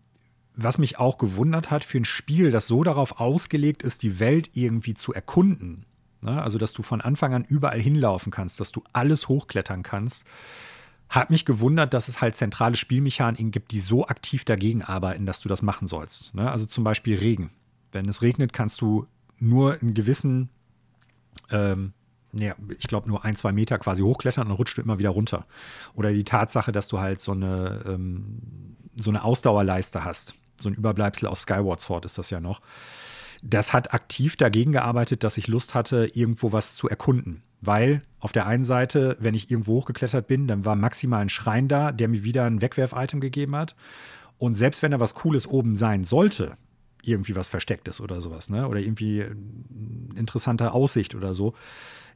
was 0.56 0.78
mich 0.78 0.98
auch 1.00 1.18
gewundert 1.18 1.70
hat 1.70 1.84
für 1.84 1.98
ein 1.98 2.06
Spiel, 2.06 2.52
das 2.52 2.68
so 2.68 2.84
darauf 2.84 3.20
ausgelegt 3.20 3.84
ist, 3.84 4.04
die 4.04 4.20
Welt 4.20 4.52
irgendwie 4.54 4.94
zu 4.94 5.14
erkunden, 5.14 5.86
ne? 6.22 6.42
also 6.42 6.58
dass 6.58 6.74
du 6.74 6.82
von 6.82 7.02
Anfang 7.02 7.34
an 7.34 7.44
überall 7.44 7.82
hinlaufen 7.82 8.32
kannst, 8.32 8.60
dass 8.60 8.72
du 8.72 8.84
alles 8.94 9.28
hochklettern 9.28 9.84
kannst, 9.84 10.26
hat 11.10 11.30
mich 11.30 11.46
gewundert, 11.46 11.94
dass 11.94 12.08
es 12.08 12.22
halt 12.22 12.36
zentrale 12.36 12.76
Spielmechaniken 12.76 13.52
gibt, 13.52 13.72
die 13.72 13.80
so 13.80 14.08
aktiv 14.08 14.44
dagegen 14.44 14.82
arbeiten, 14.82 15.26
dass 15.26 15.40
du 15.40 15.50
das 15.50 15.62
machen 15.62 15.88
sollst. 15.88 16.34
Ne? 16.34 16.50
Also 16.50 16.66
zum 16.66 16.84
Beispiel 16.84 17.18
Regen. 17.18 17.52
Wenn 17.92 18.10
es 18.10 18.22
regnet, 18.22 18.54
kannst 18.54 18.82
du 18.82 19.08
nur 19.38 19.80
einen 19.82 19.94
gewissen 19.94 20.50
ähm, 21.52 21.94
ja, 22.34 22.54
ich 22.78 22.88
glaube, 22.88 23.08
nur 23.08 23.24
ein, 23.24 23.36
zwei 23.36 23.52
Meter 23.52 23.78
quasi 23.78 24.02
hochklettern 24.02 24.48
und 24.48 24.54
rutscht 24.54 24.78
du 24.78 24.82
immer 24.82 25.00
wieder 25.00 25.12
runter. 25.12 25.46
Oder 25.94 26.12
die 26.12 26.26
Tatsache, 26.26 26.72
dass 26.72 26.88
du 26.88 27.00
halt 27.00 27.22
so 27.22 27.32
eine, 27.32 27.82
ähm, 27.86 28.76
so 28.96 29.10
eine 29.10 29.24
Ausdauerleiste 29.24 30.04
hast. 30.04 30.36
So 30.60 30.70
ein 30.70 30.76
Überbleibsel 30.76 31.28
aus 31.28 31.42
Skyward 31.42 31.80
Sword 31.80 32.06
ist 32.06 32.18
das 32.18 32.30
ja 32.30 32.40
noch. 32.40 32.62
Das 33.42 33.74
hat 33.74 33.94
aktiv 33.94 34.36
dagegen 34.36 34.72
gearbeitet, 34.72 35.24
dass 35.24 35.38
ich 35.38 35.48
Lust 35.48 35.76
hatte, 35.76 36.10
irgendwo 36.14 36.52
was 36.52 36.76
zu 36.76 36.90
erkunden. 36.90 37.44
Weil 37.62 38.02
auf 38.20 38.32
der 38.32 38.48
einen 38.48 38.64
Seite, 38.64 39.18
wenn 39.20 39.34
ich 39.34 39.50
irgendwo 39.50 39.74
hochgeklettert 39.76 40.28
bin, 40.28 40.48
dann 40.48 40.66
war 40.66 40.76
maximal 40.76 41.22
ein 41.22 41.30
Schrein 41.30 41.68
da, 41.68 41.92
der 41.92 42.08
mir 42.08 42.24
wieder 42.24 42.46
ein 42.46 42.62
Wegwerf-Item 42.62 43.22
gegeben 43.22 43.56
hat. 43.56 43.76
Und 44.38 44.56
selbst 44.56 44.82
wenn 44.82 44.92
da 44.92 45.00
was 45.00 45.16
Cooles 45.16 45.48
oben 45.48 45.76
sein 45.76 46.04
sollte, 46.04 46.58
irgendwie 47.08 47.36
was 47.36 47.48
Verstecktes 47.48 48.02
oder 48.02 48.22
sowas, 48.22 48.50
ne? 48.50 48.68
Oder 48.68 48.80
irgendwie 48.80 49.26
interessante 50.16 50.74
Aussicht 50.74 51.16
oder 51.16 51.34
so, 51.34 51.54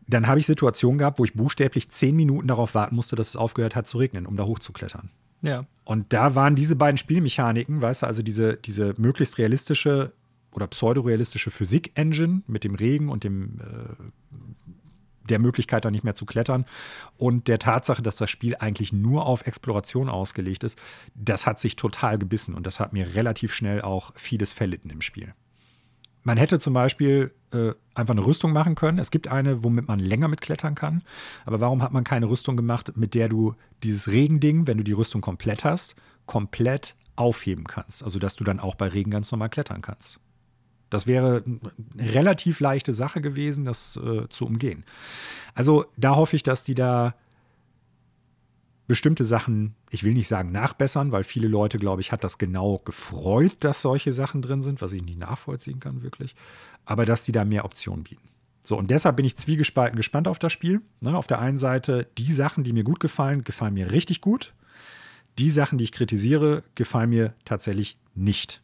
dann 0.07 0.27
habe 0.27 0.39
ich 0.39 0.45
Situationen 0.45 0.97
gehabt, 0.97 1.19
wo 1.19 1.25
ich 1.25 1.33
buchstäblich 1.33 1.89
zehn 1.89 2.15
Minuten 2.15 2.47
darauf 2.47 2.73
warten 2.75 2.95
musste, 2.95 3.15
dass 3.15 3.29
es 3.29 3.35
aufgehört 3.35 3.75
hat 3.75 3.87
zu 3.87 3.97
regnen, 3.99 4.25
um 4.25 4.37
da 4.37 4.45
hochzuklettern. 4.45 5.11
Ja. 5.41 5.65
Und 5.85 6.11
da 6.13 6.35
waren 6.35 6.55
diese 6.55 6.75
beiden 6.75 6.97
Spielmechaniken, 6.97 7.81
weißt 7.81 8.01
du, 8.01 8.07
also 8.07 8.23
diese, 8.23 8.57
diese 8.57 8.93
möglichst 8.97 9.37
realistische 9.37 10.13
oder 10.51 10.67
pseudorealistische 10.67 11.51
Physik-Engine 11.51 12.41
mit 12.47 12.63
dem 12.63 12.75
Regen 12.75 13.09
und 13.09 13.23
dem 13.23 13.59
äh, 13.59 14.68
der 15.29 15.39
Möglichkeit, 15.39 15.85
da 15.85 15.91
nicht 15.91 16.03
mehr 16.03 16.15
zu 16.15 16.25
klettern 16.25 16.65
und 17.17 17.47
der 17.47 17.59
Tatsache, 17.59 18.01
dass 18.01 18.15
das 18.15 18.29
Spiel 18.29 18.55
eigentlich 18.59 18.93
nur 18.93 19.25
auf 19.25 19.47
Exploration 19.47 20.09
ausgelegt 20.09 20.63
ist, 20.63 20.77
das 21.15 21.45
hat 21.45 21.59
sich 21.59 21.75
total 21.75 22.17
gebissen 22.17 22.55
und 22.55 22.65
das 22.65 22.79
hat 22.79 22.93
mir 22.93 23.15
relativ 23.15 23.53
schnell 23.53 23.81
auch 23.81 24.11
vieles 24.15 24.53
verlitten 24.53 24.89
im 24.89 25.01
Spiel. 25.01 25.33
Man 26.23 26.37
hätte 26.37 26.59
zum 26.59 26.73
Beispiel 26.73 27.33
äh, 27.53 27.71
einfach 27.95 28.13
eine 28.13 28.25
Rüstung 28.25 28.51
machen 28.51 28.75
können. 28.75 28.99
Es 28.99 29.09
gibt 29.09 29.29
eine, 29.29 29.63
womit 29.63 29.87
man 29.87 29.99
länger 29.99 30.27
mitklettern 30.27 30.75
kann. 30.75 31.01
Aber 31.45 31.59
warum 31.59 31.81
hat 31.81 31.93
man 31.93 32.03
keine 32.03 32.29
Rüstung 32.29 32.57
gemacht, 32.57 32.91
mit 32.95 33.13
der 33.15 33.29
du 33.29 33.55
dieses 33.83 34.07
Regending, 34.09 34.67
wenn 34.67 34.77
du 34.77 34.83
die 34.83 34.91
Rüstung 34.91 35.21
komplett 35.21 35.63
hast, 35.63 35.95
komplett 36.25 36.95
aufheben 37.15 37.63
kannst? 37.63 38.03
Also, 38.03 38.19
dass 38.19 38.35
du 38.35 38.43
dann 38.43 38.59
auch 38.59 38.75
bei 38.75 38.87
Regen 38.89 39.11
ganz 39.11 39.31
normal 39.31 39.49
klettern 39.49 39.81
kannst. 39.81 40.19
Das 40.89 41.07
wäre 41.07 41.43
eine 41.45 42.13
relativ 42.13 42.59
leichte 42.59 42.93
Sache 42.93 43.21
gewesen, 43.21 43.65
das 43.65 43.97
äh, 43.97 44.27
zu 44.29 44.45
umgehen. 44.45 44.83
Also, 45.53 45.85
da 45.97 46.15
hoffe 46.15 46.35
ich, 46.35 46.43
dass 46.43 46.63
die 46.63 46.75
da 46.75 47.15
bestimmte 48.89 49.23
Sachen, 49.23 49.75
ich 49.91 50.03
will 50.03 50.15
nicht 50.15 50.27
sagen 50.27 50.51
nachbessern, 50.51 51.11
weil 51.11 51.23
viele 51.23 51.47
Leute, 51.47 51.77
glaube 51.77 52.01
ich, 52.01 52.11
hat 52.11 52.23
das 52.23 52.39
genau 52.39 52.81
gefreut, 52.83 53.57
dass 53.59 53.83
solche 53.83 54.11
Sachen 54.11 54.41
drin 54.41 54.63
sind, 54.63 54.81
was 54.81 54.93
ich 54.93 55.03
nicht 55.03 55.19
nachvollziehen 55.19 55.79
kann 55.79 56.01
wirklich, 56.01 56.35
aber 56.85 57.05
dass 57.05 57.23
die 57.23 57.31
da 57.31 57.45
mehr 57.45 57.65
Optionen 57.65 58.03
bieten. 58.03 58.27
So, 58.61 58.77
und 58.77 58.89
deshalb 58.89 59.15
bin 59.15 59.25
ich 59.25 59.37
zwiegespalten 59.37 59.95
gespannt 59.95 60.27
auf 60.27 60.39
das 60.39 60.51
Spiel. 60.51 60.81
Ne, 61.01 61.15
auf 61.15 61.27
der 61.27 61.39
einen 61.39 61.57
Seite, 61.57 62.07
die 62.17 62.31
Sachen, 62.31 62.63
die 62.63 62.73
mir 62.73 62.83
gut 62.83 62.99
gefallen, 62.99 63.43
gefallen 63.43 63.75
mir 63.75 63.91
richtig 63.91 64.21
gut. 64.21 64.53
Die 65.37 65.51
Sachen, 65.51 65.77
die 65.77 65.85
ich 65.85 65.91
kritisiere, 65.91 66.63
gefallen 66.75 67.11
mir 67.11 67.33
tatsächlich 67.45 67.97
nicht. 68.15 68.61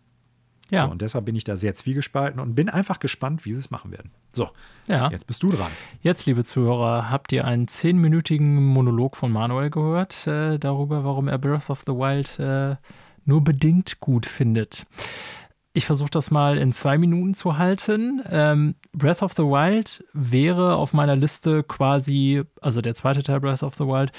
Ja. 0.72 0.86
So, 0.86 0.92
und 0.92 1.02
deshalb 1.02 1.26
bin 1.26 1.36
ich 1.36 1.44
da 1.44 1.56
sehr 1.56 1.76
zwiegespalten 1.76 2.40
und 2.40 2.56
bin 2.56 2.70
einfach 2.70 3.00
gespannt, 3.00 3.46
wie 3.46 3.54
sie 3.54 3.60
es 3.60 3.70
machen 3.70 3.92
werden. 3.92 4.12
So, 4.32 4.50
ja. 4.88 5.10
jetzt 5.12 5.28
bist 5.28 5.44
du 5.44 5.48
dran. 5.48 5.72
Jetzt, 6.02 6.26
liebe 6.26 6.44
Zuhörer, 6.44 7.10
habt 7.10 7.32
ihr 7.32 7.46
einen 7.46 7.68
zehnminütigen 7.68 8.66
Monolog 8.66 9.16
von 9.16 9.32
Manuel 9.32 9.70
gehört 9.70 10.28
äh, 10.28 10.58
darüber, 10.58 11.04
warum 11.04 11.28
er 11.28 11.38
Breath 11.38 11.70
of 11.70 11.84
the 11.86 11.94
Wild 11.94 12.40
äh, 12.40 12.78
nur 13.26 13.44
bedingt 13.44 14.00
gut 14.00 14.26
findet. 14.26 14.86
Ich 15.74 15.86
versuche 15.86 16.10
das 16.10 16.32
mal 16.32 16.58
in 16.58 16.72
zwei 16.72 16.98
Minuten 16.98 17.34
zu 17.34 17.58
halten. 17.58 18.24
Ähm, 18.30 18.76
Breath 18.94 19.22
of 19.22 19.34
the 19.34 19.44
Wild 19.44 20.06
wäre 20.14 20.78
auf 20.78 20.94
meiner 20.94 21.18
Liste 21.18 21.64
quasi, 21.64 22.44
also 22.62 22.80
der 22.80 22.96
zweite 22.96 23.24
Teil 23.24 23.42
Breath 23.42 23.62
of 23.62 23.76
the 23.76 23.84
Wild, 23.84 24.14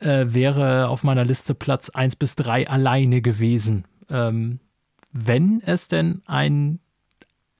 äh, 0.00 0.26
wäre 0.28 0.88
auf 0.88 1.04
meiner 1.04 1.24
Liste 1.24 1.54
Platz 1.54 1.88
1 1.88 2.16
bis 2.16 2.36
3 2.36 2.68
alleine 2.68 3.22
gewesen. 3.22 3.86
Ähm, 4.10 4.60
wenn 5.12 5.60
es 5.64 5.88
denn 5.88 6.22
ein 6.26 6.80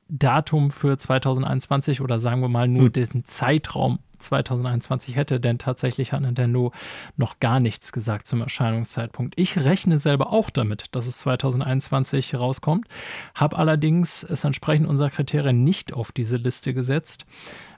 Datum 0.09 0.71
für 0.71 0.97
2021 0.97 2.01
oder 2.01 2.19
sagen 2.19 2.41
wir 2.41 2.49
mal 2.49 2.67
nur 2.67 2.87
hm. 2.87 2.93
den 2.93 3.25
Zeitraum 3.25 3.99
2021 4.19 5.15
hätte, 5.15 5.39
denn 5.39 5.59
tatsächlich 5.59 6.13
hat 6.13 6.23
Nintendo 6.23 6.73
noch 7.17 7.39
gar 7.41 7.61
nichts 7.61 7.93
gesagt 7.93 8.27
zum 8.27 8.41
Erscheinungszeitpunkt. 8.41 9.35
Ich 9.37 9.57
rechne 9.59 9.99
selber 9.99 10.33
auch 10.33 10.51
damit, 10.51 10.97
dass 10.97 11.07
es 11.07 11.19
2021 11.19 12.35
rauskommt, 12.35 12.89
habe 13.35 13.57
allerdings 13.57 14.23
es 14.23 14.45
entsprechend 14.45 14.89
unserer 14.89 15.11
Kriterien 15.11 15.63
nicht 15.63 15.93
auf 15.93 16.11
diese 16.11 16.37
Liste 16.37 16.75
gesetzt, 16.75 17.27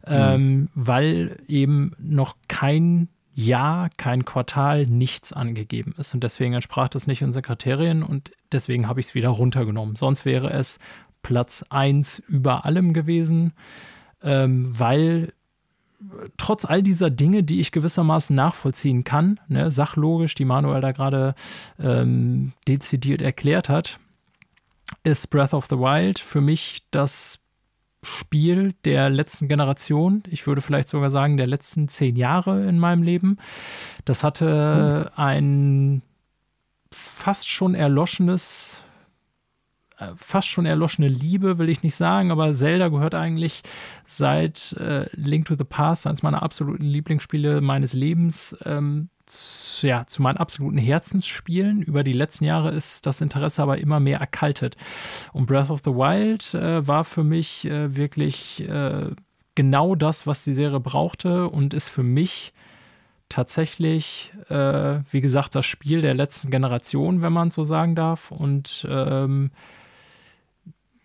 mhm. 0.06 0.14
ähm, 0.14 0.68
weil 0.74 1.42
eben 1.46 1.92
noch 1.98 2.36
kein 2.48 3.08
Jahr, 3.34 3.90
kein 3.96 4.24
Quartal, 4.24 4.86
nichts 4.86 5.32
angegeben 5.32 5.94
ist. 5.98 6.14
Und 6.14 6.24
deswegen 6.24 6.54
entsprach 6.54 6.88
das 6.88 7.06
nicht 7.06 7.22
unseren 7.22 7.42
Kriterien 7.42 8.02
und 8.02 8.32
deswegen 8.52 8.88
habe 8.88 9.00
ich 9.00 9.06
es 9.06 9.14
wieder 9.14 9.28
runtergenommen. 9.28 9.96
Sonst 9.96 10.24
wäre 10.24 10.50
es 10.50 10.78
Platz 11.22 11.64
1 11.68 12.20
über 12.28 12.64
allem 12.64 12.92
gewesen, 12.92 13.52
ähm, 14.22 14.66
weil 14.78 15.32
trotz 16.36 16.64
all 16.64 16.82
dieser 16.82 17.10
Dinge, 17.10 17.42
die 17.42 17.60
ich 17.60 17.72
gewissermaßen 17.72 18.34
nachvollziehen 18.34 19.04
kann, 19.04 19.38
ne, 19.48 19.70
sachlogisch, 19.70 20.34
die 20.34 20.44
Manuel 20.44 20.80
da 20.80 20.92
gerade 20.92 21.34
ähm, 21.78 22.52
dezidiert 22.66 23.22
erklärt 23.22 23.68
hat, 23.68 23.98
ist 25.02 25.28
Breath 25.28 25.54
of 25.54 25.66
the 25.66 25.76
Wild 25.76 26.18
für 26.18 26.40
mich 26.40 26.82
das 26.90 27.39
Spiel 28.02 28.72
der 28.84 29.10
letzten 29.10 29.48
Generation. 29.48 30.22
Ich 30.30 30.46
würde 30.46 30.62
vielleicht 30.62 30.88
sogar 30.88 31.10
sagen, 31.10 31.36
der 31.36 31.46
letzten 31.46 31.88
zehn 31.88 32.16
Jahre 32.16 32.66
in 32.66 32.78
meinem 32.78 33.02
Leben. 33.02 33.38
Das 34.04 34.24
hatte 34.24 35.10
hm. 35.16 35.22
ein 35.22 36.02
fast 36.90 37.48
schon 37.48 37.74
erloschenes 37.74 38.82
äh, 40.00 40.12
fast 40.16 40.48
schon 40.48 40.66
erloschene 40.66 41.08
Liebe, 41.08 41.58
will 41.58 41.68
ich 41.68 41.82
nicht 41.82 41.94
sagen, 41.94 42.30
aber 42.30 42.52
Zelda 42.52 42.88
gehört 42.88 43.14
eigentlich 43.14 43.62
seit 44.06 44.72
äh, 44.72 45.06
Link 45.12 45.46
to 45.46 45.54
the 45.56 45.64
Past, 45.64 46.06
eines 46.06 46.22
meiner 46.22 46.42
absoluten 46.42 46.84
Lieblingsspiele 46.84 47.60
meines 47.60 47.92
Lebens, 47.92 48.56
ähm, 48.64 49.10
zu, 49.30 49.86
ja, 49.86 50.06
zu 50.06 50.22
meinen 50.22 50.36
absoluten 50.36 50.78
Herzensspielen. 50.78 51.82
Über 51.82 52.04
die 52.04 52.12
letzten 52.12 52.44
Jahre 52.44 52.70
ist 52.70 53.06
das 53.06 53.20
Interesse 53.20 53.62
aber 53.62 53.78
immer 53.78 54.00
mehr 54.00 54.18
erkaltet. 54.18 54.76
Und 55.32 55.46
Breath 55.46 55.70
of 55.70 55.80
the 55.84 55.92
Wild 55.92 56.54
äh, 56.54 56.86
war 56.86 57.04
für 57.04 57.24
mich 57.24 57.66
äh, 57.66 57.96
wirklich 57.96 58.68
äh, 58.68 59.10
genau 59.54 59.94
das, 59.94 60.26
was 60.26 60.44
die 60.44 60.54
Serie 60.54 60.80
brauchte 60.80 61.48
und 61.48 61.74
ist 61.74 61.88
für 61.88 62.02
mich 62.02 62.52
tatsächlich, 63.28 64.32
äh, 64.48 65.00
wie 65.10 65.20
gesagt, 65.20 65.54
das 65.54 65.64
Spiel 65.64 66.02
der 66.02 66.14
letzten 66.14 66.50
Generation, 66.50 67.22
wenn 67.22 67.32
man 67.32 67.50
so 67.50 67.64
sagen 67.64 67.94
darf. 67.94 68.30
Und 68.30 68.86
ähm, 68.90 69.50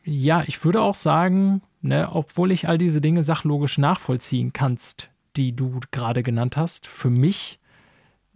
ja, 0.04 0.44
ich 0.48 0.64
würde 0.66 0.82
auch 0.82 0.96
sagen, 0.96 1.62
ne, 1.82 2.10
obwohl 2.12 2.52
ich 2.52 2.68
all 2.68 2.78
diese 2.78 3.02
Dinge 3.02 3.24
sachlogisch 3.24 3.78
nachvollziehen 3.78 4.54
kannst, 4.54 5.10
die 5.36 5.56
du 5.56 5.80
gerade 5.92 6.24
genannt 6.24 6.58
hast, 6.58 6.88
für 6.88 7.10
mich 7.10 7.60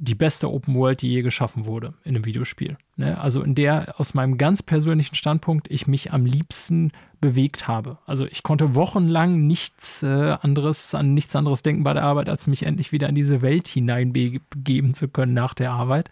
die 0.01 0.15
beste 0.15 0.49
Open 0.49 0.75
World, 0.75 1.01
die 1.01 1.09
je 1.09 1.21
geschaffen 1.21 1.65
wurde 1.65 1.93
in 2.05 2.15
einem 2.15 2.25
Videospiel. 2.25 2.77
Ne? 2.95 3.19
Also 3.19 3.43
in 3.43 3.53
der 3.53 3.99
aus 3.99 4.13
meinem 4.13 4.37
ganz 4.37 4.63
persönlichen 4.63 5.15
Standpunkt 5.15 5.69
ich 5.69 5.87
mich 5.87 6.13
am 6.13 6.25
liebsten 6.25 6.93
bewegt 7.19 7.67
habe. 7.67 7.97
Also 8.05 8.25
ich 8.25 8.41
konnte 8.41 8.75
wochenlang 8.75 9.45
nichts 9.45 10.01
äh, 10.01 10.37
anderes 10.41 10.95
an 10.95 11.13
nichts 11.13 11.35
anderes 11.35 11.63
denken 11.63 11.83
bei 11.83 11.93
der 11.93 12.03
Arbeit, 12.03 12.29
als 12.29 12.47
mich 12.47 12.63
endlich 12.63 12.93
wieder 12.93 13.09
in 13.09 13.15
diese 13.15 13.41
Welt 13.41 13.67
hineinbegeben 13.67 14.93
zu 14.93 15.09
können 15.09 15.33
nach 15.33 15.53
der 15.53 15.71
Arbeit. 15.71 16.09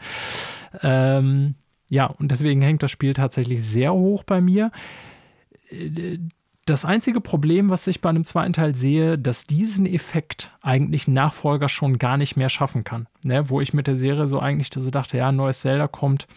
Ähm, 0.81 1.55
ja, 1.89 2.07
und 2.07 2.31
deswegen 2.31 2.61
hängt 2.61 2.84
das 2.84 2.91
Spiel 2.91 3.14
tatsächlich 3.14 3.65
sehr 3.65 3.93
hoch 3.93 4.23
bei 4.26 4.41
mir. 4.41 4.72
Das 6.68 6.84
einzige 6.84 7.22
Problem, 7.22 7.69
was 7.69 7.88
ich 7.88 8.02
bei 8.02 8.10
einem 8.10 8.26
zweiten 8.26 8.52
Teil 8.52 8.76
sehe, 8.76 9.18
dass 9.18 9.45
diesen 9.45 9.85
Effekt 9.85 10.52
eigentlich 10.61 11.07
ein 11.07 11.14
Nachfolger 11.14 11.69
schon 11.69 11.98
gar 11.98 12.18
nicht 12.18 12.35
mehr 12.35 12.49
schaffen 12.49 12.84
kann. 12.84 13.07
Ne? 13.23 13.49
Wo 13.49 13.61
ich 13.61 13.73
mit 13.73 13.88
der 13.88 13.95
Serie 13.95 14.27
so 14.27 14.41
eigentlich 14.41 14.69
so 14.73 14.91
dachte, 14.91 15.18
ja, 15.18 15.30
ein 15.30 15.38
neues 15.38 15.61
Zelda 15.61 15.88
kommt. 15.88 16.27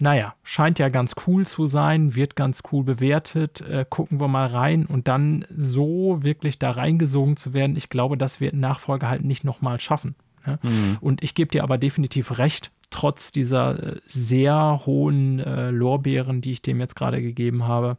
Naja, 0.00 0.34
scheint 0.42 0.80
ja 0.80 0.88
ganz 0.88 1.14
cool 1.28 1.46
zu 1.46 1.68
sein, 1.68 2.16
wird 2.16 2.34
ganz 2.34 2.64
cool 2.72 2.82
bewertet. 2.82 3.60
Äh, 3.60 3.86
gucken 3.88 4.18
wir 4.18 4.26
mal 4.26 4.48
rein 4.48 4.84
und 4.84 5.06
dann 5.06 5.44
so 5.56 6.24
wirklich 6.24 6.58
da 6.58 6.72
reingesogen 6.72 7.36
zu 7.36 7.54
werden, 7.54 7.76
ich 7.76 7.88
glaube, 7.88 8.18
das 8.18 8.40
wird 8.40 8.54
ein 8.54 8.60
Nachfolger 8.60 9.08
halt 9.08 9.24
nicht 9.24 9.44
nochmal 9.44 9.78
schaffen. 9.78 10.16
Ne? 10.44 10.58
Mhm. 10.64 10.98
Und 11.00 11.22
ich 11.22 11.36
gebe 11.36 11.52
dir 11.52 11.62
aber 11.62 11.78
definitiv 11.78 12.36
recht, 12.38 12.72
trotz 12.90 13.30
dieser 13.30 13.80
äh, 13.80 14.00
sehr 14.08 14.80
hohen 14.86 15.38
äh, 15.38 15.70
Lorbeeren, 15.70 16.40
die 16.40 16.50
ich 16.50 16.62
dem 16.62 16.80
jetzt 16.80 16.96
gerade 16.96 17.22
gegeben 17.22 17.62
habe 17.68 17.96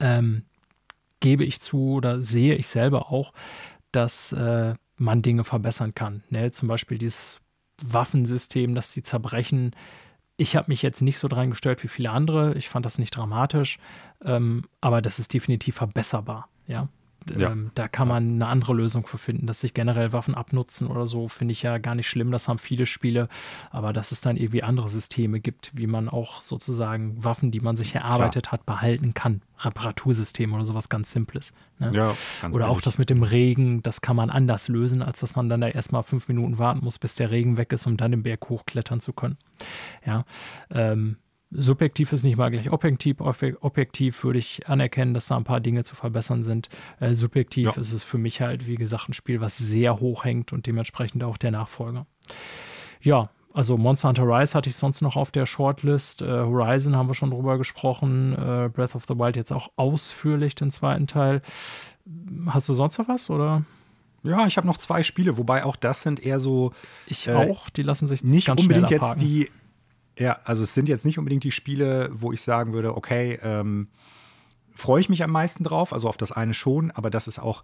ähm, 0.00 0.44
gebe 1.20 1.44
ich 1.44 1.60
zu 1.60 1.94
oder 1.94 2.22
sehe 2.22 2.54
ich 2.54 2.66
selber 2.66 3.10
auch, 3.10 3.32
dass 3.92 4.32
äh, 4.32 4.74
man 4.96 5.22
Dinge 5.22 5.44
verbessern 5.44 5.94
kann. 5.94 6.22
Ne? 6.30 6.50
Zum 6.50 6.68
Beispiel 6.68 6.98
dieses 6.98 7.40
Waffensystem, 7.82 8.74
dass 8.74 8.92
die 8.92 9.02
zerbrechen. 9.02 9.72
Ich 10.36 10.56
habe 10.56 10.70
mich 10.70 10.82
jetzt 10.82 11.02
nicht 11.02 11.18
so 11.18 11.28
dran 11.28 11.50
gestört 11.50 11.82
wie 11.82 11.88
viele 11.88 12.10
andere. 12.10 12.54
Ich 12.54 12.68
fand 12.68 12.86
das 12.86 12.98
nicht 12.98 13.14
dramatisch, 13.16 13.78
ähm, 14.24 14.64
aber 14.80 15.02
das 15.02 15.18
ist 15.18 15.32
definitiv 15.32 15.76
verbesserbar. 15.76 16.48
Ja, 16.66 16.88
ja. 17.36 17.50
Ähm, 17.50 17.70
da 17.74 17.88
kann 17.88 18.08
man 18.08 18.34
eine 18.34 18.46
andere 18.46 18.74
Lösung 18.74 19.06
für 19.06 19.18
finden, 19.18 19.46
dass 19.46 19.60
sich 19.60 19.74
generell 19.74 20.12
Waffen 20.12 20.34
abnutzen 20.34 20.86
oder 20.86 21.06
so, 21.06 21.28
finde 21.28 21.52
ich 21.52 21.62
ja 21.62 21.78
gar 21.78 21.94
nicht 21.94 22.08
schlimm. 22.08 22.30
Das 22.30 22.48
haben 22.48 22.58
viele 22.58 22.86
Spiele, 22.86 23.28
aber 23.70 23.92
dass 23.92 24.12
es 24.12 24.20
dann 24.20 24.36
irgendwie 24.36 24.62
andere 24.62 24.88
Systeme 24.88 25.40
gibt, 25.40 25.70
wie 25.74 25.86
man 25.86 26.08
auch 26.08 26.42
sozusagen 26.42 27.22
Waffen, 27.22 27.50
die 27.50 27.60
man 27.60 27.76
sich 27.76 27.94
erarbeitet 27.94 28.44
Klar. 28.44 28.52
hat, 28.52 28.66
behalten 28.66 29.14
kann. 29.14 29.42
Reparatursystem 29.58 30.54
oder 30.54 30.64
sowas 30.64 30.88
ganz 30.88 31.10
Simples. 31.12 31.52
Ne? 31.78 31.90
Ja, 31.92 32.14
ganz 32.40 32.54
oder 32.54 32.68
auch 32.68 32.80
das 32.80 32.98
mit 32.98 33.10
dem 33.10 33.22
Regen, 33.22 33.82
das 33.82 34.00
kann 34.00 34.16
man 34.16 34.30
anders 34.30 34.68
lösen, 34.68 35.02
als 35.02 35.20
dass 35.20 35.36
man 35.36 35.48
dann 35.48 35.60
da 35.60 35.68
erstmal 35.68 36.02
fünf 36.02 36.28
Minuten 36.28 36.58
warten 36.58 36.82
muss, 36.82 36.98
bis 36.98 37.14
der 37.14 37.30
Regen 37.30 37.56
weg 37.56 37.72
ist, 37.72 37.86
um 37.86 37.96
dann 37.96 38.10
den 38.10 38.22
Berg 38.22 38.48
hochklettern 38.48 39.00
zu 39.00 39.12
können. 39.12 39.36
Ja, 40.06 40.24
ähm, 40.70 41.16
subjektiv 41.50 42.12
ist 42.12 42.22
nicht 42.22 42.36
mal 42.36 42.50
gleich 42.50 42.70
objektiv. 42.70 43.20
Objektiv 43.20 44.24
würde 44.24 44.38
ich 44.38 44.68
anerkennen, 44.68 45.14
dass 45.14 45.26
da 45.26 45.36
ein 45.36 45.44
paar 45.44 45.60
Dinge 45.60 45.84
zu 45.84 45.94
verbessern 45.94 46.44
sind. 46.44 46.68
Äh, 47.00 47.14
subjektiv 47.14 47.74
ja. 47.74 47.80
ist 47.80 47.92
es 47.92 48.04
für 48.04 48.18
mich 48.18 48.40
halt, 48.40 48.66
wie 48.66 48.76
gesagt, 48.76 49.08
ein 49.08 49.14
Spiel, 49.14 49.40
was 49.40 49.58
sehr 49.58 50.00
hoch 50.00 50.24
hängt 50.24 50.52
und 50.52 50.66
dementsprechend 50.66 51.22
auch 51.24 51.36
der 51.36 51.50
Nachfolger. 51.50 52.06
Ja, 53.00 53.30
also 53.52 53.76
Monster 53.76 54.08
Hunter 54.08 54.24
Rise 54.24 54.54
hatte 54.54 54.70
ich 54.70 54.76
sonst 54.76 55.02
noch 55.02 55.16
auf 55.16 55.32
der 55.32 55.44
Shortlist. 55.44 56.22
Äh, 56.22 56.26
Horizon 56.26 56.94
haben 56.94 57.08
wir 57.08 57.14
schon 57.14 57.30
drüber 57.30 57.58
gesprochen. 57.58 58.32
Äh, 58.34 58.68
Breath 58.68 58.94
of 58.94 59.04
the 59.08 59.18
Wild 59.18 59.36
jetzt 59.36 59.52
auch 59.52 59.70
ausführlich, 59.76 60.54
den 60.54 60.70
zweiten 60.70 61.06
Teil. 61.06 61.42
Hast 62.46 62.68
du 62.68 62.74
sonst 62.74 62.98
noch 62.98 63.08
was 63.08 63.28
oder? 63.28 63.64
Ja, 64.22 64.46
ich 64.46 64.56
habe 64.56 64.66
noch 64.66 64.76
zwei 64.76 65.02
Spiele, 65.02 65.38
wobei 65.38 65.64
auch 65.64 65.76
das 65.76 66.02
sind 66.02 66.20
eher 66.20 66.38
so. 66.38 66.72
Ich 67.06 67.30
auch, 67.30 67.70
die 67.70 67.82
lassen 67.82 68.06
sich 68.06 68.22
nicht 68.22 68.48
unbedingt 68.50 68.90
jetzt 68.90 69.20
die 69.20 69.48
ja, 70.20 70.38
also 70.44 70.62
es 70.62 70.74
sind 70.74 70.88
jetzt 70.88 71.04
nicht 71.04 71.18
unbedingt 71.18 71.44
die 71.44 71.50
Spiele, 71.50 72.10
wo 72.12 72.32
ich 72.32 72.42
sagen 72.42 72.72
würde, 72.72 72.96
okay, 72.96 73.40
ähm, 73.42 73.88
freue 74.74 75.00
ich 75.00 75.08
mich 75.08 75.24
am 75.24 75.30
meisten 75.30 75.64
drauf, 75.64 75.92
also 75.92 76.08
auf 76.08 76.16
das 76.16 76.30
eine 76.30 76.54
schon, 76.54 76.90
aber 76.90 77.10
das 77.10 77.26
ist 77.26 77.38
auch 77.38 77.62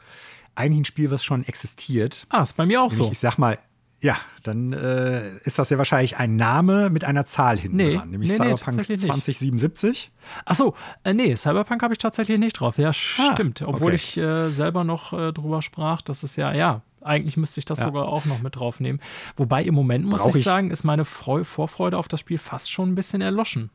eigentlich 0.54 0.80
ein 0.80 0.84
Spiel, 0.86 1.10
was 1.10 1.22
schon 1.22 1.44
existiert. 1.44 2.26
Ah, 2.30 2.42
ist 2.42 2.56
bei 2.56 2.66
mir 2.66 2.80
auch 2.80 2.90
Nämlich, 2.90 3.06
so. 3.06 3.12
Ich 3.12 3.18
sag 3.18 3.36
mal, 3.36 3.58
ja, 4.00 4.16
dann 4.42 4.72
äh, 4.72 5.36
ist 5.44 5.58
das 5.58 5.70
ja 5.70 5.78
wahrscheinlich 5.78 6.16
ein 6.16 6.36
Name 6.36 6.90
mit 6.90 7.04
einer 7.04 7.24
Zahl 7.26 7.58
hinten 7.58 7.76
nee, 7.76 7.94
dran, 7.94 8.10
nämlich 8.10 8.30
nee, 8.30 8.36
Cyberpunk 8.36 8.88
nee, 8.88 8.96
2077. 8.96 10.12
Achso, 10.44 10.74
äh, 11.04 11.14
nee, 11.14 11.34
Cyberpunk 11.34 11.82
habe 11.82 11.94
ich 11.94 11.98
tatsächlich 11.98 12.38
nicht 12.38 12.54
drauf. 12.54 12.78
Ja, 12.78 12.90
ah, 12.90 12.92
stimmt. 12.92 13.62
Ah, 13.62 13.66
Obwohl 13.68 13.88
okay. 13.88 13.94
ich 13.94 14.16
äh, 14.16 14.50
selber 14.50 14.84
noch 14.84 15.12
äh, 15.12 15.32
drüber 15.32 15.62
sprach, 15.62 16.02
dass 16.02 16.22
es 16.22 16.36
ja, 16.36 16.52
ja, 16.52 16.82
eigentlich 17.06 17.36
müsste 17.36 17.60
ich 17.60 17.64
das 17.64 17.80
ja. 17.80 17.86
sogar 17.86 18.06
auch 18.06 18.24
noch 18.24 18.40
mit 18.40 18.56
draufnehmen. 18.56 19.00
Wobei 19.36 19.62
im 19.64 19.74
Moment, 19.74 20.04
muss 20.04 20.26
ich, 20.26 20.36
ich, 20.36 20.44
sagen, 20.44 20.70
ist 20.70 20.84
meine 20.84 21.04
Freu 21.04 21.44
Vorfreude 21.44 21.96
auf 21.96 22.08
das 22.08 22.20
Spiel 22.20 22.38
fast 22.38 22.70
schon 22.70 22.90
ein 22.90 22.94
bisschen 22.94 23.20
erloschen. 23.20 23.70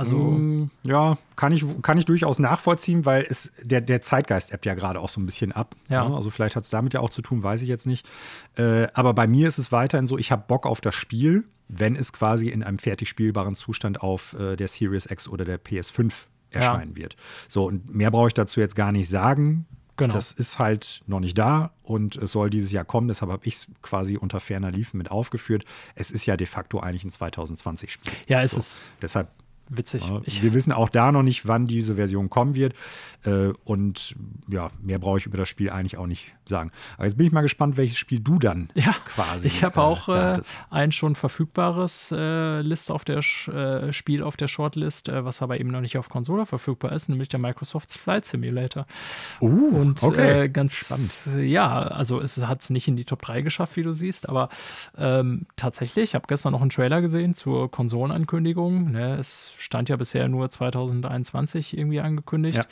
Also 0.00 0.16
mm, 0.16 0.70
ja, 0.86 1.18
kann 1.36 1.52
ich, 1.52 1.62
kann 1.82 1.98
ich 1.98 2.06
durchaus 2.06 2.38
nachvollziehen, 2.38 3.04
weil 3.04 3.26
es 3.28 3.52
der, 3.62 3.82
der 3.82 4.00
Zeitgeist 4.00 4.50
ebbt 4.50 4.64
ja 4.64 4.72
gerade 4.72 4.98
auch 4.98 5.10
so 5.10 5.20
ein 5.20 5.26
bisschen 5.26 5.52
ab. 5.52 5.76
Ja. 5.90 6.08
Ne? 6.08 6.16
Also 6.16 6.30
vielleicht 6.30 6.56
hat 6.56 6.64
es 6.64 6.70
damit 6.70 6.94
ja 6.94 7.00
auch 7.00 7.10
zu 7.10 7.20
tun, 7.20 7.42
weiß 7.42 7.60
ich 7.60 7.68
jetzt 7.68 7.86
nicht. 7.86 8.08
Äh, 8.56 8.88
aber 8.94 9.12
bei 9.12 9.26
mir 9.26 9.46
ist 9.46 9.58
es 9.58 9.72
weiterhin 9.72 10.06
so, 10.06 10.16
ich 10.16 10.32
habe 10.32 10.44
Bock 10.48 10.64
auf 10.64 10.80
das 10.80 10.94
Spiel, 10.94 11.44
wenn 11.68 11.96
es 11.96 12.14
quasi 12.14 12.48
in 12.48 12.62
einem 12.62 12.78
fertig 12.78 13.10
spielbaren 13.10 13.54
Zustand 13.54 14.00
auf 14.00 14.32
äh, 14.32 14.56
der 14.56 14.68
Series 14.68 15.04
X 15.04 15.28
oder 15.28 15.44
der 15.44 15.62
PS5 15.62 16.12
erscheinen 16.50 16.92
ja. 16.92 16.96
wird. 16.96 17.16
So, 17.46 17.66
und 17.66 17.94
mehr 17.94 18.10
brauche 18.10 18.28
ich 18.28 18.34
dazu 18.34 18.60
jetzt 18.60 18.76
gar 18.76 18.92
nicht 18.92 19.10
sagen. 19.10 19.66
Genau. 20.00 20.14
Das 20.14 20.32
ist 20.32 20.58
halt 20.58 21.02
noch 21.06 21.20
nicht 21.20 21.38
da 21.38 21.72
und 21.82 22.16
es 22.16 22.32
soll 22.32 22.50
dieses 22.50 22.72
Jahr 22.72 22.84
kommen. 22.84 23.08
Deshalb 23.08 23.30
habe 23.30 23.46
ich 23.46 23.54
es 23.54 23.68
quasi 23.82 24.16
unter 24.16 24.40
ferner 24.40 24.70
Liefen 24.70 24.98
mit 24.98 25.10
aufgeführt. 25.10 25.64
Es 25.94 26.10
ist 26.10 26.26
ja 26.26 26.36
de 26.36 26.46
facto 26.46 26.80
eigentlich 26.80 27.04
ein 27.04 27.10
2020-Spiel. 27.10 28.12
Ja, 28.26 28.40
ist 28.40 28.52
so. 28.52 28.58
es. 28.58 28.80
Deshalb 29.02 29.28
Witzig. 29.72 30.02
Ja, 30.08 30.20
wir 30.24 30.52
wissen 30.52 30.72
auch 30.72 30.88
da 30.88 31.12
noch 31.12 31.22
nicht, 31.22 31.46
wann 31.46 31.66
diese 31.66 31.94
Version 31.94 32.28
kommen 32.28 32.56
wird. 32.56 32.74
Äh, 33.24 33.52
und 33.64 34.16
ja, 34.48 34.70
mehr 34.82 34.98
brauche 34.98 35.18
ich 35.18 35.26
über 35.26 35.38
das 35.38 35.48
Spiel 35.48 35.70
eigentlich 35.70 35.96
auch 35.96 36.06
nicht 36.06 36.34
sagen. 36.44 36.72
Aber 36.96 37.04
jetzt 37.04 37.16
bin 37.16 37.26
ich 37.26 37.32
mal 37.32 37.42
gespannt, 37.42 37.76
welches 37.76 37.96
Spiel 37.96 38.18
du 38.18 38.38
dann 38.38 38.68
ja, 38.74 38.94
quasi. 39.04 39.46
Ich 39.46 39.62
habe 39.62 39.76
äh, 39.76 39.82
auch 39.82 40.08
äh, 40.08 40.40
ein 40.70 40.90
schon 40.90 41.14
verfügbares 41.14 42.12
äh, 42.12 42.62
List 42.62 42.90
auf 42.90 43.04
der 43.04 43.18
äh, 43.18 43.92
Spiel 43.92 44.24
auf 44.24 44.36
der 44.36 44.48
Shortlist, 44.48 45.08
äh, 45.08 45.24
was 45.24 45.40
aber 45.40 45.60
eben 45.60 45.70
noch 45.70 45.82
nicht 45.82 45.98
auf 45.98 46.08
Konsole 46.08 46.46
verfügbar 46.46 46.92
ist, 46.92 47.08
nämlich 47.08 47.28
der 47.28 47.38
Microsoft 47.38 47.92
Flight 47.92 48.24
Simulator. 48.24 48.86
Uh, 49.40 49.80
und 49.80 50.02
okay. 50.02 50.48
ganz 50.48 50.74
Spannend. 50.74 51.48
ja, 51.48 51.82
also 51.82 52.20
es 52.20 52.44
hat 52.44 52.62
es 52.62 52.70
nicht 52.70 52.88
in 52.88 52.96
die 52.96 53.04
Top 53.04 53.22
3 53.22 53.42
geschafft, 53.42 53.76
wie 53.76 53.82
du 53.82 53.92
siehst, 53.92 54.28
aber 54.28 54.48
ähm, 54.96 55.46
tatsächlich, 55.56 56.10
ich 56.10 56.14
habe 56.14 56.24
gestern 56.26 56.52
noch 56.52 56.60
einen 56.60 56.70
Trailer 56.70 57.00
gesehen 57.00 57.34
zur 57.34 57.70
Konsolenankündigung. 57.70 58.90
Ne, 58.92 59.16
es 59.16 59.52
stand 59.60 59.88
ja 59.88 59.96
bisher 59.96 60.28
nur 60.28 60.48
2021 60.48 61.76
irgendwie 61.76 62.00
angekündigt. 62.00 62.66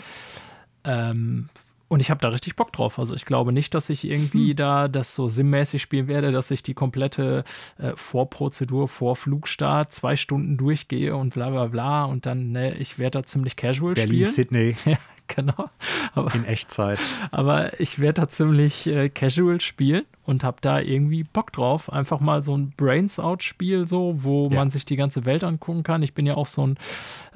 Ja. 0.84 1.10
Ähm, 1.10 1.48
und 1.88 2.00
ich 2.00 2.10
habe 2.10 2.20
da 2.20 2.28
richtig 2.28 2.54
Bock 2.54 2.70
drauf. 2.72 2.98
Also 2.98 3.14
ich 3.14 3.24
glaube 3.24 3.50
nicht, 3.50 3.74
dass 3.74 3.88
ich 3.88 4.08
irgendwie 4.08 4.50
hm. 4.50 4.56
da 4.56 4.88
das 4.88 5.14
so 5.14 5.28
simmäßig 5.28 5.80
spielen 5.80 6.06
werde, 6.06 6.32
dass 6.32 6.50
ich 6.50 6.62
die 6.62 6.74
komplette 6.74 7.44
äh, 7.78 7.92
Vorprozedur 7.96 8.88
vor 8.88 9.16
Flugstart 9.16 9.92
zwei 9.92 10.16
Stunden 10.16 10.58
durchgehe 10.58 11.16
und 11.16 11.32
bla 11.32 11.48
bla 11.48 11.66
bla. 11.66 12.04
Und 12.04 12.26
dann, 12.26 12.52
ne, 12.52 12.76
ich 12.76 12.98
werde 12.98 13.20
da 13.20 13.24
ziemlich 13.24 13.56
casual 13.56 13.94
Berlin, 13.94 14.26
spielen. 14.26 14.48
Berlin, 14.48 14.74
Sydney. 14.74 14.98
Ja, 14.98 14.98
genau. 15.34 15.70
Aber, 16.14 16.34
In 16.34 16.44
Echtzeit. 16.44 16.98
Aber 17.30 17.78
ich 17.80 17.98
werde 17.98 18.22
da 18.22 18.28
ziemlich 18.28 18.86
äh, 18.86 19.08
casual 19.08 19.60
spielen 19.60 20.04
und 20.24 20.44
habe 20.44 20.58
da 20.60 20.80
irgendwie 20.80 21.22
Bock 21.22 21.52
drauf. 21.52 21.92
Einfach 21.92 22.20
mal 22.20 22.42
so 22.42 22.56
ein 22.56 22.72
Brains-Out-Spiel, 22.76 23.86
so, 23.86 24.24
wo 24.24 24.48
ja. 24.48 24.56
man 24.56 24.70
sich 24.70 24.84
die 24.84 24.96
ganze 24.96 25.24
Welt 25.24 25.44
angucken 25.44 25.82
kann. 25.82 26.02
Ich 26.02 26.14
bin 26.14 26.26
ja 26.26 26.34
auch 26.34 26.46
so 26.46 26.66
ein, 26.66 26.78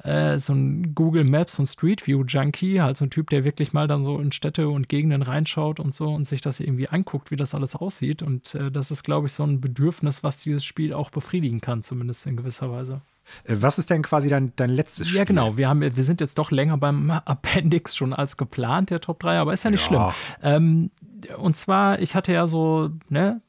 äh, 0.03 0.37
so 0.37 0.53
ein 0.53 0.93
Google 0.93 1.23
Maps 1.23 1.57
und 1.59 1.67
Street 1.67 2.05
View-Junkie, 2.05 2.81
halt 2.81 2.97
so 2.97 3.05
ein 3.05 3.09
Typ, 3.09 3.29
der 3.29 3.43
wirklich 3.43 3.73
mal 3.73 3.87
dann 3.87 4.03
so 4.03 4.19
in 4.19 4.31
Städte 4.31 4.69
und 4.69 4.89
Gegenden 4.89 5.21
reinschaut 5.21 5.79
und 5.79 5.93
so 5.93 6.09
und 6.09 6.25
sich 6.25 6.41
das 6.41 6.59
irgendwie 6.59 6.89
anguckt, 6.89 7.31
wie 7.31 7.35
das 7.35 7.55
alles 7.55 7.75
aussieht. 7.75 8.21
Und 8.21 8.55
äh, 8.55 8.71
das 8.71 8.91
ist, 8.91 9.03
glaube 9.03 9.27
ich, 9.27 9.33
so 9.33 9.43
ein 9.43 9.61
Bedürfnis, 9.61 10.23
was 10.23 10.37
dieses 10.37 10.65
Spiel 10.65 10.93
auch 10.93 11.09
befriedigen 11.09 11.61
kann, 11.61 11.83
zumindest 11.83 12.27
in 12.27 12.37
gewisser 12.37 12.71
Weise. 12.71 13.01
Äh, 13.43 13.55
was 13.59 13.79
ist 13.79 13.89
denn 13.89 14.01
quasi 14.01 14.29
dein, 14.29 14.53
dein 14.55 14.69
letztes 14.69 15.07
Spiel? 15.07 15.19
Ja, 15.19 15.25
genau. 15.25 15.57
Wir, 15.57 15.69
haben, 15.69 15.81
wir 15.81 16.03
sind 16.03 16.21
jetzt 16.21 16.37
doch 16.37 16.51
länger 16.51 16.77
beim 16.77 17.09
Appendix 17.25 17.95
schon 17.95 18.13
als 18.13 18.37
geplant, 18.37 18.89
der 18.89 19.01
Top 19.01 19.19
3, 19.19 19.39
aber 19.39 19.53
ist 19.53 19.63
ja 19.63 19.71
nicht 19.71 19.89
ja. 19.91 20.11
schlimm. 20.11 20.41
Ähm, 20.41 20.91
und 21.37 21.55
zwar, 21.55 21.99
ich 21.99 22.15
hatte 22.15 22.33
ja 22.33 22.47
so, 22.47 22.89
ne, 23.09 23.41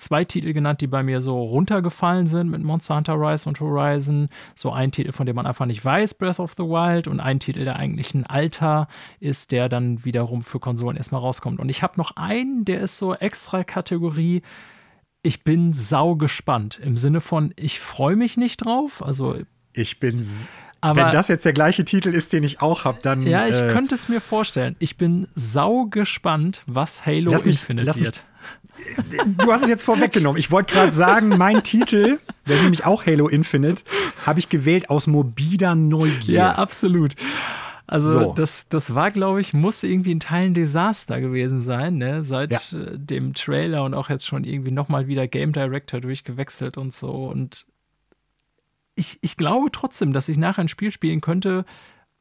zwei 0.00 0.24
Titel 0.24 0.52
genannt, 0.52 0.80
die 0.80 0.86
bei 0.86 1.02
mir 1.02 1.20
so 1.20 1.40
runtergefallen 1.40 2.26
sind 2.26 2.50
mit 2.50 2.62
Monster 2.62 2.96
Hunter 2.96 3.14
Rise 3.14 3.48
und 3.48 3.60
Horizon. 3.60 4.28
So 4.54 4.72
ein 4.72 4.90
Titel, 4.92 5.12
von 5.12 5.26
dem 5.26 5.36
man 5.36 5.46
einfach 5.46 5.66
nicht 5.66 5.84
weiß, 5.84 6.14
Breath 6.14 6.40
of 6.40 6.54
the 6.56 6.64
Wild, 6.64 7.06
und 7.06 7.20
ein 7.20 7.38
Titel, 7.38 7.64
der 7.64 7.76
eigentlich 7.76 8.14
ein 8.14 8.26
alter 8.26 8.88
ist, 9.20 9.52
der 9.52 9.68
dann 9.68 10.04
wiederum 10.04 10.42
für 10.42 10.58
Konsolen 10.58 10.96
erstmal 10.96 11.20
rauskommt. 11.20 11.60
Und 11.60 11.68
ich 11.68 11.82
habe 11.82 11.94
noch 11.96 12.16
einen, 12.16 12.64
der 12.64 12.80
ist 12.80 12.98
so 12.98 13.14
extra 13.14 13.62
Kategorie. 13.62 14.42
Ich 15.22 15.44
bin 15.44 15.72
sau 15.72 16.16
gespannt 16.16 16.80
im 16.82 16.96
Sinne 16.96 17.20
von, 17.20 17.52
ich 17.56 17.78
freue 17.78 18.16
mich 18.16 18.36
nicht 18.36 18.64
drauf. 18.64 19.04
Also 19.04 19.36
ich 19.74 20.00
bin 20.00 20.22
aber, 20.80 21.04
Wenn 21.04 21.12
das 21.12 21.28
jetzt 21.28 21.44
der 21.44 21.52
gleiche 21.52 21.84
Titel 21.84 22.08
ist, 22.08 22.32
den 22.32 22.42
ich 22.42 22.62
auch 22.62 22.84
habe, 22.84 22.98
dann. 23.02 23.22
Ja, 23.22 23.46
ich 23.46 23.60
äh, 23.60 23.70
könnte 23.70 23.94
es 23.94 24.08
mir 24.08 24.20
vorstellen. 24.20 24.76
Ich 24.78 24.96
bin 24.96 25.28
sau 25.34 25.84
gespannt, 25.84 26.62
was 26.66 27.04
Halo 27.04 27.32
mich, 27.32 27.44
Infinite 27.44 27.96
wird. 27.96 28.24
Mich, 28.96 29.20
du 29.36 29.52
hast 29.52 29.62
es 29.62 29.68
jetzt 29.68 29.84
vorweggenommen. 29.84 30.38
Ich 30.38 30.50
wollte 30.50 30.72
gerade 30.72 30.92
sagen, 30.92 31.28
mein 31.36 31.62
Titel, 31.62 32.18
der 32.48 32.56
ist 32.56 32.62
nämlich 32.62 32.86
auch 32.86 33.04
Halo 33.04 33.28
Infinite, 33.28 33.84
habe 34.24 34.38
ich 34.38 34.48
gewählt 34.48 34.88
aus 34.88 35.06
morbider 35.06 35.74
Neugier. 35.74 36.34
Ja, 36.34 36.52
absolut. 36.52 37.14
Also 37.90 38.08
so. 38.08 38.32
das, 38.34 38.68
das 38.68 38.94
war, 38.94 39.10
glaube 39.10 39.40
ich, 39.40 39.52
muss 39.52 39.82
irgendwie 39.82 40.12
in 40.12 40.20
Teilen 40.20 40.54
Desaster 40.54 41.20
gewesen 41.20 41.60
sein, 41.60 41.98
ne? 41.98 42.24
Seit 42.24 42.52
ja. 42.52 42.78
Äh, 42.78 42.96
dem 42.96 43.34
Trailer 43.34 43.82
und 43.82 43.94
auch 43.94 44.08
jetzt 44.08 44.28
schon 44.28 44.44
irgendwie 44.44 44.70
nochmal 44.70 45.08
wieder 45.08 45.26
Game 45.26 45.52
Director 45.52 46.00
durchgewechselt 46.00 46.78
und 46.78 46.94
so. 46.94 47.10
Und 47.10 47.66
ich, 48.94 49.18
ich 49.22 49.36
glaube 49.36 49.72
trotzdem, 49.72 50.12
dass 50.12 50.28
ich 50.28 50.38
nachher 50.38 50.62
ein 50.62 50.68
Spiel 50.68 50.92
spielen 50.92 51.20
könnte, 51.20 51.64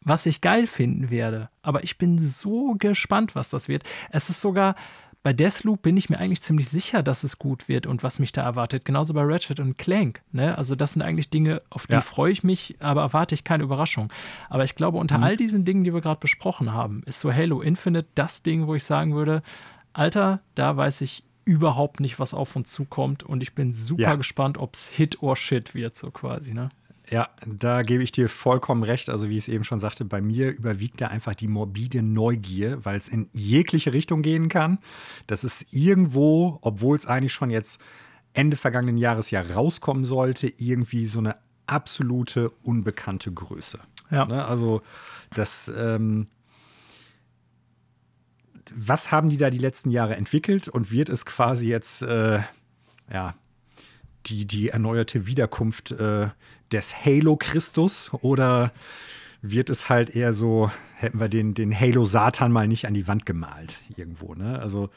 was 0.01 0.25
ich 0.25 0.41
geil 0.41 0.65
finden 0.65 1.11
werde. 1.11 1.51
Aber 1.61 1.83
ich 1.83 1.99
bin 1.99 2.17
so 2.17 2.73
gespannt, 2.73 3.35
was 3.35 3.51
das 3.51 3.67
wird. 3.67 3.83
Es 4.09 4.31
ist 4.31 4.41
sogar, 4.41 4.73
bei 5.21 5.33
Deathloop 5.33 5.81
bin 5.81 5.97
ich 5.97 6.09
mir 6.09 6.17
eigentlich 6.17 6.41
ziemlich 6.41 6.69
sicher, 6.69 7.03
dass 7.03 7.23
es 7.23 7.37
gut 7.39 7.67
wird 7.67 7.87
und 7.87 8.03
was 8.03 8.19
mich 8.19 8.31
da 8.31 8.41
erwartet. 8.43 8.85
Genauso 8.85 9.13
bei 9.13 9.21
Ratchet 9.23 9.59
und 9.59 9.77
Clank. 9.77 10.21
Ne? 10.31 10.57
Also 10.57 10.75
das 10.75 10.93
sind 10.93 11.01
eigentlich 11.01 11.29
Dinge, 11.29 11.61
auf 11.69 11.87
die 11.87 11.93
ja. 11.93 12.01
freue 12.01 12.31
ich 12.31 12.43
mich, 12.43 12.77
aber 12.79 13.01
erwarte 13.01 13.35
ich 13.35 13.43
keine 13.43 13.63
Überraschung. 13.63 14.13
Aber 14.49 14.63
ich 14.63 14.75
glaube, 14.75 14.97
unter 14.97 15.17
mhm. 15.17 15.23
all 15.23 15.37
diesen 15.37 15.65
Dingen, 15.65 15.83
die 15.83 15.93
wir 15.93 16.01
gerade 16.01 16.21
besprochen 16.21 16.73
haben, 16.73 17.03
ist 17.05 17.19
so 17.19 17.33
Halo 17.33 17.61
Infinite 17.61 18.07
das 18.15 18.43
Ding, 18.43 18.67
wo 18.67 18.75
ich 18.75 18.85
sagen 18.85 19.13
würde, 19.13 19.41
Alter, 19.91 20.39
da 20.55 20.77
weiß 20.77 21.01
ich 21.01 21.23
überhaupt 21.43 21.99
nicht, 21.99 22.19
was 22.19 22.33
auf 22.33 22.55
uns 22.55 22.71
zukommt. 22.71 23.23
Und 23.23 23.41
ich 23.41 23.53
bin 23.53 23.73
super 23.73 24.01
ja. 24.03 24.15
gespannt, 24.15 24.57
ob 24.57 24.75
es 24.75 24.87
Hit 24.87 25.21
or 25.21 25.35
Shit 25.35 25.75
wird, 25.75 25.95
so 25.95 26.11
quasi, 26.11 26.53
ne? 26.53 26.69
Ja, 27.11 27.29
da 27.45 27.81
gebe 27.81 28.03
ich 28.03 28.11
dir 28.11 28.29
vollkommen 28.29 28.83
recht. 28.83 29.09
Also, 29.09 29.29
wie 29.29 29.37
ich 29.37 29.43
es 29.43 29.47
eben 29.47 29.63
schon 29.63 29.79
sagte, 29.79 30.05
bei 30.05 30.21
mir 30.21 30.51
überwiegt 30.51 31.01
da 31.01 31.07
einfach 31.07 31.33
die 31.33 31.47
morbide 31.47 32.03
Neugier, 32.03 32.85
weil 32.85 32.97
es 32.97 33.07
in 33.07 33.29
jegliche 33.33 33.93
Richtung 33.93 34.21
gehen 34.21 34.47
kann. 34.47 34.77
Das 35.25 35.43
ist 35.43 35.65
irgendwo, 35.71 36.59
obwohl 36.61 36.95
es 36.95 37.07
eigentlich 37.07 37.33
schon 37.33 37.49
jetzt 37.49 37.79
Ende 38.33 38.57
vergangenen 38.57 38.97
Jahres 38.97 39.31
ja 39.31 39.41
rauskommen 39.41 40.05
sollte, 40.05 40.53
irgendwie 40.57 41.07
so 41.07 41.17
eine 41.17 41.37
absolute 41.65 42.51
unbekannte 42.61 43.31
Größe. 43.31 43.79
Ja. 44.11 44.25
Ne? 44.25 44.45
Also, 44.45 44.81
das. 45.33 45.71
Ähm, 45.75 46.27
was 48.75 49.11
haben 49.11 49.29
die 49.29 49.37
da 49.37 49.49
die 49.49 49.57
letzten 49.57 49.89
Jahre 49.89 50.15
entwickelt 50.15 50.67
und 50.67 50.91
wird 50.91 51.09
es 51.09 51.25
quasi 51.25 51.67
jetzt, 51.67 52.03
äh, 52.03 52.41
ja, 53.11 53.33
die, 54.27 54.45
die 54.45 54.69
erneuerte 54.69 55.25
Wiederkunft 55.25 55.89
äh, 55.89 56.29
des 56.71 57.05
Halo 57.05 57.35
Christus 57.37 58.11
oder 58.21 58.71
wird 59.41 59.69
es 59.69 59.89
halt 59.89 60.09
eher 60.09 60.33
so, 60.33 60.71
hätten 60.95 61.19
wir 61.19 61.29
den, 61.29 61.53
den 61.53 61.77
Halo 61.77 62.05
Satan 62.05 62.51
mal 62.51 62.67
nicht 62.67 62.85
an 62.85 62.93
die 62.93 63.07
Wand 63.07 63.25
gemalt 63.25 63.81
irgendwo, 63.95 64.35
ne? 64.35 64.59
Also 64.59 64.89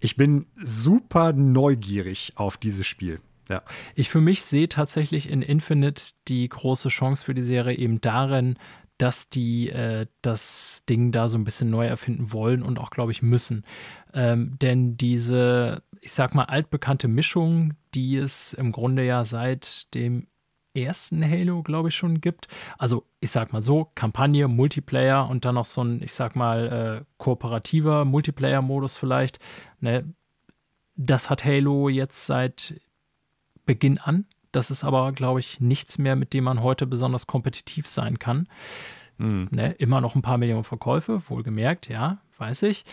ich 0.00 0.16
bin 0.16 0.46
super 0.54 1.32
neugierig 1.32 2.32
auf 2.36 2.56
dieses 2.56 2.86
Spiel. 2.86 3.20
Ja. 3.48 3.62
Ich 3.94 4.08
für 4.08 4.20
mich 4.20 4.42
sehe 4.42 4.68
tatsächlich 4.68 5.30
in 5.30 5.42
Infinite 5.42 6.02
die 6.28 6.48
große 6.48 6.88
Chance 6.88 7.24
für 7.24 7.34
die 7.34 7.44
Serie 7.44 7.76
eben 7.76 8.00
darin, 8.00 8.56
dass 8.98 9.28
die 9.28 9.68
äh, 9.68 10.06
das 10.22 10.84
Ding 10.88 11.12
da 11.12 11.28
so 11.28 11.36
ein 11.36 11.44
bisschen 11.44 11.70
neu 11.70 11.86
erfinden 11.86 12.32
wollen 12.32 12.62
und 12.62 12.78
auch, 12.78 12.90
glaube 12.90 13.12
ich, 13.12 13.22
müssen. 13.22 13.64
Ähm, 14.14 14.56
denn 14.60 14.96
diese, 14.96 15.82
ich 16.00 16.12
sag 16.12 16.34
mal, 16.34 16.44
altbekannte 16.44 17.08
Mischung, 17.08 17.74
die 17.94 18.16
es 18.16 18.52
im 18.52 18.70
Grunde 18.70 19.04
ja 19.04 19.24
seit 19.24 19.92
dem 19.94 20.28
ersten 20.74 21.22
Halo, 21.22 21.62
glaube 21.62 21.88
ich, 21.88 21.94
schon 21.94 22.20
gibt. 22.20 22.48
Also, 22.78 23.04
ich 23.20 23.30
sag 23.30 23.52
mal 23.52 23.62
so, 23.62 23.90
Kampagne, 23.94 24.48
Multiplayer 24.48 25.28
und 25.28 25.44
dann 25.44 25.54
noch 25.54 25.64
so 25.64 25.82
ein, 25.82 26.02
ich 26.02 26.12
sag 26.12 26.36
mal, 26.36 27.02
äh, 27.02 27.04
kooperativer 27.18 28.04
Multiplayer-Modus 28.04 28.96
vielleicht. 28.96 29.38
Ne? 29.80 30.04
Das 30.96 31.30
hat 31.30 31.44
Halo 31.44 31.88
jetzt 31.88 32.26
seit 32.26 32.80
Beginn 33.64 33.98
an. 33.98 34.26
Das 34.50 34.70
ist 34.70 34.84
aber, 34.84 35.12
glaube 35.12 35.40
ich, 35.40 35.60
nichts 35.60 35.98
mehr, 35.98 36.14
mit 36.14 36.34
dem 36.34 36.44
man 36.44 36.62
heute 36.62 36.86
besonders 36.86 37.26
kompetitiv 37.26 37.88
sein 37.88 38.18
kann. 38.18 38.48
Mhm. 39.18 39.48
Ne, 39.50 39.72
immer 39.72 40.00
noch 40.00 40.14
ein 40.14 40.22
paar 40.22 40.38
Millionen 40.38 40.64
Verkäufe, 40.64 41.22
wohlgemerkt, 41.28 41.88
ja, 41.88 42.18
weiß 42.38 42.62
ich. 42.64 42.84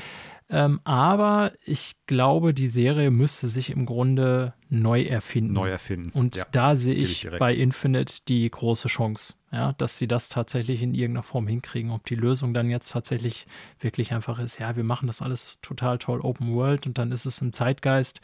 Ähm, 0.52 0.80
aber 0.84 1.54
ich 1.64 1.96
glaube, 2.08 2.56
die 2.56 2.70
Serie 2.70 3.12
müsste 3.12 3.48
sich 3.48 3.70
im 3.70 3.86
Grunde 3.86 4.54
neu 4.70 5.04
erfinden. 5.04 5.54
Neu 5.54 5.70
erfinden. 5.70 6.10
Und 6.12 6.38
ja, 6.38 6.44
da 6.52 6.76
sehe 6.76 6.96
ich, 6.96 7.26
ich 7.26 7.38
bei 7.38 7.54
Infinite 7.54 8.22
die 8.28 8.50
große 8.50 8.88
Chance, 8.88 9.36
ja, 9.52 9.74
dass 9.74 10.00
sie 10.00 10.08
das 10.08 10.28
tatsächlich 10.30 10.82
in 10.82 10.96
irgendeiner 10.96 11.24
Form 11.24 11.48
hinkriegen. 11.48 11.92
Ob 11.92 12.04
die 12.06 12.16
Lösung 12.16 12.56
dann 12.56 12.70
jetzt 12.70 12.90
tatsächlich 12.92 13.46
wirklich 13.80 14.12
einfach 14.12 14.40
ist, 14.40 14.58
ja, 14.58 14.76
wir 14.76 14.84
machen 14.84 15.06
das 15.06 15.22
alles 15.22 15.60
total 15.62 16.00
toll 16.00 16.22
Open 16.22 16.56
World 16.56 16.88
und 16.88 16.98
dann 16.98 17.12
ist 17.12 17.28
es 17.28 17.42
im 17.42 17.54
Zeitgeist 17.54 18.20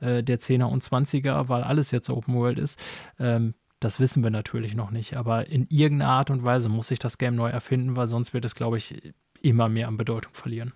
äh, 0.00 0.22
der 0.22 0.38
10er 0.38 0.64
und 0.64 0.84
20er, 0.84 1.48
weil 1.48 1.62
alles 1.62 1.92
jetzt 1.92 2.10
Open 2.10 2.34
World 2.34 2.58
ist. 2.58 2.78
Ähm, 3.18 3.54
das 3.78 3.98
wissen 3.98 4.22
wir 4.22 4.30
natürlich 4.30 4.74
noch 4.74 4.90
nicht, 4.90 5.16
aber 5.16 5.46
in 5.46 5.66
irgendeiner 5.70 6.10
Art 6.10 6.30
und 6.30 6.44
Weise 6.44 6.68
muss 6.68 6.88
sich 6.88 6.98
das 6.98 7.16
Game 7.16 7.34
neu 7.34 7.48
erfinden, 7.48 7.96
weil 7.96 8.08
sonst 8.08 8.34
wird 8.34 8.44
es, 8.44 8.54
glaube 8.54 8.76
ich, 8.76 9.14
immer 9.40 9.70
mehr 9.70 9.88
an 9.88 9.96
Bedeutung 9.96 10.34
verlieren. 10.34 10.74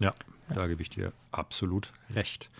Ja, 0.00 0.12
da 0.52 0.66
gebe 0.66 0.82
ich 0.82 0.90
dir 0.90 1.12
absolut 1.30 1.92
recht. 2.12 2.50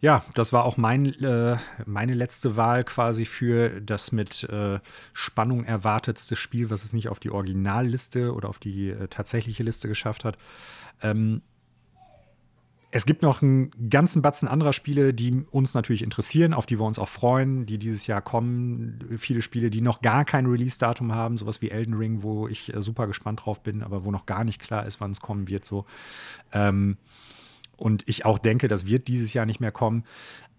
Ja, 0.00 0.24
das 0.34 0.52
war 0.52 0.64
auch 0.64 0.76
mein, 0.76 1.06
äh, 1.22 1.56
meine 1.84 2.14
letzte 2.14 2.56
Wahl 2.56 2.84
quasi 2.84 3.24
für 3.24 3.80
das 3.80 4.12
mit 4.12 4.44
äh, 4.44 4.78
Spannung 5.12 5.64
erwartetste 5.64 6.36
Spiel, 6.36 6.70
was 6.70 6.84
es 6.84 6.92
nicht 6.92 7.08
auf 7.08 7.18
die 7.18 7.30
Originalliste 7.30 8.32
oder 8.32 8.48
auf 8.48 8.60
die 8.60 8.90
äh, 8.90 9.08
tatsächliche 9.08 9.64
Liste 9.64 9.88
geschafft 9.88 10.24
hat. 10.24 10.38
Ähm, 11.02 11.42
es 12.90 13.04
gibt 13.04 13.22
noch 13.22 13.42
einen 13.42 13.70
ganzen 13.90 14.22
Batzen 14.22 14.48
anderer 14.48 14.72
Spiele, 14.72 15.12
die 15.12 15.44
uns 15.50 15.74
natürlich 15.74 16.02
interessieren, 16.02 16.54
auf 16.54 16.64
die 16.64 16.78
wir 16.78 16.86
uns 16.86 16.98
auch 16.98 17.08
freuen, 17.08 17.66
die 17.66 17.78
dieses 17.78 18.06
Jahr 18.06 18.22
kommen. 18.22 19.18
Viele 19.18 19.42
Spiele, 19.42 19.68
die 19.68 19.82
noch 19.82 20.00
gar 20.00 20.24
kein 20.24 20.46
Release-Datum 20.46 21.12
haben, 21.14 21.36
sowas 21.36 21.60
wie 21.60 21.70
Elden 21.70 21.94
Ring, 21.94 22.22
wo 22.22 22.48
ich 22.48 22.74
äh, 22.74 22.80
super 22.80 23.06
gespannt 23.06 23.44
drauf 23.44 23.62
bin, 23.62 23.82
aber 23.82 24.04
wo 24.04 24.10
noch 24.10 24.24
gar 24.24 24.42
nicht 24.42 24.60
klar 24.60 24.86
ist, 24.86 25.00
wann 25.00 25.10
es 25.10 25.20
kommen 25.20 25.48
wird. 25.48 25.66
So. 25.66 25.84
Ähm, 26.52 26.96
und 27.76 28.04
ich 28.06 28.24
auch 28.24 28.38
denke, 28.38 28.68
das 28.68 28.86
wird 28.86 29.06
dieses 29.06 29.34
Jahr 29.34 29.44
nicht 29.44 29.60
mehr 29.60 29.72
kommen. 29.72 30.04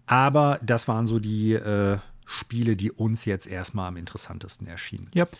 Aber 0.05 0.59
das 0.63 0.87
waren 0.87 1.07
so 1.07 1.19
die 1.19 1.53
äh, 1.53 1.97
Spiele, 2.25 2.75
die 2.75 2.91
uns 2.91 3.25
jetzt 3.25 3.47
erstmal 3.47 3.87
am 3.87 3.97
interessantesten 3.97 4.67
erschienen. 4.67 5.09
Yep. 5.15 5.35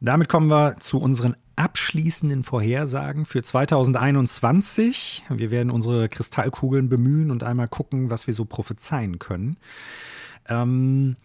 Damit 0.00 0.28
kommen 0.28 0.48
wir 0.48 0.76
zu 0.80 0.98
unseren 0.98 1.36
abschließenden 1.56 2.42
Vorhersagen 2.42 3.26
für 3.26 3.42
2021. 3.42 5.24
Wir 5.28 5.50
werden 5.50 5.70
unsere 5.70 6.08
Kristallkugeln 6.08 6.88
bemühen 6.88 7.30
und 7.30 7.42
einmal 7.42 7.68
gucken, 7.68 8.10
was 8.10 8.26
wir 8.26 8.32
so 8.32 8.46
prophezeien 8.46 9.18
können. 9.18 9.58
Ähm, 10.48 11.16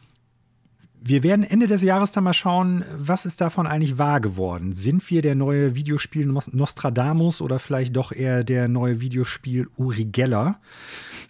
wir 1.00 1.24
werden 1.24 1.44
Ende 1.44 1.68
des 1.68 1.84
Jahres 1.84 2.12
dann 2.12 2.26
mal 2.26 2.34
schauen, 2.34 2.84
was 2.98 3.26
ist 3.26 3.40
davon 3.40 3.68
eigentlich 3.68 3.98
wahr 3.98 4.20
geworden. 4.20 4.74
Sind 4.74 5.10
wir 5.10 5.22
der 5.22 5.36
neue 5.36 5.76
Videospiel 5.76 6.26
Nostradamus 6.26 7.42
oder 7.42 7.60
vielleicht 7.60 7.96
doch 7.96 8.12
eher 8.12 8.44
der 8.44 8.68
neue 8.68 9.00
Videospiel 9.00 9.70
Uri 9.78 10.06
Geller? 10.06 10.60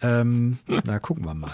Ähm, 0.02 0.58
na, 0.84 0.98
gucken 0.98 1.24
wir 1.24 1.34
mal. 1.34 1.52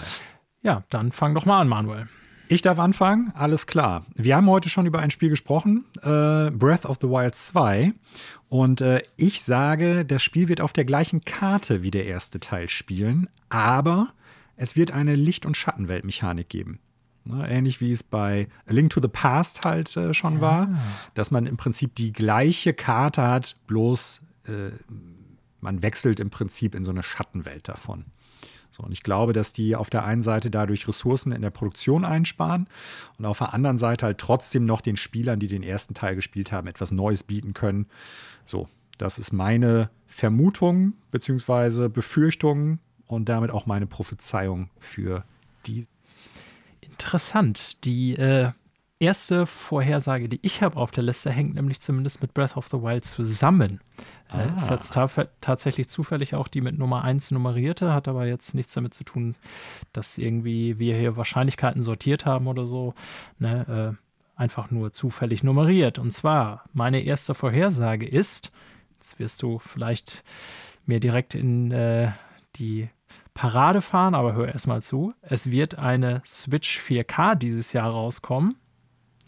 Ja, 0.63 0.83
dann 0.89 1.11
fang 1.11 1.35
doch 1.35 1.45
mal 1.45 1.61
an, 1.61 1.67
Manuel. 1.67 2.07
Ich 2.49 2.61
darf 2.61 2.77
anfangen, 2.77 3.31
alles 3.35 3.67
klar. 3.67 4.05
Wir 4.15 4.35
haben 4.35 4.49
heute 4.49 4.69
schon 4.69 4.85
über 4.85 4.99
ein 4.99 5.11
Spiel 5.11 5.29
gesprochen, 5.29 5.85
äh, 6.01 6.51
Breath 6.51 6.85
of 6.85 6.97
the 7.01 7.07
Wild 7.07 7.35
2. 7.35 7.93
Und 8.49 8.81
äh, 8.81 9.01
ich 9.17 9.41
sage, 9.41 10.05
das 10.05 10.21
Spiel 10.21 10.49
wird 10.49 10.61
auf 10.61 10.73
der 10.73 10.85
gleichen 10.85 11.23
Karte 11.25 11.83
wie 11.83 11.91
der 11.91 12.05
erste 12.05 12.39
Teil 12.39 12.69
spielen, 12.69 13.29
aber 13.49 14.13
es 14.55 14.75
wird 14.75 14.91
eine 14.91 15.15
Licht- 15.15 15.45
und 15.45 15.57
Schattenweltmechanik 15.57 16.49
geben. 16.49 16.79
Ne, 17.25 17.49
ähnlich 17.49 17.79
wie 17.79 17.93
es 17.93 18.03
bei 18.03 18.49
A 18.67 18.73
Link 18.73 18.91
to 18.91 19.01
the 19.01 19.07
Past 19.07 19.63
halt 19.63 19.95
äh, 19.95 20.13
schon 20.13 20.35
ja. 20.35 20.41
war, 20.41 20.69
dass 21.13 21.31
man 21.31 21.45
im 21.45 21.55
Prinzip 21.55 21.95
die 21.95 22.11
gleiche 22.11 22.73
Karte 22.73 23.21
hat, 23.21 23.55
bloß 23.67 24.21
äh, 24.45 24.71
man 25.61 25.81
wechselt 25.81 26.19
im 26.19 26.29
Prinzip 26.29 26.75
in 26.75 26.83
so 26.83 26.91
eine 26.91 27.01
Schattenwelt 27.01 27.69
davon. 27.69 28.05
So, 28.75 28.81
und 28.81 28.91
ich 28.91 29.03
glaube, 29.03 29.33
dass 29.33 29.53
die 29.53 29.75
auf 29.75 29.91
der 29.91 30.03
einen 30.03 30.23
Seite 30.23 30.49
dadurch 30.49 30.87
Ressourcen 30.87 31.31
in 31.31 31.43
der 31.43 31.51
Produktion 31.51 32.03
einsparen 32.03 32.67
und 33.19 33.25
auf 33.25 33.37
der 33.37 33.53
anderen 33.53 33.77
Seite 33.77 34.07
halt 34.07 34.17
trotzdem 34.17 34.65
noch 34.65 34.81
den 34.81 34.97
Spielern, 34.97 35.39
die 35.39 35.47
den 35.47 35.61
ersten 35.61 35.93
Teil 35.93 36.15
gespielt 36.15 36.51
haben, 36.51 36.67
etwas 36.67 36.91
Neues 36.91 37.21
bieten 37.21 37.53
können. 37.53 37.85
So, 38.45 38.67
das 38.97 39.19
ist 39.19 39.31
meine 39.31 39.91
Vermutung 40.07 40.93
bzw. 41.11 41.87
Befürchtung 41.87 42.79
und 43.05 43.29
damit 43.29 43.51
auch 43.51 43.67
meine 43.67 43.85
Prophezeiung 43.85 44.71
für 44.79 45.23
die. 45.67 45.85
Interessant. 46.81 47.83
Die 47.85 48.15
äh, 48.15 48.53
erste 49.03 49.45
Vorhersage, 49.45 50.29
die 50.29 50.39
ich 50.41 50.61
habe 50.61 50.77
auf 50.77 50.91
der 50.91 51.03
Liste, 51.03 51.29
hängt 51.29 51.55
nämlich 51.55 51.79
zumindest 51.81 52.21
mit 52.21 52.33
Breath 52.33 52.57
of 52.57 52.67
the 52.67 52.81
Wild 52.81 53.05
zusammen. 53.05 53.81
Äh, 54.29 54.37
ah. 54.37 54.55
Ist 54.55 54.69
jetzt 54.69 54.93
ta 54.93 55.07
tatsächlich 55.41 55.89
zufällig 55.89 56.35
auch 56.35 56.47
die 56.47 56.61
mit 56.61 56.77
Nummer 56.77 57.03
1 57.03 57.31
nummerierte, 57.31 57.93
hat 57.93 58.07
aber 58.07 58.25
jetzt 58.25 58.55
nichts 58.55 58.73
damit 58.73 58.93
zu 58.93 59.03
tun, 59.03 59.35
dass 59.91 60.17
irgendwie 60.17 60.79
wir 60.79 60.97
hier 60.97 61.17
Wahrscheinlichkeiten 61.17 61.83
sortiert 61.83 62.25
haben 62.25 62.47
oder 62.47 62.65
so. 62.65 62.93
Ne, 63.37 63.97
äh, 63.97 64.39
einfach 64.39 64.71
nur 64.71 64.91
zufällig 64.93 65.43
nummeriert. 65.43 65.99
Und 65.99 66.11
zwar, 66.11 66.63
meine 66.73 67.01
erste 67.01 67.35
Vorhersage 67.35 68.07
ist, 68.07 68.51
jetzt 68.95 69.19
wirst 69.19 69.43
du 69.43 69.59
vielleicht 69.59 70.23
mir 70.85 70.99
direkt 70.99 71.35
in 71.35 71.71
äh, 71.71 72.11
die 72.55 72.89
Parade 73.33 73.81
fahren, 73.81 74.15
aber 74.15 74.33
hör 74.33 74.47
erstmal 74.47 74.81
zu. 74.81 75.13
Es 75.21 75.51
wird 75.51 75.77
eine 75.77 76.21
Switch 76.25 76.79
4K 76.79 77.35
dieses 77.35 77.73
Jahr 77.73 77.89
rauskommen. 77.89 78.55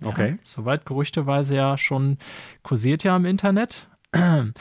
Okay. 0.04 0.32
Ja, 0.32 0.38
soweit 0.42 0.86
gerüchteweise 0.86 1.56
ja 1.56 1.78
schon 1.78 2.18
kursiert 2.64 3.04
ja 3.04 3.16
im 3.16 3.26
Internet. 3.26 3.88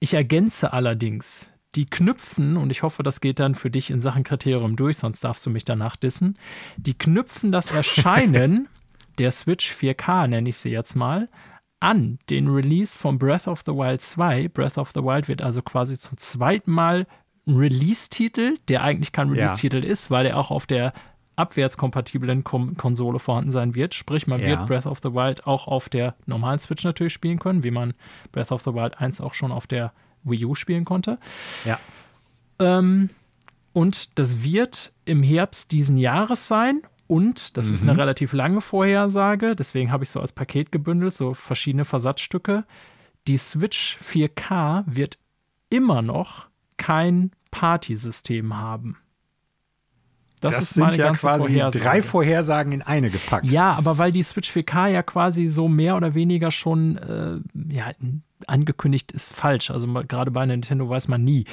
Ich 0.00 0.14
ergänze 0.14 0.72
allerdings 0.72 1.50
die 1.74 1.86
knüpfen, 1.86 2.56
und 2.56 2.70
ich 2.70 2.84
hoffe, 2.84 3.02
das 3.02 3.20
geht 3.20 3.40
dann 3.40 3.56
für 3.56 3.70
dich 3.70 3.90
in 3.90 4.00
Sachen 4.00 4.24
Kriterium 4.24 4.76
durch, 4.76 4.98
sonst 4.98 5.24
darfst 5.24 5.44
du 5.44 5.50
mich 5.50 5.64
danach 5.64 5.96
dissen, 5.96 6.38
die 6.76 6.96
knüpfen 6.96 7.52
das 7.52 7.72
Erscheinen 7.72 8.68
der 9.18 9.32
Switch 9.32 9.72
4K, 9.72 10.28
nenne 10.28 10.48
ich 10.48 10.56
sie 10.56 10.70
jetzt 10.70 10.94
mal, 10.94 11.28
an 11.80 12.18
den 12.30 12.48
Release 12.48 12.96
von 12.96 13.18
Breath 13.18 13.46
of 13.46 13.62
the 13.66 13.72
Wild 13.72 14.00
2. 14.00 14.48
Breath 14.48 14.78
of 14.78 14.90
the 14.94 15.02
Wild 15.02 15.28
wird 15.28 15.42
also 15.42 15.62
quasi 15.62 15.98
zum 15.98 16.16
zweiten 16.16 16.72
Mal 16.72 17.06
ein 17.46 17.56
Release-Titel, 17.56 18.56
der 18.68 18.82
eigentlich 18.82 19.12
kein 19.12 19.30
Release-Titel 19.30 19.84
ja. 19.84 19.90
ist, 19.90 20.10
weil 20.10 20.26
er 20.26 20.36
auch 20.36 20.50
auf 20.50 20.66
der 20.66 20.92
abwärtskompatiblen 21.38 22.44
Kom 22.44 22.76
Konsole 22.76 23.18
vorhanden 23.18 23.52
sein 23.52 23.74
wird. 23.74 23.94
Sprich, 23.94 24.26
man 24.26 24.40
ja. 24.40 24.48
wird 24.48 24.66
Breath 24.66 24.86
of 24.86 24.98
the 25.02 25.14
Wild 25.14 25.46
auch 25.46 25.68
auf 25.68 25.88
der 25.88 26.14
normalen 26.26 26.58
Switch 26.58 26.84
natürlich 26.84 27.12
spielen 27.12 27.38
können, 27.38 27.62
wie 27.64 27.70
man 27.70 27.94
Breath 28.32 28.52
of 28.52 28.62
the 28.62 28.74
Wild 28.74 29.00
1 29.00 29.20
auch 29.20 29.34
schon 29.34 29.52
auf 29.52 29.66
der 29.66 29.92
Wii 30.24 30.44
U 30.44 30.54
spielen 30.54 30.84
konnte. 30.84 31.18
Ja. 31.64 31.78
Ähm, 32.58 33.10
und 33.72 34.18
das 34.18 34.42
wird 34.42 34.92
im 35.04 35.22
Herbst 35.22 35.72
diesen 35.72 35.96
Jahres 35.96 36.48
sein. 36.48 36.82
Und 37.06 37.56
das 37.56 37.68
mhm. 37.68 37.72
ist 37.72 37.82
eine 37.84 37.94
mhm. 37.94 38.00
relativ 38.00 38.32
lange 38.34 38.60
Vorhersage, 38.60 39.56
deswegen 39.56 39.90
habe 39.90 40.04
ich 40.04 40.10
so 40.10 40.20
als 40.20 40.32
Paket 40.32 40.70
gebündelt, 40.70 41.14
so 41.14 41.32
verschiedene 41.32 41.86
Versatzstücke. 41.86 42.64
Die 43.26 43.38
Switch 43.38 43.96
4K 44.02 44.84
wird 44.86 45.18
immer 45.70 46.02
noch 46.02 46.48
kein 46.76 47.30
Partysystem 47.50 48.54
haben. 48.56 48.98
Das, 50.40 50.52
das 50.52 50.70
sind 50.70 50.94
ja 50.94 51.12
quasi 51.12 51.46
Vorhersage. 51.46 51.84
drei 51.84 52.02
Vorhersagen 52.02 52.72
in 52.72 52.82
eine 52.82 53.10
gepackt. 53.10 53.46
Ja, 53.46 53.74
aber 53.74 53.98
weil 53.98 54.12
die 54.12 54.22
Switch 54.22 54.50
4K 54.50 54.88
ja 54.88 55.02
quasi 55.02 55.48
so 55.48 55.68
mehr 55.68 55.96
oder 55.96 56.14
weniger 56.14 56.50
schon 56.50 56.96
äh, 56.96 57.38
ja, 57.72 57.92
angekündigt 58.46 59.12
ist 59.12 59.34
falsch. 59.34 59.70
Also 59.70 59.86
gerade 60.06 60.30
bei 60.30 60.46
Nintendo 60.46 60.88
weiß 60.88 61.08
man 61.08 61.24
nie. 61.24 61.44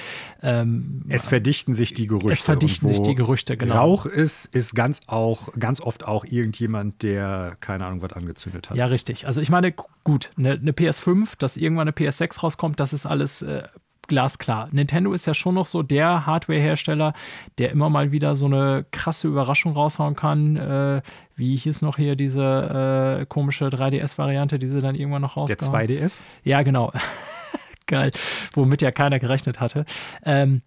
Ähm, 0.42 1.04
es 1.10 1.28
verdichten 1.28 1.74
sich 1.74 1.94
die 1.94 2.08
Gerüchte. 2.08 2.32
Es 2.32 2.42
verdichten 2.42 2.88
sich 2.88 3.02
die 3.02 3.16
Gerüchte, 3.16 3.58
genau. 3.58 3.76
Rauch 3.76 4.06
ist, 4.06 4.46
ist 4.56 4.76
ganz 4.76 5.02
auch, 5.08 5.50
ganz 5.60 5.82
oft 5.82 6.06
auch 6.06 6.26
irgendjemand, 6.26 7.02
der 7.02 7.58
keine 7.60 7.86
Ahnung 7.86 8.02
was 8.02 8.14
angezündet 8.14 8.70
hat. 8.70 8.78
Ja, 8.78 8.86
richtig. 8.86 9.26
Also 9.26 9.42
ich 9.42 9.50
meine, 9.50 9.74
gut, 10.04 10.32
eine, 10.38 10.52
eine 10.52 10.72
PS5, 10.72 11.34
dass 11.38 11.58
irgendwann 11.58 11.88
eine 11.88 11.96
PS6 11.96 12.42
rauskommt, 12.42 12.80
das 12.80 12.94
ist 12.94 13.06
alles 13.06 13.42
äh, 13.42 13.64
glasklar. 14.08 14.70
Nintendo 14.72 15.14
ist 15.14 15.26
ja 15.26 15.34
schon 15.34 15.56
noch 15.56 15.66
so 15.66 15.84
der 15.84 16.26
Hardware-Hersteller, 16.26 17.14
der 17.58 17.72
immer 17.72 17.90
mal 17.90 18.12
wieder 18.12 18.36
so 18.36 18.46
eine 18.46 18.86
krasse 18.92 19.28
Überraschung 19.28 19.74
raushauen 19.74 20.16
kann. 20.16 20.56
Äh, 20.56 21.02
wie 21.36 21.56
hieß 21.56 21.82
noch 21.82 21.98
hier 21.98 22.16
diese 22.16 23.22
äh, 23.22 23.26
komische 23.26 23.66
3DS-Variante, 23.68 24.60
die 24.60 24.68
sie 24.68 24.82
dann 24.82 24.96
irgendwann 24.96 25.22
noch 25.22 25.38
rauskommt? 25.38 25.90
Der 25.90 26.00
2DS? 26.00 26.22
Ja, 26.44 26.62
genau. 26.64 26.92
Geil. 27.88 28.12
Womit 28.54 28.82
ja 28.82 28.92
keiner 28.92 29.20
gerechnet 29.20 29.60
hatte. 29.60 29.86
Ähm, 30.24 30.62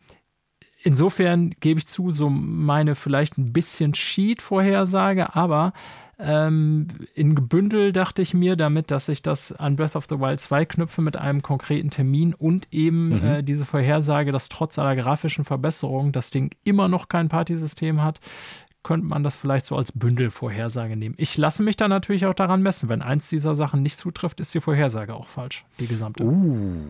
insofern 0.82 1.54
gebe 1.60 1.78
ich 1.78 1.86
zu, 1.86 2.10
so 2.10 2.28
meine 2.30 2.94
vielleicht 2.94 3.38
ein 3.38 3.52
bisschen 3.52 3.92
Cheat-Vorhersage, 3.92 5.34
aber 5.34 5.72
ähm, 6.20 6.88
in 7.14 7.36
Gebündel 7.36 7.92
dachte 7.92 8.22
ich 8.22 8.34
mir, 8.34 8.56
damit, 8.56 8.90
dass 8.90 9.08
ich 9.08 9.22
das 9.22 9.52
an 9.52 9.76
Breath 9.76 9.94
of 9.94 10.06
the 10.08 10.18
Wild 10.18 10.40
2 10.40 10.64
knüpfe 10.64 11.00
mit 11.00 11.16
einem 11.16 11.42
konkreten 11.42 11.90
Termin 11.90 12.34
und 12.34 12.66
eben 12.72 13.08
mhm. 13.10 13.24
äh, 13.24 13.42
diese 13.42 13.64
Vorhersage, 13.64 14.32
dass 14.32 14.48
trotz 14.48 14.78
aller 14.78 14.96
grafischen 14.96 15.44
Verbesserungen 15.44 16.10
das 16.10 16.30
Ding 16.30 16.50
immer 16.64 16.88
noch 16.88 17.08
kein 17.08 17.28
Partysystem 17.28 18.02
hat, 18.02 18.18
könnte 18.82 19.06
man 19.06 19.22
das 19.22 19.36
vielleicht 19.36 19.66
so 19.66 19.76
als 19.76 19.92
Bündelvorhersage 19.92 20.96
nehmen. 20.96 21.14
Ich 21.18 21.36
lasse 21.36 21.62
mich 21.62 21.76
da 21.76 21.86
natürlich 21.86 22.26
auch 22.26 22.34
daran 22.34 22.62
messen. 22.62 22.88
Wenn 22.88 23.02
eins 23.02 23.28
dieser 23.28 23.54
Sachen 23.54 23.82
nicht 23.82 23.98
zutrifft, 23.98 24.40
ist 24.40 24.52
die 24.54 24.60
Vorhersage 24.60 25.14
auch 25.14 25.28
falsch, 25.28 25.64
die 25.78 25.86
gesamte. 25.86 26.24
Uh, 26.24 26.86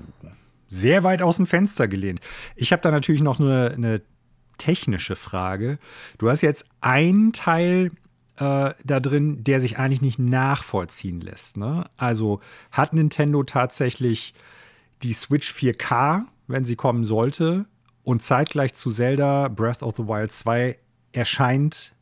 sehr 0.69 1.05
weit 1.05 1.21
aus 1.23 1.37
dem 1.37 1.47
Fenster 1.47 1.87
gelehnt. 1.89 2.21
Ich 2.57 2.73
habe 2.73 2.81
da 2.83 2.91
natürlich 2.91 3.21
noch 3.21 3.41
eine, 3.41 3.73
eine 3.75 4.01
technische 4.59 5.17
Frage. 5.17 5.79
Du 6.19 6.31
hast 6.31 6.41
jetzt 6.41 6.67
einen 6.81 7.33
Teil 7.33 7.91
äh, 8.39 8.75
da 8.85 9.01
drin, 9.01 9.45
der 9.45 9.61
sich 9.61 9.79
eigentlich 9.79 10.03
nicht 10.03 10.19
nachvollziehen 10.19 11.21
lässt. 11.21 11.57
Ne? 11.57 11.87
Also 11.97 12.41
hat 12.71 12.93
Nintendo 12.93 13.43
tatsächlich 13.43 14.35
die 15.03 15.13
Switch 15.13 15.53
4K, 15.53 16.23
wenn 16.47 16.65
sie 16.65 16.77
kommen 16.77 17.05
sollte, 17.05 17.67
und 18.05 18.23
zeitgleich 18.23 18.75
zu 18.75 18.91
Zelda 18.91 19.49
Breath 19.49 19.83
of 19.83 19.97
the 19.97 20.05
Wild 20.05 20.33
2 20.33 20.79
erscheint 21.13 21.95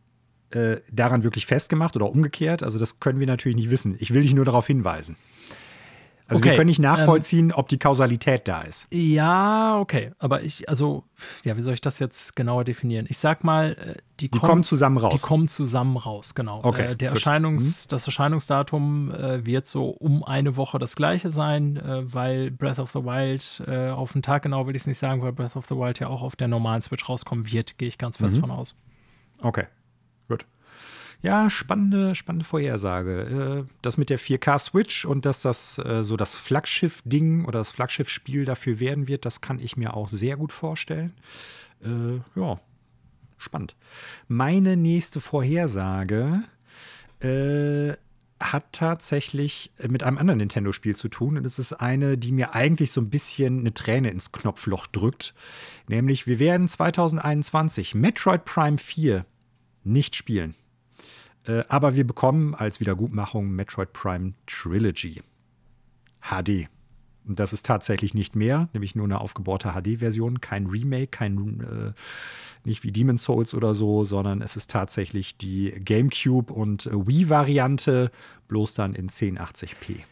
äh, 0.51 0.77
daran 0.93 1.25
wirklich 1.25 1.47
festgemacht 1.47 1.97
oder 1.97 2.09
umgekehrt? 2.09 2.63
Also 2.63 2.79
das 2.79 3.01
können 3.01 3.19
wir 3.19 3.27
natürlich 3.27 3.57
nicht 3.57 3.71
wissen. 3.71 3.97
Ich 3.99 4.15
will 4.15 4.23
dich 4.23 4.35
nur 4.35 4.45
darauf 4.45 4.67
hinweisen. 4.67 5.17
Also 6.29 6.41
okay. 6.41 6.51
wir 6.51 6.57
können 6.57 6.69
nicht 6.69 6.81
nachvollziehen, 6.81 7.51
ähm, 7.51 7.55
ob 7.57 7.69
die 7.69 7.79
Kausalität 7.79 8.49
da 8.49 8.63
ist. 8.63 8.87
Ja, 8.91 9.79
okay. 9.79 10.11
Aber 10.19 10.43
ich, 10.43 10.69
also, 10.69 11.05
ja, 11.45 11.57
wie 11.57 11.63
soll 11.63 11.75
ich 11.75 11.81
das 11.81 12.01
jetzt 12.01 12.35
genauer 12.35 12.65
definieren? 12.65 13.07
Ich 13.09 13.19
sag 13.19 13.45
mal, 13.45 13.73
äh, 13.73 13.95
die, 14.19 14.29
die 14.29 14.39
kommen, 14.39 14.51
kommen, 14.51 14.65
zusammen 14.65 14.99
raus. 14.99 15.15
Die 15.15 15.21
kommen 15.21 15.47
zusammen 15.47 15.97
raus, 15.97 16.35
genau. 16.35 16.61
Okay, 16.65 16.93
äh, 16.93 16.97
der 16.97 17.11
Erscheinungs, 17.11 17.85
mhm. 17.85 17.89
Das 17.91 18.07
Erscheinungsdatum 18.07 19.13
äh, 19.13 19.47
wird 19.47 19.69
so 19.69 19.89
um 19.89 20.25
eine 20.25 20.57
Woche 20.57 20.81
das 20.81 20.97
gleiche 20.97 21.31
sein, 21.31 21.77
äh, 21.77 22.13
weil 22.13 22.51
Breath 22.51 22.81
of 22.81 22.91
the 22.91 23.05
Wild 23.05 23.63
äh, 23.69 23.91
auf 23.91 24.13
den 24.13 24.23
Tag 24.23 24.43
genau 24.43 24.67
will 24.67 24.75
ich 24.75 24.83
es 24.83 24.87
nicht 24.89 24.99
sagen, 24.99 25.23
weil 25.23 25.33
Breath 25.33 25.55
of 25.55 25.67
the 25.67 25.77
Wild 25.77 26.01
ja 26.01 26.09
auch 26.09 26.23
auf 26.23 26.35
der 26.35 26.49
normalen 26.49 26.83
Switch 26.83 27.09
rauskommen 27.09 27.51
wird, 27.53 27.79
gehe 27.79 27.87
ich 27.87 27.99
ganz 27.99 28.17
fest 28.17 28.37
mhm. 28.37 28.41
von 28.41 28.51
aus. 28.51 28.75
Okay. 29.43 29.67
Ja, 31.27 31.51
spannende, 31.51 32.15
spannende 32.15 32.45
Vorhersage. 32.45 33.65
Äh, 33.67 33.75
das 33.83 33.97
mit 33.97 34.11
der 34.11 34.21
4K-Switch 34.21 35.05
und 35.05 35.27
dass 35.27 35.43
das 35.43 35.77
äh, 35.79 36.05
so 36.05 36.17
das 36.17 36.37
Flaggschiff-Ding 36.37 37.47
oder 37.47 37.59
das 37.59 37.73
Flaggschiff-Spiel 37.73 38.45
dafür 38.45 38.79
werden 38.79 39.09
wird, 39.09 39.25
das 39.25 39.41
kann 39.41 39.59
ich 39.59 39.77
mir 39.77 39.95
auch 39.95 40.09
sehr 40.09 40.37
gut 40.37 40.53
vorstellen. 40.53 41.15
Äh, 41.83 42.21
ja, 42.39 42.61
spannend. 43.39 43.75
Meine 44.29 44.77
nächste 44.77 45.21
Vorhersage 45.21 46.45
hat 48.39 48.73
tatsächlich 48.73 49.73
mit 49.89 50.03
einem 50.05 50.19
anderen 50.19 50.39
Nintendo-Spiel 50.39 50.95
zu 50.95 51.09
tun. 51.09 51.39
Und 51.39 51.47
es 51.47 51.59
ist 51.59 51.73
eine, 51.73 52.19
die 52.19 52.31
mir 52.31 52.55
eigentlich 52.55 52.93
so 52.93 53.01
ein 53.01 53.09
bisschen 53.09 53.61
eine 53.61 53.73
Träne 53.73 54.11
ins 54.11 54.31
Knopfloch 54.31 54.87
drückt. 54.87 55.35
Nämlich, 55.89 56.27
wir 56.27 56.39
werden 56.39 56.69
2021 56.69 57.95
Metroid 57.95 58.45
Prime 58.45 58.77
4 58.77 59.25
nicht 59.83 60.15
spielen. 60.15 60.55
Äh, 61.47 61.65
aber 61.69 61.97
wir 61.97 62.07
bekommen 62.07 62.55
als 62.55 62.81
Wiedergutmachung 62.81 63.51
Metroid 63.51 63.93
Prime 63.93 64.35
Trilogy 64.47 65.23
HD. 66.23 66.69
Und 67.27 67.41
das 67.41 67.53
ist 67.53 67.67
tatsächlich 67.67 68.15
nicht 68.15 68.37
mehr, 68.37 68.69
nämlich 68.73 68.95
nur 68.95 69.05
eine 69.05 69.21
aufgebohrte 69.21 69.73
HD-Version, 69.73 70.41
kein 70.41 70.67
Remake, 70.67 71.09
kein 71.09 71.61
äh, 71.61 71.93
nicht 72.65 72.85
wie 72.85 72.93
Demon's 72.93 73.25
Souls 73.25 73.55
oder 73.55 73.75
so, 73.75 74.05
sondern 74.05 74.43
es 74.43 74.57
ist 74.57 74.71
tatsächlich 74.71 75.37
die 75.37 75.73
GameCube 75.73 76.53
und 76.53 76.89
Wii-Variante, 76.93 78.11
bloß 78.49 78.75
dann 78.75 78.95
in 78.95 79.09
1080p. 79.09 80.03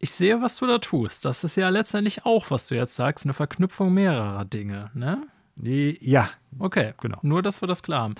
Ich 0.00 0.12
sehe, 0.12 0.40
was 0.40 0.58
du 0.58 0.66
da 0.66 0.78
tust. 0.78 1.24
Das 1.24 1.42
ist 1.42 1.56
ja 1.56 1.68
letztendlich 1.68 2.24
auch, 2.24 2.50
was 2.50 2.68
du 2.68 2.76
jetzt 2.76 2.94
sagst, 2.94 3.24
eine 3.24 3.34
Verknüpfung 3.34 3.92
mehrerer 3.92 4.44
Dinge, 4.44 4.90
ne? 4.94 5.26
Ja. 5.60 6.30
Okay, 6.60 6.94
genau. 7.00 7.18
Nur, 7.22 7.42
dass 7.42 7.60
wir 7.60 7.66
das 7.66 7.82
klar 7.82 8.02
haben. 8.02 8.14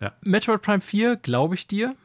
Ja. 0.00 0.12
Metroid 0.22 0.62
Prime 0.62 0.80
4, 0.80 1.16
glaube 1.16 1.54
ich 1.54 1.66
dir. 1.66 1.96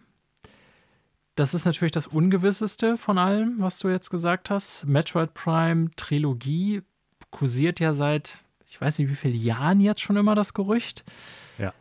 Das 1.35 1.53
ist 1.53 1.65
natürlich 1.65 1.91
das 1.91 2.07
Ungewisseste 2.07 2.97
von 2.97 3.17
allem, 3.17 3.55
was 3.59 3.79
du 3.79 3.89
jetzt 3.89 4.11
gesagt 4.11 4.49
hast. 4.49 4.85
Metroid 4.85 5.33
Prime 5.33 5.89
Trilogie 5.95 6.83
kursiert 7.31 7.79
ja 7.79 7.95
seit, 7.95 8.39
ich 8.67 8.79
weiß 8.79 8.99
nicht 8.99 9.09
wie 9.09 9.15
vielen 9.15 9.35
Jahren 9.35 9.79
jetzt 9.79 10.01
schon 10.01 10.17
immer 10.17 10.35
das 10.35 10.53
Gerücht. 10.53 11.03
Ja. 11.57 11.73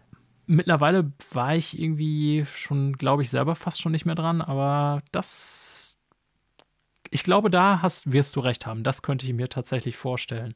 Mittlerweile 0.46 1.12
war 1.32 1.54
ich 1.54 1.78
irgendwie 1.78 2.46
schon, 2.46 2.94
glaube 2.94 3.22
ich, 3.22 3.30
selber 3.30 3.54
fast 3.54 3.80
schon 3.80 3.92
nicht 3.92 4.06
mehr 4.06 4.14
dran, 4.14 4.40
aber 4.40 5.02
das, 5.12 5.98
ich 7.10 7.22
glaube, 7.22 7.50
da 7.50 7.82
hast, 7.82 8.10
wirst 8.10 8.36
du 8.36 8.40
recht 8.40 8.64
haben. 8.64 8.84
Das 8.84 9.02
könnte 9.02 9.26
ich 9.26 9.34
mir 9.34 9.50
tatsächlich 9.50 9.98
vorstellen. 9.98 10.54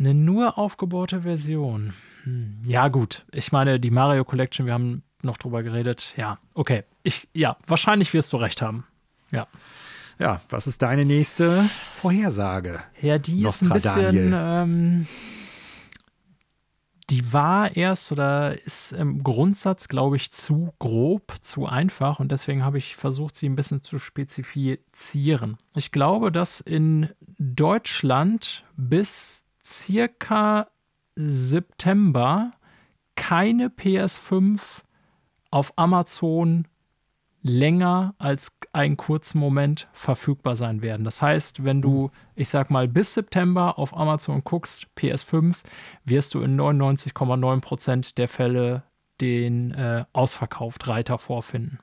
Eine 0.00 0.14
nur 0.14 0.56
aufgebaute 0.58 1.22
Version. 1.22 1.92
Hm. 2.24 2.58
Ja, 2.64 2.88
gut. 2.88 3.26
Ich 3.32 3.52
meine, 3.52 3.78
die 3.78 3.90
Mario 3.90 4.24
Collection, 4.24 4.66
wir 4.66 4.72
haben 4.72 5.02
noch 5.22 5.36
drüber 5.36 5.62
geredet. 5.62 6.14
Ja, 6.16 6.38
okay. 6.54 6.84
Ich, 7.02 7.28
ja, 7.34 7.56
wahrscheinlich 7.66 8.12
wirst 8.14 8.32
du 8.32 8.38
recht 8.38 8.62
haben. 8.62 8.86
Ja. 9.30 9.46
Ja, 10.18 10.40
was 10.48 10.66
ist 10.66 10.82
deine 10.82 11.04
nächste 11.04 11.62
Vorhersage? 11.62 12.80
Ja, 13.00 13.18
die 13.18 13.44
ist 13.44 13.62
ein 13.62 13.70
bisschen. 13.70 14.32
Ähm, 14.34 15.06
die 17.08 17.32
war 17.32 17.76
erst 17.76 18.12
oder 18.12 18.62
ist 18.64 18.92
im 18.92 19.22
Grundsatz, 19.22 19.88
glaube 19.88 20.16
ich, 20.16 20.30
zu 20.30 20.72
grob, 20.78 21.34
zu 21.40 21.66
einfach 21.66 22.20
und 22.20 22.30
deswegen 22.30 22.64
habe 22.64 22.78
ich 22.78 22.96
versucht, 22.96 23.34
sie 23.34 23.48
ein 23.48 23.56
bisschen 23.56 23.82
zu 23.82 23.98
spezifizieren. 23.98 25.58
Ich 25.74 25.90
glaube, 25.90 26.30
dass 26.30 26.60
in 26.60 27.08
Deutschland 27.38 28.64
bis 28.76 29.44
circa 29.64 30.68
September 31.16 32.52
keine 33.16 33.68
PS5 33.68 34.82
auf 35.50 35.72
Amazon 35.76 36.66
länger 37.42 38.14
als 38.18 38.56
einen 38.72 38.96
kurzen 38.96 39.38
Moment 39.38 39.88
verfügbar 39.92 40.56
sein 40.56 40.82
werden. 40.82 41.04
Das 41.04 41.22
heißt, 41.22 41.64
wenn 41.64 41.82
du, 41.82 42.04
hm. 42.04 42.10
ich 42.34 42.48
sag 42.48 42.70
mal, 42.70 42.86
bis 42.86 43.14
September 43.14 43.78
auf 43.78 43.96
Amazon 43.96 44.44
guckst, 44.44 44.86
PS5, 44.96 45.62
wirst 46.04 46.34
du 46.34 46.42
in 46.42 46.60
99,9% 46.60 48.14
der 48.16 48.28
Fälle 48.28 48.82
den 49.20 49.72
äh, 49.72 50.04
ausverkauft 50.12 50.86
Reiter 50.88 51.18
vorfinden. 51.18 51.78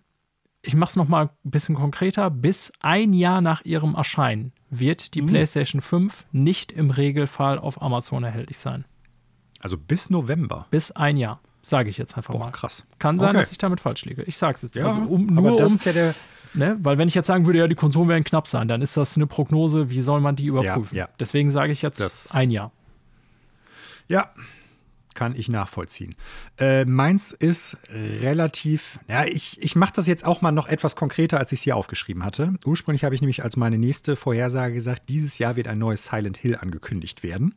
Ich 0.67 0.75
mache 0.75 0.89
es 0.89 0.95
nochmal 0.97 1.29
ein 1.45 1.49
bisschen 1.49 1.75
konkreter. 1.75 2.29
Bis 2.29 2.73
ein 2.81 3.13
Jahr 3.13 3.39
nach 3.39 3.63
ihrem 3.63 3.95
Erscheinen 3.95 4.51
wird 4.69 5.13
die 5.13 5.21
mhm. 5.21 5.27
PlayStation 5.27 5.79
5 5.79 6.25
nicht 6.33 6.73
im 6.73 6.89
Regelfall 6.89 7.57
auf 7.57 7.81
Amazon 7.81 8.25
erhältlich 8.25 8.57
sein. 8.57 8.83
Also 9.61 9.77
bis 9.77 10.09
November. 10.09 10.67
Bis 10.69 10.91
ein 10.91 11.15
Jahr. 11.15 11.39
Sage 11.61 11.89
ich 11.89 11.97
jetzt 11.97 12.17
einfach 12.17 12.33
Boah, 12.33 12.39
mal. 12.39 12.51
krass. 12.51 12.85
Kann 12.99 13.17
sein, 13.17 13.29
okay. 13.29 13.37
dass 13.37 13.51
ich 13.53 13.57
damit 13.57 13.79
falsch 13.79 14.03
liege. 14.03 14.23
Ich 14.23 14.37
sage 14.37 14.55
es 14.55 14.61
jetzt. 14.63 14.75
Ja, 14.75 14.87
also 14.87 14.99
um, 14.99 15.27
nur 15.27 15.37
aber 15.37 15.57
das 15.57 15.69
um, 15.69 15.75
ist 15.77 15.85
ja 15.85 15.93
der. 15.93 16.15
Ne, 16.53 16.77
weil 16.81 16.97
wenn 16.97 17.07
ich 17.07 17.15
jetzt 17.15 17.27
sagen 17.27 17.45
würde, 17.45 17.59
ja, 17.59 17.67
die 17.67 17.75
Konsolen 17.75 18.09
werden 18.09 18.25
knapp 18.25 18.47
sein, 18.47 18.67
dann 18.67 18.81
ist 18.81 18.97
das 18.97 19.15
eine 19.15 19.27
Prognose, 19.27 19.89
wie 19.89 20.01
soll 20.01 20.19
man 20.19 20.35
die 20.35 20.47
überprüfen? 20.47 20.97
Ja, 20.97 21.05
ja. 21.05 21.09
Deswegen 21.17 21.49
sage 21.49 21.71
ich 21.71 21.81
jetzt 21.81 22.01
das, 22.01 22.31
ein 22.31 22.51
Jahr. 22.51 22.71
Ja, 24.09 24.31
kann 25.17 25.35
ich 25.35 25.49
nachvollziehen. 25.49 26.15
Äh, 26.59 26.85
meins 26.85 27.31
ist 27.31 27.75
relativ, 27.89 28.99
ja, 29.09 29.25
ich, 29.25 29.59
ich 29.59 29.75
mache 29.75 29.93
das 29.95 30.05
jetzt 30.05 30.23
auch 30.25 30.41
mal 30.41 30.51
noch 30.51 30.67
etwas 30.67 30.95
konkreter, 30.95 31.39
als 31.39 31.51
ich 31.51 31.59
es 31.59 31.63
hier 31.63 31.75
aufgeschrieben 31.75 32.23
hatte. 32.23 32.53
Ursprünglich 32.65 33.03
habe 33.03 33.15
ich 33.15 33.21
nämlich 33.21 33.43
als 33.43 33.57
meine 33.57 33.79
nächste 33.79 34.15
Vorhersage 34.15 34.75
gesagt, 34.75 35.09
dieses 35.09 35.39
Jahr 35.39 35.55
wird 35.55 35.67
ein 35.67 35.79
neues 35.79 36.05
Silent 36.05 36.37
Hill 36.37 36.55
angekündigt 36.55 37.23
werden. 37.23 37.55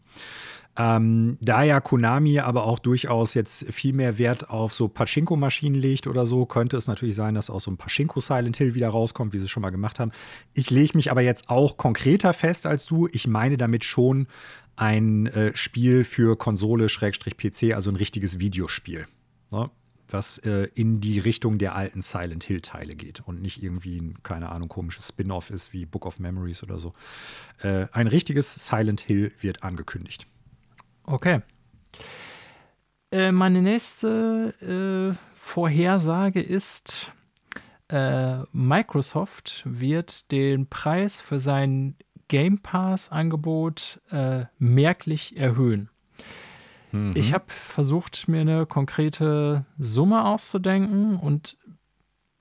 Ähm, 0.80 1.36
da 1.42 1.62
ja 1.62 1.78
Konami 1.78 2.38
aber 2.38 2.64
auch 2.64 2.78
durchaus 2.78 3.34
jetzt 3.34 3.70
viel 3.70 3.92
mehr 3.92 4.16
Wert 4.16 4.48
auf 4.48 4.72
so 4.72 4.88
Pachinko-Maschinen 4.88 5.78
legt 5.78 6.06
oder 6.06 6.24
so, 6.24 6.46
könnte 6.46 6.78
es 6.78 6.86
natürlich 6.86 7.16
sein, 7.16 7.34
dass 7.34 7.50
auch 7.50 7.60
so 7.60 7.70
ein 7.70 7.76
Pachinko 7.76 8.20
Silent 8.20 8.56
Hill 8.56 8.74
wieder 8.74 8.88
rauskommt, 8.88 9.34
wie 9.34 9.38
sie 9.38 9.44
es 9.44 9.50
schon 9.50 9.60
mal 9.60 9.68
gemacht 9.68 9.98
haben. 9.98 10.10
Ich 10.54 10.70
lege 10.70 10.96
mich 10.96 11.10
aber 11.10 11.20
jetzt 11.20 11.50
auch 11.50 11.76
konkreter 11.76 12.32
fest 12.32 12.64
als 12.64 12.86
du. 12.86 13.08
Ich 13.12 13.26
meine 13.26 13.58
damit 13.58 13.84
schon 13.84 14.26
ein 14.76 15.26
äh, 15.26 15.54
Spiel 15.54 16.02
für 16.04 16.38
Konsole, 16.38 16.88
Schrägstrich 16.88 17.36
PC, 17.36 17.74
also 17.74 17.90
ein 17.90 17.96
richtiges 17.96 18.38
Videospiel. 18.38 19.06
Ne? 19.50 19.68
was 20.12 20.38
äh, 20.38 20.68
in 20.74 21.00
die 21.00 21.20
Richtung 21.20 21.58
der 21.58 21.76
alten 21.76 22.02
Silent 22.02 22.42
Hill-Teile 22.42 22.96
geht 22.96 23.20
und 23.26 23.40
nicht 23.40 23.62
irgendwie 23.62 24.00
ein, 24.00 24.20
keine 24.24 24.50
Ahnung, 24.50 24.68
komisches 24.68 25.06
Spin-off 25.06 25.50
ist 25.50 25.72
wie 25.72 25.86
Book 25.86 26.04
of 26.04 26.18
Memories 26.18 26.64
oder 26.64 26.80
so. 26.80 26.94
Äh, 27.62 27.86
ein 27.92 28.08
richtiges 28.08 28.66
Silent 28.66 29.02
Hill 29.02 29.30
wird 29.40 29.62
angekündigt. 29.62 30.26
Okay. 31.10 31.42
Äh, 33.10 33.32
meine 33.32 33.62
nächste 33.62 34.54
äh, 34.60 35.18
Vorhersage 35.34 36.40
ist, 36.40 37.12
äh, 37.88 38.38
Microsoft 38.52 39.62
wird 39.66 40.30
den 40.30 40.68
Preis 40.68 41.20
für 41.20 41.40
sein 41.40 41.96
Game 42.28 42.60
Pass-Angebot 42.60 44.00
äh, 44.10 44.44
merklich 44.58 45.36
erhöhen. 45.36 45.90
Mhm. 46.92 47.14
Ich 47.16 47.34
habe 47.34 47.46
versucht, 47.48 48.28
mir 48.28 48.42
eine 48.42 48.66
konkrete 48.66 49.64
Summe 49.78 50.24
auszudenken 50.24 51.16
und 51.16 51.58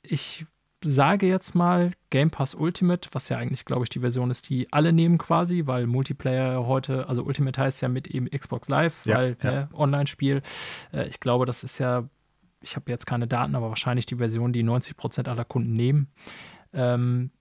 ich 0.04 0.46
sage 0.82 1.28
jetzt 1.28 1.56
mal 1.56 1.94
Game 2.10 2.32
Pass 2.32 2.56
Ultimate, 2.56 3.10
was 3.12 3.30
ja 3.30 3.38
eigentlich, 3.38 3.66
glaube 3.66 3.84
ich, 3.84 3.90
die 3.90 4.00
Version 4.00 4.32
ist, 4.32 4.50
die 4.50 4.72
alle 4.72 4.94
nehmen 4.94 5.18
quasi, 5.18 5.64
weil 5.66 5.88
Multiplayer 5.88 6.66
heute, 6.66 7.08
also 7.10 7.24
Ultimate 7.24 7.60
heißt 7.60 7.82
ja 7.82 7.90
mit 7.90 8.08
eben 8.08 8.30
Xbox 8.30 8.70
Live, 8.70 9.06
ja, 9.06 9.18
weil 9.18 9.38
ja. 9.44 9.52
Ne, 9.52 9.70
Online-Spiel. 9.74 10.42
Äh, 10.94 11.08
ich 11.08 11.20
glaube, 11.20 11.46
das 11.46 11.64
ist 11.64 11.80
ja, 11.80 12.08
ich 12.62 12.76
habe 12.76 12.90
jetzt 12.92 13.06
keine 13.06 13.28
Daten, 13.28 13.56
aber 13.56 13.70
wahrscheinlich 13.70 14.06
die 14.06 14.16
Version, 14.16 14.54
die 14.54 14.64
90 14.64 14.96
Prozent 14.96 15.28
aller 15.28 15.46
Kunden 15.46 15.74
nehmen. 15.74 16.08
Ähm, 16.74 17.32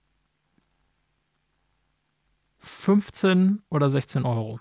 15 2.59 3.63
oder 3.71 3.89
16 3.89 4.25
Euro 4.25 4.59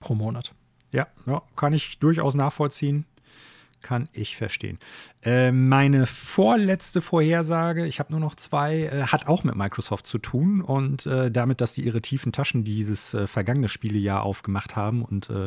pro 0.00 0.14
Monat. 0.14 0.54
Ja, 0.90 1.06
ja, 1.26 1.42
kann 1.54 1.74
ich 1.74 1.98
durchaus 1.98 2.34
nachvollziehen. 2.34 3.04
Kann 3.80 4.08
ich 4.12 4.36
verstehen. 4.36 4.78
Äh, 5.22 5.52
meine 5.52 6.06
vorletzte 6.06 7.00
Vorhersage, 7.00 7.86
ich 7.86 8.00
habe 8.00 8.10
nur 8.10 8.20
noch 8.20 8.34
zwei, 8.34 8.82
äh, 8.82 9.02
hat 9.04 9.28
auch 9.28 9.44
mit 9.44 9.54
Microsoft 9.54 10.06
zu 10.06 10.18
tun 10.18 10.60
und 10.60 11.06
äh, 11.06 11.30
damit, 11.30 11.60
dass 11.60 11.74
sie 11.74 11.82
ihre 11.82 12.02
tiefen 12.02 12.32
Taschen 12.32 12.64
dieses 12.64 13.14
äh, 13.14 13.28
vergangene 13.28 13.68
Spielejahr 13.68 14.24
aufgemacht 14.24 14.74
haben 14.74 15.04
und 15.04 15.30
äh, 15.30 15.44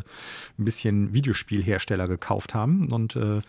ein 0.57 0.65
bisschen 0.65 1.13
Videospielhersteller 1.13 2.07
gekauft 2.07 2.53
haben. 2.53 2.89
Und 2.91 3.17
äh, 3.17 3.41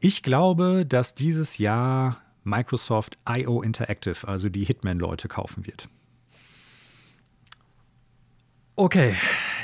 ich 0.00 0.22
glaube, 0.22 0.84
dass 0.86 1.14
dieses 1.14 1.56
Jahr 1.56 2.20
Microsoft 2.44 3.18
IO 3.28 3.62
Interactive, 3.62 4.28
also 4.28 4.48
die 4.48 4.64
Hitman-Leute, 4.64 5.28
kaufen 5.28 5.66
wird. 5.66 5.88
Okay, 8.76 9.14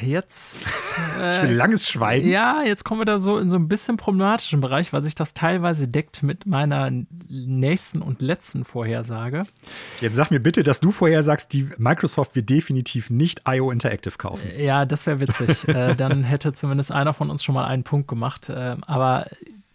jetzt. 0.01 0.65
Äh, 1.19 1.53
langes 1.53 1.89
Schweigen. 1.89 2.29
Ja, 2.29 2.63
jetzt 2.63 2.85
kommen 2.85 3.01
wir 3.01 3.05
da 3.05 3.19
so 3.19 3.39
in 3.39 3.51
so 3.51 3.57
ein 3.57 3.69
bisschen 3.69 3.97
problematischen 3.97 4.61
Bereich, 4.61 4.93
weil 4.93 5.03
sich 5.03 5.15
das 5.15 5.35
teilweise 5.35 5.87
deckt 5.87 6.23
mit 6.23 6.47
meiner 6.47 6.91
nächsten 7.29 8.03
und 8.03 8.23
letzten 8.23 8.65
Vorhersage. 8.65 9.45
Jetzt 10.01 10.17
sag 10.17 10.31
mir 10.31 10.41
bitte, 10.41 10.63
dass 10.63 10.81
du 10.81 10.91
vorhersagst, 10.91 11.53
die 11.53 11.69
Microsoft 11.77 12.35
wird 12.35 12.51
definitiv 12.51 13.11
nicht 13.11 13.43
IO 13.47 13.71
Interactive 13.71 14.17
kaufen. 14.17 14.49
Ja, 14.57 14.85
das 14.85 15.07
wäre 15.07 15.21
witzig. 15.21 15.69
äh, 15.69 15.95
dann 15.95 16.25
hätte 16.25 16.53
zumindest 16.53 16.93
einer 16.93 17.15
von 17.15 17.31
uns 17.31 17.45
schon 17.45 17.55
mal 17.55 17.67
einen 17.67 17.85
Punkt 17.85 18.09
gemacht. 18.09 18.49
Äh, 18.49 18.77
aber 18.87 19.27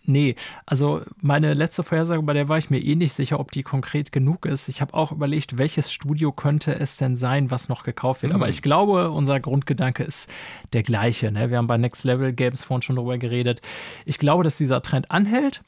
Nee, 0.09 0.35
also 0.65 1.01
meine 1.21 1.53
letzte 1.53 1.83
Vorhersage, 1.83 2.23
bei 2.23 2.31
der 2.31 2.47
war 2.47 2.57
ich 2.57 2.69
mir 2.69 2.79
eh 2.79 2.95
nicht 2.95 3.11
sicher, 3.11 3.41
ob 3.41 3.51
die 3.51 3.61
konkret 3.61 4.13
genug 4.13 4.45
ist. 4.45 4.69
Ich 4.69 4.79
habe 4.79 4.93
auch 4.93 5.11
überlegt, 5.11 5.57
welches 5.57 5.91
Studio 5.91 6.31
könnte 6.31 6.73
es 6.73 6.95
denn 6.95 7.17
sein, 7.17 7.51
was 7.51 7.67
noch 7.67 7.83
gekauft 7.83 8.23
wird. 8.23 8.31
Mhm. 8.31 8.37
Aber 8.37 8.47
ich 8.47 8.61
glaube, 8.61 9.11
unser 9.11 9.41
Grundgedanke 9.41 10.03
ist 10.03 10.29
der 10.71 10.83
gleiche. 10.83 11.29
Ne? 11.29 11.49
Wir 11.49 11.57
haben 11.57 11.67
bei 11.67 11.77
Next 11.77 12.05
Level 12.05 12.31
Games 12.31 12.63
vorhin 12.63 12.83
schon 12.83 12.95
drüber 12.95 13.17
geredet. 13.17 13.61
Ich 14.05 14.17
glaube, 14.17 14.45
dass 14.45 14.57
dieser 14.57 14.81
Trend 14.81 15.11
anhält. 15.11 15.61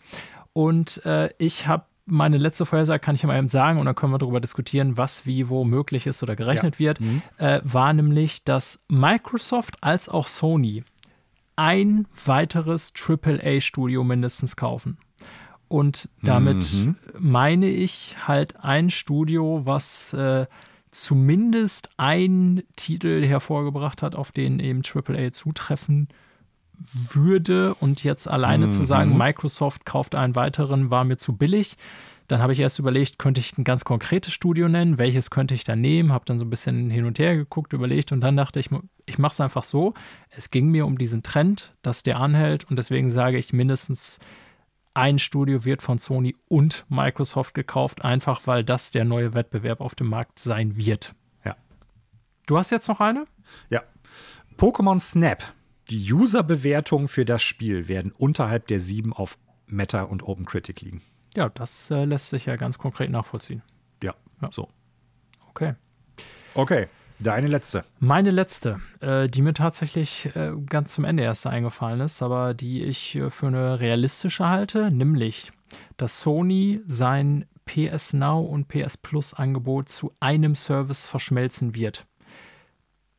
Und 0.54 1.06
äh, 1.06 1.30
ich 1.38 1.68
habe 1.68 1.84
meine 2.06 2.38
letzte 2.38 2.66
Vorhersage 2.66 3.00
kann 3.00 3.16
ich 3.16 3.24
mal 3.24 3.38
eben 3.38 3.50
sagen 3.50 3.80
und 3.80 3.86
dann 3.86 3.94
können 3.94 4.12
wir 4.12 4.18
darüber 4.18 4.40
diskutieren, 4.40 4.98
was 4.98 5.26
wie 5.26 5.50
wo 5.50 5.64
möglich 5.64 6.08
ist 6.08 6.24
oder 6.24 6.36
gerechnet 6.36 6.76
ja. 6.76 6.80
wird, 6.80 7.02
mhm. 7.02 7.22
äh, 7.38 7.62
war 7.64 7.94
nämlich, 7.94 8.44
dass 8.44 8.80
Microsoft 8.88 9.78
als 9.82 10.10
auch 10.10 10.28
Sony 10.28 10.84
ein 11.60 12.08
weiteres 12.26 12.94
AAA-Studio 12.96 14.06
mindestens 14.06 14.56
kaufen. 14.56 14.98
Und 15.68 16.08
damit 16.24 16.72
mhm. 16.74 16.96
meine 17.20 17.68
ich 17.68 18.16
halt 18.26 18.64
ein 18.64 18.90
Studio, 18.90 19.62
was 19.66 20.14
äh, 20.14 20.48
zumindest 20.90 21.90
einen 21.98 22.64
Titel 22.78 23.24
hervorgebracht 23.24 24.02
hat, 24.02 24.16
auf 24.16 24.32
den 24.32 24.60
eben 24.60 24.82
AAA 24.84 25.34
zutreffen 25.34 26.08
würde. 26.80 27.76
Und 27.76 28.06
jetzt 28.06 28.28
alleine 28.28 28.66
mhm. 28.66 28.72
zu 28.72 28.84
sagen, 28.86 29.18
Microsoft 29.18 29.86
kauft 29.86 30.16
einen 30.16 30.36
weiteren, 30.36 30.90
war 30.90 31.04
mir 31.04 31.18
zu 31.18 31.36
billig. 31.36 31.76
Dann 32.30 32.44
habe 32.44 32.54
ich 32.54 32.60
erst 32.60 32.78
überlegt, 32.78 33.18
könnte 33.18 33.42
ich 33.42 33.58
ein 33.58 33.64
ganz 33.64 33.84
konkretes 33.84 34.32
Studio 34.34 34.70
nennen, 34.70 35.00
welches 35.00 35.32
könnte 35.32 35.56
ich 35.56 35.64
dann 35.64 35.82
nehmen, 35.82 36.14
habe 36.14 36.26
dann 36.26 36.38
so 36.38 36.46
ein 36.46 36.50
bisschen 36.52 36.92
hin 36.92 37.06
und 37.06 37.18
her 37.18 37.36
geguckt, 37.36 37.74
überlegt 37.74 38.12
und 38.12 38.22
dann 38.22 38.38
dachte 38.38 38.60
ich, 38.60 38.70
ich 39.08 39.18
mache 39.18 39.34
es 39.34 39.42
einfach 39.42 39.64
so. 39.64 39.96
Es 40.30 40.52
ging 40.52 40.70
mir 40.70 40.86
um 40.86 41.00
diesen 41.00 41.24
Trend, 41.24 41.76
dass 41.82 42.04
der 42.04 42.20
anhält 42.20 42.66
und 42.66 42.78
deswegen 42.78 43.10
sage 43.10 43.40
ich 43.40 43.52
mindestens 43.52 44.20
ein 44.94 45.18
Studio 45.18 45.66
wird 45.66 45.82
von 45.82 45.98
Sony 45.98 46.36
und 46.48 46.86
Microsoft 46.88 47.56
gekauft, 47.56 48.06
einfach 48.06 48.46
weil 48.46 48.64
das 48.64 48.92
der 48.92 49.06
neue 49.06 49.34
Wettbewerb 49.34 49.82
auf 49.82 49.96
dem 49.96 50.08
Markt 50.08 50.38
sein 50.38 50.78
wird. 50.78 51.16
Ja. 51.44 51.56
Du 52.46 52.60
hast 52.60 52.70
jetzt 52.70 52.90
noch 52.90 53.00
eine? 53.00 53.26
Ja. 53.72 53.82
Pokémon 54.56 55.00
Snap. 55.00 55.44
Die 55.90 56.14
User-Bewertungen 56.14 57.08
für 57.08 57.26
das 57.26 57.42
Spiel 57.42 57.88
werden 57.88 58.12
unterhalb 58.12 58.68
der 58.68 58.80
7 58.80 59.14
auf 59.14 59.40
Meta 59.66 60.04
und 60.04 60.22
OpenCritic 60.22 60.82
liegen. 60.82 61.02
Ja, 61.36 61.50
das 61.50 61.92
äh, 61.92 62.06
lässt 62.06 62.30
sich 62.30 62.46
ja 62.46 62.56
ganz 62.56 62.78
konkret 62.78 63.12
nachvollziehen. 63.12 63.62
Ja, 64.04 64.16
ja. 64.42 64.50
so. 64.52 64.70
Okay. 65.50 65.76
Okay. 66.54 66.88
Deine 67.22 67.48
letzte. 67.48 67.84
Meine 68.00 68.32
letzte, 68.32 68.80
äh, 69.02 69.28
die 69.28 69.42
mir 69.42 69.54
tatsächlich 69.54 70.34
äh, 70.38 70.54
ganz 70.66 70.94
zum 70.94 71.04
Ende 71.04 71.24
erst 71.24 71.46
eingefallen 71.48 72.00
ist, 72.00 72.22
aber 72.22 72.54
die 72.54 72.82
ich 72.82 73.16
äh, 73.16 73.30
für 73.30 73.48
eine 73.48 73.82
realistische 73.82 74.48
halte, 74.48 74.90
nämlich, 74.90 75.52
dass 75.98 76.22
Sony 76.22 76.80
sein 76.88 77.46
PS 77.66 78.14
Now 78.14 78.40
und 78.40 78.70
PS 78.70 78.96
Plus 78.96 79.34
Angebot 79.34 79.90
zu 79.90 80.14
einem 80.22 80.56
Service 80.56 81.08
verschmelzen 81.08 81.76
wird. 81.76 82.08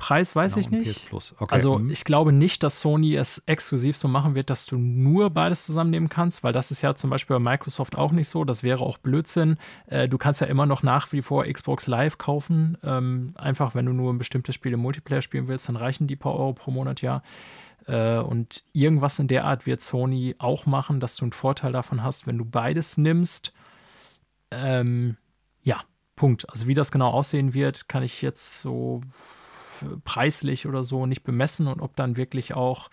Preis 0.01 0.35
weiß 0.35 0.55
Genau, 0.55 0.65
ich 0.65 0.71
nicht. 0.71 1.13
Okay. 1.13 1.55
Also 1.55 1.79
mhm. 1.79 1.91
ich 1.91 2.05
glaube 2.05 2.33
nicht, 2.33 2.63
dass 2.63 2.81
Sony 2.81 3.15
es 3.15 3.43
exklusiv 3.45 3.99
so 3.99 4.09
machen 4.09 4.35
wird, 4.35 4.49
dass 4.49 4.65
du 4.65 4.79
nur 4.79 5.29
beides 5.29 5.67
zusammennehmen 5.67 6.09
kannst, 6.09 6.43
weil 6.43 6.55
das 6.55 6.71
ist 6.71 6.81
ja 6.81 6.95
zum 6.95 7.11
Beispiel 7.11 7.37
bei 7.37 7.41
Microsoft 7.53 7.97
auch 7.97 8.11
nicht 8.11 8.29
so. 8.29 8.45
Das 8.45 8.63
wäre 8.63 8.81
auch 8.81 8.97
Blödsinn. 8.97 9.59
Äh, 9.87 10.09
du 10.09 10.17
kannst 10.17 10.41
ja 10.41 10.47
immer 10.47 10.65
noch 10.65 10.83
nach 10.83 11.13
wie 11.13 11.21
vor 11.21 11.45
Xbox 11.45 11.87
Live 11.87 12.17
kaufen. 12.17 12.79
Ähm, 12.83 13.35
einfach, 13.37 13.75
wenn 13.75 13.85
du 13.85 13.93
nur 13.93 14.11
ein 14.11 14.17
bestimmtes 14.17 14.55
Spiel 14.55 14.73
im 14.73 14.81
Multiplayer 14.81 15.21
spielen 15.21 15.49
willst, 15.49 15.69
dann 15.69 15.77
reichen 15.77 16.07
die 16.07 16.17
paar 16.17 16.35
Euro 16.35 16.55
pro 16.55 16.71
Monat 16.71 17.03
ja. 17.03 17.23
Äh, 17.87 18.21
und 18.21 18.65
irgendwas 18.73 19.19
in 19.19 19.29
der 19.29 19.45
Art 19.45 19.67
wird 19.67 19.83
Sony 19.83 20.35
auch 20.39 20.65
machen, 20.65 21.01
dass 21.01 21.17
du 21.17 21.27
einen 21.27 21.33
Vorteil 21.33 21.73
davon 21.73 22.03
hast, 22.03 22.27
wenn 22.27 22.39
du 22.39 22.47
beides 22.47 22.97
nimmst. 22.97 23.53
Ähm, 24.51 25.19
ja, 25.63 25.83
Punkt. 26.17 26.49
Also 26.49 26.69
wie 26.69 26.75
das 26.75 26.91
genau 26.91 27.11
aussehen 27.11 27.53
wird, 27.53 27.87
kann 27.87 28.03
ich 28.03 28.23
jetzt 28.23 28.61
so 28.61 29.03
preislich 30.05 30.67
oder 30.67 30.85
so 30.85 31.07
nicht 31.07 31.23
bemessen 31.23 31.67
und 31.67 31.81
ob 31.81 31.97
dann 31.97 32.17
wirklich 32.17 32.55
auch 32.55 32.91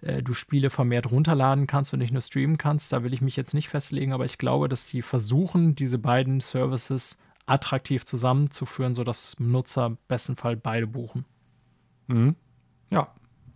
äh, 0.00 0.22
du 0.22 0.32
Spiele 0.32 0.70
vermehrt 0.70 1.10
runterladen 1.10 1.66
kannst 1.66 1.92
und 1.92 2.00
nicht 2.00 2.12
nur 2.12 2.22
streamen 2.22 2.58
kannst, 2.58 2.92
da 2.92 3.02
will 3.02 3.12
ich 3.12 3.20
mich 3.20 3.36
jetzt 3.36 3.54
nicht 3.54 3.68
festlegen, 3.68 4.12
aber 4.12 4.24
ich 4.24 4.38
glaube, 4.38 4.68
dass 4.68 4.86
die 4.86 5.02
versuchen, 5.02 5.74
diese 5.74 5.98
beiden 5.98 6.40
Services 6.40 7.18
attraktiv 7.46 8.04
zusammenzuführen, 8.04 8.94
sodass 8.94 9.38
Nutzer 9.40 9.86
im 9.86 9.98
besten 10.06 10.36
Fall 10.36 10.56
beide 10.56 10.86
buchen. 10.86 11.24
Mhm. 12.06 12.36
Ja, 12.92 13.08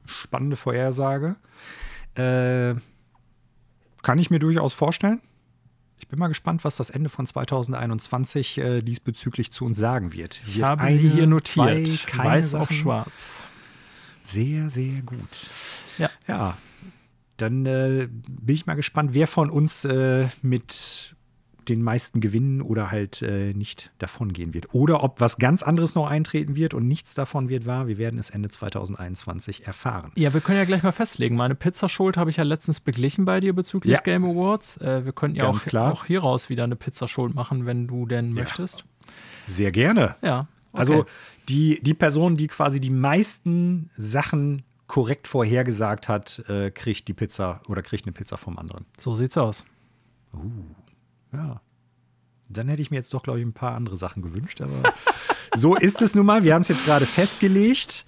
spannende 0.07 0.57
Vorhersage. 0.57 1.37
Äh, 2.15 2.75
kann 4.03 4.19
ich 4.19 4.31
mir 4.31 4.39
durchaus 4.39 4.73
vorstellen. 4.73 5.21
Ich 6.03 6.09
bin 6.09 6.19
mal 6.19 6.27
gespannt, 6.27 6.65
was 6.65 6.75
das 6.77 6.91
Ende 6.91 7.09
von 7.09 7.27
2021 7.27 8.59
äh, 8.59 8.83
diesbezüglich 8.83 9.53
zu 9.53 9.65
uns 9.65 9.79
sagen 9.79 10.13
wird. 10.13 10.41
Ich 10.45 10.57
Wird 10.59 10.69
habe 10.69 10.89
sie 10.89 11.09
hier 11.09 11.29
notiert. 11.29 11.87
zwei, 11.87 12.25
Weiß 12.25 12.57
auf 12.57 12.69
Sachen? 12.71 12.77
schwarz. 12.77 13.45
Sehr, 14.21 14.69
sehr 14.69 15.01
gut. 15.03 15.47
Ja. 15.99 16.11
Ja, 16.27 16.57
dann 17.37 17.65
äh, 17.67 18.09
bin 18.11 18.55
ich 18.55 18.67
mal 18.67 18.75
gespannt, 18.75 19.15
wer 19.15 19.29
von 19.29 19.49
uns 19.49 19.85
äh, 19.85 20.27
mit 20.43 21.15
den 21.69 21.83
meisten 21.83 22.21
gewinnen 22.21 22.63
oder 22.63 22.91
halt 22.91 23.23
äh, 23.23 23.53
nicht 23.55 23.91
davon 23.99 24.33
gehen 24.33 24.55
wird. 24.55 24.75
Oder 24.75 25.03
ob 25.03 25.21
was 25.21 25.37
ganz 25.39 25.63
anderes 25.63 25.95
noch 25.95 26.09
eintreten 26.11 26.57
wird 26.57 26.75
und 26.75 26.87
nichts 26.89 27.15
davon 27.15 27.49
wird 27.49 27.67
wahr. 27.67 27.87
Wir 27.87 27.99
werden 27.99 28.19
es 28.19 28.31
Ende 28.31 28.49
2021 28.49 29.67
erfahren. 29.67 30.13
Ja, 30.17 30.35
wir 30.35 30.41
können 30.41 30.59
ja 30.59 30.65
gleich 30.65 30.83
mal 30.83 30.93
festlegen. 30.93 31.37
Meine 31.37 31.55
Pizzaschuld 31.55 32.17
habe 32.17 32.31
ich 32.31 32.37
ja 32.37 32.45
letztens 32.45 32.81
beglichen 32.81 33.25
bei 33.25 33.41
dir 33.41 33.53
bezüglich 33.55 33.93
Ja. 33.93 34.01
Game 34.01 34.25
Awards. 34.25 34.77
Äh, 34.79 35.05
wir 35.05 35.13
könnten 35.13 35.37
ja 35.37 35.47
auch, 35.47 35.75
auch 35.75 36.05
hieraus 36.05 36.49
wieder 36.49 36.65
eine 36.65 36.77
Pizzaschuld 36.77 37.35
machen, 37.35 37.67
wenn 37.67 37.87
du 37.87 38.07
denn 38.07 38.31
möchtest. 38.31 38.85
Sehr 39.47 39.73
gerne. 39.73 40.17
Ja. 40.23 40.41
Okay. 40.73 40.81
Also 40.81 41.05
die, 41.49 41.81
die 41.83 41.95
Person, 41.95 42.37
die 42.37 42.47
quasi 42.47 42.81
die 42.81 42.91
meisten 42.91 43.91
Sachen 43.97 44.63
korrekt 44.87 45.27
vorhergesagt 45.29 46.09
hat, 46.09 46.43
äh, 46.49 46.71
kriegt 46.71 47.09
die 47.09 47.15
Pizza 47.15 47.61
oder 47.69 47.83
kriegt 47.83 48.05
eine 48.05 48.13
Pizza 48.13 48.37
vom 48.37 48.59
anderen. 48.59 48.85
so 48.99 49.17
sieht's 49.17 49.37
aus. 49.37 49.65
Ja. 51.33 51.61
Dann 52.49 52.69
hätte 52.69 52.83
ich 52.83 52.91
mir 52.91 52.97
jetzt 52.99 53.13
doch, 53.15 53.23
glaube 53.23 53.41
ich, 53.41 53.47
ein 53.47 53.55
paar 53.55 53.75
andere 53.75 53.97
Sachen 53.97 54.21
gewünscht, 54.23 54.61
aber 54.61 54.93
so 55.55 55.75
ist 55.75 56.03
es 56.03 56.15
nun 56.15 56.27
mal. 56.27 56.45
Wir 56.45 56.53
haben 56.53 56.61
es 56.61 56.69
jetzt 56.69 56.85
gerade 56.85 57.07
festgelegt. 57.07 58.05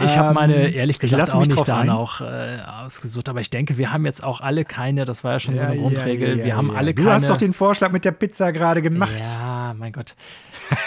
Ich 0.00 0.16
habe 0.16 0.28
Ähm, 0.28 0.34
meine, 0.34 0.68
ehrlich 0.70 0.96
ich 0.96 1.00
gesagt, 1.00 1.30
auch 1.34 1.40
mich 1.40 1.48
nicht 1.48 1.56
drauf 1.58 1.68
ein. 1.70 1.88
danach 1.88 2.20
äh, 2.20 2.60
ausgesucht. 2.84 3.28
Aber 3.28 3.40
ich 3.40 3.50
denke, 3.50 3.78
wir 3.78 3.92
haben 3.92 4.06
jetzt 4.06 4.22
auch 4.22 4.40
alle 4.40 4.64
keine, 4.64 5.04
das 5.06 5.24
war 5.24 5.32
ja 5.32 5.40
schon 5.40 5.56
so 5.56 5.62
Ja, 5.64 5.70
eine 5.70 5.76
ja, 5.76 5.82
Grundregel, 5.82 6.38
ja, 6.38 6.44
wir 6.44 6.56
haben 6.56 6.68
ja. 6.68 6.74
alle 6.74 6.94
Du 6.94 7.02
keine. 7.02 7.14
hast 7.16 7.28
doch 7.28 7.36
den 7.36 7.52
Vorschlag 7.52 7.90
mit 7.90 8.04
der 8.04 8.12
Pizza 8.12 8.52
gerade 8.52 8.80
gemacht. 8.80 9.18
Ja, 9.20 9.74
mein 9.76 9.92
Gott. 9.92 10.14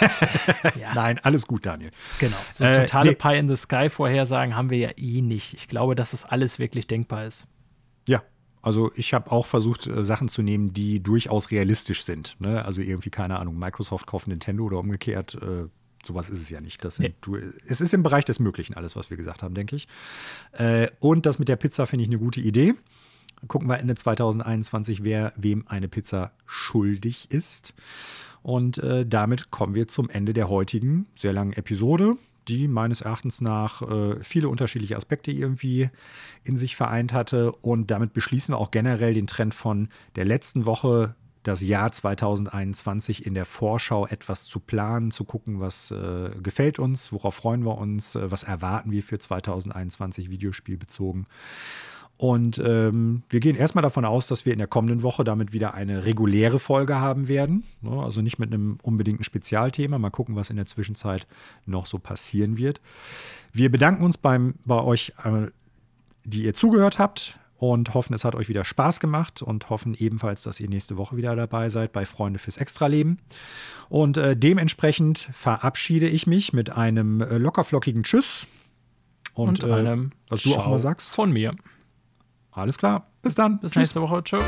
ja, 0.80 0.94
Nein, 0.94 1.20
alles 1.22 1.46
gut, 1.46 1.66
Daniel. 1.66 1.90
genau. 2.18 2.36
So 2.50 2.64
Äh, 2.64 2.80
totale 2.80 3.10
nee. 3.10 3.16
Pie 3.16 3.36
in 3.36 3.48
the 3.48 3.56
Sky 3.56 3.90
Vorhersagen 3.90 4.56
haben 4.56 4.70
wir 4.70 4.78
ja 4.78 4.90
eh 4.96 5.20
nicht. 5.20 5.52
Ich 5.52 5.68
glaube, 5.68 5.94
dass 5.94 6.14
es 6.14 6.24
alles 6.24 6.58
wirklich 6.58 6.86
denkbar 6.86 7.26
ist. 7.26 7.46
Also 8.64 8.90
ich 8.96 9.12
habe 9.12 9.30
auch 9.30 9.44
versucht, 9.44 9.86
äh, 9.86 10.04
Sachen 10.04 10.28
zu 10.28 10.40
nehmen, 10.40 10.72
die 10.72 11.00
durchaus 11.02 11.50
realistisch 11.50 12.02
sind. 12.02 12.36
Ne? 12.38 12.64
Also 12.64 12.80
irgendwie, 12.80 13.10
keine 13.10 13.38
Ahnung, 13.38 13.58
Microsoft 13.58 14.06
kauft 14.06 14.26
Nintendo 14.26 14.64
oder 14.64 14.78
umgekehrt. 14.78 15.34
Äh, 15.34 15.68
sowas 16.02 16.30
ist 16.30 16.40
es 16.40 16.48
ja 16.48 16.62
nicht. 16.62 16.82
Das 16.82 16.96
sind, 16.96 17.14
Nee. 17.26 17.38
es 17.68 17.82
ist 17.82 17.92
im 17.92 18.02
Bereich 18.02 18.24
des 18.24 18.40
Möglichen 18.40 18.72
alles, 18.74 18.96
was 18.96 19.10
wir 19.10 19.18
gesagt 19.18 19.42
haben, 19.42 19.54
denke 19.54 19.76
ich. 19.76 19.86
Äh, 20.52 20.88
und 20.98 21.26
das 21.26 21.38
mit 21.38 21.48
der 21.48 21.56
Pizza 21.56 21.86
finde 21.86 22.04
ich 22.04 22.08
eine 22.08 22.18
gute 22.18 22.40
Idee. 22.40 22.74
Gucken 23.48 23.68
wir 23.68 23.78
Ende 23.78 23.94
2021, 23.94 25.04
wer 25.04 25.34
wem 25.36 25.66
eine 25.68 25.88
Pizza 25.88 26.32
schuldig 26.46 27.30
ist. 27.30 27.74
Und 28.42 28.78
äh, 28.78 29.04
damit 29.04 29.50
kommen 29.50 29.74
wir 29.74 29.88
zum 29.88 30.08
Ende 30.08 30.32
der 30.32 30.48
heutigen 30.48 31.06
sehr 31.16 31.34
langen 31.34 31.52
Episode, 31.52 32.16
die 32.48 32.68
meines 32.68 33.00
Erachtens 33.00 33.40
nach 33.40 33.82
äh, 33.82 34.22
viele 34.22 34.48
unterschiedliche 34.48 34.96
Aspekte 34.96 35.30
irgendwie 35.30 35.90
in 36.44 36.56
sich 36.56 36.76
vereint 36.76 37.12
hatte. 37.12 37.52
Und 37.52 37.90
damit 37.90 38.12
beschließen 38.12 38.54
wir 38.54 38.58
auch 38.58 38.70
generell 38.70 39.14
den 39.14 39.26
Trend 39.26 39.54
von 39.54 39.88
der 40.16 40.24
letzten 40.24 40.66
Woche, 40.66 41.14
das 41.44 41.60
Jahr 41.60 41.92
2021 41.92 43.26
in 43.26 43.34
der 43.34 43.44
Vorschau 43.44 44.06
etwas 44.06 44.44
zu 44.44 44.60
planen, 44.60 45.10
zu 45.10 45.24
gucken, 45.24 45.60
was 45.60 45.90
äh, 45.90 46.30
gefällt 46.42 46.78
uns, 46.78 47.12
worauf 47.12 47.34
freuen 47.34 47.64
wir 47.64 47.76
uns, 47.76 48.14
äh, 48.14 48.30
was 48.30 48.42
erwarten 48.42 48.90
wir 48.90 49.02
für 49.02 49.18
2021 49.18 50.30
Videospielbezogen. 50.30 51.26
Und 52.16 52.62
ähm, 52.64 53.24
wir 53.28 53.40
gehen 53.40 53.56
erstmal 53.56 53.82
davon 53.82 54.04
aus, 54.04 54.28
dass 54.28 54.46
wir 54.46 54.52
in 54.52 54.58
der 54.58 54.68
kommenden 54.68 55.02
Woche 55.02 55.24
damit 55.24 55.52
wieder 55.52 55.74
eine 55.74 56.04
reguläre 56.04 56.60
Folge 56.60 56.96
haben 56.96 57.26
werden. 57.26 57.64
Ne? 57.82 57.90
Also 57.90 58.22
nicht 58.22 58.38
mit 58.38 58.52
einem 58.52 58.78
unbedingten 58.82 59.24
Spezialthema. 59.24 59.98
Mal 59.98 60.10
gucken, 60.10 60.36
was 60.36 60.48
in 60.48 60.56
der 60.56 60.66
Zwischenzeit 60.66 61.26
noch 61.66 61.86
so 61.86 61.98
passieren 61.98 62.56
wird. 62.56 62.80
Wir 63.52 63.70
bedanken 63.70 64.04
uns 64.04 64.16
beim, 64.16 64.54
bei 64.64 64.80
euch, 64.80 65.12
äh, 65.24 65.48
die 66.24 66.44
ihr 66.44 66.54
zugehört 66.54 66.98
habt 67.00 67.38
und 67.56 67.94
hoffen, 67.94 68.14
es 68.14 68.24
hat 68.24 68.34
euch 68.36 68.48
wieder 68.48 68.64
Spaß 68.64 69.00
gemacht 69.00 69.42
und 69.42 69.68
hoffen 69.70 69.94
ebenfalls, 69.94 70.42
dass 70.42 70.60
ihr 70.60 70.68
nächste 70.68 70.96
Woche 70.96 71.16
wieder 71.16 71.34
dabei 71.34 71.68
seid 71.68 71.92
bei 71.92 72.06
Freunde 72.06 72.38
fürs 72.38 72.58
Extraleben. 72.58 73.18
Und 73.88 74.18
äh, 74.18 74.36
dementsprechend 74.36 75.28
verabschiede 75.32 76.08
ich 76.08 76.26
mich 76.26 76.52
mit 76.52 76.70
einem 76.70 77.20
äh, 77.20 77.38
lockerflockigen 77.38 78.04
Tschüss. 78.04 78.46
Und, 79.34 79.64
Und, 79.64 79.70
äh, 79.70 79.72
einem 79.72 80.12
was 80.28 80.42
du 80.42 80.54
auch 80.54 80.60
Ciao 80.60 80.70
mal 80.70 80.78
sagst. 80.78 81.10
Von 81.10 81.32
mir. 81.32 81.56
Alles 82.54 82.78
klar. 82.78 83.06
Bis 83.22 83.34
dann. 83.34 83.58
Bis 83.58 83.72
Tschüss. 83.72 83.80
nächste 83.80 84.00
Woche. 84.00 84.22
Tschüss. 84.22 84.44